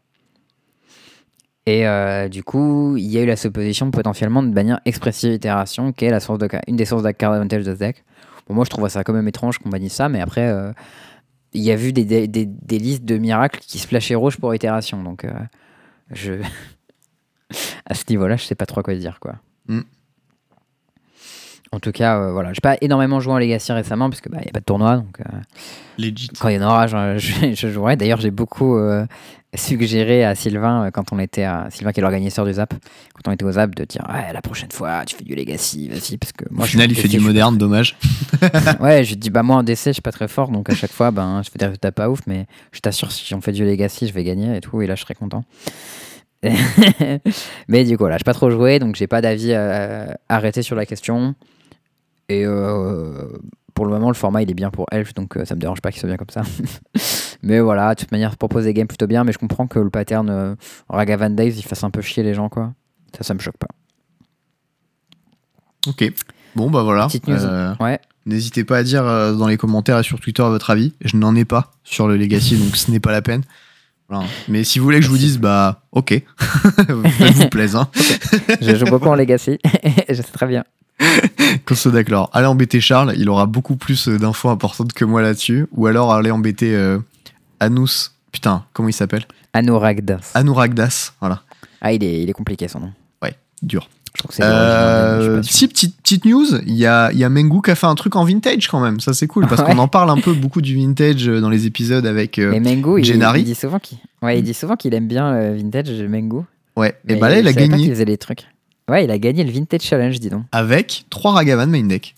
Et 1.65 1.88
euh, 1.88 2.30
du 2.30 2.44
coup, 2.44 2.95
il 2.98 3.06
y 3.06 3.18
a 3.18 3.24
eu 3.24 3.26
la 3.26 3.36
supposition 3.36 3.90
potentiellement 3.90 4.44
de 4.44 4.49
bannir 4.49 4.80
Expressive 4.86 5.34
Itération, 5.34 5.91
qui 5.91 6.06
est 6.06 6.11
la 6.11 6.19
source 6.19 6.40
de, 6.40 6.48
une 6.68 6.76
des 6.76 6.86
sources 6.86 7.03
advantage 7.06 7.64
de 7.64 7.74
ce 7.74 7.80
deck. 7.80 8.06
Bon, 8.48 8.53
moi, 8.53 8.64
je 8.64 8.69
trouve 8.69 8.88
ça 8.88 9.03
quand 9.03 9.14
même 9.14 9.28
étrange 9.28 9.57
qu'on 9.57 9.69
bannisse 9.69 9.94
ça, 9.94 10.07
mais 10.07 10.22
après, 10.22 10.53
il 11.53 11.61
y 11.61 11.72
a 11.72 11.76
vu 11.76 11.91
des, 11.91 12.06
des, 12.28 12.80
listes 12.80 13.03
de 13.03 13.18
miracles 13.18 13.60
qui 13.60 13.80
splashaient 13.80 14.15
rouge 14.15 14.38
pour 14.38 14.53
Itération, 14.53 15.03
donc 15.03 15.26
je... 16.11 16.34
à 17.86 17.94
ce 17.95 18.03
niveau-là, 18.10 18.38
je 18.38 18.45
sais 18.45 18.56
pas 18.56 18.65
trop 18.65 18.82
quoi 18.82 18.95
dire, 18.95 19.19
quoi. 19.19 19.36
Mm. 19.68 19.82
En 21.72 21.80
tout 21.80 21.91
cas, 21.91 22.18
euh, 22.18 22.31
voilà, 22.31 22.53
j'ai 22.53 22.61
pas 22.61 22.77
énormément 22.81 23.19
joué 23.19 23.34
en 23.34 23.38
Legacy 23.39 23.72
récemment, 23.72 24.10
parce 24.10 24.22
qu'il 24.22 24.31
n'y 24.31 24.38
a 24.38 24.52
pas 24.53 24.60
de 24.60 24.65
tournoi, 24.65 24.98
donc... 24.98 25.19
euh, 25.19 25.39
Legit. 25.98 26.30
quand 26.39 26.48
il 26.49 26.56
y 26.56 26.60
en 26.60 26.65
aura, 26.68 26.88
je, 26.88 27.18
je, 27.18 27.53
je 27.53 27.68
jouerai. 27.69 27.95
D'ailleurs, 27.98 28.22
j'ai 28.22 28.31
beaucoup 28.31 28.77
euh, 28.77 29.06
suggéré 29.56 30.23
à 30.23 30.35
Sylvain, 30.35 30.85
euh, 30.85 30.91
quand 30.91 31.11
on 31.11 31.19
était 31.19 31.44
à 31.44 31.68
Sylvain 31.69 31.91
qui 31.91 31.99
est 31.99 32.03
l'organisateur 32.03 32.45
du 32.45 32.53
Zap, 32.53 32.73
quand 33.14 33.30
on 33.30 33.34
était 33.34 33.44
au 33.45 33.52
Zap, 33.52 33.76
de 33.76 33.84
dire 33.84 34.06
ouais, 34.10 34.31
la 34.34 34.41
prochaine 34.41 34.72
fois, 34.72 35.03
tu 35.06 35.15
fais 35.15 35.23
du 35.23 35.35
Legacy, 35.35 35.89
vas-y, 35.89 36.18
parce 36.18 36.31
que 36.31 36.45
moi, 36.52 36.65
Au 36.65 36.68
final, 36.68 36.91
il 36.91 36.95
fait 36.95 37.07
du 37.07 37.19
moderne, 37.19 37.57
dommage. 37.57 37.98
Ouais, 38.80 39.03
je 39.03 39.15
dis 39.15 39.30
bah 39.30 39.44
moi 39.44 39.57
en 39.57 39.64
DC, 39.64 39.85
je 39.85 39.91
suis 39.94 40.02
pas 40.02 40.11
très 40.11 40.27
fort, 40.27 40.49
donc 40.49 40.69
à 40.69 40.76
chaque 40.76 40.91
fois, 40.91 41.11
ben, 41.11 41.41
je 41.44 41.49
fais 41.49 41.57
des 41.57 41.65
résultats 41.65 41.91
pas 41.91 42.10
ouf, 42.10 42.19
mais 42.27 42.45
je 42.72 42.80
t'assure, 42.80 43.11
si 43.11 43.34
on 43.34 43.41
fait 43.41 43.52
du 43.52 43.65
Legacy, 43.65 44.07
je 44.07 44.14
vais 44.14 44.23
gagner 44.23 44.57
et 44.57 44.61
tout, 44.61 44.81
et 44.81 44.88
là, 44.88 44.95
je 44.95 45.02
serai 45.02 45.15
content. 45.15 45.44
mais 47.68 47.84
du 47.84 47.98
coup, 47.98 48.06
là, 48.06 48.18
j'ai 48.18 48.23
pas 48.23 48.34
trop 48.34 48.52
joué, 48.52 48.80
donc 48.80 48.95
j'ai 48.95 49.07
pas 49.07 49.22
d'avis 49.22 49.53
arrêté 50.30 50.61
sur 50.61 50.76
la 50.76 50.85
question. 50.85 51.35
Et 52.30 52.45
euh, 52.45 53.28
pour 53.74 53.86
le 53.86 53.91
moment, 53.91 54.10
le 54.10 54.14
format 54.16 54.41
il 54.41 54.52
est 54.52 54.54
bien 54.56 54.70
pour 54.70 54.86
Elf, 54.91 55.14
donc 55.14 55.38
euh, 55.38 55.45
ça 55.45 55.56
me 55.56 55.62
dérange 55.62 55.82
pas 55.82 55.91
qu'il 55.91 55.99
soit 55.99 56.10
bien 56.10 56.18
comme 56.18 56.30
ça. 56.30 56.41
mais 57.44 57.60
voilà, 57.60 57.94
de 57.95 57.99
toute 58.02 58.12
manière, 58.12 58.36
propose 58.38 58.66
des 58.66 58.74
games 58.74 58.88
plutôt 58.88 59.08
bien, 59.08 59.24
mais 59.24 59.32
je 59.32 59.38
comprends 59.38 59.68
que 59.68 59.80
le 59.80 59.90
pattern 59.90 60.30
euh, 60.30 60.56
Ragavan 60.90 61.30
Days 61.30 61.54
il 61.58 61.64
fasse 61.64 61.84
un 61.84 61.90
peu 61.90 62.02
chier 62.02 62.24
les 62.24 62.34
gens, 62.34 62.49
quoi. 62.49 62.74
Ça, 63.18 63.24
ça 63.24 63.34
me 63.34 63.40
choque 63.40 63.58
pas. 63.58 63.68
Ok. 65.88 66.12
Bon, 66.56 66.70
bah 66.70 66.84
voilà. 66.84 67.08
Petite 67.08 67.28
news. 67.28 67.44
Euh, 67.45 67.74
Ouais, 67.80 67.99
N'hésitez 68.26 68.66
pas 68.66 68.80
à 68.80 68.84
dire 68.84 69.06
euh, 69.06 69.34
dans 69.34 69.48
les 69.48 69.56
commentaires 69.56 69.99
et 69.99 70.04
sur 70.04 70.20
Twitter 70.20 70.44
votre 70.44 70.70
avis. 70.70 70.94
Je 71.02 71.16
n'en 71.16 71.34
ai 71.36 71.45
pas 71.45 71.72
sur 71.86 72.10
le 72.10 72.18
Legacy, 72.18 72.58
donc 72.58 72.76
ce 72.76 72.91
n'est 72.91 72.99
pas 72.99 73.12
la 73.14 73.22
peine. 73.22 73.44
Voilà. 74.10 74.26
Mais 74.49 74.66
si 74.66 74.80
vous 74.80 74.86
voulez 74.86 74.99
que 74.99 75.06
je 75.06 75.10
vous 75.10 75.18
dise, 75.18 75.38
bah 75.40 75.84
ok, 75.94 76.10
faites-vous 76.40 77.49
plaisir. 77.52 77.82
hein. 77.82 77.90
je 78.62 78.76
joue 78.76 78.86
beaucoup 78.86 79.08
en 79.08 79.16
Legacy, 79.16 79.60
je 80.10 80.14
sais 80.16 80.24
très 80.24 80.48
bien. 80.48 80.66
Qu'on 81.65 81.76
soit 81.76 81.91
d'accord. 81.91 82.30
Allez 82.34 82.48
embêter 82.48 82.80
Charles, 82.82 83.14
il 83.18 83.30
aura 83.30 83.45
beaucoup 83.45 83.76
plus 83.76 84.07
euh, 84.07 84.18
d'infos 84.18 84.49
importantes 84.49 84.94
que 84.94 85.06
moi 85.06 85.22
là-dessus. 85.22 85.68
Ou 85.74 85.88
alors 85.88 86.14
allez 86.14 86.32
embêter 86.32 86.74
euh, 86.76 86.99
Anous. 87.60 88.11
Putain, 88.32 88.65
comment 88.74 88.90
il 88.90 88.94
s'appelle? 88.94 89.26
Anuragdas. 89.53 90.32
Anuragdas. 90.34 91.11
Voilà, 91.19 91.41
Ah, 91.82 91.94
il 91.94 92.03
est, 92.03 92.22
il 92.24 92.30
est 92.30 92.34
compliqué 92.34 92.68
son 92.68 92.80
nom. 92.80 92.91
dur. 93.64 93.90
Je 94.15 94.22
trouve 94.24 94.36
que 94.36 94.44
Euh, 94.44 95.41
si, 95.44 95.68
petite, 95.68 95.98
petite 96.02 96.26
news, 96.26 96.45
il 96.68 96.76
y 96.76 96.86
a, 96.86 97.11
il 97.11 97.18
y 97.18 97.24
a 97.24 97.30
Mengu 97.30 97.60
qui 97.64 97.72
a 97.72 97.76
fait 97.76 97.88
un 97.88 97.95
truc 97.95 98.15
en 98.15 98.24
vintage 98.24 98.68
quand 98.68 98.80
même. 98.80 98.99
Ça, 98.99 99.14
c'est 99.14 99.26
cool 99.28 99.48
parce 99.48 99.61
Ouais. 99.61 99.68
qu'on 99.68 99.78
en 99.80 99.88
parle 99.88 100.10
un 100.11 100.18
peu 100.19 100.34
beaucoup 100.34 100.61
du 100.61 100.76
vintage 100.76 101.28
euh, 101.28 101.40
dans 101.41 101.49
les 101.49 101.65
épisodes 101.65 102.06
avec. 102.06 102.38
euh, 102.38 102.60
Mengu, 102.60 102.99
il, 102.99 103.06
Gennari. 103.06 103.41
il 103.41 103.45
dit 103.45 103.56
souvent 103.56 103.80
qu'il 103.80 103.98
ouais, 104.22 104.38
il 104.40 104.44
dit 104.44 104.53
souvent 104.53 104.76
qu'il 104.76 104.94
aime 104.94 105.07
bien 105.07 105.34
le 105.34 105.56
vintage 105.57 105.90
Mengu. 106.03 106.41
Ouais, 106.76 106.95
et 107.07 107.15
bah 107.15 107.30
là, 107.30 107.40
il 107.40 107.48
a 107.48 107.53
gagné 107.53 107.90
faisait 107.90 108.06
les 108.06 108.18
trucs. 108.18 108.45
Ouais, 108.89 109.03
il 109.03 109.11
a 109.11 109.18
gagné 109.18 109.43
le 109.43 109.51
Vintage 109.51 109.81
Challenge, 109.81 110.19
dis 110.19 110.30
donc. 110.30 110.45
avec 110.51 111.05
3 111.09 111.34
Ragavan 111.34 111.68
main 111.68 111.84
deck. 111.84 112.15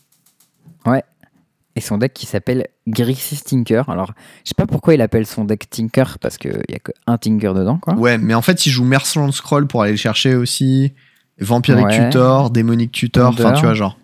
Et 1.75 1.81
son 1.81 1.97
deck 1.97 2.13
qui 2.13 2.25
s'appelle 2.25 2.67
Grixis 2.87 3.41
Tinker. 3.41 3.83
Alors, 3.87 4.11
je 4.43 4.49
sais 4.49 4.55
pas 4.55 4.65
pourquoi 4.65 4.95
il 4.95 5.01
appelle 5.01 5.25
son 5.25 5.45
deck 5.45 5.69
Tinker, 5.69 6.17
parce 6.19 6.37
qu'il 6.37 6.61
y 6.67 6.75
a 6.75 6.79
qu'un 6.79 7.17
Tinker 7.17 7.53
dedans, 7.53 7.77
quoi. 7.77 7.93
Ouais, 7.93 8.17
mais 8.17 8.33
en 8.33 8.41
fait, 8.41 8.65
il 8.65 8.69
joue 8.71 8.83
Merciless 8.83 9.35
Scroll 9.35 9.67
pour 9.67 9.83
aller 9.83 9.91
le 9.91 9.97
chercher 9.97 10.35
aussi. 10.35 10.93
Vampiric 11.39 11.85
Ouais. 11.85 12.09
Tutor, 12.09 12.49
Démonic 12.49 12.91
Tutor, 12.91 13.29
enfin, 13.29 13.53
tu 13.53 13.61
vois, 13.61 13.75
genre. 13.75 13.97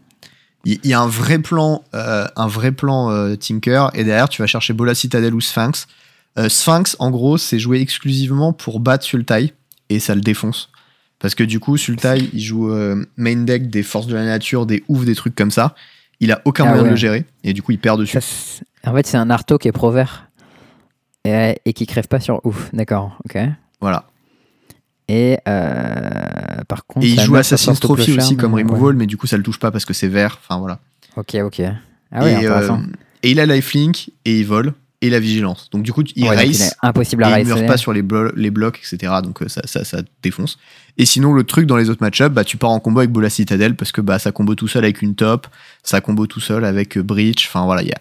Il 0.63 0.79
il 0.83 0.89
y, 0.89 0.93
a 0.93 1.01
un 1.01 1.07
vrai 1.07 1.39
plan, 1.39 1.83
euh, 1.93 2.25
un 2.35 2.47
vrai 2.47 2.71
plan 2.71 3.11
euh, 3.11 3.35
Tinker, 3.35 3.89
et 3.93 4.03
derrière, 4.03 4.29
tu 4.29 4.41
vas 4.41 4.47
chercher 4.47 4.73
Bola 4.73 4.95
Citadel 4.95 5.33
ou 5.33 5.41
Sphinx. 5.41 5.87
Euh, 6.37 6.49
Sphinx, 6.49 6.95
en 6.99 7.11
gros, 7.11 7.37
c'est 7.37 7.59
joué 7.59 7.81
exclusivement 7.81 8.53
pour 8.53 8.79
battre 8.79 9.03
Sultai, 9.03 9.53
et 9.89 9.99
ça 9.99 10.15
le 10.15 10.21
défonce. 10.21 10.69
Parce 11.19 11.35
que 11.35 11.43
du 11.43 11.59
coup, 11.59 11.77
Sultai, 11.77 12.29
il 12.33 12.39
joue 12.41 12.71
euh, 12.71 13.03
main 13.17 13.37
deck 13.43 13.69
des 13.69 13.83
forces 13.83 14.07
de 14.07 14.15
la 14.15 14.25
nature, 14.25 14.65
des 14.65 14.83
oufs, 14.87 15.05
des 15.05 15.15
trucs 15.15 15.35
comme 15.35 15.51
ça. 15.51 15.75
Il 16.19 16.31
a 16.31 16.41
aucun 16.45 16.65
Ah 16.65 16.69
moyen 16.69 16.83
de 16.83 16.89
le 16.89 16.95
gérer, 16.95 17.25
et 17.43 17.53
du 17.53 17.61
coup, 17.61 17.71
il 17.71 17.79
perd 17.79 17.99
dessus. 17.99 18.19
Ça, 18.21 18.63
en 18.89 18.93
fait, 18.93 19.05
c'est 19.07 19.17
un 19.17 19.29
Arto 19.29 19.57
qui 19.57 19.67
est 19.67 19.71
pro 19.71 19.91
vert. 19.91 20.29
Et, 21.25 21.59
et 21.65 21.73
qui 21.73 21.87
crève 21.87 22.07
pas 22.07 22.19
sur 22.19 22.39
ouf. 22.45 22.69
D'accord, 22.71 23.17
ok. 23.25 23.37
Voilà. 23.81 24.05
Et 25.07 25.37
euh, 25.47 26.63
par 26.67 26.85
contre. 26.85 27.05
Et 27.05 27.09
il 27.09 27.19
joue 27.19 27.35
Assassin's 27.35 27.79
Trophy 27.79 28.15
aussi 28.17 28.37
comme 28.37 28.53
removal, 28.53 28.83
ouais. 28.89 28.93
mais 28.93 29.05
du 29.07 29.17
coup, 29.17 29.25
ça 29.27 29.37
le 29.37 29.43
touche 29.43 29.59
pas 29.59 29.71
parce 29.71 29.85
que 29.85 29.93
c'est 29.93 30.07
vert. 30.07 30.39
Enfin, 30.41 30.59
voilà. 30.59 30.79
Ok, 31.15 31.35
ok. 31.43 31.61
Ah 32.11 32.29
et, 32.29 32.35
intéressant. 32.35 32.79
euh, 32.79 32.91
et 33.23 33.31
il 33.31 33.39
a 33.39 33.45
lifelink 33.45 34.11
et 34.25 34.39
il 34.39 34.45
vole 34.45 34.73
et 35.01 35.09
la 35.09 35.19
vigilance. 35.19 35.69
Donc 35.72 35.84
du 35.84 35.91
coup, 35.93 36.03
il 36.15 36.23
Ouais, 36.27 36.35
race 36.35 36.73
impossible 36.81 37.23
et 37.23 37.26
à 37.26 37.39
il 37.39 37.45
meurt 37.45 37.59
racer. 37.59 37.67
pas 37.67 37.77
sur 37.77 37.93
les, 37.93 38.01
blo- 38.01 38.31
les 38.35 38.49
blocs, 38.51 38.80
etc. 38.80 39.13
Donc 39.23 39.41
euh, 39.41 39.47
ça, 39.47 39.61
ça, 39.65 39.84
ça 39.84 40.01
défonce. 40.23 40.57
Et 40.97 41.05
sinon, 41.05 41.34
le 41.34 41.43
truc 41.43 41.65
dans 41.67 41.77
les 41.77 41.89
autres 41.89 42.01
match-ups, 42.01 42.34
bah, 42.34 42.43
tu 42.43 42.57
pars 42.57 42.69
en 42.72 42.80
combo 42.80 42.99
avec 42.99 43.11
Bola 43.11 43.30
Citadel 43.30 43.76
parce 43.76 43.91
que 43.91 44.01
bah, 44.01 44.17
ça 44.19 44.31
combo 44.31 44.55
tout 44.55 44.67
seul 44.67 44.84
avec 44.85 45.01
une 45.01 45.15
top, 45.15 45.47
ça 45.84 46.01
combo 46.01 46.26
tout 46.27 46.39
seul 46.39 46.63
avec 46.65 46.97
euh, 46.97 47.03
Breach. 47.03 47.47
Enfin 47.47 47.65
voilà, 47.65 47.81
il 47.84 47.89
y 47.89 47.91
a 47.91 47.99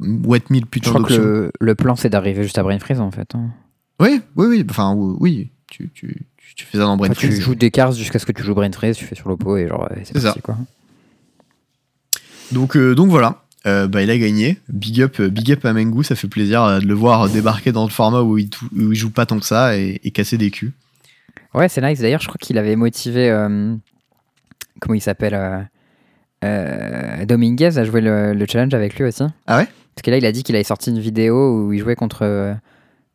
Wet 0.00 0.42
Mille 0.50 0.62
Je 0.64 0.68
putain 0.68 0.90
crois 0.92 1.04
que 1.04 1.12
le, 1.12 1.52
le 1.60 1.74
plan, 1.74 1.94
c'est 1.96 2.08
d'arriver 2.08 2.42
juste 2.42 2.56
à 2.58 2.62
Brain 2.62 2.78
Freeze, 2.78 3.00
en 3.00 3.10
fait. 3.10 3.34
hein. 3.34 3.50
Oui, 4.00 4.22
oui, 4.36 4.46
oui. 4.46 4.66
Enfin, 4.70 4.94
oui. 4.96 5.50
Tu, 5.70 5.90
tu, 5.94 6.26
tu, 6.38 6.54
tu 6.56 6.64
fais 6.64 6.78
ça 6.78 6.84
dans 6.84 6.96
Brain 6.96 7.10
Enfin, 7.10 7.20
tu 7.20 7.26
Freeze. 7.26 7.40
joues 7.42 7.54
des 7.54 7.70
cartes 7.70 7.94
jusqu'à 7.96 8.18
ce 8.18 8.24
que 8.24 8.32
tu 8.32 8.42
joues 8.42 8.54
Brain 8.54 8.72
Freeze, 8.72 8.96
tu 8.96 9.04
fais 9.04 9.14
sur 9.14 9.28
l'oppo 9.28 9.58
et 9.58 9.68
genre, 9.68 9.86
ouais, 9.90 10.02
c'est 10.04 10.18
ça. 10.18 10.34
quoi. 10.42 10.56
Donc, 12.52 12.76
euh, 12.76 12.94
donc 12.94 13.10
voilà. 13.10 13.42
Euh, 13.66 13.86
bah, 13.88 14.02
il 14.02 14.10
a 14.10 14.16
gagné. 14.18 14.58
Big 14.68 15.02
up, 15.02 15.20
euh, 15.20 15.28
big 15.28 15.52
up 15.52 15.64
à 15.66 15.72
Mengu, 15.74 16.02
ça 16.02 16.14
fait 16.16 16.28
plaisir 16.28 16.62
euh, 16.64 16.80
de 16.80 16.86
le 16.86 16.94
voir 16.94 17.28
débarquer 17.28 17.72
dans 17.72 17.84
le 17.84 17.90
format 17.90 18.22
où 18.22 18.38
il, 18.38 18.48
tou- 18.48 18.68
où 18.74 18.92
il 18.92 18.94
joue 18.94 19.10
pas 19.10 19.26
tant 19.26 19.38
que 19.38 19.44
ça 19.44 19.76
et, 19.76 20.00
et 20.02 20.10
casser 20.10 20.38
des 20.38 20.50
culs. 20.50 20.72
Ouais, 21.52 21.68
c'est 21.68 21.82
nice. 21.82 22.00
D'ailleurs, 22.00 22.20
je 22.22 22.28
crois 22.28 22.38
qu'il 22.40 22.56
avait 22.58 22.76
motivé. 22.76 23.28
euh, 23.30 23.74
comment 24.80 24.94
il 24.94 25.00
s'appelle 25.02 25.34
euh, 25.34 25.60
euh, 26.44 27.26
Dominguez 27.26 27.76
à 27.76 27.84
jouer 27.84 28.00
le, 28.00 28.32
le 28.32 28.46
challenge 28.46 28.72
avec 28.72 28.96
lui 28.98 29.04
aussi. 29.04 29.24
Ah 29.46 29.58
ouais? 29.58 29.68
Parce 29.94 30.02
que 30.04 30.10
là, 30.10 30.16
il 30.16 30.24
a 30.24 30.32
dit 30.32 30.42
qu'il 30.42 30.54
avait 30.54 30.64
sorti 30.64 30.88
une 30.90 31.00
vidéo 31.00 31.66
où 31.66 31.72
il 31.74 31.80
jouait 31.80 31.96
contre, 31.96 32.56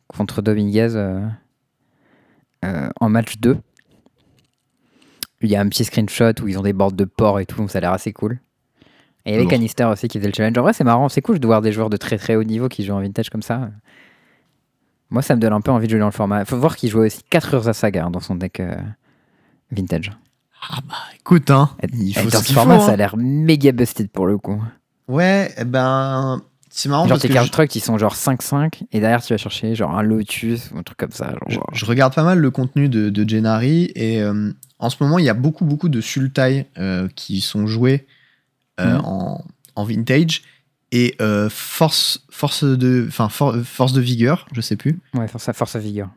contre 0.08 0.42
Dominguez 0.44 0.90
en 3.00 3.10
match 3.10 3.38
2. 3.40 3.58
Il 5.42 5.50
y 5.50 5.56
a 5.56 5.62
un 5.62 5.68
petit 5.70 5.86
screenshot 5.86 6.34
où 6.42 6.48
ils 6.48 6.58
ont 6.58 6.64
des 6.64 6.74
boards 6.74 6.92
de 6.94 7.06
porc 7.06 7.40
et 7.40 7.46
tout, 7.46 7.58
donc 7.58 7.70
ça 7.72 7.78
a 7.78 7.82
l'air 7.82 7.94
assez 7.94 8.14
cool. 8.14 8.40
Et 9.26 9.30
il 9.30 9.32
y 9.32 9.36
avait 9.36 9.44
Lourd. 9.44 9.52
Canister 9.52 9.86
aussi 9.86 10.08
qui 10.08 10.20
faisait 10.20 10.30
le 10.30 10.34
challenge. 10.36 10.58
En 10.58 10.62
vrai, 10.62 10.74
c'est 10.74 10.84
marrant, 10.84 11.10
c'est 11.10 11.22
cool 11.22 11.40
de 11.40 11.46
voir 11.48 11.62
des 11.62 11.72
joueurs 11.72 11.90
de 11.90 11.98
très 11.98 12.18
très 12.18 12.36
haut 12.36 12.44
niveau 12.44 12.70
qui 12.70 12.84
jouent 12.86 12.94
en 12.94 13.02
vintage 13.02 13.30
comme 13.30 13.42
ça. 13.42 13.70
Moi, 15.10 15.22
ça 15.22 15.36
me 15.36 15.40
donne 15.42 15.54
un 15.54 15.62
peu 15.62 15.72
envie 15.72 15.88
de 15.88 15.92
jouer 15.92 16.00
dans 16.00 16.06
le 16.08 16.12
format. 16.12 16.46
Faut 16.46 16.58
voir 16.58 16.76
qu'il 16.76 16.90
jouait 16.90 17.08
aussi 17.08 17.22
4 17.30 17.54
Urza 17.56 17.74
Saga 17.74 18.06
hein, 18.06 18.12
dans 18.12 18.20
son 18.20 18.36
deck 18.36 18.60
euh, 18.60 18.76
vintage. 19.72 20.12
Écoute, 21.20 21.52
hein, 21.52 21.70
Et- 21.84 21.88
il 21.94 22.14
faut 22.18 22.30
dans 22.30 22.42
ce 22.42 22.52
format, 22.54 22.80
faut, 22.80 22.86
ça 22.86 22.92
a 22.92 22.94
hein. 22.94 22.98
l'air 22.98 23.16
méga 23.18 23.72
busted 23.72 24.10
pour 24.10 24.26
le 24.26 24.38
coup. 24.38 24.62
Ouais, 25.08 25.54
eh 25.58 25.64
ben, 25.64 26.42
c'est 26.70 26.90
marrant 26.90 27.04
genre 27.04 27.10
parce 27.18 27.22
tes 27.22 27.30
cartes 27.30 27.48
je, 27.48 27.52
truck 27.52 27.68
qui 27.70 27.80
sont 27.80 27.98
genre 28.00 28.16
5-5 28.16 28.82
et 28.92 29.00
derrière 29.00 29.22
tu 29.22 29.32
vas 29.32 29.38
chercher 29.38 29.76
genre 29.76 29.96
un 29.96 30.02
Lotus 30.02 30.72
ou 30.74 30.80
un 30.80 30.84
truc 30.84 30.98
comme 30.98 31.12
ça. 31.12 31.36
Genre, 31.48 31.68
je- 31.72 31.80
je 31.80 31.86
regarde 31.86 32.16
pas 32.16 32.24
mal 32.24 32.40
le 32.40 32.50
contenu 32.50 32.90
de, 32.90 33.10
de 33.12 33.30
Gennari 33.30 33.92
et 33.96 34.22
euh, 34.24 34.52
en 34.80 34.90
ce 34.90 34.98
moment, 35.02 35.20
il 35.20 35.26
y 35.26 35.30
a 35.30 35.36
beaucoup, 35.36 35.66
beaucoup 35.66 35.90
de 35.90 36.02
Sultai 36.02 36.66
euh, 36.80 37.08
qui 37.16 37.42
sont 37.42 37.68
joués 37.68 38.08
euh, 38.80 38.96
Mhm. 38.98 39.06
en, 39.06 39.46
en 39.76 39.84
vintage 39.84 40.44
et 40.92 41.16
euh, 41.22 41.50
force, 41.50 42.26
force, 42.30 42.64
de, 42.64 43.06
enfin, 43.08 43.30
for- 43.30 43.56
force 43.64 43.94
de 43.94 44.02
vigueur, 44.02 44.48
je 44.54 44.62
sais 44.62 44.76
plus. 44.76 45.00
Ouais, 45.14 45.28
force 45.28 45.50
à, 45.50 45.54
force 45.54 45.76
vigueur. 45.78 46.10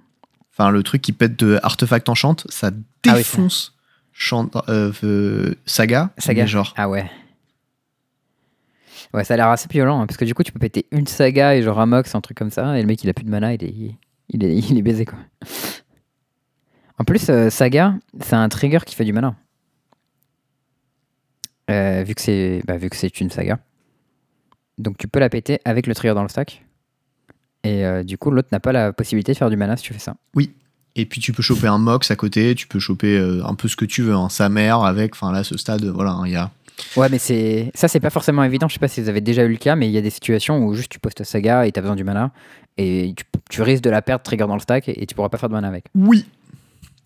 Enfin, 0.52 0.70
le 0.70 0.82
truc 0.82 1.02
qui 1.02 1.12
pète 1.12 1.38
de 1.38 1.58
artefact 1.62 2.08
enchant, 2.08 2.36
ça 2.48 2.68
Ah 3.06 3.10
oui, 3.12 3.14
défonce 3.18 3.74
Chant- 4.12 4.50
euh, 4.68 5.54
saga, 5.66 6.10
Saga. 6.18 6.44
genre. 6.46 6.74
Ah 6.76 6.88
ouais. 6.88 7.08
Ouais, 9.14 9.24
ça 9.24 9.34
a 9.34 9.36
l'air 9.36 9.48
assez 9.48 9.68
violent 9.70 10.00
hein, 10.02 10.06
parce 10.06 10.16
que 10.18 10.24
du 10.24 10.34
coup 10.34 10.42
tu 10.42 10.52
peux 10.52 10.58
péter 10.58 10.86
une 10.90 11.06
saga 11.06 11.54
et 11.54 11.62
genre 11.62 11.80
un 11.80 11.86
mox, 11.86 12.14
un 12.14 12.20
truc 12.20 12.36
comme 12.36 12.50
ça, 12.50 12.76
et 12.78 12.82
le 12.82 12.86
mec 12.88 13.02
il 13.04 13.08
a 13.08 13.14
plus 13.14 13.24
de 13.24 13.30
mana, 13.30 13.54
il 13.54 13.64
est, 13.64 13.94
il 14.28 14.44
est, 14.44 14.56
il 14.56 14.76
est 14.76 14.82
baisé 14.82 15.04
quoi. 15.06 15.18
En 16.98 17.04
plus, 17.04 17.30
euh, 17.30 17.48
saga, 17.48 17.94
c'est 18.20 18.34
un 18.34 18.48
trigger 18.48 18.80
qui 18.84 18.96
fait 18.96 19.04
du 19.04 19.12
mana. 19.12 19.36
Euh, 21.70 22.02
vu 22.06 22.14
que 22.14 22.20
c'est 22.20 22.62
bah, 22.66 22.76
vu 22.76 22.88
que 22.88 22.96
c'est 22.96 23.20
une 23.20 23.30
saga. 23.30 23.58
Donc 24.78 24.96
tu 24.96 25.08
peux 25.08 25.18
la 25.18 25.28
péter 25.28 25.60
avec 25.64 25.86
le 25.86 25.94
trigger 25.94 26.14
dans 26.14 26.22
le 26.22 26.28
stack. 26.28 26.64
Et 27.64 27.84
euh, 27.84 28.04
du 28.04 28.16
coup, 28.16 28.30
l'autre 28.30 28.48
n'a 28.52 28.60
pas 28.60 28.72
la 28.72 28.92
possibilité 28.92 29.32
de 29.32 29.38
faire 29.38 29.50
du 29.50 29.56
mana 29.56 29.76
si 29.76 29.82
tu 29.82 29.92
fais 29.92 29.98
ça. 29.98 30.16
Et 30.96 31.06
puis 31.06 31.20
tu 31.20 31.32
peux 31.32 31.42
choper 31.42 31.68
un 31.68 31.78
mox 31.78 32.10
à 32.10 32.16
côté, 32.16 32.54
tu 32.54 32.66
peux 32.66 32.80
choper 32.80 33.16
euh, 33.16 33.44
un 33.44 33.54
peu 33.54 33.68
ce 33.68 33.76
que 33.76 33.84
tu 33.84 34.02
veux, 34.02 34.14
un 34.14 34.28
sa 34.28 34.48
mère 34.48 34.82
avec, 34.82 35.14
enfin 35.14 35.30
là, 35.30 35.44
ce 35.44 35.56
stade, 35.56 35.84
voilà, 35.84 36.10
hein, 36.12 36.22
il 36.26 36.32
y 36.32 36.36
a. 36.36 36.50
Ouais, 36.96 37.08
mais 37.08 37.18
c'est 37.18 37.70
ça, 37.74 37.88
c'est 37.88 38.00
pas 38.00 38.10
forcément 38.10 38.42
évident. 38.42 38.68
Je 38.68 38.74
sais 38.74 38.80
pas 38.80 38.88
si 38.88 39.00
vous 39.00 39.08
avez 39.08 39.20
déjà 39.20 39.44
eu 39.44 39.48
le 39.48 39.56
cas, 39.56 39.76
mais 39.76 39.88
il 39.88 39.92
y 39.92 39.98
a 39.98 40.00
des 40.00 40.10
situations 40.10 40.64
où 40.64 40.74
juste 40.74 40.90
tu 40.90 40.98
postes 40.98 41.22
saga 41.24 41.66
et 41.66 41.72
t'as 41.72 41.80
besoin 41.80 41.96
du 41.96 42.04
mana 42.04 42.32
et 42.76 43.14
tu, 43.16 43.24
tu 43.50 43.62
risques 43.62 43.82
de 43.82 43.90
la 43.90 44.02
perdre 44.02 44.22
trigger 44.22 44.46
dans 44.46 44.54
le 44.54 44.60
stack 44.60 44.88
et, 44.88 45.02
et 45.02 45.06
tu 45.06 45.14
pourras 45.14 45.28
pas 45.28 45.38
faire 45.38 45.48
de 45.48 45.54
mana 45.54 45.68
avec. 45.68 45.86
Oui. 45.94 46.24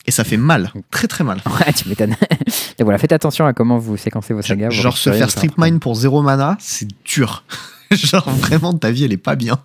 Et 0.07 0.11
ça 0.11 0.25
fait 0.25 0.37
mal, 0.37 0.73
très 0.91 1.07
très 1.07 1.23
mal. 1.23 1.41
Ouais, 1.47 1.73
tu 1.73 1.89
m'étonnes. 1.89 2.17
et 2.79 2.83
voilà, 2.83 2.99
faites 2.99 3.13
attention 3.13 3.47
à 3.47 3.53
comment 3.53 3.79
vous 3.79 3.97
séquencez 3.97 4.35
vos 4.35 4.43
sagas. 4.43 4.71
Genre 4.71 4.97
se 4.97 5.11
faire 5.13 5.31
strip 5.31 5.57
mine 5.59 5.79
pour 5.79 5.95
zéro 5.95 6.23
mana, 6.23 6.57
c'est 6.59 6.89
dur. 7.05 7.45
Genre 7.93 8.29
vraiment 8.31 8.73
ta 8.75 8.91
vie 8.91 9.05
elle 9.05 9.13
est 9.13 9.17
pas 9.17 9.37
bien. 9.37 9.63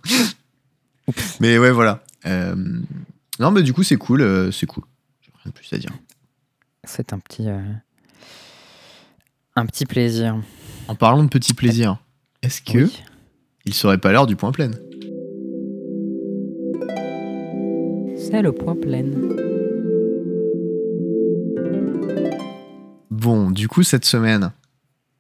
mais 1.40 1.58
ouais 1.58 1.72
voilà. 1.72 2.04
Euh, 2.26 2.56
Non 3.40 3.52
mais 3.52 3.64
du 3.64 3.74
coup 3.74 3.82
c'est 3.84 3.96
cool, 3.98 4.22
euh, 4.22 4.52
c'est 4.52 4.66
cool. 4.68 4.84
J'ai 5.22 5.32
rien 5.44 5.52
de 5.52 5.56
plus 5.58 5.74
à 5.74 5.78
dire. 5.80 5.92
C'est 6.84 7.14
un 7.14 7.20
petit, 7.20 7.48
euh, 7.50 7.60
un 9.56 9.66
petit 9.66 9.86
plaisir. 9.86 10.36
En 10.88 10.96
parlant 10.96 11.24
de 11.24 11.30
petits 11.30 11.54
plaisirs, 11.54 11.98
est-ce 12.44 12.62
que 12.62 12.84
Oui. 12.84 13.04
il 13.66 13.74
serait 13.74 13.98
pas 13.98 14.12
l'heure 14.12 14.28
du 14.28 14.36
point 14.36 14.52
plein? 14.52 14.72
C'est 18.18 18.42
le 18.42 18.52
point 18.52 18.76
plein. 18.76 19.04
Bon, 23.18 23.50
du 23.50 23.68
coup 23.68 23.82
cette 23.84 24.06
semaine, 24.06 24.52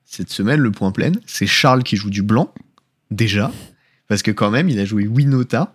cette 0.06 0.30
semaine 0.30 0.60
le 0.60 0.69
point 0.72 0.91
plein, 0.91 1.11
c'est 1.26 1.48
Charles 1.48 1.82
qui 1.84 1.95
joue 1.98 2.11
du 2.11 2.22
blanc 2.22 2.53
déjà 3.10 3.52
parce 4.07 4.22
que 4.22 4.30
quand 4.30 4.52
même 4.52 4.69
il 4.69 4.80
a 4.80 4.86
joué 4.86 5.07
Winota 5.07 5.74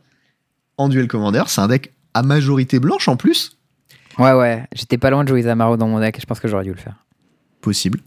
en 0.79 0.89
duel 0.89 1.09
commander, 1.09 1.43
c'est 1.49 1.61
un 1.61 1.67
deck 1.69 1.93
à 2.15 2.23
majorité 2.23 2.79
blanche 2.79 3.09
en 3.09 3.17
plus. 3.17 3.59
Ouais, 4.19 4.33
ouais. 4.33 4.65
J'étais 4.73 4.99
pas 4.99 5.11
loin 5.11 5.25
de 5.25 5.29
jouer 5.31 5.43
Zamaro 5.43 5.77
dans 5.77 5.89
mon 5.89 5.99
deck. 5.99 6.19
Je 6.21 6.27
pense 6.27 6.39
que 6.39 6.47
j'aurais 6.47 6.65
dû 6.65 6.71
le 6.71 6.77
faire. 6.77 6.95
possible. 7.61 7.99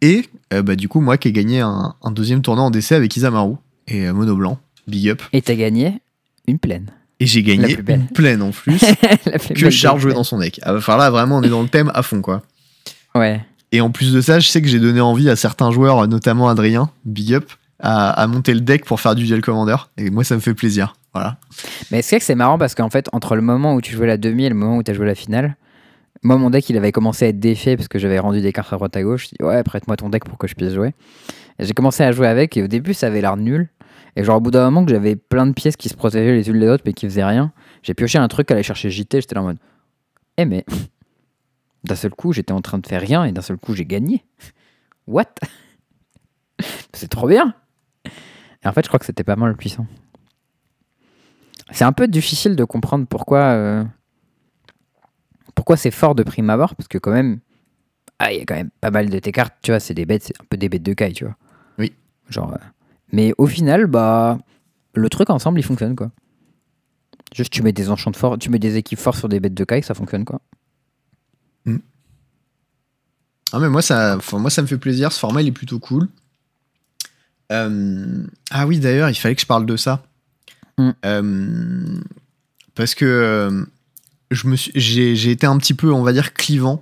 Et 0.00 0.28
euh, 0.52 0.62
bah, 0.62 0.76
du 0.76 0.88
coup, 0.88 1.00
moi 1.00 1.16
qui 1.18 1.28
ai 1.28 1.32
gagné 1.32 1.60
un, 1.60 1.94
un 2.02 2.10
deuxième 2.10 2.42
tournoi 2.42 2.64
en 2.64 2.70
DC 2.70 2.92
avec 2.92 3.16
Isamaru 3.16 3.54
et 3.88 4.06
euh, 4.06 4.12
Mono 4.12 4.36
Blanc, 4.36 4.58
big 4.86 5.08
up. 5.08 5.22
Et 5.32 5.42
t'as 5.42 5.54
gagné 5.54 6.00
une 6.46 6.58
plaine. 6.58 6.90
Et 7.18 7.26
j'ai 7.26 7.42
gagné 7.42 7.76
une 7.88 8.06
pleine 8.08 8.42
en 8.42 8.50
plus 8.52 8.80
que 9.54 9.70
Charles 9.70 9.98
jouait 10.00 10.14
dans 10.14 10.24
son 10.24 10.38
deck. 10.38 10.60
Ah, 10.62 10.74
Enfin 10.76 10.96
là, 10.96 11.10
vraiment, 11.10 11.38
on 11.38 11.42
est 11.42 11.48
dans 11.48 11.62
le 11.62 11.68
thème 11.68 11.90
à 11.94 12.02
fond 12.02 12.20
quoi. 12.20 12.42
Ouais. 13.14 13.40
Et 13.74 13.80
en 13.80 13.90
plus 13.90 14.12
de 14.12 14.20
ça, 14.20 14.38
je 14.38 14.46
sais 14.46 14.62
que 14.62 14.68
j'ai 14.68 14.78
donné 14.78 15.00
envie 15.00 15.28
à 15.28 15.34
certains 15.34 15.72
joueurs, 15.72 16.06
notamment 16.06 16.48
Adrien, 16.48 16.90
big 17.04 17.34
up, 17.34 17.50
à, 17.80 18.24
monter 18.28 18.54
le 18.54 18.60
deck 18.60 18.84
pour 18.84 19.00
faire 19.00 19.16
du 19.16 19.24
duel 19.24 19.40
commander. 19.40 19.74
Et 19.98 20.10
moi, 20.10 20.22
ça 20.22 20.36
me 20.36 20.40
fait 20.40 20.54
plaisir. 20.54 20.94
Voilà. 21.12 21.38
Mais 21.90 22.00
c'est 22.00 22.14
vrai 22.14 22.20
que 22.20 22.24
c'est 22.24 22.36
marrant 22.36 22.56
parce 22.56 22.76
qu'en 22.76 22.88
fait, 22.88 23.08
entre 23.10 23.34
le 23.34 23.42
moment 23.42 23.74
où 23.74 23.80
tu 23.80 23.92
jouais 23.92 24.06
la 24.06 24.16
demi 24.16 24.44
et 24.44 24.48
le 24.48 24.54
moment 24.54 24.76
où 24.76 24.84
tu 24.84 24.92
as 24.92 24.94
joué 24.94 25.06
la 25.06 25.16
finale, 25.16 25.56
Moi, 26.22 26.36
mon 26.36 26.50
deck, 26.50 26.70
il 26.70 26.76
avait 26.76 26.92
commencé 26.92 27.24
à 27.24 27.28
être 27.30 27.40
défait 27.40 27.76
parce 27.76 27.88
que 27.88 27.98
j'avais 27.98 28.20
rendu 28.20 28.40
des 28.40 28.52
cartes 28.52 28.72
à 28.72 28.76
droite 28.76 28.96
à 28.96 29.02
gauche. 29.02 29.24
Je 29.24 29.28
dis, 29.30 29.44
ouais, 29.44 29.64
prête-moi 29.64 29.96
ton 29.96 30.08
deck 30.08 30.22
pour 30.22 30.38
que 30.38 30.46
je 30.46 30.54
puisse 30.54 30.72
jouer. 30.72 30.94
J'ai 31.58 31.72
commencé 31.72 32.04
à 32.04 32.12
jouer 32.12 32.28
avec 32.28 32.56
et 32.56 32.62
au 32.62 32.68
début, 32.68 32.94
ça 32.94 33.08
avait 33.08 33.22
l'air 33.22 33.36
nul. 33.36 33.70
Et 34.14 34.22
genre, 34.22 34.36
au 34.36 34.40
bout 34.40 34.52
d'un 34.52 34.66
moment 34.66 34.84
que 34.84 34.92
j'avais 34.92 35.16
plein 35.16 35.48
de 35.48 35.52
pièces 35.52 35.74
qui 35.74 35.88
se 35.88 35.94
protégeaient 35.94 36.36
les 36.36 36.48
unes 36.48 36.60
les 36.60 36.68
autres 36.68 36.84
mais 36.86 36.92
qui 36.92 37.06
faisaient 37.06 37.24
rien, 37.24 37.50
j'ai 37.82 37.94
pioché 37.94 38.18
un 38.18 38.28
truc, 38.28 38.52
aller 38.52 38.62
chercher 38.62 38.88
JT, 38.88 39.20
j'étais 39.20 39.34
là 39.34 39.40
en 39.40 39.46
mode, 39.46 39.58
eh 40.36 40.44
mais, 40.44 40.64
d'un 41.84 41.94
seul 41.94 42.12
coup, 42.12 42.32
j'étais 42.32 42.52
en 42.52 42.62
train 42.62 42.78
de 42.78 42.86
faire 42.86 43.00
rien 43.00 43.24
et 43.24 43.32
d'un 43.32 43.42
seul 43.42 43.56
coup, 43.56 43.74
j'ai 43.74 43.84
gagné. 43.84 44.24
What? 45.06 45.34
C'est 46.92 47.08
trop 47.08 47.28
bien 47.28 47.54
Et 48.64 48.68
en 48.68 48.72
fait, 48.72 48.84
je 48.84 48.88
crois 48.88 48.98
que 48.98 49.06
c'était 49.06 49.24
pas 49.24 49.36
mal 49.36 49.56
puissant. 49.56 49.86
C'est 51.70 51.84
un 51.84 51.92
peu 51.92 52.08
difficile 52.08 52.56
de 52.56 52.64
comprendre 52.64 53.06
pourquoi... 53.06 53.40
euh, 53.40 53.84
pourquoi 55.54 55.76
c'est 55.76 55.90
fort 55.90 56.14
de 56.14 56.22
prime 56.22 56.50
abord 56.50 56.74
Parce 56.74 56.88
que 56.88 56.98
quand 56.98 57.12
même, 57.12 57.40
ah, 58.18 58.32
il 58.32 58.38
y 58.38 58.42
a 58.42 58.44
quand 58.44 58.54
même 58.56 58.70
pas 58.80 58.90
mal 58.90 59.08
de 59.08 59.18
tes 59.18 59.32
cartes, 59.32 59.54
tu 59.62 59.70
vois, 59.70 59.80
c'est 59.80 59.94
des 59.94 60.04
bêtes, 60.04 60.24
c'est 60.24 60.40
un 60.40 60.44
peu 60.48 60.56
des 60.56 60.68
bêtes 60.68 60.82
de 60.82 60.92
caille, 60.92 61.12
tu 61.12 61.24
vois. 61.24 61.36
Oui. 61.78 61.92
Genre, 62.28 62.52
euh, 62.52 62.58
mais 63.12 63.32
au 63.38 63.46
final, 63.46 63.86
bah, 63.86 64.38
le 64.94 65.08
truc 65.08 65.30
ensemble, 65.30 65.58
il 65.60 65.62
fonctionne 65.62 65.94
quoi. 65.96 66.10
Juste, 67.34 67.52
tu 67.52 67.62
mets 67.62 67.72
des 67.72 67.90
enchants 67.90 68.10
de 68.10 68.16
fort, 68.16 68.38
tu 68.38 68.50
mets 68.50 68.58
des 68.58 68.76
équipes 68.76 68.98
fortes 68.98 69.18
sur 69.18 69.28
des 69.28 69.40
bêtes 69.40 69.54
de 69.54 69.64
caille, 69.64 69.82
ça 69.82 69.94
fonctionne 69.94 70.24
quoi. 70.24 70.40
Ah 73.52 73.58
mais 73.60 73.68
moi 73.68 73.82
ça, 73.82 74.18
moi 74.32 74.50
ça 74.50 74.62
me 74.62 74.66
fait 74.66 74.78
plaisir, 74.78 75.12
ce 75.12 75.18
format 75.18 75.42
il 75.42 75.48
est 75.48 75.52
plutôt 75.52 75.78
cool. 75.78 76.08
Euh, 77.52 78.24
ah 78.50 78.66
oui 78.66 78.78
d'ailleurs 78.80 79.10
il 79.10 79.14
fallait 79.14 79.34
que 79.34 79.40
je 79.40 79.46
parle 79.46 79.66
de 79.66 79.76
ça. 79.76 80.02
Mm. 80.78 80.90
Euh, 81.04 81.98
parce 82.74 82.94
que 82.96 83.04
euh, 83.04 83.64
je 84.32 84.48
me 84.48 84.56
suis, 84.56 84.72
j'ai, 84.74 85.14
j'ai 85.14 85.30
été 85.30 85.46
un 85.46 85.56
petit 85.58 85.74
peu 85.74 85.92
on 85.92 86.02
va 86.02 86.12
dire 86.12 86.32
clivant 86.34 86.80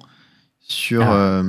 sur... 0.60 1.02
Ah. 1.02 1.42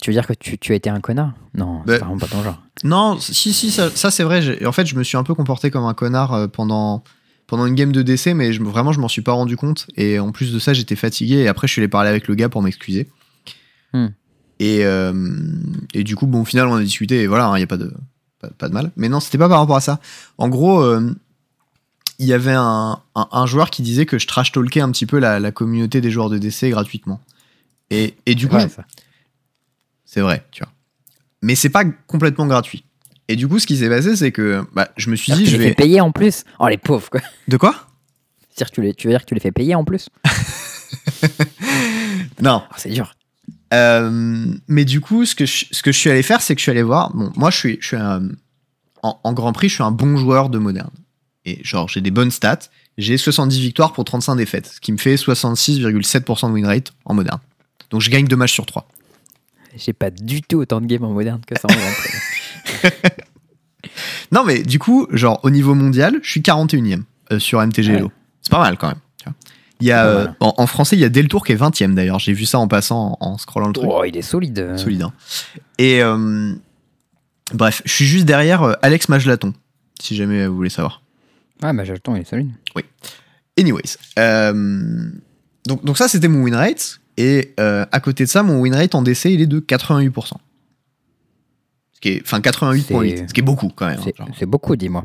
tu 0.00 0.08
veux 0.10 0.14
dire 0.14 0.26
que 0.26 0.32
tu, 0.32 0.56
tu 0.56 0.72
as 0.72 0.76
été 0.76 0.88
un 0.88 1.00
connard? 1.00 1.34
Non, 1.54 1.82
Bah, 1.84 1.94
c'est 1.94 1.98
vraiment 1.98 2.16
pas 2.18 2.28
ton 2.28 2.42
genre. 2.42 2.62
Non, 2.84 3.18
si, 3.20 3.52
si, 3.52 3.70
ça, 3.70 3.90
ça, 3.90 4.10
c'est 4.12 4.22
vrai. 4.22 4.40
j'ai- 4.40 4.64
En 4.64 4.70
fait, 4.72 4.86
je 4.86 4.94
me 4.94 5.02
suis 5.02 5.16
un 5.18 5.24
peu 5.24 5.34
comporté 5.34 5.70
comme 5.70 5.84
un 5.84 5.92
connard 5.92 6.48
pendant, 6.52 7.02
pendant 7.48 7.66
une 7.66 7.74
game 7.74 7.90
de 7.90 8.02
DC, 8.02 8.26
mais 8.34 8.52
je, 8.52 8.62
vraiment, 8.62 8.92
je 8.92 9.00
m'en 9.00 9.08
suis 9.08 9.22
pas 9.22 9.32
rendu 9.32 9.56
compte. 9.56 9.88
Et 9.96 10.20
en 10.20 10.30
plus 10.30 10.52
de 10.52 10.58
ça, 10.60 10.74
j'étais 10.74 10.94
fatigué. 10.94 11.36
Et 11.38 11.48
après, 11.48 11.66
je 11.66 11.72
suis 11.72 11.80
allé 11.80 11.88
parler 11.88 12.10
avec 12.10 12.28
le 12.28 12.36
gars 12.36 12.50
pour 12.50 12.62
m'excuser. 12.62 13.08
Hmm. 13.92 14.08
Et, 14.60 14.84
euh, 14.84 15.32
et 15.94 16.04
du 16.04 16.14
coup, 16.14 16.26
bon, 16.26 16.42
au 16.42 16.44
final, 16.44 16.68
on 16.68 16.74
a 16.74 16.82
discuté. 16.82 17.22
Et 17.22 17.26
voilà, 17.26 17.50
il 17.54 17.56
n'y 17.56 17.64
a 17.64 17.66
pas 17.66 17.78
de, 17.78 17.92
pas, 18.38 18.50
pas 18.50 18.68
de 18.68 18.74
mal. 18.74 18.92
Mais 18.96 19.08
non, 19.08 19.18
c'était 19.18 19.38
pas 19.38 19.48
par 19.48 19.60
rapport 19.60 19.76
à 19.76 19.80
ça. 19.80 19.98
En 20.36 20.50
gros, 20.50 20.82
euh, 20.82 21.10
il 22.18 22.26
y 22.26 22.34
avait 22.34 22.52
un, 22.52 23.00
un, 23.14 23.28
un 23.32 23.46
joueur 23.46 23.70
qui 23.70 23.80
disait 23.80 24.04
que 24.04 24.18
je 24.18 24.26
trash 24.26 24.52
talkais 24.52 24.82
un 24.82 24.90
petit 24.90 25.06
peu 25.06 25.18
la, 25.18 25.40
la 25.40 25.50
communauté 25.50 26.02
des 26.02 26.10
joueurs 26.10 26.28
de 26.28 26.36
DC 26.36 26.66
gratuitement. 26.66 27.18
Et, 27.88 28.14
et 28.26 28.34
du 28.34 28.46
coup, 28.46 28.58
c'est 30.04 30.20
vrai, 30.20 30.44
tu 30.50 30.62
vois. 30.62 30.72
Mais 31.40 31.54
c'est 31.54 31.70
pas 31.70 31.84
complètement 32.06 32.46
gratuit. 32.46 32.84
Et 33.28 33.36
du 33.36 33.46
coup, 33.46 33.58
ce 33.58 33.66
qui 33.66 33.76
s'est 33.76 33.88
passé, 33.90 34.16
c'est 34.16 34.32
que 34.32 34.64
bah, 34.72 34.88
je 34.96 35.10
me 35.10 35.16
suis 35.16 35.32
dit, 35.32 35.44
tu 35.44 35.50
je 35.50 35.56
les 35.56 35.62
vais. 35.64 35.68
fais 35.70 35.74
payer 35.74 36.00
en 36.00 36.12
plus 36.12 36.44
Oh 36.60 36.68
les 36.68 36.78
pauvres 36.78 37.08
quoi 37.10 37.20
De 37.46 37.56
quoi? 37.56 37.74
Que 38.58 38.64
tu, 38.64 38.80
les, 38.82 38.94
tu 38.94 39.06
veux 39.06 39.12
dire 39.12 39.20
que 39.20 39.26
tu 39.26 39.34
les 39.34 39.40
fais 39.40 39.52
payer 39.52 39.74
en 39.74 39.84
plus? 39.84 40.08
Non. 42.40 42.62
Oh, 42.70 42.74
C'est 42.76 42.90
dur. 42.90 43.14
Euh, 43.74 44.46
mais 44.68 44.84
du 44.84 45.00
coup, 45.00 45.24
ce 45.26 45.34
que, 45.34 45.44
je, 45.46 45.66
ce 45.70 45.82
que 45.82 45.92
je 45.92 45.98
suis 45.98 46.10
allé 46.10 46.22
faire, 46.22 46.40
c'est 46.40 46.54
que 46.54 46.58
je 46.60 46.62
suis 46.62 46.70
allé 46.70 46.82
voir. 46.82 47.14
Bon, 47.14 47.32
moi, 47.36 47.50
je 47.50 47.56
suis, 47.58 47.78
je 47.80 47.86
suis 47.88 47.96
un- 47.96 48.28
en, 49.02 49.20
en 49.22 49.32
Grand 49.32 49.52
Prix, 49.52 49.68
je 49.68 49.74
suis 49.74 49.82
un 49.82 49.90
bon 49.90 50.16
joueur 50.16 50.48
de 50.48 50.58
moderne. 50.58 50.90
Et 51.44 51.62
genre, 51.64 51.88
j'ai 51.88 52.00
des 52.00 52.10
bonnes 52.10 52.30
stats. 52.30 52.58
J'ai 52.96 53.16
70 53.16 53.60
victoires 53.60 53.92
pour 53.92 54.04
35 54.04 54.36
défaites, 54.36 54.66
ce 54.74 54.80
qui 54.80 54.90
me 54.92 54.96
fait 54.98 55.14
66,7% 55.16 56.48
de 56.48 56.52
win 56.52 56.66
rate 56.66 56.92
en 57.04 57.14
moderne. 57.14 57.38
Donc, 57.90 58.00
je 58.00 58.10
gagne 58.10 58.26
2 58.26 58.34
matchs 58.36 58.54
sur 58.54 58.66
3. 58.66 58.88
J'ai 59.76 59.92
pas 59.92 60.10
du 60.10 60.40
tout 60.42 60.58
autant 60.58 60.80
de 60.80 60.86
games 60.86 61.04
en 61.04 61.12
moderne 61.12 61.40
que 61.46 61.54
ça 61.58 61.68
en 61.70 61.74
Grand 61.74 61.92
Prix. 61.92 62.10
Non, 64.32 64.44
mais 64.44 64.62
du 64.62 64.78
coup, 64.78 65.06
genre, 65.10 65.40
au 65.42 65.50
niveau 65.50 65.74
mondial, 65.74 66.18
je 66.22 66.30
suis 66.30 66.40
41ème 66.40 67.02
euh, 67.32 67.38
sur 67.38 67.60
MTG 67.64 68.02
Ouais. 68.02 68.08
C'est 68.42 68.50
pas 68.50 68.60
mal 68.60 68.76
quand 68.78 68.88
même. 68.88 68.98
tu 69.18 69.24
vois. 69.24 69.34
Il 69.80 69.86
y 69.86 69.92
a, 69.92 70.06
euh, 70.06 70.26
en, 70.40 70.54
en 70.58 70.66
français, 70.66 70.96
il 70.96 71.00
y 71.00 71.04
a 71.04 71.08
Deltour 71.08 71.44
qui 71.44 71.52
est 71.52 71.56
20ème 71.56 71.94
d'ailleurs. 71.94 72.18
J'ai 72.18 72.32
vu 72.32 72.44
ça 72.46 72.58
en 72.58 72.68
passant, 72.68 73.16
en, 73.20 73.28
en 73.32 73.38
scrollant 73.38 73.68
le 73.68 73.72
truc. 73.72 73.88
Oh, 73.90 74.04
il 74.04 74.16
est 74.16 74.22
solide. 74.22 74.74
Solide. 74.76 75.02
hein. 75.02 75.12
Et 75.78 76.02
euh, 76.02 76.52
bref, 77.54 77.82
je 77.84 77.92
suis 77.92 78.04
juste 78.04 78.26
derrière 78.26 78.62
euh, 78.62 78.74
Alex 78.82 79.08
Majlaton, 79.08 79.54
si 80.00 80.14
jamais 80.16 80.46
vous 80.46 80.56
voulez 80.56 80.70
savoir. 80.70 81.02
Ouais, 81.62 81.72
bah 81.72 81.84
j'attends, 81.84 82.14
il 82.16 82.22
est 82.22 82.28
solide. 82.28 82.50
Anyways. 83.58 83.96
euh, 84.18 85.10
donc, 85.66 85.84
donc 85.84 85.98
ça, 85.98 86.06
c'était 86.08 86.28
mon 86.28 86.42
win 86.44 86.54
rate. 86.54 87.00
Et 87.16 87.54
à 87.58 88.00
côté 88.00 88.24
de 88.24 88.28
ça, 88.28 88.44
mon 88.44 88.60
win 88.60 88.74
rate 88.74 88.94
en 88.94 89.02
DC, 89.02 89.24
il 89.26 89.40
est 89.40 89.46
de 89.48 89.58
88%. 89.58 90.34
Ce 91.98 92.00
qui 92.00 92.10
est, 92.10 92.22
enfin, 92.22 92.38
88.8, 92.38 93.16
C'est- 93.16 93.28
ce 93.28 93.34
qui 93.34 93.40
est 93.40 93.42
beaucoup 93.42 93.70
quand 93.74 93.88
même. 93.88 93.98
C'est 94.04 94.16
genre. 94.16 94.28
beaucoup, 94.46 94.76
dis-moi. 94.76 95.04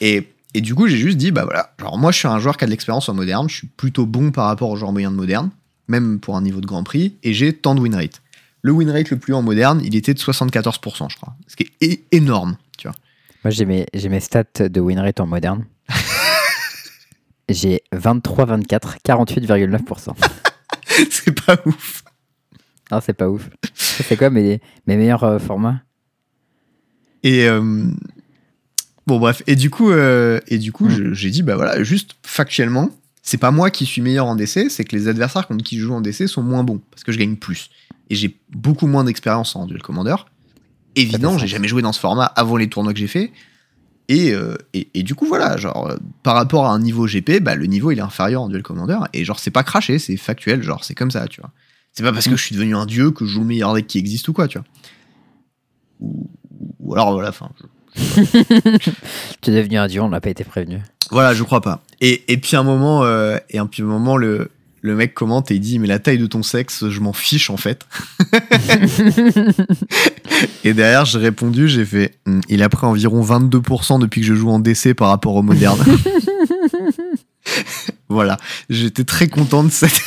Et, 0.00 0.26
et 0.54 0.62
du 0.62 0.74
coup, 0.74 0.86
j'ai 0.88 0.96
juste 0.96 1.18
dit, 1.18 1.30
bah 1.30 1.44
voilà, 1.44 1.74
genre 1.78 1.98
moi 1.98 2.10
je 2.10 2.16
suis 2.20 2.26
un 2.28 2.38
joueur 2.38 2.56
qui 2.56 2.64
a 2.64 2.66
de 2.66 2.70
l'expérience 2.70 3.10
en 3.10 3.14
moderne, 3.14 3.50
je 3.50 3.56
suis 3.56 3.66
plutôt 3.66 4.06
bon 4.06 4.30
par 4.30 4.46
rapport 4.46 4.70
au 4.70 4.76
joueur 4.76 4.92
moyen 4.92 5.10
de 5.10 5.16
moderne, 5.16 5.50
même 5.88 6.18
pour 6.18 6.38
un 6.38 6.40
niveau 6.42 6.62
de 6.62 6.66
Grand 6.66 6.84
Prix, 6.84 7.16
et 7.22 7.34
j'ai 7.34 7.52
tant 7.52 7.74
de 7.74 7.80
win 7.80 7.94
rate. 7.94 8.22
Le 8.62 8.72
win 8.72 8.88
rate 8.88 9.10
le 9.10 9.18
plus 9.18 9.34
haut 9.34 9.36
en 9.36 9.42
moderne, 9.42 9.82
il 9.84 9.94
était 9.94 10.14
de 10.14 10.18
74%, 10.18 11.10
je 11.10 11.16
crois. 11.16 11.34
Ce 11.46 11.54
qui 11.56 11.70
est 11.82 12.00
énorme, 12.12 12.56
tu 12.78 12.88
vois. 12.88 12.96
Moi, 13.44 13.50
j'ai 13.50 13.66
mes, 13.66 13.84
j'ai 13.92 14.08
mes 14.08 14.20
stats 14.20 14.44
de 14.70 14.80
win 14.80 14.98
rate 15.00 15.20
en 15.20 15.26
moderne. 15.26 15.66
j'ai 17.50 17.82
23, 17.92 18.44
24, 18.46 18.96
48,9%. 19.06 20.14
C'est 21.10 21.44
pas 21.44 21.56
ouf. 21.66 22.04
Non, 22.90 23.00
c'est 23.04 23.12
pas 23.12 23.28
ouf. 23.28 23.48
C'est 23.74 24.16
quoi 24.16 24.30
mes, 24.30 24.60
mes 24.86 24.96
meilleurs 24.96 25.24
euh, 25.24 25.38
formats? 25.38 25.80
Et 27.22 27.46
euh, 27.48 27.84
bon, 29.06 29.18
bref. 29.18 29.42
Et 29.46 29.56
du 29.56 29.70
coup, 29.70 29.90
euh, 29.90 30.40
et 30.48 30.58
du 30.58 30.72
coup 30.72 30.88
j'ai 31.12 31.30
dit, 31.30 31.42
bah 31.42 31.56
voilà, 31.56 31.82
juste 31.82 32.16
factuellement, 32.22 32.90
c'est 33.22 33.38
pas 33.38 33.50
moi 33.50 33.70
qui 33.70 33.86
suis 33.86 34.02
meilleur 34.02 34.26
en 34.26 34.36
DC, 34.36 34.70
c'est 34.70 34.84
que 34.84 34.96
les 34.96 35.08
adversaires 35.08 35.46
contre 35.46 35.64
qui 35.64 35.78
je 35.78 35.84
joue 35.84 35.94
en 35.94 36.00
DC 36.00 36.26
sont 36.26 36.42
moins 36.42 36.64
bons, 36.64 36.80
parce 36.90 37.04
que 37.04 37.12
je 37.12 37.18
gagne 37.18 37.36
plus. 37.36 37.70
Et 38.08 38.14
j'ai 38.14 38.36
beaucoup 38.50 38.86
moins 38.86 39.04
d'expérience 39.04 39.54
en 39.54 39.66
Duel 39.66 39.82
Commander. 39.82 40.16
Évidemment, 40.96 41.32
sens. 41.32 41.42
j'ai 41.42 41.46
jamais 41.46 41.68
joué 41.68 41.82
dans 41.82 41.92
ce 41.92 42.00
format 42.00 42.24
avant 42.24 42.56
les 42.56 42.68
tournois 42.68 42.92
que 42.92 42.98
j'ai 42.98 43.06
fait. 43.06 43.30
Et, 44.08 44.32
euh, 44.32 44.56
et, 44.74 44.88
et 44.94 45.02
du 45.04 45.14
coup, 45.14 45.26
voilà, 45.26 45.56
genre, 45.56 45.94
par 46.24 46.34
rapport 46.34 46.66
à 46.66 46.72
un 46.72 46.80
niveau 46.80 47.06
GP, 47.06 47.40
bah, 47.40 47.54
le 47.54 47.66
niveau 47.66 47.92
il 47.92 47.98
est 47.98 48.02
inférieur 48.02 48.42
en 48.42 48.48
Duel 48.48 48.62
Commander. 48.62 48.98
Et 49.12 49.24
genre, 49.24 49.38
c'est 49.38 49.52
pas 49.52 49.62
craché, 49.62 50.00
c'est 50.00 50.16
factuel, 50.16 50.64
genre, 50.64 50.82
c'est 50.82 50.96
comme 50.96 51.12
ça, 51.12 51.28
tu 51.28 51.40
vois. 51.40 51.52
C'est 51.92 52.02
pas 52.02 52.12
parce 52.12 52.26
que 52.26 52.32
Mm. 52.32 52.36
je 52.36 52.42
suis 52.42 52.54
devenu 52.56 52.74
un 52.74 52.86
dieu 52.86 53.12
que 53.12 53.24
je 53.24 53.30
joue 53.30 53.40
le 53.40 53.46
meilleur 53.46 53.74
deck 53.74 53.86
qui 53.86 53.98
existe 53.98 54.26
ou 54.28 54.32
quoi, 54.32 54.48
tu 54.48 54.58
vois. 54.58 54.66
Ou, 56.00 56.28
ou 56.90 56.94
alors, 56.94 57.12
voilà, 57.12 57.28
enfin, 57.28 57.48
Tu 57.94 59.50
es 59.50 59.54
devenu 59.54 59.78
un 59.78 59.86
dieu, 59.86 60.02
on 60.02 60.08
n'a 60.08 60.20
pas 60.20 60.30
été 60.30 60.42
prévenu. 60.42 60.80
Voilà, 61.12 61.34
je 61.34 61.44
crois 61.44 61.60
pas. 61.60 61.84
Et, 62.00 62.32
et 62.32 62.36
puis 62.36 62.56
un 62.56 62.64
moment, 62.64 63.04
euh, 63.04 63.36
et 63.48 63.58
un 63.58 63.70
un 63.78 63.82
moment, 63.82 64.16
le, 64.16 64.50
le 64.82 64.96
mec 64.96 65.14
commente 65.14 65.52
et 65.52 65.54
il 65.54 65.60
dit 65.60 65.78
mais 65.78 65.86
la 65.86 66.00
taille 66.00 66.18
de 66.18 66.26
ton 66.26 66.42
sexe, 66.42 66.88
je 66.88 67.00
m'en 67.00 67.12
fiche 67.12 67.48
en 67.48 67.56
fait. 67.56 67.86
et 70.64 70.74
derrière, 70.74 71.04
j'ai 71.04 71.20
répondu, 71.20 71.68
j'ai 71.68 71.84
fait 71.84 72.18
Hmm, 72.26 72.40
il 72.48 72.64
a 72.64 72.68
pris 72.68 72.86
environ 72.86 73.22
22% 73.22 74.00
depuis 74.00 74.22
que 74.22 74.26
je 74.26 74.34
joue 74.34 74.50
en 74.50 74.58
DC 74.58 74.94
par 74.94 75.10
rapport 75.10 75.36
au 75.36 75.42
moderne. 75.42 75.78
voilà, 78.08 78.36
j'étais 78.68 79.04
très 79.04 79.28
content 79.28 79.62
de 79.62 79.70
cette 79.70 80.00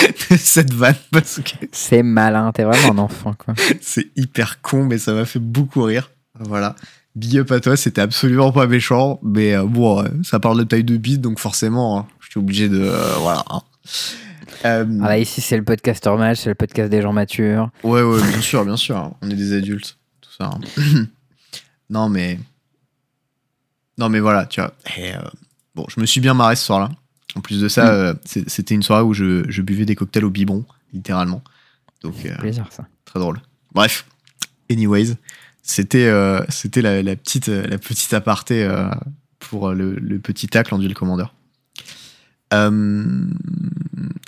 cette 0.38 0.72
vanne 0.72 0.94
parce 1.10 1.40
que 1.40 1.66
C'est 1.72 2.02
malin, 2.02 2.52
t'es 2.52 2.64
vraiment 2.64 2.92
un 2.92 2.98
enfant, 3.04 3.34
quoi. 3.34 3.54
c'est 3.80 4.06
hyper 4.16 4.60
con, 4.62 4.84
mais 4.84 4.98
ça 4.98 5.12
m'a 5.12 5.24
fait 5.24 5.38
beaucoup 5.38 5.82
rire. 5.82 6.10
Voilà. 6.38 6.76
Big 7.14 7.38
up 7.38 7.50
à 7.52 7.60
toi, 7.60 7.76
c'était 7.76 8.02
absolument 8.02 8.52
pas 8.52 8.66
méchant, 8.66 9.18
mais 9.22 9.54
euh, 9.54 9.64
bon, 9.64 10.02
euh, 10.02 10.08
ça 10.22 10.38
parle 10.38 10.58
de 10.58 10.64
taille 10.64 10.84
de 10.84 10.96
bite, 10.98 11.20
donc 11.22 11.38
forcément, 11.38 11.98
hein, 11.98 12.06
je 12.20 12.28
suis 12.30 12.38
obligé 12.40 12.68
de. 12.68 12.78
euh, 12.80 13.14
voilà. 13.20 13.42
hein. 13.50 13.62
Voilà, 14.62 15.18
ici, 15.18 15.40
c'est 15.40 15.56
le 15.56 15.64
podcaster 15.64 16.10
match, 16.18 16.40
c'est 16.40 16.48
le 16.50 16.54
podcast 16.54 16.90
des 16.90 17.00
gens 17.02 17.12
matures. 17.12 17.70
ouais, 17.84 18.02
ouais, 18.02 18.20
bien 18.28 18.40
sûr, 18.40 18.64
bien 18.64 18.76
sûr. 18.76 19.12
On 19.22 19.30
est 19.30 19.34
des 19.34 19.52
adultes, 19.54 19.96
tout 20.20 20.30
ça. 20.38 20.50
hein. 20.52 21.06
non, 21.90 22.08
mais. 22.08 22.38
Non, 23.98 24.08
mais 24.08 24.20
voilà, 24.20 24.44
tu 24.46 24.60
vois. 24.60 24.74
Et, 24.98 25.12
bon, 25.74 25.86
je 25.88 26.00
me 26.00 26.06
suis 26.06 26.20
bien 26.20 26.34
marré 26.34 26.56
ce 26.56 26.64
soir-là. 26.66 26.90
En 27.36 27.40
plus 27.40 27.60
de 27.60 27.68
ça, 27.68 27.84
Mm. 27.84 27.88
euh, 27.94 28.14
c'était 28.24 28.74
une 28.74 28.82
soirée 28.82 29.02
où 29.04 29.12
je, 29.14 29.44
je 29.48 29.62
buvais 29.62 29.84
des 29.84 29.94
cocktails 29.94 30.24
au 30.24 30.30
biberon, 30.30 30.64
littéralement. 30.92 31.42
Donc, 32.02 32.14
euh, 32.24 32.34
Plaisir, 32.38 32.66
ça. 32.70 32.86
très 33.04 33.20
drôle. 33.20 33.40
Bref, 33.74 34.06
anyways, 34.70 35.14
c'était 35.62 36.06
euh, 36.06 36.40
c'était 36.48 36.80
la, 36.82 37.02
la 37.02 37.14
petite 37.16 37.48
la 37.48 37.78
petite 37.78 38.12
aparté 38.14 38.66
pour 39.38 39.72
le, 39.72 39.94
le 39.96 40.18
petit 40.18 40.46
tacle 40.48 40.74
en 40.74 40.78
duel 40.78 40.94
commander. 40.94 41.26
Euh, 42.54 43.26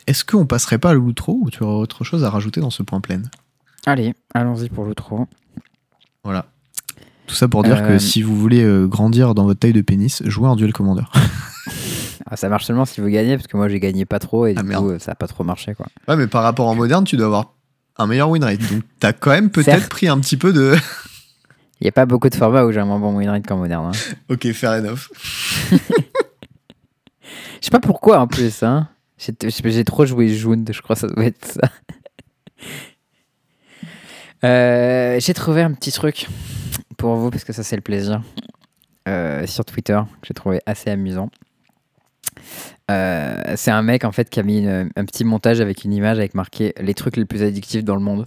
Est-ce 0.06 0.24
qu'on 0.24 0.44
passerait 0.46 0.78
pas 0.78 0.90
à 0.90 0.94
l'outro 0.94 1.38
ou 1.42 1.50
tu 1.50 1.62
aurais 1.62 1.80
autre 1.80 2.04
chose 2.04 2.24
à 2.24 2.30
rajouter 2.30 2.60
dans 2.60 2.70
ce 2.70 2.82
point 2.82 3.00
plein? 3.00 3.22
Allez, 3.86 4.14
allons-y 4.34 4.68
pour 4.68 4.84
l'outro. 4.84 5.26
Voilà. 6.24 6.46
Tout 7.26 7.34
ça 7.34 7.46
pour 7.48 7.62
dire 7.62 7.76
Euh, 7.78 7.88
que 7.88 7.98
si 7.98 8.22
vous 8.22 8.36
voulez 8.36 8.66
grandir 8.88 9.34
dans 9.34 9.44
votre 9.44 9.60
taille 9.60 9.72
de 9.72 9.80
pénis, 9.82 10.22
jouez 10.26 10.48
en 10.48 10.56
duel 10.56 10.72
commander. 10.72 11.04
Ah, 12.26 12.36
ça 12.36 12.48
marche 12.48 12.64
seulement 12.66 12.84
si 12.84 13.00
vous 13.00 13.08
gagnez, 13.08 13.36
parce 13.36 13.46
que 13.46 13.56
moi 13.56 13.68
j'ai 13.68 13.80
gagné 13.80 14.04
pas 14.04 14.18
trop 14.18 14.46
et 14.46 14.54
du 14.54 14.58
Ah, 14.58 14.62
coup 14.62 14.68
merde. 14.68 14.86
euh, 14.90 14.98
ça 14.98 15.12
a 15.12 15.14
pas 15.14 15.26
trop 15.28 15.44
marché 15.44 15.74
quoi. 15.74 15.86
Ouais, 16.08 16.16
mais 16.16 16.26
par 16.26 16.42
rapport 16.42 16.66
en 16.68 16.74
moderne, 16.74 17.04
tu 17.04 17.16
dois 17.16 17.26
avoir 17.26 17.54
un 17.96 18.06
meilleur 18.06 18.30
win 18.30 18.44
rate. 18.44 18.60
Donc, 18.72 18.82
t'as 19.00 19.12
quand 19.12 19.30
même 19.30 19.50
peut-être 19.50 19.88
pris 19.88 20.08
un 20.08 20.18
petit 20.20 20.36
peu 20.36 20.52
de. 20.52 20.74
Il 21.80 21.84
y 21.84 21.88
a 21.88 21.92
pas 21.92 22.06
beaucoup 22.06 22.28
de 22.28 22.34
formats 22.34 22.64
où 22.64 22.72
j'ai 22.72 22.80
un 22.80 22.84
moins 22.86 22.98
bon 22.98 23.16
win 23.16 23.28
rate 23.28 23.46
qu'en 23.46 23.56
moderne. 23.58 23.92
hein. 23.94 24.14
ok, 24.28 24.50
fair 24.52 24.72
enough. 24.72 25.08
Je 27.60 27.64
sais 27.66 27.70
pas 27.70 27.80
pourquoi 27.80 28.20
en 28.20 28.26
plus. 28.26 28.62
Hein. 28.62 28.88
J'ai 29.18 29.32
j'ai 29.50 29.84
trop 29.84 30.06
joué 30.06 30.28
June, 30.28 30.64
je 30.70 30.80
crois 30.80 30.94
que 30.96 31.00
ça 31.00 31.08
doit 31.08 31.24
être 31.24 31.44
ça. 31.44 31.60
Euh, 34.44 35.18
j'ai 35.18 35.34
trouvé 35.34 35.62
un 35.62 35.72
petit 35.72 35.90
truc 35.90 36.28
pour 36.96 37.16
vous, 37.16 37.30
parce 37.30 37.42
que 37.44 37.52
ça 37.52 37.62
c'est 37.64 37.74
le 37.76 37.82
plaisir, 37.82 38.22
euh, 39.08 39.44
sur 39.48 39.64
Twitter, 39.64 40.00
que 40.20 40.28
j'ai 40.28 40.34
trouvé 40.34 40.60
assez 40.66 40.90
amusant. 40.90 41.28
Euh, 42.90 43.54
c'est 43.56 43.70
un 43.70 43.82
mec 43.82 44.04
en 44.04 44.12
fait 44.12 44.30
qui 44.30 44.40
a 44.40 44.42
mis 44.42 44.60
une- 44.60 44.90
un 44.96 45.04
petit 45.04 45.24
montage 45.24 45.60
avec 45.60 45.84
une 45.84 45.92
image 45.92 46.18
avec 46.18 46.34
marqué 46.34 46.72
les 46.80 46.94
trucs 46.94 47.16
les 47.16 47.24
plus 47.26 47.42
addictifs 47.42 47.84
dans 47.84 47.94
le 47.96 48.00
monde. 48.00 48.26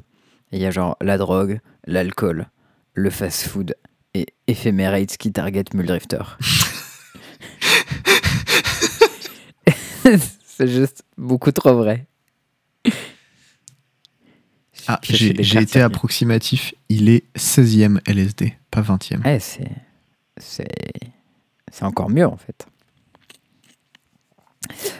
Et 0.51 0.57
il 0.57 0.61
y 0.61 0.65
a 0.65 0.71
genre 0.71 0.97
la 1.01 1.17
drogue, 1.17 1.59
l'alcool, 1.87 2.47
le 2.93 3.09
fast-food 3.09 3.75
et 4.13 4.27
Ephemerate 4.47 5.17
qui 5.17 5.31
target 5.31 5.63
Muldrifter. 5.73 6.19
c'est 10.45 10.67
juste 10.67 11.03
beaucoup 11.17 11.51
trop 11.51 11.75
vrai. 11.75 12.05
Ah, 14.87 14.99
j'ai 15.03 15.29
été 15.59 15.79
approximatif. 15.81 16.73
Il 16.89 17.07
est 17.09 17.23
16e 17.37 17.99
LSD, 18.07 18.55
pas 18.71 18.81
20e. 18.81 19.23
Ouais. 19.23 19.39
C'est. 19.39 19.69
C'est 20.37 21.83
encore 21.85 22.09
mieux 22.09 22.25
en 22.25 22.35
fait. 22.35 22.65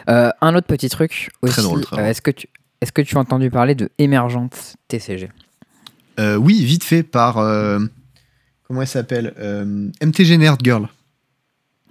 Euh, 0.08 0.30
un 0.40 0.54
autre 0.54 0.66
petit 0.66 0.88
truc 0.88 1.30
aussi. 1.42 1.52
Très 1.52 1.62
drôle, 1.62 1.82
très 1.82 2.02
euh. 2.02 2.06
Est-ce 2.06 2.22
que 2.22 2.30
tu. 2.30 2.48
Est-ce 2.80 2.92
que 2.92 3.02
tu 3.02 3.16
as 3.16 3.20
entendu 3.20 3.50
parler 3.50 3.74
de 3.74 3.90
Emergent 3.98 4.50
TCG 4.88 5.30
Euh, 6.18 6.36
oui, 6.36 6.64
vite 6.64 6.82
fait 6.84 7.02
par. 7.02 7.34
comment 7.34 8.80
elle 8.80 8.88
s'appelle 8.88 9.34
MTG 10.02 10.38
Nerd 10.38 10.60
Girl. 10.62 10.88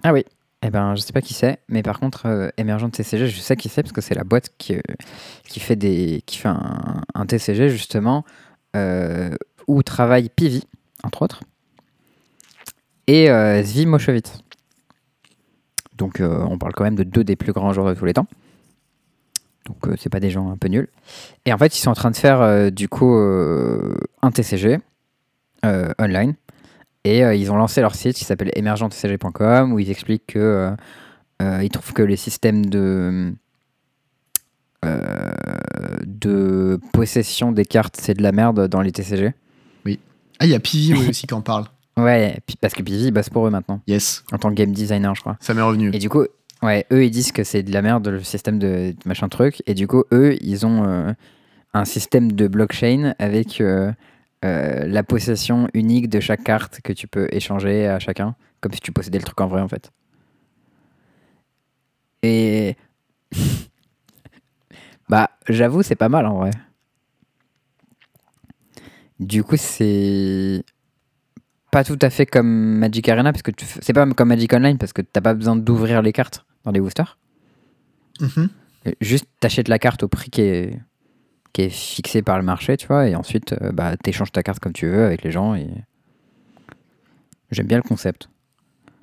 Ah 0.02 0.12
oui. 0.12 0.24
Eh 0.64 0.70
ben, 0.70 0.94
je 0.94 1.00
sais 1.00 1.12
pas 1.12 1.22
qui 1.22 1.34
c'est, 1.34 1.58
mais 1.68 1.82
par 1.82 1.98
contre, 1.98 2.52
Emergent 2.56 2.88
TCG, 2.90 3.26
je 3.26 3.40
sais 3.40 3.56
qui 3.56 3.68
c'est 3.68 3.82
parce 3.82 3.92
que 3.92 4.00
c'est 4.00 4.14
la 4.14 4.22
boîte 4.22 4.50
qui, 4.58 4.76
qui 5.48 5.58
fait 5.58 5.74
des, 5.74 6.22
qui 6.24 6.38
fait 6.38 6.50
un, 6.50 7.00
un 7.14 7.26
TCG 7.26 7.68
justement 7.68 8.24
où 9.66 9.82
travaille 9.82 10.28
Pivi 10.28 10.62
entre 11.02 11.22
autres 11.22 11.40
et 13.06 13.28
Zvi 13.64 13.86
Moshevitz. 13.86 14.42
Donc, 16.02 16.20
euh, 16.20 16.44
on 16.50 16.58
parle 16.58 16.72
quand 16.72 16.82
même 16.82 16.96
de 16.96 17.04
deux 17.04 17.22
des 17.22 17.36
plus 17.36 17.52
grands 17.52 17.72
joueurs 17.72 17.86
de 17.86 17.94
tous 17.94 18.04
les 18.04 18.12
temps. 18.12 18.26
Donc, 19.66 19.86
euh, 19.86 19.94
c'est 19.96 20.08
pas 20.08 20.18
des 20.18 20.30
gens 20.30 20.50
un 20.50 20.56
peu 20.56 20.66
nuls. 20.66 20.88
Et 21.44 21.52
en 21.52 21.58
fait, 21.58 21.76
ils 21.76 21.80
sont 21.80 21.90
en 21.90 21.94
train 21.94 22.10
de 22.10 22.16
faire 22.16 22.40
euh, 22.40 22.70
du 22.70 22.88
coup 22.88 23.14
euh, 23.14 23.94
un 24.20 24.32
TCG 24.32 24.80
online. 25.64 26.34
Et 27.04 27.20
ils 27.20 27.52
ont 27.52 27.56
lancé 27.56 27.80
leur 27.80 27.94
site 27.94 28.16
qui 28.16 28.24
s'appelle 28.24 28.50
emergentcg.com 28.56 29.72
où 29.72 29.78
ils 29.78 29.90
expliquent 29.90 30.26
que 30.26 30.74
ils 31.40 31.68
trouvent 31.68 31.92
que 31.92 32.02
les 32.02 32.16
systèmes 32.16 32.66
de 32.66 33.32
de 34.84 36.80
possession 36.92 37.52
des 37.52 37.64
cartes 37.64 37.96
c'est 38.00 38.14
de 38.14 38.22
la 38.22 38.32
merde 38.32 38.68
dans 38.68 38.80
les 38.80 38.90
TCG. 38.92 39.34
Ah, 40.38 40.46
il 40.46 40.50
y 40.50 40.54
a 40.54 40.60
Pivi 40.60 40.94
oui, 40.94 41.06
aussi 41.10 41.28
qui 41.28 41.34
en 41.34 41.42
parle. 41.42 41.66
Ouais, 41.96 42.38
puis- 42.46 42.56
parce 42.60 42.74
que 42.74 42.82
Pivi 42.82 43.10
bosse 43.10 43.28
pour 43.28 43.46
eux 43.46 43.50
maintenant 43.50 43.80
Yes, 43.86 44.24
en 44.32 44.38
tant 44.38 44.48
que 44.50 44.54
game 44.54 44.72
designer, 44.72 45.14
je 45.14 45.20
crois. 45.20 45.36
ça 45.40 45.52
m'est 45.54 45.60
revenu. 45.62 45.90
Et 45.92 45.98
du 45.98 46.08
coup, 46.08 46.24
ouais, 46.62 46.86
eux 46.92 47.04
ils 47.04 47.10
disent 47.10 47.32
que 47.32 47.44
c'est 47.44 47.62
de 47.62 47.72
la 47.72 47.82
merde 47.82 48.08
le 48.08 48.22
système 48.22 48.58
de, 48.58 48.92
de 48.92 48.96
machin 49.04 49.28
truc. 49.28 49.62
Et 49.66 49.74
du 49.74 49.86
coup, 49.86 50.04
eux 50.12 50.36
ils 50.40 50.64
ont 50.64 50.84
euh, 50.84 51.12
un 51.74 51.84
système 51.84 52.32
de 52.32 52.48
blockchain 52.48 53.14
avec 53.18 53.60
euh, 53.60 53.92
euh, 54.44 54.86
la 54.86 55.02
possession 55.02 55.68
unique 55.74 56.08
de 56.08 56.18
chaque 56.20 56.42
carte 56.44 56.80
que 56.82 56.92
tu 56.94 57.06
peux 57.08 57.28
échanger 57.30 57.86
à 57.86 57.98
chacun, 57.98 58.34
comme 58.60 58.72
si 58.72 58.80
tu 58.80 58.90
possédais 58.92 59.18
le 59.18 59.24
truc 59.24 59.40
en 59.42 59.46
vrai 59.48 59.60
en 59.60 59.68
fait. 59.68 59.90
Et 62.22 62.76
bah, 65.08 65.30
j'avoue, 65.48 65.82
c'est 65.82 65.94
pas 65.96 66.08
mal 66.08 66.24
en 66.26 66.36
vrai. 66.38 66.50
Du 69.20 69.44
coup, 69.44 69.56
c'est 69.56 70.64
pas 71.72 71.82
tout 71.82 71.98
à 72.02 72.10
fait 72.10 72.26
comme 72.26 72.46
Magic 72.78 73.08
Arena 73.08 73.32
parce 73.32 73.42
que 73.42 73.50
tu 73.50 73.64
c'est 73.66 73.92
pas 73.92 74.06
comme 74.12 74.28
Magic 74.28 74.52
Online 74.52 74.78
parce 74.78 74.92
que 74.92 75.02
t'as 75.02 75.20
pas 75.20 75.34
besoin 75.34 75.56
d'ouvrir 75.56 76.02
les 76.02 76.12
cartes 76.12 76.44
dans 76.64 76.70
les 76.70 76.78
boosters. 76.80 77.18
Mhm. 78.20 78.48
Euh, 78.86 78.92
Juste 79.00 79.26
t'achètes 79.40 79.68
la 79.68 79.78
carte 79.80 80.04
au 80.04 80.08
prix 80.08 80.30
qui 80.30 80.42
est 80.42 80.80
qui 81.52 81.62
est 81.62 81.70
fixé 81.70 82.22
par 82.22 82.38
le 82.38 82.44
marché, 82.44 82.76
tu 82.76 82.86
vois, 82.86 83.08
et 83.08 83.14
ensuite 83.16 83.54
euh, 83.60 83.72
bah 83.72 83.96
t'échanges 83.96 84.30
ta 84.32 84.42
carte 84.44 84.60
comme 84.60 84.72
tu 84.72 84.86
veux 84.86 85.04
avec 85.04 85.22
les 85.24 85.30
gens 85.32 85.54
et 85.54 85.66
j'aime 87.50 87.66
bien 87.66 87.78
le 87.78 87.82
concept. 87.82 88.28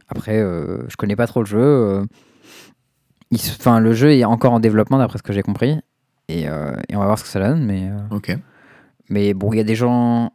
Après, 0.07 0.37
euh, 0.39 0.87
je 0.89 0.95
connais 0.95 1.15
pas 1.15 1.27
trop 1.27 1.41
le 1.41 1.45
jeu. 1.47 1.59
euh, 1.59 2.05
Enfin, 3.31 3.79
le 3.79 3.93
jeu 3.93 4.11
est 4.13 4.23
encore 4.25 4.53
en 4.53 4.59
développement 4.59 4.97
d'après 4.97 5.19
ce 5.19 5.23
que 5.23 5.33
j'ai 5.33 5.43
compris. 5.43 5.77
Et, 6.29 6.49
euh, 6.49 6.71
et 6.89 6.95
on 6.95 6.99
va 6.99 7.05
voir 7.05 7.19
ce 7.19 7.23
que 7.23 7.29
ça 7.29 7.39
donne. 7.39 7.63
Mais, 7.63 7.87
euh, 7.87 7.97
mais 9.09 9.35
bon, 9.35 9.53
il 9.53 9.57
y 9.57 9.59
a 9.59 9.63
des 9.63 9.75
gens 9.75 10.33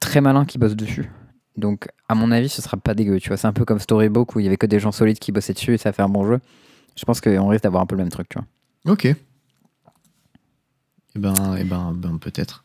très 0.00 0.20
malins 0.20 0.44
qui 0.44 0.58
bossent 0.58 0.76
dessus. 0.76 1.10
Donc, 1.60 1.88
à 2.08 2.14
mon 2.14 2.30
avis, 2.32 2.48
ce 2.48 2.60
sera 2.62 2.76
pas 2.76 2.94
dégueu. 2.94 3.20
Tu 3.20 3.28
vois, 3.28 3.36
c'est 3.36 3.46
un 3.46 3.52
peu 3.52 3.64
comme 3.64 3.78
Storybook 3.78 4.34
où 4.34 4.40
il 4.40 4.44
y 4.44 4.46
avait 4.48 4.56
que 4.56 4.66
des 4.66 4.80
gens 4.80 4.92
solides 4.92 5.18
qui 5.18 5.30
bossaient 5.32 5.52
dessus 5.52 5.74
et 5.74 5.78
ça 5.78 5.92
fait 5.92 6.02
un 6.02 6.08
bon 6.08 6.26
jeu. 6.26 6.40
Je 6.96 7.04
pense 7.04 7.20
qu'on 7.20 7.48
risque 7.48 7.62
d'avoir 7.62 7.82
un 7.82 7.86
peu 7.86 7.94
le 7.94 8.02
même 8.02 8.10
truc, 8.10 8.28
tu 8.28 8.38
vois. 8.38 8.92
Ok. 8.92 9.04
Eh 9.04 9.16
ben, 11.18 11.56
eh 11.58 11.64
ben, 11.64 11.92
ben 11.94 12.18
peut-être. 12.18 12.64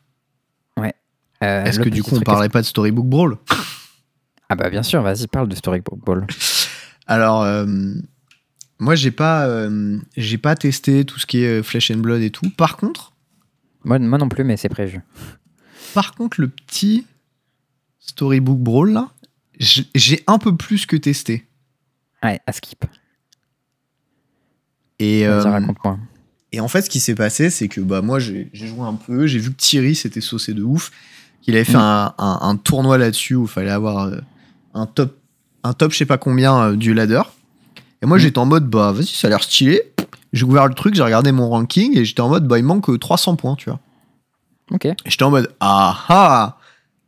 Euh, 1.42 1.64
Est-ce 1.64 1.80
que 1.80 1.90
du 1.90 2.02
coup 2.02 2.12
on 2.12 2.14
truc, 2.14 2.24
parlerait 2.24 2.48
pas 2.48 2.62
de 2.62 2.66
Storybook 2.66 3.04
Brawl? 3.04 3.36
Ah 4.48 4.54
bah 4.54 4.70
bien 4.70 4.82
sûr, 4.82 5.02
vas-y, 5.02 5.26
parle 5.26 5.48
de 5.48 5.54
Storybook 5.54 6.02
Ball. 6.02 6.26
Alors, 7.06 7.42
euh, 7.42 7.66
moi 8.78 8.94
j'ai 8.94 9.10
pas, 9.10 9.46
euh, 9.46 9.98
j'ai 10.16 10.38
pas 10.38 10.54
testé 10.56 11.04
tout 11.04 11.18
ce 11.18 11.26
qui 11.26 11.44
est 11.44 11.62
Flesh 11.62 11.90
and 11.90 11.98
Blood 11.98 12.22
et 12.22 12.30
tout. 12.30 12.48
Par 12.56 12.78
contre, 12.78 13.12
Moi, 13.84 13.98
moi 13.98 14.16
non 14.16 14.30
plus, 14.30 14.44
mais 14.44 14.56
c'est 14.56 14.70
prévu. 14.70 15.02
par 15.92 16.14
contre 16.14 16.40
le 16.40 16.48
petit 16.48 17.06
Storybook 18.06 18.58
Brawl 18.58 18.92
là, 18.92 19.08
j'ai 19.58 20.22
un 20.26 20.38
peu 20.38 20.56
plus 20.56 20.86
que 20.86 20.96
testé. 20.96 21.46
Ouais, 22.22 22.40
à 22.46 22.52
skip. 22.52 22.84
Et, 24.98 25.26
euh. 25.26 25.42
Et 26.52 26.60
en 26.60 26.68
fait, 26.68 26.82
ce 26.82 26.90
qui 26.90 27.00
s'est 27.00 27.14
passé, 27.14 27.50
c'est 27.50 27.68
que 27.68 27.80
bah, 27.80 28.00
moi, 28.02 28.18
j'ai 28.18 28.48
joué 28.52 28.80
un 28.86 28.94
peu, 28.94 29.26
j'ai 29.26 29.38
vu 29.38 29.50
que 29.50 29.56
Thierry 29.56 29.94
s'était 29.94 30.20
saucé 30.20 30.54
de 30.54 30.62
ouf, 30.62 30.90
qu'il 31.42 31.54
avait 31.54 31.64
fait 31.64 31.72
Mm. 31.76 31.80
un, 31.80 32.14
un- 32.18 32.38
un 32.42 32.56
tournoi 32.56 32.96
là-dessus 32.98 33.34
où 33.34 33.42
il 33.44 33.48
fallait 33.48 33.70
avoir 33.70 34.06
euh, 34.06 34.18
un 34.74 34.86
top, 34.86 35.18
un 35.64 35.72
top 35.74 35.92
je 35.92 35.98
sais 35.98 36.06
pas 36.06 36.16
combien 36.18 36.58
euh, 36.70 36.76
du 36.76 36.94
ladder. 36.94 37.22
Et 38.02 38.06
moi, 38.06 38.16
Mm. 38.16 38.20
j'étais 38.20 38.38
en 38.38 38.46
mode, 38.46 38.68
bah 38.70 38.92
vas-y, 38.92 39.06
ça 39.06 39.26
a 39.26 39.30
l'air 39.30 39.42
stylé. 39.42 39.82
J'ai 40.32 40.44
ouvert 40.44 40.66
le 40.66 40.74
truc, 40.74 40.94
j'ai 40.94 41.02
regardé 41.02 41.32
mon 41.32 41.48
ranking 41.50 41.96
et 41.98 42.04
j'étais 42.04 42.20
en 42.20 42.28
mode, 42.28 42.46
bah 42.46 42.58
il 42.58 42.64
manque 42.64 42.88
euh, 42.88 42.98
300 42.98 43.36
points, 43.36 43.56
tu 43.56 43.68
vois. 43.70 43.80
Ok. 44.70 44.88
J'étais 45.04 45.22
en 45.24 45.30
mode, 45.30 45.52
ah 45.60 46.04
ah, 46.08 46.58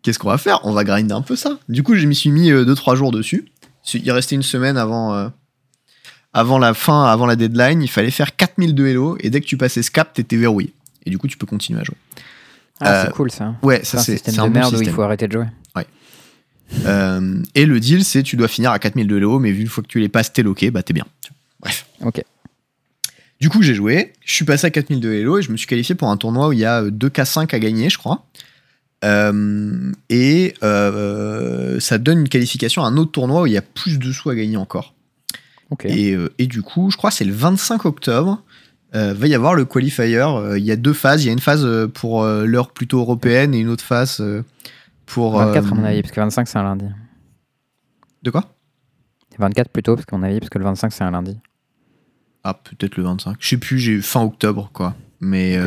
qu'est-ce 0.02 0.18
qu'on 0.18 0.28
va 0.28 0.38
faire? 0.38 0.60
On 0.64 0.72
va 0.72 0.84
grinder 0.84 1.12
un 1.14 1.22
peu 1.22 1.36
ça. 1.36 1.58
Du 1.68 1.82
coup, 1.82 1.94
je 1.94 2.06
m'y 2.06 2.14
suis 2.14 2.30
mis 2.30 2.50
2-3 2.50 2.96
jours 2.96 3.10
dessus. 3.12 3.46
Il 3.94 4.10
restait 4.12 4.34
une 4.34 4.42
semaine 4.42 4.76
avant, 4.76 5.14
euh, 5.14 5.28
avant 6.32 6.58
la 6.58 6.74
fin, 6.74 7.04
avant 7.04 7.26
la 7.26 7.36
deadline. 7.36 7.82
Il 7.82 7.88
fallait 7.88 8.10
faire 8.10 8.36
4000 8.36 8.74
de 8.74 8.86
Hello 8.86 9.16
et 9.20 9.30
dès 9.30 9.40
que 9.40 9.46
tu 9.46 9.56
passais 9.56 9.82
ce 9.82 9.90
cap, 9.90 10.12
t'étais 10.12 10.36
verrouillé. 10.36 10.74
Et 11.06 11.10
du 11.10 11.18
coup, 11.18 11.26
tu 11.28 11.38
peux 11.38 11.46
continuer 11.46 11.80
à 11.80 11.84
jouer. 11.84 11.96
Ah, 12.80 12.92
Euh, 12.92 13.04
c'est 13.06 13.12
cool 13.12 13.30
ça. 13.30 13.54
Ouais, 13.62 13.80
C'est 13.82 13.92
ça 13.92 13.98
un 13.98 14.02
c'est 14.02 14.12
système 14.12 14.34
c'est 14.34 14.40
de 14.40 14.44
un 14.44 14.48
bon 14.48 14.54
merde 14.54 14.72
où 14.72 14.74
il 14.74 14.78
système. 14.78 14.94
faut 14.94 15.02
arrêter 15.02 15.26
de 15.26 15.32
jouer. 15.32 15.46
Euh, 16.84 17.42
et 17.54 17.64
le 17.64 17.80
deal, 17.80 18.04
c'est 18.04 18.22
tu 18.22 18.36
dois 18.36 18.46
finir 18.48 18.70
à 18.72 18.78
4000 18.78 19.06
de 19.06 19.16
Hello, 19.16 19.38
mais 19.38 19.52
vu 19.52 19.62
une 19.62 19.68
fois 19.68 19.82
que 19.82 19.88
tu 19.88 20.00
les 20.00 20.10
passes, 20.10 20.32
t'es 20.34 20.42
loqué, 20.42 20.70
bah 20.70 20.82
t'es 20.82 20.92
bien. 20.92 21.06
Bref. 21.60 21.86
Ok. 22.02 22.22
Du 23.40 23.48
coup, 23.48 23.62
j'ai 23.62 23.72
joué, 23.74 24.12
je 24.24 24.34
suis 24.34 24.44
passé 24.44 24.66
à 24.66 24.70
4000 24.70 25.00
de 25.00 25.10
Hello 25.12 25.38
et 25.38 25.42
je 25.42 25.50
me 25.50 25.56
suis 25.56 25.66
qualifié 25.66 25.94
pour 25.94 26.10
un 26.10 26.18
tournoi 26.18 26.48
où 26.48 26.52
il 26.52 26.58
y 26.58 26.66
a 26.66 26.82
2K5 26.82 27.54
à 27.54 27.58
gagner, 27.58 27.88
je 27.88 27.96
crois. 27.96 28.26
Euh, 29.04 29.92
et 30.08 30.54
euh, 30.62 31.78
ça 31.78 31.98
donne 31.98 32.20
une 32.20 32.28
qualification 32.28 32.82
à 32.82 32.88
un 32.88 32.96
autre 32.96 33.12
tournoi 33.12 33.42
où 33.42 33.46
il 33.46 33.52
y 33.52 33.56
a 33.56 33.62
plus 33.62 33.98
de 33.98 34.10
sous 34.12 34.30
à 34.30 34.34
gagner 34.34 34.56
encore. 34.56 34.94
Et, 35.84 36.14
euh, 36.14 36.32
et 36.38 36.46
du 36.46 36.62
coup, 36.62 36.90
je 36.90 36.96
crois 36.96 37.10
que 37.10 37.16
c'est 37.16 37.24
le 37.24 37.34
25 37.34 37.84
octobre, 37.84 38.42
euh, 38.94 39.12
va 39.12 39.26
y 39.26 39.34
avoir 39.34 39.54
le 39.54 39.66
qualifier. 39.66 40.06
Il 40.06 40.64
y 40.64 40.72
a 40.72 40.76
deux 40.76 40.94
phases. 40.94 41.22
Il 41.22 41.26
y 41.26 41.30
a 41.30 41.32
une 41.32 41.40
phase 41.40 41.66
pour 41.94 42.24
l'heure 42.24 42.72
plutôt 42.72 43.00
européenne 43.00 43.54
et 43.54 43.58
une 43.58 43.68
autre 43.68 43.84
phase 43.84 44.22
pour. 45.06 45.38
24 45.38 45.72
à 45.72 45.74
mon 45.74 45.84
avis, 45.84 46.02
parce 46.02 46.12
que 46.12 46.20
25 46.20 46.48
c'est 46.48 46.58
un 46.58 46.62
lundi. 46.62 46.86
De 48.22 48.30
quoi? 48.30 48.44
24 49.38 49.68
plutôt, 49.68 49.94
parce 49.94 50.06
qu'à 50.06 50.16
mon 50.16 50.24
avis, 50.24 50.40
parce 50.40 50.50
que 50.50 50.58
le 50.58 50.64
25 50.64 50.92
c'est 50.92 51.04
un 51.04 51.12
lundi. 51.12 51.38
Ah, 52.42 52.54
peut-être 52.54 52.96
le 52.96 53.04
25. 53.04 53.36
Je 53.38 53.48
sais 53.48 53.56
plus, 53.58 53.78
j'ai 53.78 54.00
fin 54.00 54.22
octobre, 54.22 54.70
quoi. 54.72 54.96
Mais. 55.20 55.58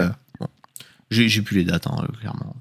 Euh, 1.11 1.27
j'ai 1.27 1.41
plus 1.41 1.57
les 1.57 1.63
dates, 1.65 1.87
hein, 1.87 2.07
clairement. 2.19 2.55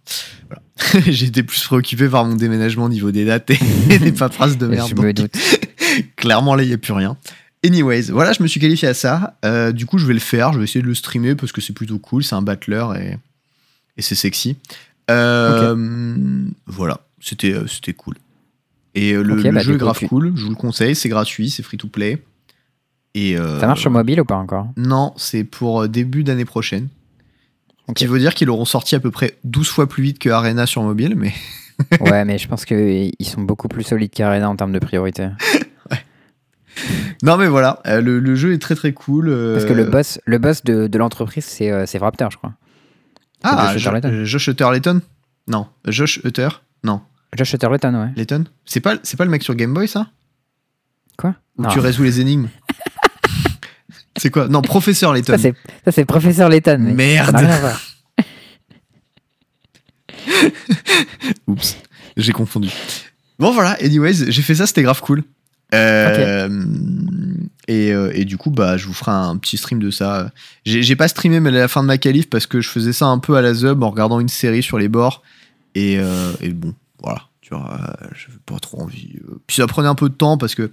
Voilà. 0.48 0.62
J'étais 1.10 1.43
plus 1.43 1.62
préoccupé 1.64 2.09
par 2.09 2.24
mon 2.24 2.35
déménagement 2.36 2.85
au 2.85 2.89
niveau 2.89 3.10
des 3.10 3.24
dates 3.24 3.51
et 3.51 3.98
des 3.98 4.12
paperasses 4.12 4.59
de 4.59 4.66
merde. 4.66 4.89
je 4.90 4.94
donc 4.94 5.05
me 5.05 5.12
doute. 5.12 5.35
clairement, 6.16 6.55
là, 6.55 6.62
il 6.62 6.68
n'y 6.68 6.74
a 6.74 6.78
plus 6.78 6.93
rien. 6.93 7.16
Anyways, 7.64 8.10
voilà, 8.10 8.32
je 8.32 8.43
me 8.43 8.48
suis 8.48 8.59
qualifié 8.60 8.89
à 8.89 8.94
ça. 8.94 9.36
Euh, 9.44 9.72
du 9.72 9.85
coup, 9.86 9.98
je 9.98 10.06
vais 10.06 10.14
le 10.14 10.18
faire. 10.20 10.52
Je 10.52 10.59
vais 10.59 10.64
essayer 10.64 10.81
de 10.82 10.86
le 10.86 10.94
streamer 10.94 11.35
parce 11.35 11.52
que 11.52 11.60
c'est 11.60 11.74
plutôt 11.74 11.98
cool. 11.98 12.24
C'est 12.24 12.35
un 12.35 12.43
battler 12.43 12.85
et, 12.98 13.16
et 13.98 14.02
c'est 14.02 14.14
sexy. 14.14 14.56
Euh, 15.10 16.44
Voilà, 16.66 17.01
c'était 17.20 17.52
euh, 17.52 17.66
c'était 17.66 17.93
cool. 17.93 18.14
Et 18.94 19.12
euh, 19.12 19.22
le, 19.22 19.36
bah, 19.52 19.60
jeu 19.60 19.74
est 19.74 19.78
grave 19.78 19.98
tu- 19.98 20.09
cool. 20.09 20.32
Je 20.35 20.44
vous 20.44 20.51
le 20.51 20.56
conseille. 20.56 20.94
C'est 20.97 21.09
gratuit, 21.09 21.51
c'est 21.51 21.62
free 21.62 21.77
to 21.77 21.89
play. 21.89 22.22
Et 23.14 23.36
euh, 23.36 23.60
Ça 23.60 23.66
marche 23.66 23.81
sur 23.81 23.90
mobile 23.90 24.20
ou 24.20 24.24
pas 24.24 24.36
encore? 24.36 24.68
Non, 24.77 25.12
c'est 25.16 25.44
pour 25.44 25.82
euh, 25.82 25.89
début 25.89 26.22
d'année 26.24 26.44
prochaine. 26.44 26.89
Ok. 27.90 27.98
Ce 27.98 28.04
qui 28.04 28.06
veut 28.06 28.18
dire 28.18 28.34
qu'ils 28.34 28.46
l'auront 28.46 28.64
sorti 28.64 28.94
à 28.94 29.00
peu 29.00 29.10
près 29.10 29.36
12 29.44 29.68
fois 29.68 29.88
plus 29.88 30.02
vite 30.02 30.18
que 30.18 30.28
Arena 30.30 30.66
sur 30.66 30.82
mobile, 30.82 31.14
mais 31.16 31.32
Ouais, 32.00 32.24
mais 32.24 32.38
je 32.38 32.46
pense 32.46 32.64
qu'ils 32.64 33.12
sont 33.22 33.42
beaucoup 33.42 33.68
plus 33.68 33.82
solides 33.84 34.10
qu'Arena 34.10 34.48
en 34.50 34.56
termes 34.56 34.72
de 34.72 34.78
priorité. 34.78 35.28
non 37.22 37.36
mais 37.36 37.48
voilà, 37.48 37.80
euh, 37.86 38.00
le, 38.00 38.18
le 38.20 38.34
jeu 38.34 38.52
est 38.52 38.58
très 38.58 38.74
très 38.74 38.92
cool. 38.92 39.28
euh, 39.28 39.54
Parce 39.54 39.66
que 39.66 39.72
le 39.72 39.84
boss, 39.84 40.18
le 40.24 40.38
boss 40.38 40.62
de, 40.64 40.86
de 40.86 40.98
l'entreprise, 40.98 41.44
c'est 41.44 41.70
euh, 41.70 41.86
Frapter, 41.86 42.28
je 42.30 42.36
crois. 42.36 42.52
ah 43.42 43.76
Josh 43.76 44.48
Utterlayton 44.48 45.00
Non, 45.48 45.66
Josh 45.86 46.20
Utter 46.24 46.48
Non, 46.84 47.00
Josh 47.36 47.52
Utterlayton, 47.54 47.94
ouais. 47.94 48.08
Layton 48.16 48.44
C'est 48.64 48.80
pas 48.80 48.96
pas 48.96 49.24
le 49.24 49.30
mec 49.30 49.42
sur 49.42 49.54
Game 49.54 49.74
Boy 49.74 49.88
ça? 49.88 50.06
Quoi? 51.18 51.34
Où 51.58 51.62
Non. 51.62 51.68
tu 51.70 51.80
résous 51.80 52.02
les 52.02 52.20
énigmes 52.20 52.48
C'est 54.20 54.30
quoi? 54.30 54.48
Non, 54.48 54.60
professeur 54.60 55.14
Layton. 55.14 55.38
Ça, 55.38 55.92
c'est 55.92 56.05
Professeur 56.05 56.51
mec. 56.51 56.68
Merde. 56.78 57.36
Oups, 61.47 61.78
j'ai 62.18 62.32
confondu. 62.32 62.68
Bon 63.38 63.51
voilà, 63.52 63.78
anyways, 63.82 64.30
j'ai 64.30 64.42
fait 64.42 64.55
ça, 64.55 64.66
c'était 64.66 64.82
grave 64.82 65.01
cool. 65.01 65.22
Euh, 65.74 66.51
et, 67.66 67.92
euh, 67.92 68.10
et 68.12 68.26
du 68.26 68.36
coup, 68.36 68.51
bah, 68.51 68.76
je 68.76 68.86
vous 68.86 68.92
ferai 68.92 69.12
un 69.12 69.38
petit 69.38 69.56
stream 69.56 69.78
de 69.78 69.90
ça. 69.90 70.30
J'ai 70.66 70.97
pas 70.97 71.09
streamé 71.09 71.40
mais 71.40 71.48
à 71.48 71.52
la 71.52 71.68
fin 71.68 71.80
de 71.80 71.86
ma 71.86 71.97
qualif 71.97 72.28
parce 72.28 72.47
que 72.47 72.60
je 72.60 72.68
faisais 72.68 72.92
ça 72.92 73.06
un 73.06 73.20
peu 73.20 73.36
à 73.36 73.42
la 73.42 73.55
zub 73.55 73.82
en 73.82 73.88
regardant 73.88 74.20
une 74.20 74.28
série 74.28 74.62
sur 74.62 74.78
les 74.78 74.88
bords. 74.88 75.22
Et, 75.74 75.97
euh, 75.98 76.32
et 76.42 76.51
bon, 76.51 76.74
voilà, 77.02 77.22
tu 77.40 77.55
vois, 77.55 77.97
j'avais 78.14 78.38
pas 78.44 78.59
trop 78.59 78.82
envie. 78.82 79.14
Puis 79.47 79.56
ça 79.56 79.66
prenait 79.66 79.88
un 79.88 79.94
peu 79.94 80.10
de 80.10 80.14
temps 80.14 80.36
parce 80.36 80.55
que 80.55 80.70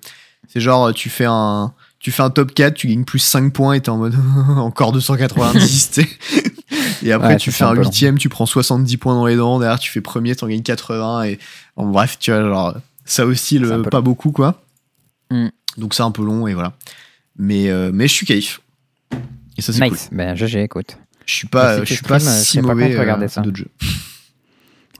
c'est 0.49 0.59
genre, 0.59 0.93
tu 0.93 1.09
fais 1.09 1.27
un, 1.27 1.73
tu 1.99 2.11
fais 2.11 2.23
un 2.23 2.29
top 2.29 2.53
4, 2.53 2.73
tu 2.73 2.87
gagnes 2.87 3.03
plus 3.03 3.19
5 3.19 3.51
points 3.53 3.73
et 3.73 3.81
t'es 3.81 3.89
en 3.89 3.97
mode 3.97 4.15
encore 4.57 4.91
290, 4.91 5.91
tu 5.91 6.01
sais. 6.01 6.07
Et 7.03 7.11
après, 7.11 7.29
Ouais, 7.29 7.37
tu 7.37 7.51
fais 7.51 7.63
un 7.63 7.73
huitième, 7.73 8.17
tu 8.17 8.29
prends 8.29 8.45
70 8.45 8.97
points 8.97 9.13
dans 9.13 9.25
les 9.25 9.35
dents. 9.35 9.59
Derrière, 9.59 9.79
tu 9.79 9.91
fais 9.91 10.01
premier, 10.01 10.35
t'en 10.35 10.47
gagnes 10.47 10.63
80. 10.63 11.23
Et 11.25 11.39
en 11.75 11.85
bref, 11.85 12.17
tu 12.19 12.31
vois, 12.31 12.41
genre, 12.41 12.75
ça 13.05 13.23
euh, 13.23 13.83
peu 13.83 13.89
pas 13.89 14.01
beaucoup, 14.01 14.31
quoi. 14.31 14.61
Mm. 15.31 15.47
Donc 15.77 15.93
c'est 15.93 16.03
un 16.03 16.11
peu 16.11 16.23
long 16.23 16.47
et 16.47 16.53
voilà. 16.53 16.73
Mais, 17.37 17.69
euh, 17.69 17.91
mais 17.93 18.07
je 18.07 18.13
suis 18.13 18.25
qualif. 18.25 18.61
Et 19.57 19.61
ça, 19.61 19.73
c'est 19.73 19.79
cool. 19.79 19.91
Nice. 19.91 20.09
Ben, 20.11 20.35
GG, 20.35 20.63
écoute. 20.63 20.97
Je 21.25 21.33
suis 21.33 21.47
pas, 21.47 21.79
si 21.79 21.85
je 21.85 21.93
suis 21.95 22.03
pas 22.03 22.15
euh, 22.15 22.41
si 22.41 22.61
pas 22.61 22.67
mauvais 22.67 22.87
contre 22.87 22.99
regarder 22.99 23.25
euh, 23.25 23.29
ça. 23.29 23.43
jeux. 23.53 23.67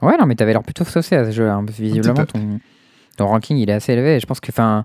Ouais, 0.00 0.16
non, 0.16 0.26
mais 0.26 0.36
t'avais 0.36 0.52
l'air 0.52 0.62
plutôt 0.62 0.84
saucé 0.84 1.16
à 1.16 1.24
ce 1.24 1.32
jeu. 1.32 1.50
Hein. 1.50 1.66
Visiblement, 1.68 2.24
ton, 2.24 2.60
ton 3.16 3.26
ranking, 3.26 3.56
il 3.56 3.68
est 3.68 3.72
assez 3.72 3.92
élevé. 3.94 4.14
Et 4.14 4.20
je 4.20 4.26
pense 4.26 4.38
que, 4.38 4.52
enfin, 4.52 4.84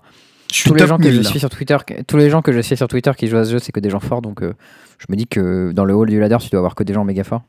tous 0.62 0.74
les 0.74 0.86
gens 0.86 0.98
que 0.98 1.02
1000, 1.04 1.14
je 1.16 1.22
suis 1.22 1.38
sur 1.40 1.50
Twitter, 1.50 1.76
tous 2.06 2.16
les 2.16 2.30
gens 2.30 2.42
que 2.42 2.52
je 2.52 2.60
suis 2.60 2.76
sur 2.76 2.88
Twitter 2.88 3.10
qui 3.16 3.26
jouent 3.26 3.38
à 3.38 3.44
ce 3.44 3.52
jeu, 3.52 3.58
c'est 3.58 3.72
que 3.72 3.80
des 3.80 3.90
gens 3.90 4.00
forts. 4.00 4.22
Donc, 4.22 4.42
euh, 4.42 4.54
je 4.98 5.06
me 5.08 5.16
dis 5.16 5.26
que 5.26 5.72
dans 5.72 5.84
le 5.84 5.94
hall 5.94 6.08
du 6.08 6.20
ladder, 6.20 6.36
tu 6.40 6.48
dois 6.50 6.58
avoir 6.58 6.74
que 6.74 6.84
des 6.84 6.92
gens 6.94 7.04
méga 7.04 7.24
forts. 7.24 7.42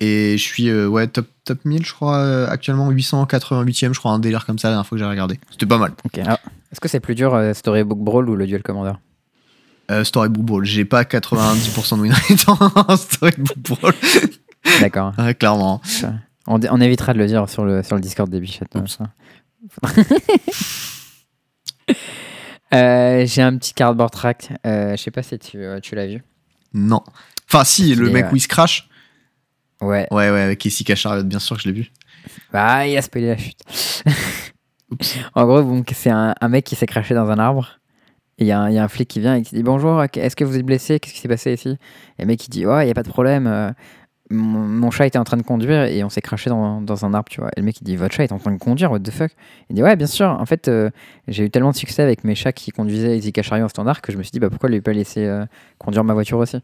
Et 0.00 0.38
je 0.38 0.42
suis 0.42 0.68
euh, 0.68 0.86
ouais, 0.86 1.08
top, 1.08 1.26
top 1.44 1.64
1000, 1.64 1.84
je 1.84 1.92
crois, 1.92 2.18
euh, 2.18 2.48
actuellement 2.48 2.90
888ème, 2.92 3.94
je 3.94 3.98
crois, 3.98 4.12
un 4.12 4.20
délire 4.20 4.46
comme 4.46 4.56
ça 4.58 4.68
la 4.68 4.74
dernière 4.74 4.86
fois 4.86 4.96
que 4.96 5.02
j'ai 5.02 5.08
regardé. 5.10 5.40
C'était 5.50 5.66
pas 5.66 5.78
mal. 5.78 5.92
Ok. 6.04 6.18
alors, 6.18 6.38
Est-ce 6.70 6.80
que 6.80 6.86
c'est 6.88 7.00
plus 7.00 7.16
dur 7.16 7.36
Storybook 7.52 7.98
Brawl 7.98 8.30
ou 8.30 8.36
le 8.36 8.46
Duel 8.46 8.62
Commander? 8.62 8.92
Storybook 10.04 10.44
Brawl, 10.44 10.64
j'ai 10.64 10.84
pas 10.84 11.02
90% 11.02 11.96
de 11.96 12.02
win 12.02 12.12
rate 12.12 12.48
en 12.88 12.96
Storybook 12.96 13.58
Brawl. 13.58 13.94
D'accord. 14.80 15.14
Ouais, 15.18 15.34
clairement. 15.34 15.80
On, 16.46 16.60
on 16.70 16.80
évitera 16.80 17.12
de 17.12 17.18
le 17.18 17.26
dire 17.26 17.48
sur 17.48 17.64
le, 17.64 17.82
sur 17.82 17.96
le 17.96 18.00
Discord 18.02 18.30
des 18.30 18.38
bichettes. 18.38 18.76
ça. 18.86 19.06
Euh, 22.74 23.24
J'ai 23.26 23.42
un 23.42 23.56
petit 23.56 23.74
cardboard 23.74 24.12
track. 24.12 24.52
Euh, 24.66 24.92
je 24.96 25.02
sais 25.02 25.10
pas 25.10 25.22
si 25.22 25.38
tu, 25.38 25.58
euh, 25.58 25.80
tu 25.80 25.94
l'as 25.94 26.06
vu. 26.06 26.22
Non. 26.74 27.02
Enfin, 27.50 27.64
si, 27.64 27.94
le 27.94 28.10
mec 28.10 28.26
euh, 28.26 28.30
où 28.32 28.36
il 28.36 28.40
se 28.40 28.48
crash. 28.48 28.88
Ouais. 29.80 30.06
Ouais, 30.10 30.30
ouais, 30.30 30.40
avec 30.40 30.62
Jessica 30.62 30.94
Charlotte, 30.94 31.26
bien 31.26 31.38
sûr 31.38 31.56
que 31.56 31.62
je 31.62 31.68
l'ai 31.68 31.74
vu. 31.74 31.90
Bah, 32.52 32.86
il 32.86 32.96
a 32.96 33.02
spoilé 33.02 33.28
la 33.28 33.36
chute. 33.36 33.60
En 35.34 35.44
gros, 35.44 35.82
c'est 35.92 36.08
un, 36.10 36.34
un 36.40 36.48
mec 36.48 36.64
qui 36.64 36.74
s'est 36.74 36.86
craché 36.86 37.14
dans 37.14 37.28
un 37.28 37.38
arbre. 37.38 37.78
Il 38.38 38.46
y, 38.46 38.52
a 38.52 38.60
un- 38.60 38.70
il 38.70 38.74
y 38.74 38.78
a 38.78 38.84
un 38.84 38.88
flic 38.88 39.06
qui 39.08 39.20
vient 39.20 39.34
et 39.34 39.42
qui 39.42 39.54
dit 39.54 39.62
Bonjour, 39.62 40.02
est-ce 40.02 40.34
que 40.34 40.44
vous 40.44 40.56
êtes 40.56 40.64
blessé? 40.64 40.98
Qu'est-ce 40.98 41.12
qui 41.12 41.20
s'est 41.20 41.28
passé 41.28 41.52
ici? 41.52 41.68
Et 42.18 42.22
le 42.22 42.26
mec 42.26 42.38
qui 42.38 42.48
dit 42.48 42.64
Ouais, 42.64 42.84
il 42.84 42.86
n'y 42.86 42.90
a 42.90 42.94
pas 42.94 43.02
de 43.02 43.08
problème. 43.08 43.74
Mon, 44.30 44.90
chat 44.90 45.06
était 45.06 45.18
en 45.18 45.24
train 45.24 45.36
de 45.36 45.42
conduire 45.42 45.84
et 45.84 46.04
on 46.04 46.08
s'est 46.08 46.20
craché 46.20 46.50
dans, 46.50 46.80
dans 46.80 47.04
un 47.04 47.14
arbre, 47.14 47.28
tu 47.30 47.40
vois. 47.40 47.50
Et 47.56 47.60
le 47.60 47.64
mec 47.64 47.80
il 47.80 47.84
dit 47.84 47.96
Votre 47.96 48.14
chat 48.14 48.24
est 48.24 48.32
en 48.32 48.38
train 48.38 48.52
de 48.52 48.58
conduire, 48.58 48.90
what 48.90 49.00
the 49.00 49.10
fuck? 49.10 49.32
Il 49.70 49.76
dit 49.76 49.82
Ouais, 49.82 49.96
bien 49.96 50.06
sûr. 50.06 50.28
En 50.28 50.46
fait, 50.46 50.68
euh, 50.68 50.90
j'ai 51.28 51.44
eu 51.44 51.50
tellement 51.50 51.70
de 51.70 51.76
succès 51.76 52.02
avec 52.02 52.24
mes 52.24 52.34
chats 52.34 52.52
qui 52.52 52.70
conduisaient 52.70 53.16
Izika 53.16 53.42
Chariot 53.42 53.66
en 53.66 53.68
standard 53.68 54.02
que 54.02 54.12
je 54.12 54.18
me 54.18 54.22
suis 54.22 54.32
dit 54.32 54.40
Bah 54.40 54.50
pourquoi 54.50 54.68
lui 54.68 54.80
pas 54.80 54.92
laisser 54.92 55.24
euh, 55.24 55.44
conduire 55.78 56.04
ma 56.04 56.14
voiture 56.14 56.38
aussi? 56.38 56.58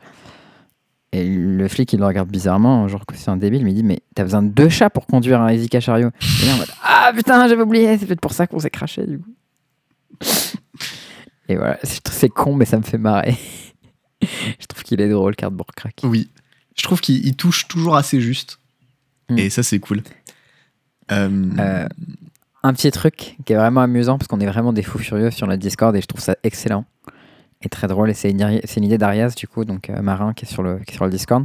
Et 1.13 1.25
le 1.25 1.69
flic 1.69 1.93
il 1.93 2.01
le 2.01 2.07
regarde 2.07 2.29
bizarrement, 2.29 2.89
genre 2.89 3.07
que 3.07 3.17
c'est 3.17 3.31
un 3.31 3.37
débile, 3.37 3.65
mais 3.65 3.71
il 3.71 3.77
dit 3.77 3.85
Mais 3.85 4.01
t'as 4.15 4.25
besoin 4.25 4.43
de 4.43 4.49
deux 4.49 4.69
chats 4.69 4.91
pour 4.91 5.07
conduire 5.07 5.41
un 5.41 5.57
Chariot 5.81 6.11
Et 6.43 6.47
là 6.47 6.55
en 6.55 6.59
mode 6.59 6.71
Ah 6.83 7.13
putain, 7.15 7.49
j'avais 7.49 7.63
oublié, 7.63 7.97
c'est 7.99 8.07
peut-être 8.07 8.21
pour 8.21 8.33
ça 8.33 8.47
qu'on 8.47 8.59
s'est 8.59 8.71
craché 8.71 9.07
du 9.07 9.19
coup. 9.19 9.31
Et 11.49 11.57
voilà, 11.57 11.79
c'est 11.83 12.07
c'est 12.09 12.29
con, 12.29 12.55
mais 12.55 12.65
ça 12.65 12.79
me 12.79 12.83
fait 12.83 12.99
marrer. 12.99 13.37
je 14.23 14.67
trouve 14.67 14.83
qu'il 14.83 15.01
est 15.01 15.09
drôle, 15.09 15.37
Cardboard 15.37 15.73
Crack. 15.73 16.01
Oui. 16.05 16.31
Je 16.75 16.83
trouve 16.83 17.01
qu'il 17.01 17.25
il 17.25 17.37
touche 17.37 17.69
toujours 17.69 17.97
assez 17.97 18.21
juste. 18.21 18.59
Mm. 19.29 19.39
Et 19.39 19.51
ça, 19.51 19.63
c'est 19.63 19.79
cool. 19.79 20.03
Euh, 21.13 21.51
Euh, 21.59 21.89
un 22.63 22.73
petit 22.73 22.91
truc 22.91 23.37
qui 23.45 23.53
est 23.53 23.57
vraiment 23.57 23.83
amusant, 23.83 24.19
parce 24.19 24.29
qu'on 24.29 24.41
est 24.41 24.47
vraiment 24.47 24.73
des 24.73 24.83
fous 24.83 24.99
furieux 24.99 25.31
sur 25.31 25.47
notre 25.47 25.61
Discord, 25.61 25.95
et 25.95 26.01
je 26.01 26.07
trouve 26.07 26.21
ça 26.21 26.37
excellent 26.43 26.85
et 27.63 27.69
très 27.69 27.87
drôle. 27.87 28.11
Et 28.11 28.15
c'est 28.15 28.31
une, 28.31 28.85
idée 28.85 28.99
d'Arias, 28.99 29.35
du 29.37 29.47
coup, 29.47 29.65
donc 29.65 29.91
euh, 29.91 30.01
Marin, 30.01 30.33
qui 30.33 30.47
est, 30.47 30.49
sur 30.49 30.63
le, 30.63 30.79
qui 30.79 30.93
est 30.93 30.97
sur 30.97 31.05
le 31.05 31.11
Discord. 31.11 31.45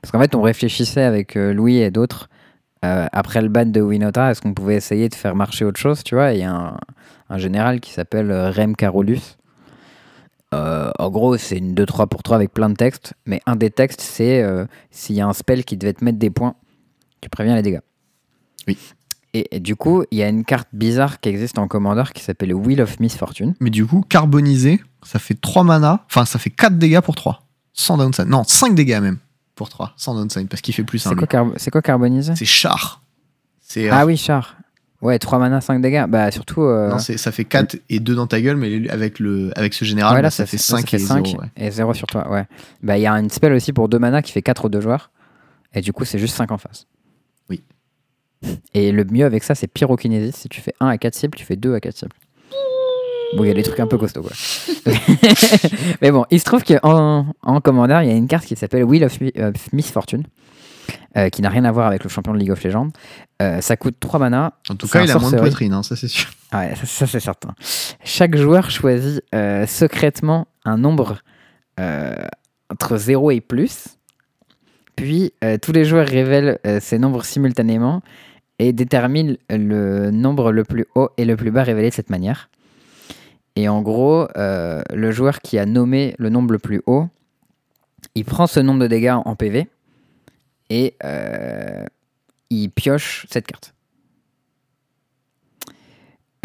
Parce 0.00 0.12
qu'en 0.12 0.20
fait, 0.20 0.34
on 0.34 0.42
réfléchissait 0.42 1.02
avec 1.02 1.34
Louis 1.34 1.78
et 1.78 1.90
d'autres, 1.90 2.28
euh, 2.84 3.06
après 3.12 3.42
le 3.42 3.48
ban 3.48 3.66
de 3.66 3.80
Winota, 3.80 4.30
est-ce 4.30 4.40
qu'on 4.40 4.54
pouvait 4.54 4.76
essayer 4.76 5.08
de 5.08 5.14
faire 5.14 5.34
marcher 5.34 5.64
autre 5.64 5.80
chose, 5.80 6.02
tu 6.04 6.14
vois? 6.14 6.32
Et 6.32 6.36
il 6.36 6.40
y 6.40 6.44
a 6.44 6.54
un, 6.54 6.78
un 7.30 7.38
général 7.38 7.80
qui 7.80 7.92
s'appelle 7.92 8.30
Rem 8.30 8.76
Carolus. 8.76 9.38
Euh, 10.54 10.90
en 10.98 11.10
gros, 11.10 11.36
c'est 11.36 11.58
une 11.58 11.74
2-3 11.74 12.08
pour 12.08 12.22
3 12.22 12.36
avec 12.36 12.52
plein 12.52 12.68
de 12.70 12.74
textes, 12.74 13.14
mais 13.24 13.40
un 13.46 13.56
des 13.56 13.70
textes, 13.70 14.00
c'est 14.00 14.42
euh, 14.42 14.66
s'il 14.90 15.14
y 15.16 15.20
a 15.20 15.26
un 15.26 15.32
spell 15.32 15.64
qui 15.64 15.76
devait 15.76 15.92
te 15.92 16.04
mettre 16.04 16.18
des 16.18 16.30
points, 16.30 16.54
tu 17.20 17.28
préviens 17.28 17.54
les 17.54 17.62
dégâts. 17.62 17.80
Oui. 18.66 18.76
Et, 19.32 19.56
et 19.56 19.60
du 19.60 19.76
coup, 19.76 20.02
il 20.10 20.18
y 20.18 20.22
a 20.24 20.28
une 20.28 20.44
carte 20.44 20.68
bizarre 20.72 21.20
qui 21.20 21.28
existe 21.28 21.58
en 21.58 21.68
Commander 21.68 22.02
qui 22.12 22.22
s'appelle 22.24 22.52
Wheel 22.52 22.80
of 22.82 22.98
Misfortune. 22.98 23.54
Mais 23.60 23.70
du 23.70 23.86
coup, 23.86 24.00
carbonisé, 24.00 24.82
ça 25.04 25.20
fait 25.20 25.40
3 25.40 25.62
mana. 25.62 26.04
Enfin, 26.08 26.24
ça 26.24 26.38
fait 26.40 26.50
4 26.50 26.78
dégâts 26.78 27.00
pour 27.00 27.14
3. 27.14 27.46
Sans 27.72 27.96
downside. 27.96 28.26
Non, 28.26 28.42
5 28.44 28.74
dégâts 28.74 28.98
même. 29.00 29.18
Pour 29.54 29.68
3. 29.68 29.92
Sans 29.96 30.14
downside. 30.14 30.48
Parce 30.48 30.62
qu'il 30.62 30.74
fait 30.74 30.82
plus 30.82 31.06
un 31.06 31.10
C'est 31.10 31.16
quoi, 31.16 31.26
quoi 31.72 31.82
carbonisé 31.82 32.34
C'est 32.34 32.44
char. 32.44 33.02
Euh, 33.76 33.88
Ah 33.92 34.04
oui, 34.04 34.16
char. 34.16 34.56
Ouais, 35.02 35.18
3 35.18 35.38
mana, 35.38 35.60
5 35.60 35.80
dégâts. 35.80 36.04
Bah 36.08 36.30
surtout. 36.30 36.62
euh, 36.62 36.90
Non, 36.90 36.98
ça 36.98 37.32
fait 37.32 37.44
4 37.44 37.76
et 37.88 38.00
2 38.00 38.14
dans 38.14 38.26
ta 38.26 38.40
gueule, 38.40 38.56
mais 38.56 38.88
avec, 38.90 39.18
le, 39.18 39.50
avec 39.56 39.72
ce 39.72 39.84
général, 39.86 40.16
ouais, 40.16 40.22
là, 40.22 40.26
bah, 40.26 40.30
ça, 40.30 40.44
fait 40.46 40.58
5 40.58 40.92
et 40.92 40.98
0. 40.98 41.20
ouais. 41.20 41.46
et 41.56 41.70
0 41.70 41.94
sur 41.94 42.06
toi. 42.06 42.30
Ouais. 42.30 42.44
Bah 42.82 42.98
il 42.98 43.02
y 43.02 43.06
a 43.06 43.12
une 43.12 43.30
spell 43.30 43.52
aussi 43.54 43.72
pour 43.72 43.88
2 43.88 43.98
mana 43.98 44.20
qui 44.22 44.30
fait 44.32 44.42
4 44.42 44.66
aux 44.66 44.68
deux 44.68 44.80
joueurs. 44.82 45.10
Et 45.74 45.80
du 45.80 45.92
coup, 45.92 46.04
c'est 46.04 46.18
juste 46.18 46.34
5 46.36 46.50
en 46.52 46.58
face. 46.58 46.86
Oui. 47.48 47.62
Et 48.74 48.92
le 48.92 49.04
mieux 49.04 49.24
avec 49.24 49.42
ça, 49.42 49.54
c'est 49.54 49.68
pyrokinésie. 49.68 50.32
Si 50.32 50.48
tu 50.48 50.60
fais 50.60 50.74
1 50.80 50.88
à 50.88 50.98
4 50.98 51.14
cibles, 51.14 51.36
tu 51.38 51.44
fais 51.46 51.56
2 51.56 51.74
à 51.74 51.80
4 51.80 51.96
cibles. 51.96 52.12
Bon, 53.36 53.44
il 53.44 53.48
y 53.48 53.50
a 53.52 53.54
des 53.54 53.62
trucs 53.62 53.78
un 53.78 53.86
peu 53.86 53.96
costauds, 53.96 54.22
quoi. 54.22 54.32
Mais 56.02 56.10
bon, 56.10 56.24
il 56.30 56.40
se 56.40 56.44
trouve 56.44 56.64
qu'en 56.64 57.26
en 57.42 57.60
Commander, 57.60 58.00
il 58.02 58.08
y 58.08 58.12
a 58.12 58.16
une 58.16 58.26
carte 58.26 58.44
qui 58.44 58.56
s'appelle 58.56 58.84
Wheel 58.84 59.04
of 59.04 59.18
of 59.38 59.72
Misfortune, 59.72 60.24
euh, 61.16 61.28
qui 61.28 61.42
n'a 61.42 61.48
rien 61.48 61.64
à 61.64 61.72
voir 61.72 61.86
avec 61.86 62.04
le 62.04 62.10
champion 62.10 62.32
de 62.32 62.38
League 62.38 62.50
of 62.50 62.62
Legends. 62.62 62.90
Euh, 63.42 63.60
ça 63.60 63.76
coûte 63.76 63.96
3 64.00 64.20
mana. 64.20 64.54
En 64.68 64.76
tout 64.76 64.86
cas, 64.86 65.02
il 65.02 65.10
a 65.10 65.18
moins 65.18 65.30
de 65.30 65.38
poitrine, 65.38 65.72
hein, 65.72 65.82
ça 65.82 65.96
c'est 65.96 66.08
sûr. 66.08 66.30
Ouais, 66.52 66.74
ça, 66.76 66.86
ça, 66.86 67.06
c'est 67.06 67.20
certain. 67.20 67.54
Chaque 68.04 68.36
joueur 68.36 68.70
choisit 68.70 69.22
euh, 69.34 69.66
secrètement 69.66 70.46
un 70.64 70.78
nombre 70.78 71.18
entre 72.68 72.98
0 72.98 73.30
et 73.30 73.40
plus. 73.40 73.96
Puis 74.94 75.32
tous 75.62 75.72
les 75.72 75.86
joueurs 75.86 76.06
révèlent 76.06 76.58
ces 76.80 76.98
nombres 76.98 77.24
simultanément 77.24 78.02
et 78.58 78.74
déterminent 78.74 79.36
le 79.48 80.10
nombre 80.10 80.52
le 80.52 80.64
plus 80.64 80.84
haut 80.94 81.08
et 81.16 81.24
le 81.24 81.36
plus 81.36 81.50
bas 81.50 81.62
révélé 81.62 81.88
de 81.88 81.94
cette 81.94 82.10
manière. 82.10 82.50
Et 83.56 83.70
en 83.70 83.80
gros, 83.80 84.28
le 84.36 85.10
joueur 85.10 85.40
qui 85.40 85.58
a 85.58 85.64
nommé 85.64 86.14
le 86.18 86.28
nombre 86.28 86.52
le 86.52 86.58
plus 86.58 86.82
haut, 86.84 87.08
il 88.14 88.26
prend 88.26 88.46
ce 88.46 88.60
nombre 88.60 88.80
de 88.80 88.86
dégâts 88.86 89.16
en 89.24 89.34
PV 89.36 89.68
et 90.70 90.96
euh, 91.04 91.84
il 92.48 92.70
pioche 92.70 93.26
cette 93.30 93.46
carte. 93.46 93.74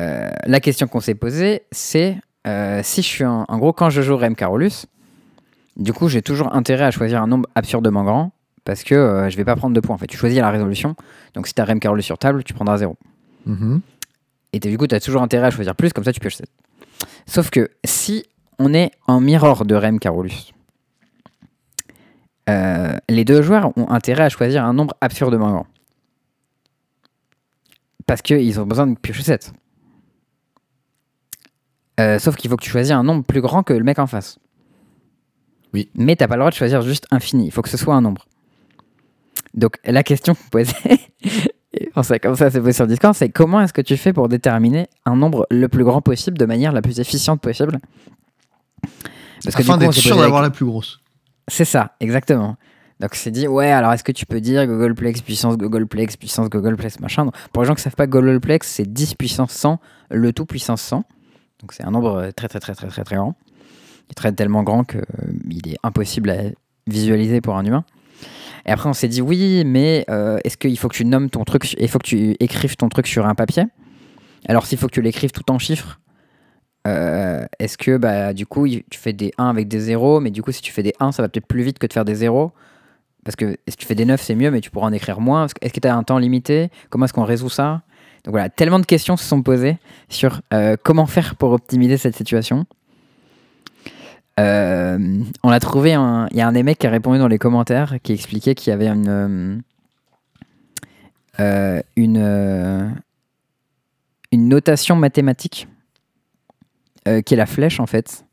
Euh, 0.01 0.29
la 0.45 0.59
question 0.59 0.87
qu'on 0.87 0.99
s'est 0.99 1.15
posée, 1.15 1.63
c'est 1.71 2.17
euh, 2.47 2.81
si 2.83 3.01
je 3.01 3.07
suis 3.07 3.25
en, 3.25 3.45
en 3.47 3.57
gros, 3.57 3.71
quand 3.71 3.89
je 3.89 4.01
joue 4.01 4.17
Rem 4.17 4.35
Carolus, 4.35 4.87
du 5.77 5.93
coup, 5.93 6.09
j'ai 6.09 6.21
toujours 6.21 6.53
intérêt 6.53 6.85
à 6.85 6.91
choisir 6.91 7.21
un 7.21 7.27
nombre 7.27 7.47
absurdement 7.55 8.03
grand 8.03 8.31
parce 8.65 8.83
que 8.83 8.95
euh, 8.95 9.29
je 9.29 9.37
vais 9.37 9.45
pas 9.45 9.55
prendre 9.55 9.73
de 9.75 9.79
points. 9.79 9.95
En 9.95 9.97
fait, 9.97 10.07
tu 10.07 10.17
choisis 10.17 10.39
la 10.39 10.49
résolution. 10.49 10.95
Donc, 11.33 11.47
si 11.47 11.53
tu 11.53 11.61
as 11.61 11.65
Rem 11.65 11.79
Carolus 11.79 12.03
sur 12.03 12.17
table, 12.17 12.43
tu 12.43 12.53
prendras 12.53 12.77
0. 12.77 12.97
Mhm. 13.45 13.81
Et 14.53 14.59
du 14.59 14.77
coup, 14.77 14.87
tu 14.87 14.95
as 14.95 14.99
toujours 14.99 15.21
intérêt 15.21 15.47
à 15.47 15.51
choisir 15.51 15.75
plus, 15.75 15.93
comme 15.93 16.03
ça 16.03 16.13
tu 16.13 16.19
pioches 16.19 16.35
7. 16.35 16.49
Sauf 17.27 17.49
que 17.49 17.69
si 17.83 18.25
on 18.57 18.73
est 18.73 18.91
en 19.07 19.19
mirror 19.19 19.65
de 19.65 19.75
Rem 19.75 19.99
Carolus, 19.99 20.53
euh, 22.49 22.95
les 23.09 23.25
deux 23.25 23.41
joueurs 23.41 23.75
ont 23.77 23.89
intérêt 23.89 24.23
à 24.23 24.29
choisir 24.29 24.63
un 24.65 24.73
nombre 24.73 24.95
absurdement 25.01 25.51
grand. 25.51 25.67
Parce 28.05 28.21
qu'ils 28.21 28.59
ont 28.59 28.65
besoin 28.65 28.87
de 28.87 28.97
piocher 28.97 29.23
7. 29.23 29.53
Euh, 31.99 32.19
sauf 32.19 32.35
qu'il 32.35 32.49
faut 32.49 32.57
que 32.57 32.63
tu 32.63 32.69
choisisses 32.69 32.91
un 32.91 33.03
nombre 33.03 33.23
plus 33.23 33.41
grand 33.41 33.63
que 33.63 33.73
le 33.73 33.83
mec 33.83 33.99
en 33.99 34.07
face. 34.07 34.37
Oui. 35.73 35.89
Mais 35.95 36.15
t'as 36.15 36.27
pas 36.27 36.35
le 36.35 36.41
droit 36.41 36.51
de 36.51 36.55
choisir 36.55 36.81
juste 36.81 37.07
infini. 37.11 37.47
Il 37.47 37.51
faut 37.51 37.61
que 37.61 37.69
ce 37.69 37.77
soit 37.77 37.95
un 37.95 38.01
nombre. 38.01 38.27
Donc 39.53 39.77
la 39.85 40.03
question 40.03 40.33
que 40.35 40.39
vous 40.39 40.49
posez, 40.49 40.73
on 41.95 42.03
sait 42.03 42.19
comme 42.19 42.35
ça 42.35 42.51
c'est 42.51 42.59
posé 42.59 42.73
sur 42.73 42.87
Discord, 42.87 43.15
c'est 43.15 43.29
comment 43.29 43.61
est-ce 43.61 43.73
que 43.73 43.81
tu 43.81 43.95
fais 43.95 44.11
pour 44.11 44.27
déterminer 44.27 44.87
un 45.05 45.15
nombre 45.15 45.47
le 45.49 45.67
plus 45.69 45.85
grand 45.85 46.01
possible 46.01 46.37
de 46.37 46.45
manière 46.45 46.73
la 46.73 46.81
plus 46.81 46.99
efficiente 46.99 47.41
possible? 47.41 47.79
Parce 49.43 49.55
Afin 49.55 49.63
coup, 49.63 49.71
on 49.71 49.77
d'être 49.77 49.93
sûr 49.93 50.17
d'avoir 50.17 50.41
la 50.41 50.49
plus 50.49 50.65
grosse. 50.65 50.99
C'est 51.47 51.65
ça, 51.65 51.95
exactement. 51.99 52.57
Donc 52.99 53.15
c'est 53.15 53.31
dit, 53.31 53.47
ouais, 53.47 53.71
alors 53.71 53.91
est-ce 53.91 54.03
que 54.03 54.11
tu 54.11 54.25
peux 54.25 54.39
dire 54.39 54.65
Googleplex 54.65 55.21
puissance 55.21 55.57
Googleplex 55.57 56.15
puissance 56.15 56.49
Googleplex 56.49 56.99
machin 57.01 57.29
Pour 57.51 57.63
les 57.63 57.67
gens 57.67 57.75
qui 57.75 57.81
savent 57.81 57.95
pas, 57.95 58.07
Googleplex 58.07 58.67
c'est 58.67 58.91
10 58.91 59.15
puissance 59.15 59.51
100, 59.51 59.79
le 60.11 60.31
tout 60.31 60.45
puissance 60.45 60.81
100. 60.81 61.03
Donc 61.61 61.73
c'est 61.73 61.83
un 61.83 61.91
nombre 61.91 62.15
euh, 62.15 62.31
très 62.31 62.47
très 62.47 62.59
très 62.59 62.73
très 62.73 62.87
très 62.87 63.03
très 63.03 63.15
grand. 63.17 63.35
Il 64.07 64.11
est 64.11 64.15
très 64.15 64.31
tellement 64.31 64.63
grand 64.63 64.85
que 64.85 64.97
euh, 64.97 65.59
est 65.65 65.77
impossible 65.83 66.29
à 66.29 66.37
visualiser 66.87 67.41
pour 67.41 67.57
un 67.57 67.65
humain. 67.65 67.83
Et 68.65 68.71
après 68.71 68.87
on 68.87 68.93
s'est 68.93 69.09
dit, 69.09 69.21
oui, 69.21 69.63
mais 69.65 70.05
euh, 70.09 70.39
est-ce 70.45 70.57
qu'il 70.57 70.77
faut 70.79 70.87
que 70.87 70.95
tu 70.95 71.05
nommes 71.05 71.29
ton 71.29 71.43
truc, 71.43 71.75
il 71.77 71.89
faut 71.89 71.99
que 71.99 72.07
tu 72.07 72.35
écrives 72.39 72.77
ton 72.77 72.87
truc 72.87 73.07
sur 73.07 73.25
un 73.25 73.35
papier? 73.35 73.65
Alors 74.47 74.65
s'il 74.65 74.77
faut 74.77 74.87
que 74.87 74.93
tu 74.93 75.01
l'écrives 75.01 75.31
tout 75.31 75.51
en 75.51 75.59
chiffres, 75.59 75.99
euh, 76.87 77.45
est-ce 77.57 77.77
que 77.77 77.97
bah, 77.97 78.33
du 78.33 78.45
coup 78.45 78.67
tu 78.67 78.99
fais 78.99 79.13
des 79.13 79.31
1 79.37 79.49
avec 79.49 79.67
des 79.67 79.79
0, 79.79 80.19
mais 80.19 80.29
du 80.29 80.43
coup 80.43 80.51
si 80.51 80.61
tu 80.61 80.71
fais 80.71 80.83
des 80.83 80.93
1 80.99 81.11
ça 81.11 81.23
va 81.23 81.29
peut-être 81.29 81.47
plus 81.47 81.63
vite 81.63 81.79
que 81.79 81.87
de 81.87 81.93
faire 81.93 82.05
des 82.05 82.15
0 82.15 82.51
Parce 83.23 83.35
que 83.35 83.57
si 83.67 83.75
tu 83.75 83.85
fais 83.85 83.95
des 83.95 84.05
9 84.05 84.21
c'est 84.21 84.35
mieux, 84.35 84.51
mais 84.51 84.61
tu 84.61 84.69
pourras 84.69 84.87
en 84.87 84.93
écrire 84.93 85.19
moins. 85.19 85.47
Est-ce 85.61 85.73
que 85.73 85.79
tu 85.79 85.87
as 85.87 85.95
un 85.95 86.03
temps 86.03 86.19
limité? 86.19 86.69
Comment 86.89 87.05
est-ce 87.05 87.13
qu'on 87.13 87.23
résout 87.23 87.49
ça? 87.49 87.81
Donc 88.23 88.33
voilà, 88.33 88.49
tellement 88.49 88.79
de 88.79 88.85
questions 88.85 89.17
se 89.17 89.25
sont 89.25 89.41
posées 89.41 89.77
sur 90.09 90.41
euh, 90.53 90.75
comment 90.81 91.05
faire 91.05 91.35
pour 91.35 91.51
optimiser 91.51 91.97
cette 91.97 92.15
situation. 92.15 92.65
Euh, 94.39 95.23
on 95.43 95.49
a 95.49 95.59
trouvé. 95.59 95.91
Il 95.91 96.37
y 96.37 96.41
a 96.41 96.47
un 96.47 96.51
des 96.51 96.63
mecs 96.63 96.77
qui 96.77 96.87
a 96.87 96.89
répondu 96.89 97.19
dans 97.19 97.27
les 97.27 97.37
commentaires 97.37 97.95
qui 98.03 98.13
expliquait 98.13 98.53
qu'il 98.53 98.71
y 98.71 98.73
avait 98.73 98.87
une. 98.87 99.63
une 104.31 104.49
notation 104.49 104.97
mathématique 104.97 105.67
euh, 107.07 107.21
qui 107.21 107.33
est 107.33 107.37
la 107.37 107.45
flèche 107.45 107.79
en 107.79 107.85
fait, 107.85 108.25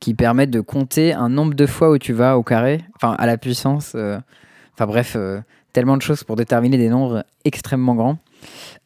qui 0.00 0.14
permet 0.14 0.46
de 0.46 0.60
compter 0.60 1.12
un 1.12 1.28
nombre 1.28 1.54
de 1.54 1.66
fois 1.66 1.90
où 1.90 1.98
tu 1.98 2.12
vas 2.12 2.36
au 2.38 2.42
carré, 2.42 2.82
enfin 2.96 3.12
à 3.18 3.26
la 3.26 3.38
puissance. 3.38 3.92
euh, 3.94 4.18
Enfin 4.74 4.86
bref, 4.86 5.14
euh, 5.14 5.40
tellement 5.72 5.96
de 5.96 6.02
choses 6.02 6.24
pour 6.24 6.34
déterminer 6.34 6.76
des 6.76 6.88
nombres 6.88 7.24
extrêmement 7.44 7.94
grands. 7.94 8.18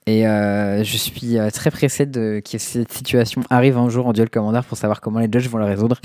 Et 0.07 0.23
je 0.25 0.97
suis 0.97 1.37
très 1.53 1.71
pressé 1.71 2.07
de 2.07 2.41
que 2.45 2.59
cette 2.59 2.93
situation 2.93 3.43
arrive 3.51 3.77
un 3.79 3.89
jour 3.89 4.07
en 4.07 4.13
duel 4.13 4.29
commander 4.31 4.61
pour 4.69 4.77
savoir 4.79 5.01
comment 5.01 5.19
les 5.19 5.29
judges 5.33 5.49
vont 5.49 5.59
la 5.59 5.67
résoudre. 5.67 5.99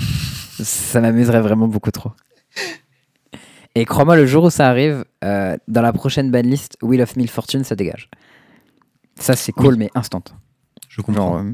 ça 0.62 1.00
m'amuserait 1.00 1.40
vraiment 1.42 1.68
beaucoup 1.68 1.90
trop. 1.90 2.12
Et 3.74 3.84
crois-moi, 3.84 4.16
le 4.16 4.24
jour 4.26 4.44
où 4.44 4.50
ça 4.50 4.68
arrive, 4.68 5.04
dans 5.22 5.82
la 5.82 5.92
prochaine 5.92 6.30
banlist, 6.30 6.76
Wheel 6.82 7.02
of 7.02 7.16
Mille 7.16 7.30
Fortune, 7.30 7.64
ça 7.64 7.74
dégage. 7.76 8.08
Ça, 9.16 9.36
c'est 9.36 9.52
cool, 9.52 9.76
mais 9.76 9.90
instant. 9.94 10.22
Je 10.88 11.02
comprends. 11.02 11.38
Genre, 11.38 11.44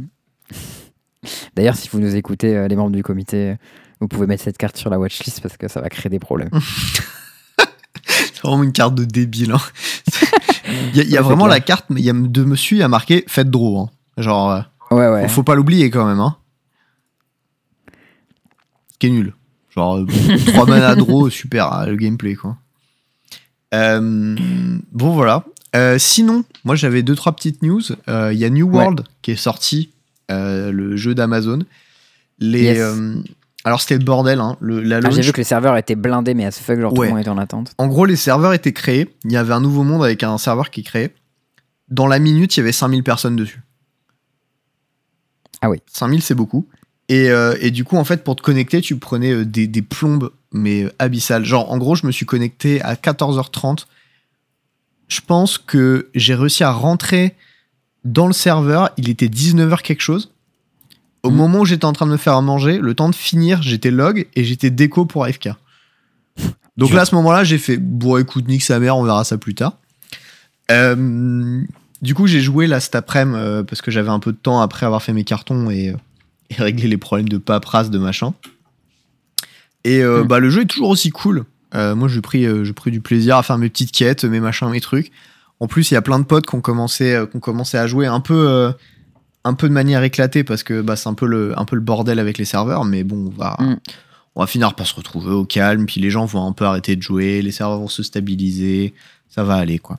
D'ailleurs, 1.54 1.76
si 1.76 1.88
vous 1.90 2.00
nous 2.00 2.16
écoutez, 2.16 2.56
euh, 2.56 2.68
les 2.68 2.76
membres 2.76 2.90
du 2.94 3.02
comité, 3.02 3.56
vous 4.00 4.08
pouvez 4.08 4.26
mettre 4.26 4.42
cette 4.42 4.56
carte 4.58 4.76
sur 4.76 4.88
la 4.90 4.98
watchlist 4.98 5.40
parce 5.42 5.56
que 5.56 5.68
ça 5.68 5.80
va 5.80 5.88
créer 5.88 6.08
des 6.10 6.18
problèmes. 6.18 6.50
C'est 8.06 8.42
vraiment 8.42 8.62
une 8.62 8.72
carte 8.72 8.94
de 8.94 9.04
débile. 9.04 9.52
hein. 9.52 9.60
Il 10.92 10.96
y 10.96 11.00
a, 11.00 11.02
il 11.02 11.10
y 11.10 11.16
a 11.16 11.20
Ouais, 11.20 11.22
c'est 11.22 11.22
vraiment 11.22 11.46
la 11.48 11.58
carte, 11.60 11.86
mais 11.90 12.00
il 12.00 12.04
y 12.04 12.10
a 12.10 12.12
de 12.12 12.44
monsieur, 12.44 12.76
il 12.76 12.80
y 12.80 12.82
a 12.84 12.88
marqué 12.88 13.24
faites 13.26 13.50
draw. 13.50 13.80
hein. 13.80 13.90
Genre, 14.22 14.50
euh, 14.52 14.60
Ouais, 14.92 15.08
ouais. 15.08 15.28
faut 15.28 15.42
pas 15.42 15.54
l'oublier 15.56 15.90
quand 15.90 16.06
même. 16.06 16.20
Hein. 16.20 16.36
Qui 18.98 19.08
est 19.08 19.10
nul. 19.10 19.34
Genre, 19.74 19.96
euh, 19.98 20.06
3 20.46 20.66
mana 20.66 20.94
draw, 20.94 21.28
super, 21.28 21.86
le 21.86 21.96
gameplay 21.96 22.34
quoi. 22.34 22.56
Euh, 23.74 24.36
bon, 24.92 25.10
voilà. 25.14 25.44
Euh, 25.76 25.98
sinon, 25.98 26.44
moi 26.64 26.74
j'avais 26.76 27.02
deux 27.02 27.14
trois 27.16 27.32
petites 27.34 27.62
news. 27.62 27.82
Euh, 28.08 28.32
Il 28.32 28.38
y 28.38 28.44
a 28.44 28.50
New 28.50 28.66
Ouais. 28.68 28.76
World 28.76 29.04
qui 29.22 29.32
est 29.32 29.36
sorti, 29.36 29.90
euh, 30.30 30.70
le 30.72 30.96
jeu 30.96 31.14
d'Amazon. 31.14 31.60
Les, 32.38 32.62
Yes. 32.62 32.78
euh, 32.78 33.14
alors 33.64 33.80
c'était 33.80 33.98
le 33.98 34.04
bordel. 34.04 34.40
Hein. 34.40 34.56
Le, 34.60 34.80
la 34.80 35.00
Ah, 35.04 35.10
J'ai 35.10 35.20
vu 35.22 35.32
que 35.32 35.36
les 35.38 35.44
serveurs 35.44 35.76
étaient 35.76 35.94
blindés, 35.96 36.34
mais 36.34 36.46
à 36.46 36.50
ce 36.50 36.62
fuck, 36.62 36.80
genre 36.80 36.92
tout 36.94 37.00
Ouais. 37.00 37.06
le 37.08 37.12
monde 37.12 37.20
était 37.20 37.30
en 37.30 37.38
attente. 37.38 37.72
En 37.78 37.86
gros, 37.88 38.06
les 38.06 38.16
serveurs 38.16 38.52
étaient 38.54 38.72
créés. 38.72 39.14
Il 39.24 39.32
y 39.32 39.36
avait 39.36 39.52
un 39.52 39.60
nouveau 39.60 39.82
monde 39.82 40.02
avec 40.04 40.22
un 40.22 40.38
serveur 40.38 40.70
qui 40.70 40.80
est 40.80 40.84
créé. 40.84 41.10
Dans 41.88 42.06
la 42.06 42.18
minute, 42.18 42.56
il 42.56 42.60
y 42.60 42.62
avait 42.62 42.72
5000 42.72 43.02
personnes 43.02 43.36
dessus. 43.36 43.60
Ah 45.60 45.68
oui. 45.70 45.78
5000, 45.92 46.22
c'est 46.22 46.34
beaucoup. 46.34 46.66
Et, 47.08 47.28
euh, 47.30 47.56
et 47.60 47.70
du 47.70 47.84
coup, 47.84 47.96
en 47.96 48.04
fait, 48.04 48.22
pour 48.24 48.36
te 48.36 48.42
connecter, 48.42 48.80
tu 48.80 48.96
prenais 48.96 49.44
des, 49.44 49.66
des 49.66 49.82
plombes, 49.82 50.30
mais 50.52 50.86
abyssales. 50.98 51.44
Genre, 51.44 51.70
en 51.70 51.76
gros, 51.78 51.96
je 51.96 52.06
me 52.06 52.12
suis 52.12 52.24
connecté 52.26 52.80
à 52.82 52.94
14h30. 52.94 53.86
Je 55.08 55.20
pense 55.20 55.58
que 55.58 56.08
j'ai 56.14 56.34
réussi 56.34 56.62
à 56.64 56.70
rentrer 56.70 57.34
dans 58.04 58.26
le 58.26 58.32
serveur. 58.32 58.90
Il 58.96 59.08
était 59.08 59.28
19h 59.28 59.82
quelque 59.82 60.00
chose. 60.02 60.32
Au 61.22 61.30
Mhm. 61.30 61.36
moment 61.36 61.58
où 61.60 61.64
j'étais 61.66 61.84
en 61.84 61.92
train 61.92 62.06
de 62.06 62.12
me 62.12 62.16
faire 62.16 62.34
à 62.34 62.40
manger, 62.40 62.78
le 62.78 62.94
temps 62.94 63.08
de 63.10 63.14
finir, 63.14 63.60
j'étais 63.62 63.90
log 63.90 64.26
et 64.34 64.44
j'étais 64.44 64.70
déco 64.70 65.04
pour 65.04 65.24
AFK. 65.24 65.50
Donc 66.78 66.92
là, 66.92 67.02
à 67.02 67.04
ce 67.04 67.14
moment-là, 67.16 67.44
j'ai 67.44 67.58
fait 67.58 67.76
bon, 67.76 68.16
écoute, 68.16 68.48
nique 68.48 68.62
sa 68.62 68.78
mère, 68.78 68.96
on 68.96 69.04
verra 69.04 69.24
ça 69.24 69.36
plus 69.36 69.54
tard. 69.54 69.76
Euh, 70.70 71.62
du 72.00 72.14
coup, 72.14 72.26
j'ai 72.26 72.40
joué 72.40 72.66
là 72.66 72.80
cet 72.80 72.94
après-midi 72.94 73.38
euh, 73.38 73.62
parce 73.64 73.82
que 73.82 73.90
j'avais 73.90 74.08
un 74.08 74.18
peu 74.20 74.32
de 74.32 74.38
temps 74.38 74.60
après 74.62 74.86
avoir 74.86 75.02
fait 75.02 75.12
mes 75.12 75.24
cartons 75.24 75.68
et, 75.68 75.90
euh, 75.90 75.94
et 76.50 76.54
régler 76.54 76.88
les 76.88 76.96
problèmes 76.96 77.28
de 77.28 77.36
paperasse 77.38 77.90
de 77.90 77.98
machin. 77.98 78.32
Et 79.84 80.02
euh, 80.02 80.24
Mm. 80.24 80.26
bah, 80.28 80.38
le 80.38 80.48
jeu 80.48 80.62
est 80.62 80.66
toujours 80.66 80.88
aussi 80.88 81.10
cool. 81.10 81.44
Moi, 81.74 82.08
j'ai 82.08 82.20
pris, 82.20 82.46
j'ai 82.64 82.72
pris 82.72 82.90
du 82.90 83.00
plaisir 83.00 83.36
à 83.36 83.42
faire 83.44 83.56
mes 83.58 83.68
petites 83.68 83.92
quêtes, 83.92 84.24
mes 84.24 84.40
machins, 84.40 84.68
mes 84.70 84.80
trucs. 84.80 85.12
En 85.60 85.66
plus, 85.66 85.90
il 85.90 85.94
y 85.94 85.96
a 85.96 86.02
plein 86.02 86.18
de 86.18 86.24
potes 86.24 86.46
qui 86.46 86.54
ont 86.54 86.60
commencé, 86.60 87.12
euh, 87.14 87.26
qui 87.26 87.36
ont 87.36 87.40
commencé 87.40 87.76
à 87.78 87.86
jouer 87.86 88.06
un 88.06 88.20
peu, 88.20 88.48
euh, 88.48 88.72
un 89.44 89.54
peu 89.54 89.68
de 89.68 89.74
manière 89.74 90.02
éclatée 90.02 90.42
parce 90.44 90.62
que 90.62 90.80
bah, 90.80 90.96
c'est 90.96 91.08
un 91.08 91.14
peu 91.14 91.26
le, 91.26 91.58
un 91.58 91.64
peu 91.64 91.76
le 91.76 91.82
bordel 91.82 92.18
avec 92.18 92.38
les 92.38 92.44
serveurs. 92.44 92.84
Mais 92.84 93.04
bon, 93.04 93.26
on 93.26 93.30
va, 93.38 93.56
Mm. 93.60 93.76
on 94.36 94.40
va 94.40 94.46
finir 94.46 94.74
par 94.74 94.86
se 94.86 94.94
retrouver 94.94 95.32
au 95.32 95.44
calme. 95.44 95.86
Puis 95.86 96.00
les 96.00 96.10
gens 96.10 96.24
vont 96.24 96.46
un 96.46 96.52
peu 96.52 96.64
arrêter 96.64 96.96
de 96.96 97.02
jouer, 97.02 97.42
les 97.42 97.52
serveurs 97.52 97.78
vont 97.78 97.88
se 97.88 98.02
stabiliser, 98.02 98.94
ça 99.28 99.44
va 99.44 99.54
aller 99.56 99.78
quoi. 99.78 99.98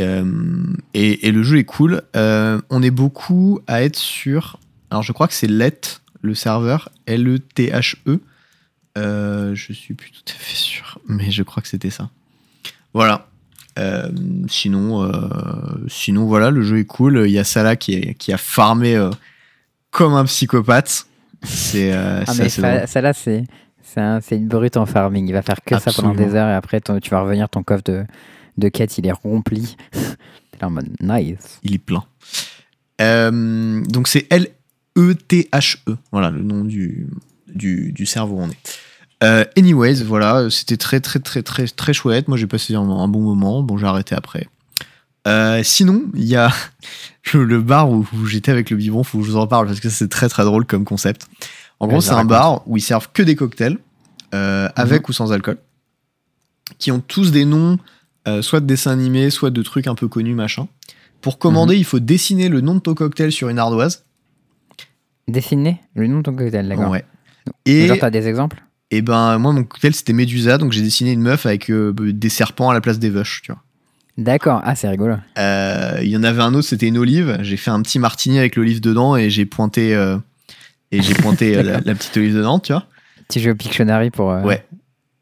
Euh, 0.00 0.64
et, 0.92 1.28
et 1.28 1.32
le 1.32 1.42
jeu 1.42 1.58
est 1.58 1.64
cool. 1.64 2.02
Euh, 2.16 2.60
on 2.68 2.82
est 2.82 2.90
beaucoup 2.90 3.60
à 3.66 3.82
être 3.82 3.96
sur. 3.96 4.58
Alors 4.90 5.02
je 5.02 5.12
crois 5.12 5.28
que 5.28 5.34
c'est 5.34 5.46
LET, 5.46 5.80
le 6.20 6.34
serveur, 6.34 6.88
L-E-T-H-E. 7.06 8.20
Euh, 8.96 9.54
je 9.54 9.72
suis 9.72 9.94
plus 9.94 10.10
tout 10.10 10.22
à 10.28 10.32
fait 10.38 10.56
sûr, 10.56 10.98
mais 11.08 11.30
je 11.30 11.42
crois 11.42 11.62
que 11.62 11.68
c'était 11.68 11.90
ça. 11.90 12.10
Voilà. 12.92 13.28
Euh, 13.78 14.08
sinon, 14.48 15.02
euh, 15.02 15.10
sinon, 15.88 16.26
voilà, 16.26 16.50
le 16.50 16.62
jeu 16.62 16.78
est 16.78 16.84
cool. 16.84 17.24
Il 17.26 17.32
y 17.32 17.38
a 17.38 17.44
Salah 17.44 17.76
qui, 17.76 17.94
est- 17.94 18.14
qui 18.14 18.32
a 18.32 18.36
farmé 18.38 18.94
euh, 18.96 19.10
comme 19.90 20.14
un 20.14 20.24
psychopathe. 20.24 21.06
C'est 21.42 21.92
Ah, 21.92 22.24
ça, 22.26 22.32
mais 22.42 22.48
c'est 22.48 24.00
un- 24.00 24.20
une 24.36 24.48
brute 24.48 24.76
en 24.76 24.86
farming. 24.86 25.26
Il 25.28 25.32
va 25.32 25.42
faire 25.42 25.58
que 25.64 25.78
ça 25.78 25.92
pendant 25.92 26.14
des 26.14 26.34
heures 26.34 26.48
et 26.48 26.54
après, 26.54 26.80
ton- 26.80 26.98
tu 27.00 27.10
vas 27.10 27.20
revenir, 27.20 27.48
ton 27.48 27.62
coffre 27.62 27.82
de, 27.84 28.04
de 28.58 28.68
quête, 28.68 28.96
il 28.98 29.06
est 29.06 29.12
rempli. 29.12 29.76
T'es 29.92 30.58
là 30.60 30.68
en 30.68 30.70
mode 30.70 30.88
nice. 31.00 31.58
Il 31.62 31.74
est 31.74 31.78
plein. 31.78 32.04
Donc 33.00 34.08
c'est 34.08 34.26
L-E-T-H-E. 34.30 35.96
Voilà 36.12 36.30
le 36.30 36.42
nom 36.42 36.64
du, 36.64 37.08
du, 37.52 37.92
du 37.92 38.04
où 38.04 38.40
on 38.40 38.48
est. 38.48 38.78
Euh, 39.24 39.44
anyways, 39.56 40.02
voilà, 40.02 40.48
c'était 40.50 40.76
très 40.76 41.00
très 41.00 41.18
très 41.18 41.42
très 41.42 41.66
très 41.66 41.92
chouette. 41.92 42.28
Moi 42.28 42.36
j'ai 42.36 42.46
passé 42.46 42.74
un, 42.74 42.82
un 42.82 43.08
bon 43.08 43.20
moment. 43.20 43.62
Bon, 43.62 43.78
j'ai 43.78 43.86
arrêté 43.86 44.14
après. 44.14 44.48
Euh, 45.26 45.62
sinon, 45.62 46.04
il 46.14 46.24
y 46.24 46.36
a 46.36 46.52
le, 47.32 47.44
le 47.44 47.60
bar 47.60 47.90
où, 47.90 48.06
où 48.14 48.26
j'étais 48.26 48.52
avec 48.52 48.70
le 48.70 48.76
bibon. 48.76 49.02
Faut 49.02 49.18
que 49.18 49.24
je 49.24 49.30
vous 49.30 49.36
en 49.36 49.46
parle 49.46 49.66
parce 49.66 49.80
que 49.80 49.88
c'est 49.88 50.08
très 50.08 50.28
très 50.28 50.44
drôle 50.44 50.66
comme 50.66 50.84
concept. 50.84 51.26
En 51.80 51.88
gros, 51.88 52.00
c'est 52.00 52.10
un 52.10 52.16
raconte. 52.16 52.28
bar 52.28 52.62
où 52.66 52.76
ils 52.76 52.82
servent 52.82 53.08
que 53.12 53.22
des 53.22 53.34
cocktails, 53.34 53.78
euh, 54.34 54.68
avec 54.76 55.08
ou 55.08 55.12
sans 55.12 55.32
alcool, 55.32 55.58
qui 56.78 56.92
ont 56.92 57.00
tous 57.00 57.32
des 57.32 57.44
noms, 57.44 57.78
soit 58.42 58.60
de 58.60 58.66
dessins 58.66 58.92
animés, 58.92 59.30
soit 59.30 59.50
de 59.50 59.62
trucs 59.62 59.86
un 59.86 59.94
peu 59.94 60.08
connus, 60.08 60.34
machin. 60.34 60.68
Pour 61.20 61.38
commander, 61.38 61.76
il 61.76 61.84
faut 61.84 62.00
dessiner 62.00 62.48
le 62.48 62.60
nom 62.60 62.74
de 62.74 62.80
ton 62.80 62.94
cocktail 62.94 63.32
sur 63.32 63.48
une 63.48 63.58
ardoise. 63.58 64.04
Dessiner 65.26 65.80
le 65.94 66.06
nom 66.06 66.18
de 66.18 66.22
ton 66.22 66.34
cocktail, 66.34 66.68
d'accord. 66.68 66.90
Ouais. 66.90 67.04
Et, 67.64 67.86
Genre, 67.86 67.96
t'as 67.98 68.10
des 68.10 68.28
exemples? 68.28 68.62
Et 68.96 69.02
ben, 69.02 69.38
moi, 69.38 69.52
mon 69.52 69.64
cocktail, 69.64 69.94
c'était 69.94 70.12
Médusa, 70.12 70.58
donc 70.58 70.72
j'ai 70.72 70.82
dessiné 70.82 71.12
une 71.12 71.20
meuf 71.22 71.46
avec 71.46 71.70
euh, 71.70 71.92
des 71.98 72.28
serpents 72.28 72.70
à 72.70 72.74
la 72.74 72.80
place 72.80 72.98
des 72.98 73.10
vaches, 73.10 73.42
tu 73.42 73.52
vois. 73.52 73.60
D'accord. 74.16 74.60
Ah, 74.64 74.74
c'est 74.74 74.88
rigolo. 74.88 75.16
Euh, 75.38 75.98
Il 76.02 76.08
y 76.08 76.16
en 76.16 76.22
avait 76.22 76.42
un 76.42 76.54
autre, 76.54 76.68
c'était 76.68 76.86
une 76.86 76.98
olive. 76.98 77.38
J'ai 77.42 77.56
fait 77.56 77.70
un 77.70 77.82
petit 77.82 77.98
martini 77.98 78.38
avec 78.38 78.54
l'olive 78.56 78.80
dedans 78.80 79.16
et 79.16 79.28
j'ai 79.30 79.44
pointé, 79.46 79.94
euh, 79.94 80.16
et 80.92 81.02
j'ai 81.02 81.14
pointé 81.14 81.54
la, 81.62 81.80
la 81.80 81.94
petite 81.94 82.16
olive 82.16 82.34
dedans, 82.36 82.58
tu 82.60 82.72
vois. 82.72 82.86
Tu 83.28 83.40
joues 83.40 83.50
au 83.50 83.54
Pictionary 83.54 84.10
pour. 84.10 84.28
Ouais. 84.28 84.64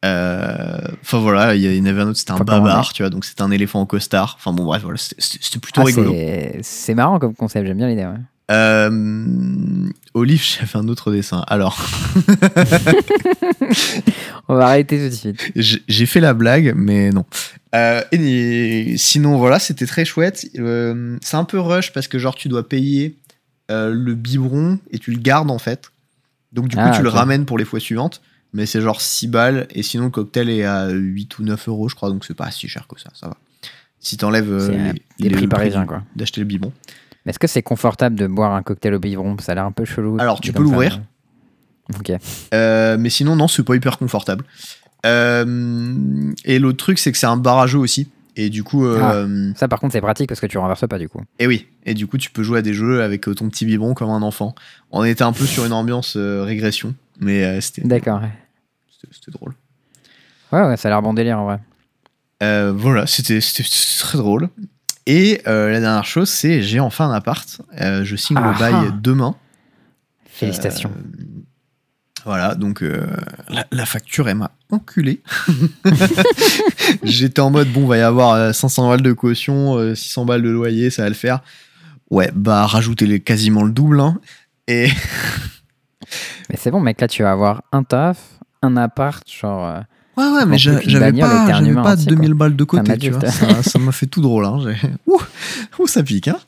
Enfin 0.04 1.18
voilà, 1.20 1.54
il 1.54 1.62
y 1.62 1.80
en 1.80 1.84
avait 1.86 2.02
un 2.02 2.08
autre, 2.08 2.18
c'était 2.18 2.32
un 2.32 2.36
Faut 2.38 2.44
babar, 2.44 2.92
tu 2.92 3.02
vois, 3.02 3.10
donc 3.10 3.24
c'était 3.24 3.42
un 3.42 3.50
éléphant 3.50 3.80
au 3.80 3.86
costard. 3.86 4.34
Enfin 4.38 4.52
bon, 4.52 4.64
bref, 4.64 4.82
voilà, 4.82 4.98
c'était- 4.98 5.58
plutôt 5.60 5.80
Ah, 5.82 5.84
rigolo. 5.84 6.10
c'est- 6.12 6.58
c'est 6.62 6.94
marrant 6.94 7.18
comme 7.18 7.34
concept, 7.34 7.66
j'aime 7.66 7.76
bien 7.78 7.88
l'idée. 7.88 8.04
ouais. 8.04 8.18
Euh, 8.50 9.88
Olive, 10.14 10.42
j'ai 10.42 10.66
fait 10.66 10.78
un 10.78 10.88
autre 10.88 11.12
dessin. 11.12 11.44
Alors, 11.46 11.78
On 14.48 14.54
va 14.56 14.66
arrêter 14.66 14.98
tout 14.98 15.08
de 15.08 15.34
suite. 15.34 15.52
j'ai 15.88 16.06
fait 16.06 16.20
la 16.20 16.34
blague, 16.34 16.74
mais 16.76 17.10
non. 17.10 17.24
Euh, 17.74 18.02
et 18.12 18.94
sinon, 18.98 19.38
voilà, 19.38 19.58
c'était 19.58 19.86
très 19.86 20.04
chouette. 20.04 20.46
Euh, 20.58 21.16
c'est 21.22 21.36
un 21.36 21.44
peu 21.44 21.58
rush 21.58 21.92
parce 21.92 22.08
que, 22.08 22.18
genre, 22.18 22.34
tu 22.34 22.48
dois 22.48 22.68
payer 22.68 23.16
euh, 23.70 23.92
le 23.94 24.14
biberon 24.14 24.78
et 24.90 24.98
tu 24.98 25.12
le 25.12 25.18
gardes 25.18 25.50
en 25.50 25.58
fait. 25.58 25.90
Donc, 26.52 26.68
du 26.68 26.76
coup, 26.76 26.82
Ah, 26.84 26.92
tu 26.94 27.02
le 27.02 27.08
ramènes 27.08 27.46
pour 27.46 27.56
les 27.58 27.64
fois 27.64 27.80
suivantes. 27.80 28.20
Mais 28.52 28.66
c'est 28.66 28.82
genre 28.82 29.00
6 29.00 29.28
balles. 29.28 29.66
Et 29.70 29.82
sinon, 29.82 30.04
le 30.04 30.10
cocktail 30.10 30.50
est 30.50 30.64
à 30.64 30.90
8 30.90 31.38
ou 31.38 31.44
9 31.44 31.68
euros, 31.68 31.88
je 31.88 31.94
crois. 31.94 32.10
Donc, 32.10 32.26
c'est 32.26 32.34
pas 32.34 32.50
si 32.50 32.68
cher 32.68 32.86
que 32.86 33.00
ça. 33.00 33.08
Ça 33.14 33.28
va. 33.28 33.36
Si 33.98 34.18
t'enlèves 34.18 34.68
les- 34.70 35.28
les- 35.30 35.36
prix 35.36 35.46
parisiens, 35.46 35.86
quoi. 35.86 36.02
D'acheter 36.16 36.40
le 36.42 36.46
biberon. 36.46 36.72
Est-ce 37.26 37.38
que 37.38 37.46
c'est 37.46 37.62
confortable 37.62 38.16
de 38.16 38.26
boire 38.26 38.52
un 38.52 38.62
cocktail 38.62 38.94
au 38.94 38.98
biberon? 38.98 39.36
Ça 39.38 39.52
a 39.52 39.54
l'air 39.54 39.64
un 39.64 39.72
peu 39.72 39.84
chelou. 39.84 40.16
Alors, 40.18 40.40
tu 40.40 40.52
peux 40.52 40.62
l'ouvrir. 40.62 41.00
Ok. 41.98 42.12
Euh, 42.54 42.96
mais 42.98 43.10
sinon, 43.10 43.36
non, 43.36 43.48
c'est 43.48 43.62
pas 43.62 43.74
hyper 43.76 43.98
confortable. 43.98 44.44
Euh, 45.06 46.32
et 46.44 46.58
l'autre 46.58 46.78
truc, 46.78 46.98
c'est 46.98 47.12
que 47.12 47.18
c'est 47.18 47.26
un 47.26 47.36
bar 47.36 47.58
à 47.58 47.66
jeu 47.66 47.78
aussi. 47.78 48.10
Et 48.34 48.48
du 48.50 48.64
coup, 48.64 48.86
euh, 48.86 49.52
Ça, 49.56 49.68
par 49.68 49.78
contre, 49.78 49.92
c'est 49.92 50.00
pratique 50.00 50.28
parce 50.28 50.40
que 50.40 50.46
tu 50.46 50.56
renverses 50.58 50.86
pas 50.88 50.98
du 50.98 51.08
coup. 51.08 51.20
et 51.38 51.46
oui. 51.46 51.66
Et 51.84 51.94
du 51.94 52.06
coup, 52.06 52.16
tu 52.18 52.30
peux 52.30 52.42
jouer 52.42 52.60
à 52.60 52.62
des 52.62 52.72
jeux 52.72 53.02
avec 53.02 53.22
ton 53.22 53.48
petit 53.48 53.66
biberon 53.66 53.94
comme 53.94 54.08
un 54.10 54.22
enfant. 54.22 54.54
On 54.90 55.04
était 55.04 55.22
un 55.24 55.32
peu 55.32 55.44
sur 55.44 55.66
une 55.66 55.72
ambiance 55.72 56.16
régression, 56.16 56.94
mais 57.20 57.60
c'était 57.60 57.82
D'accord. 57.82 58.22
c'était- 59.12 59.30
drôle. 59.32 59.52
Ouais, 60.50 60.62
ouais, 60.62 60.76
ça 60.76 60.88
a 60.88 60.90
l'air 60.92 61.02
bon 61.02 61.12
délire 61.14 61.38
en 61.40 61.44
vrai. 61.44 62.72
Voilà, 62.72 63.06
c'était 63.06 63.40
très 63.98 64.16
drôle. 64.18 64.48
Et 65.06 65.42
euh, 65.46 65.70
la 65.70 65.80
dernière 65.80 66.04
chose, 66.04 66.28
c'est 66.28 66.62
j'ai 66.62 66.80
enfin 66.80 67.08
un 67.08 67.12
appart. 67.14 67.60
Euh, 67.80 68.04
je 68.04 68.16
signe 68.16 68.38
Ah 68.40 68.52
le 68.52 68.58
bail 68.58 68.74
ah. 68.88 68.98
demain. 69.00 69.34
Félicitations. 70.26 70.90
Euh, 70.90 71.42
voilà, 72.24 72.54
donc 72.54 72.82
la, 73.48 73.66
la 73.72 73.84
facture, 73.84 74.28
elle 74.28 74.36
m'a 74.36 74.52
enculé. 74.70 75.22
J'étais 77.02 77.40
en 77.40 77.50
mode, 77.50 77.72
bon, 77.72 77.86
va 77.86 77.98
y 77.98 78.00
avoir 78.00 78.34
euh, 78.34 78.52
500 78.52 78.90
balles 78.90 79.02
de 79.02 79.12
caution, 79.12 79.76
euh, 79.76 79.96
600 79.96 80.24
balles 80.26 80.42
de 80.42 80.48
loyer, 80.48 80.90
ça 80.90 81.02
va 81.02 81.08
le 81.08 81.16
faire. 81.16 81.40
Ouais, 82.10 82.30
bah, 82.32 82.64
rajoutez 82.66 83.18
quasiment 83.18 83.64
le 83.64 83.72
double. 83.72 83.98
hein. 83.98 84.20
Et 84.68 84.88
Mais 86.48 86.56
c'est 86.56 86.70
bon, 86.70 86.78
mec, 86.80 87.00
là, 87.00 87.08
tu 87.08 87.24
vas 87.24 87.32
avoir 87.32 87.64
un 87.72 87.82
taf, 87.82 88.18
un 88.62 88.76
appart, 88.76 89.28
genre. 89.28 89.82
Euh, 90.18 90.20
ouais, 90.32 90.38
ouais, 90.38 90.46
mais 90.46 90.58
j'avais 90.58 91.12
pas, 91.12 91.46
pas 91.82 91.92
entier, 91.92 92.06
2000 92.06 92.34
balles 92.34 92.56
de 92.56 92.64
côté, 92.64 92.98
tu 92.98 93.10
vois. 93.10 93.30
Ça 93.62 93.78
m'a 93.78 93.92
fait 93.92 94.06
tout 94.06 94.20
drôle. 94.20 94.44
Hein. 94.44 94.58
Ouh, 95.06 95.20
ouh, 95.78 95.86
ça 95.86 96.02
pique. 96.02 96.28
Hein. 96.28 96.38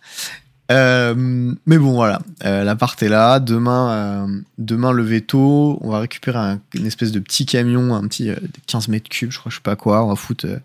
Euh, 0.72 1.52
mais 1.66 1.78
bon, 1.78 1.92
voilà. 1.92 2.20
Euh, 2.44 2.64
L'appart 2.64 3.00
est 3.02 3.08
là. 3.08 3.38
Demain, 3.40 3.90
euh, 3.90 4.26
demain, 4.58 4.92
lever 4.92 5.20
tôt. 5.20 5.78
On 5.82 5.90
va 5.90 5.98
récupérer 6.00 6.38
un- 6.38 6.60
une 6.74 6.86
espèce 6.86 7.12
de 7.12 7.18
petit 7.20 7.44
camion, 7.46 7.94
un 7.94 8.06
petit 8.08 8.30
euh, 8.30 8.34
de 8.36 8.48
15 8.66 8.88
mètres 8.88 9.08
cubes, 9.10 9.30
je 9.30 9.38
crois, 9.38 9.50
je 9.50 9.56
sais 9.56 9.62
pas 9.62 9.76
quoi. 9.76 10.04
On 10.04 10.08
va 10.08 10.16
foutre. 10.16 10.46
Euh, 10.46 10.56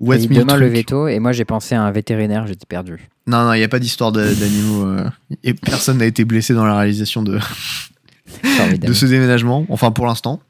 demain 0.00 0.56
le 0.56 0.66
veto, 0.66 1.06
et 1.06 1.20
moi 1.20 1.30
j'ai 1.30 1.44
pensé 1.44 1.76
à 1.76 1.82
un 1.84 1.90
vétérinaire, 1.92 2.48
j'étais 2.48 2.66
perdu. 2.66 3.08
Non, 3.28 3.44
non, 3.44 3.52
il 3.52 3.58
n'y 3.58 3.64
a 3.64 3.68
pas 3.68 3.78
d'histoire 3.78 4.10
d'animaux. 4.10 4.84
euh, 4.86 5.04
et 5.44 5.54
personne 5.54 5.98
n'a 5.98 6.06
été 6.06 6.24
blessé 6.24 6.54
dans 6.54 6.64
la 6.64 6.76
réalisation 6.76 7.22
de, 7.22 7.38
de 8.80 8.92
ce 8.92 9.06
déménagement. 9.06 9.64
Enfin, 9.68 9.92
pour 9.92 10.06
l'instant. 10.06 10.40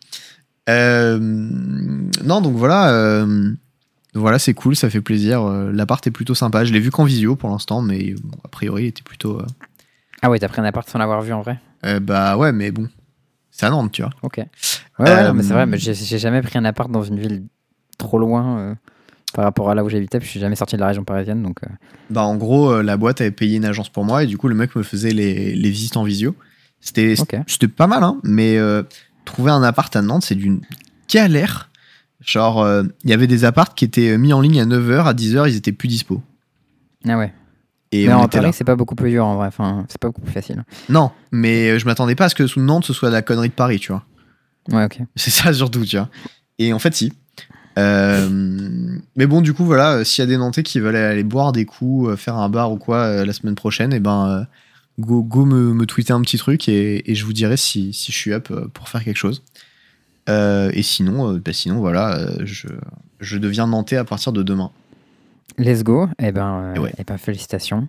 Euh, 0.68 1.18
non, 1.20 2.40
donc 2.40 2.54
voilà. 2.56 2.90
euh, 2.92 3.52
voilà, 4.14 4.38
c'est 4.38 4.54
cool, 4.54 4.76
ça 4.76 4.90
fait 4.90 5.00
plaisir. 5.00 5.42
Euh, 5.42 5.72
L'appart 5.72 6.06
est 6.06 6.10
plutôt 6.10 6.34
sympa. 6.34 6.64
Je 6.64 6.72
l'ai 6.72 6.80
vu 6.80 6.90
qu'en 6.90 7.04
visio 7.04 7.34
pour 7.36 7.48
l'instant, 7.50 7.80
mais 7.82 8.14
bon, 8.22 8.36
a 8.44 8.48
priori, 8.48 8.84
il 8.84 8.86
était 8.88 9.02
plutôt. 9.02 9.38
euh, 9.40 9.46
Ah 10.22 10.30
ouais, 10.30 10.38
t'as 10.38 10.48
pris 10.48 10.60
un 10.60 10.64
appart 10.64 10.88
sans 10.88 10.98
l'avoir 10.98 11.22
vu 11.22 11.32
en 11.32 11.40
vrai? 11.42 11.58
Euh, 11.84 11.98
bah 11.98 12.36
ouais, 12.36 12.52
mais 12.52 12.70
bon, 12.70 12.88
c'est 13.50 13.66
à 13.66 13.70
Nantes, 13.70 13.90
tu 13.92 14.02
vois. 14.02 14.12
Ok. 14.22 14.36
Ouais, 14.38 14.46
ouais, 14.98 15.24
non, 15.24 15.34
mais 15.34 15.42
c'est 15.42 15.54
vrai, 15.54 15.66
mais 15.66 15.78
j'ai 15.78 16.18
jamais 16.18 16.42
pris 16.42 16.58
un 16.58 16.64
appart 16.64 16.90
dans 16.90 17.02
une 17.02 17.18
ville 17.18 17.42
trop 17.98 18.18
loin 18.18 18.76
par 19.32 19.44
rapport 19.44 19.70
à 19.70 19.74
là 19.74 19.82
où 19.82 19.88
j'habitais, 19.88 20.18
puis 20.18 20.26
je 20.26 20.30
suis 20.32 20.40
jamais 20.40 20.56
sorti 20.56 20.76
de 20.76 20.80
la 20.80 20.88
région 20.88 21.04
parisienne, 21.04 21.42
donc. 21.42 21.60
Bah 22.10 22.22
en 22.22 22.36
gros, 22.36 22.82
la 22.82 22.96
boîte 22.98 23.20
avait 23.22 23.30
payé 23.30 23.56
une 23.56 23.64
agence 23.64 23.88
pour 23.88 24.04
moi 24.04 24.22
et 24.22 24.26
du 24.26 24.36
coup, 24.36 24.46
le 24.46 24.54
mec 24.54 24.76
me 24.76 24.82
faisait 24.82 25.10
les, 25.12 25.54
les 25.54 25.70
visites 25.70 25.96
en 25.96 26.04
visio. 26.04 26.36
C'était 26.80 27.14
pas 27.74 27.86
mal, 27.86 28.02
hein, 28.04 28.18
mais 28.22 28.58
trouver 29.24 29.50
un 29.50 29.62
appart 29.62 29.94
à 29.94 30.02
Nantes, 30.02 30.24
c'est 30.24 30.34
d'une 30.34 30.60
galère. 31.08 31.70
Genre, 32.20 32.62
euh, 32.62 32.84
il 33.04 33.10
y 33.10 33.12
avait 33.12 33.26
des 33.26 33.44
apparts 33.44 33.74
qui 33.74 33.84
étaient 33.84 34.16
mis 34.16 34.32
en 34.32 34.40
ligne 34.40 34.60
à 34.60 34.64
9h, 34.64 35.04
à 35.04 35.14
10h, 35.14 35.48
ils 35.48 35.56
étaient 35.56 35.72
plus 35.72 35.88
dispo. 35.88 36.22
Ah 37.08 37.18
ouais. 37.18 37.32
Et 37.90 38.06
mais 38.06 38.14
on 38.14 38.20
en. 38.20 38.28
Paris, 38.28 38.52
c'est 38.52 38.64
pas 38.64 38.76
beaucoup 38.76 38.94
plus 38.94 39.10
dur 39.10 39.26
en 39.26 39.36
vrai, 39.36 39.48
enfin, 39.48 39.84
c'est 39.88 39.98
pas 39.98 40.08
beaucoup 40.08 40.22
plus 40.22 40.32
facile. 40.32 40.64
Non, 40.88 41.10
mais 41.30 41.70
euh, 41.70 41.78
je 41.78 41.84
m'attendais 41.84 42.14
pas 42.14 42.26
à 42.26 42.28
ce 42.28 42.34
que 42.34 42.46
sous 42.46 42.60
Nantes, 42.60 42.84
ce 42.84 42.92
soit 42.92 43.10
la 43.10 43.22
connerie 43.22 43.48
de 43.48 43.54
Paris, 43.54 43.80
tu 43.80 43.92
vois. 43.92 44.04
Ouais, 44.70 44.84
ok. 44.84 45.00
C'est 45.16 45.30
ça 45.30 45.52
surtout, 45.52 45.84
tu 45.84 45.96
vois. 45.96 46.08
Et 46.58 46.72
en 46.72 46.78
fait, 46.78 46.94
si. 46.94 47.12
Euh, 47.78 48.28
mais 49.16 49.26
bon, 49.26 49.40
du 49.40 49.54
coup, 49.54 49.64
voilà, 49.64 49.94
euh, 49.94 50.04
s'il 50.04 50.22
y 50.22 50.26
a 50.26 50.28
des 50.28 50.36
Nantais 50.36 50.62
qui 50.62 50.78
veulent 50.78 50.96
aller 50.96 51.24
boire 51.24 51.52
des 51.52 51.64
coups, 51.64 52.10
euh, 52.10 52.16
faire 52.16 52.36
un 52.36 52.48
bar 52.48 52.70
ou 52.72 52.76
quoi 52.76 52.98
euh, 52.98 53.24
la 53.24 53.32
semaine 53.32 53.54
prochaine, 53.54 53.92
et 53.92 54.00
ben, 54.00 54.28
euh, 54.28 54.44
go, 54.98 55.22
go 55.22 55.44
me, 55.44 55.72
me 55.74 55.86
tweeter 55.86 56.12
un 56.12 56.20
petit 56.22 56.38
truc 56.38 56.68
et, 56.68 57.10
et 57.10 57.14
je 57.14 57.24
vous 57.24 57.32
dirai 57.32 57.56
si, 57.56 57.92
si 57.92 58.12
je 58.12 58.16
suis 58.16 58.32
up 58.32 58.48
euh, 58.50 58.68
pour 58.72 58.88
faire 58.88 59.02
quelque 59.04 59.16
chose. 59.16 59.42
Euh, 60.28 60.70
et 60.74 60.82
sinon, 60.82 61.32
euh, 61.34 61.38
bah, 61.38 61.52
sinon 61.52 61.78
voilà, 61.80 62.28
je, 62.44 62.68
je 63.20 63.38
deviens 63.38 63.66
Nantais 63.66 63.96
à 63.96 64.04
partir 64.04 64.32
de 64.32 64.42
demain. 64.42 64.70
Let's 65.58 65.82
go. 65.82 66.08
Eh 66.18 66.32
ben, 66.32 66.72
Et 66.74 66.78
ouais. 66.78 66.92
eh 66.98 67.04
ben 67.04 67.18
félicitations. 67.18 67.88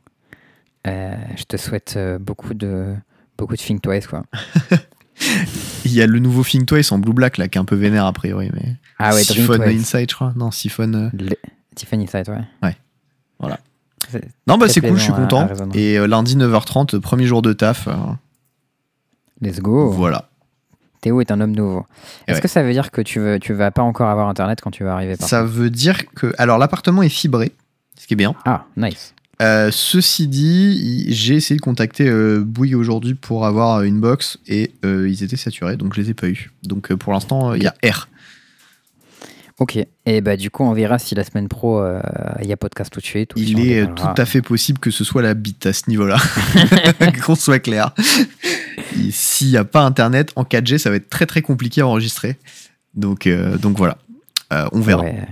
Euh, 0.88 1.16
je 1.38 1.44
te 1.44 1.56
souhaite 1.58 1.98
beaucoup 2.20 2.54
de 2.54 2.94
beaucoup 3.38 3.56
de 3.56 3.62
think 3.62 3.82
twice 3.82 4.08
quoi. 4.08 4.24
Il 5.86 5.94
y 5.94 6.02
a 6.02 6.08
le 6.08 6.18
nouveau 6.20 6.44
Think 6.44 6.66
Twice 6.66 6.92
en 6.92 6.98
blue 6.98 7.14
black 7.14 7.38
là, 7.38 7.48
qui 7.48 7.58
est 7.58 7.62
un 7.62 7.66
peu 7.66 7.76
vénère 7.76 8.06
a 8.06 8.14
priori, 8.14 8.50
mais 8.54 8.76
Ah 8.98 9.14
ouais, 9.14 9.24
Siphon. 9.24 9.62
Inside, 9.62 10.10
je 10.10 10.16
crois. 10.16 10.34
Non, 10.36 10.50
Siphon. 10.50 10.92
euh, 10.94 11.10
Le- 11.14 11.36
Tiffany 11.76 12.08
Side, 12.08 12.28
ouais. 12.30 12.42
Ouais. 12.64 12.76
Voilà. 13.40 13.60
Non, 14.48 14.58
bah 14.58 14.68
c'est 14.70 14.82
cool, 14.82 14.98
je 14.98 15.04
suis 15.04 15.12
à- 15.12 15.16
content. 15.16 15.48
à 15.48 15.54
et 15.78 15.98
euh, 15.98 16.08
lundi 16.08 16.36
9h30, 16.36 17.00
premier 17.00 17.26
jour 17.26 17.42
de 17.42 17.54
taf. 17.54 17.88
euh, 17.88 17.94
Let's 19.42 19.60
go. 19.60 19.90
Voilà. 19.90 20.30
Théo 21.02 21.20
est 21.22 21.32
un 21.32 21.42
homme 21.42 21.52
nouveau. 21.56 21.86
Et 22.28 22.32
Est-ce 22.32 22.38
ouais. 22.38 22.42
que 22.44 22.48
ça 22.48 22.64
veut 22.64 22.72
dire 22.72 22.90
que 22.92 23.02
tu 23.02 23.20
veux, 23.20 23.40
tu 23.40 23.54
vas 23.54 23.72
pas 23.72 23.82
encore 23.82 24.10
avoir 24.10 24.30
internet 24.30 24.62
quand 24.62 24.72
tu 24.72 24.84
vas 24.86 24.94
arriver 24.94 25.18
par 25.18 25.28
Ça 25.28 25.44
veut 25.44 25.70
dire 25.70 25.98
que. 26.16 26.34
Alors, 26.38 26.58
l'appartement 26.58 27.04
est 27.04 27.10
fibré, 27.10 27.52
ce 28.00 28.08
qui 28.08 28.14
est 28.14 28.18
bien. 28.18 28.36
Ah, 28.46 28.66
nice. 28.78 29.14
Euh, 29.42 29.70
ceci 29.72 30.28
dit, 30.28 31.12
j'ai 31.12 31.36
essayé 31.36 31.58
de 31.58 31.62
contacter 31.62 32.08
euh, 32.08 32.42
Bouygues 32.46 32.76
aujourd'hui 32.78 33.16
pour 33.16 33.46
avoir 33.46 33.82
une 33.82 34.00
box 34.00 34.38
et 34.48 34.72
euh, 34.86 35.10
ils 35.10 35.24
étaient 35.24 35.36
saturés, 35.36 35.76
donc 35.76 35.94
je 35.96 36.02
les 36.02 36.12
ai 36.12 36.14
pas 36.14 36.28
eu. 36.28 36.52
Donc 36.64 36.92
euh, 36.92 36.96
pour 36.96 37.12
l'instant, 37.12 37.52
euh, 37.52 37.58
il 37.58 37.64
y 37.64 37.68
a 37.68 37.74
R. 37.84 38.08
Ok. 39.60 39.78
Et 40.06 40.22
bah 40.22 40.36
du 40.36 40.50
coup, 40.50 40.64
on 40.64 40.74
verra 40.74 40.98
si 41.00 41.14
la 41.16 41.24
semaine 41.24 41.48
pro, 41.48 41.80
euh, 41.80 42.02
il 42.42 42.48
y 42.48 42.52
a 42.54 42.58
podcast 42.58 42.92
tout 42.92 43.00
de 43.00 43.06
suite. 43.06 43.36
ou 43.36 43.40
Il 43.40 43.60
est 43.72 43.86
tout 43.94 44.08
à 44.18 44.26
fait 44.26 44.42
possible 44.42 44.80
que 44.80 44.90
ce 44.92 45.04
soit 45.04 45.22
la 45.22 45.34
bite 45.36 45.66
à 45.68 45.74
ce 45.74 45.90
niveau-là. 45.90 46.18
Qu'on 47.26 47.36
soit 47.36 47.60
clair. 47.60 47.94
S'il 49.12 49.50
n'y 49.50 49.58
a 49.58 49.64
pas 49.64 49.82
internet 49.82 50.32
en 50.36 50.44
4G, 50.44 50.78
ça 50.80 50.90
va 50.90 50.96
être 50.96 51.10
très 51.10 51.26
très 51.26 51.42
compliqué 51.42 51.82
à 51.82 51.88
enregistrer. 51.88 52.38
Donc, 52.96 53.28
euh, 53.28 53.58
donc 53.58 53.78
voilà. 53.78 53.98
Euh, 54.52 54.68
on 54.72 54.80
verra, 54.82 55.04
Ouais. 55.04 55.28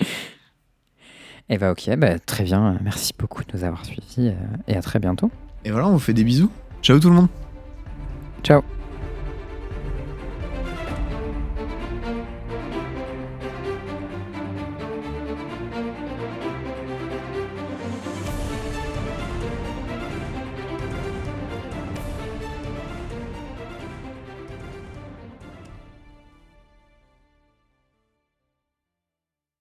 Et 1.51 1.59
bah 1.59 1.73
ok, 1.73 1.91
bah, 1.99 2.19
très 2.19 2.45
bien. 2.45 2.79
Merci 2.83 3.13
beaucoup 3.19 3.43
de 3.45 3.49
nous 3.55 3.65
avoir 3.65 3.85
suivis 3.85 4.29
euh, 4.29 4.33
et 4.67 4.77
à 4.77 4.81
très 4.83 4.99
bientôt. 4.99 5.31
Et 5.67 5.71
voilà, 5.71 5.89
on 5.89 5.93
vous 5.93 5.99
fait 5.99 6.15
des 6.15 6.25
bisous. 6.25 6.51
Ciao 6.83 6.99
tout 6.99 7.11
le 7.11 7.17
monde. 7.17 7.29
Ciao. 8.45 8.63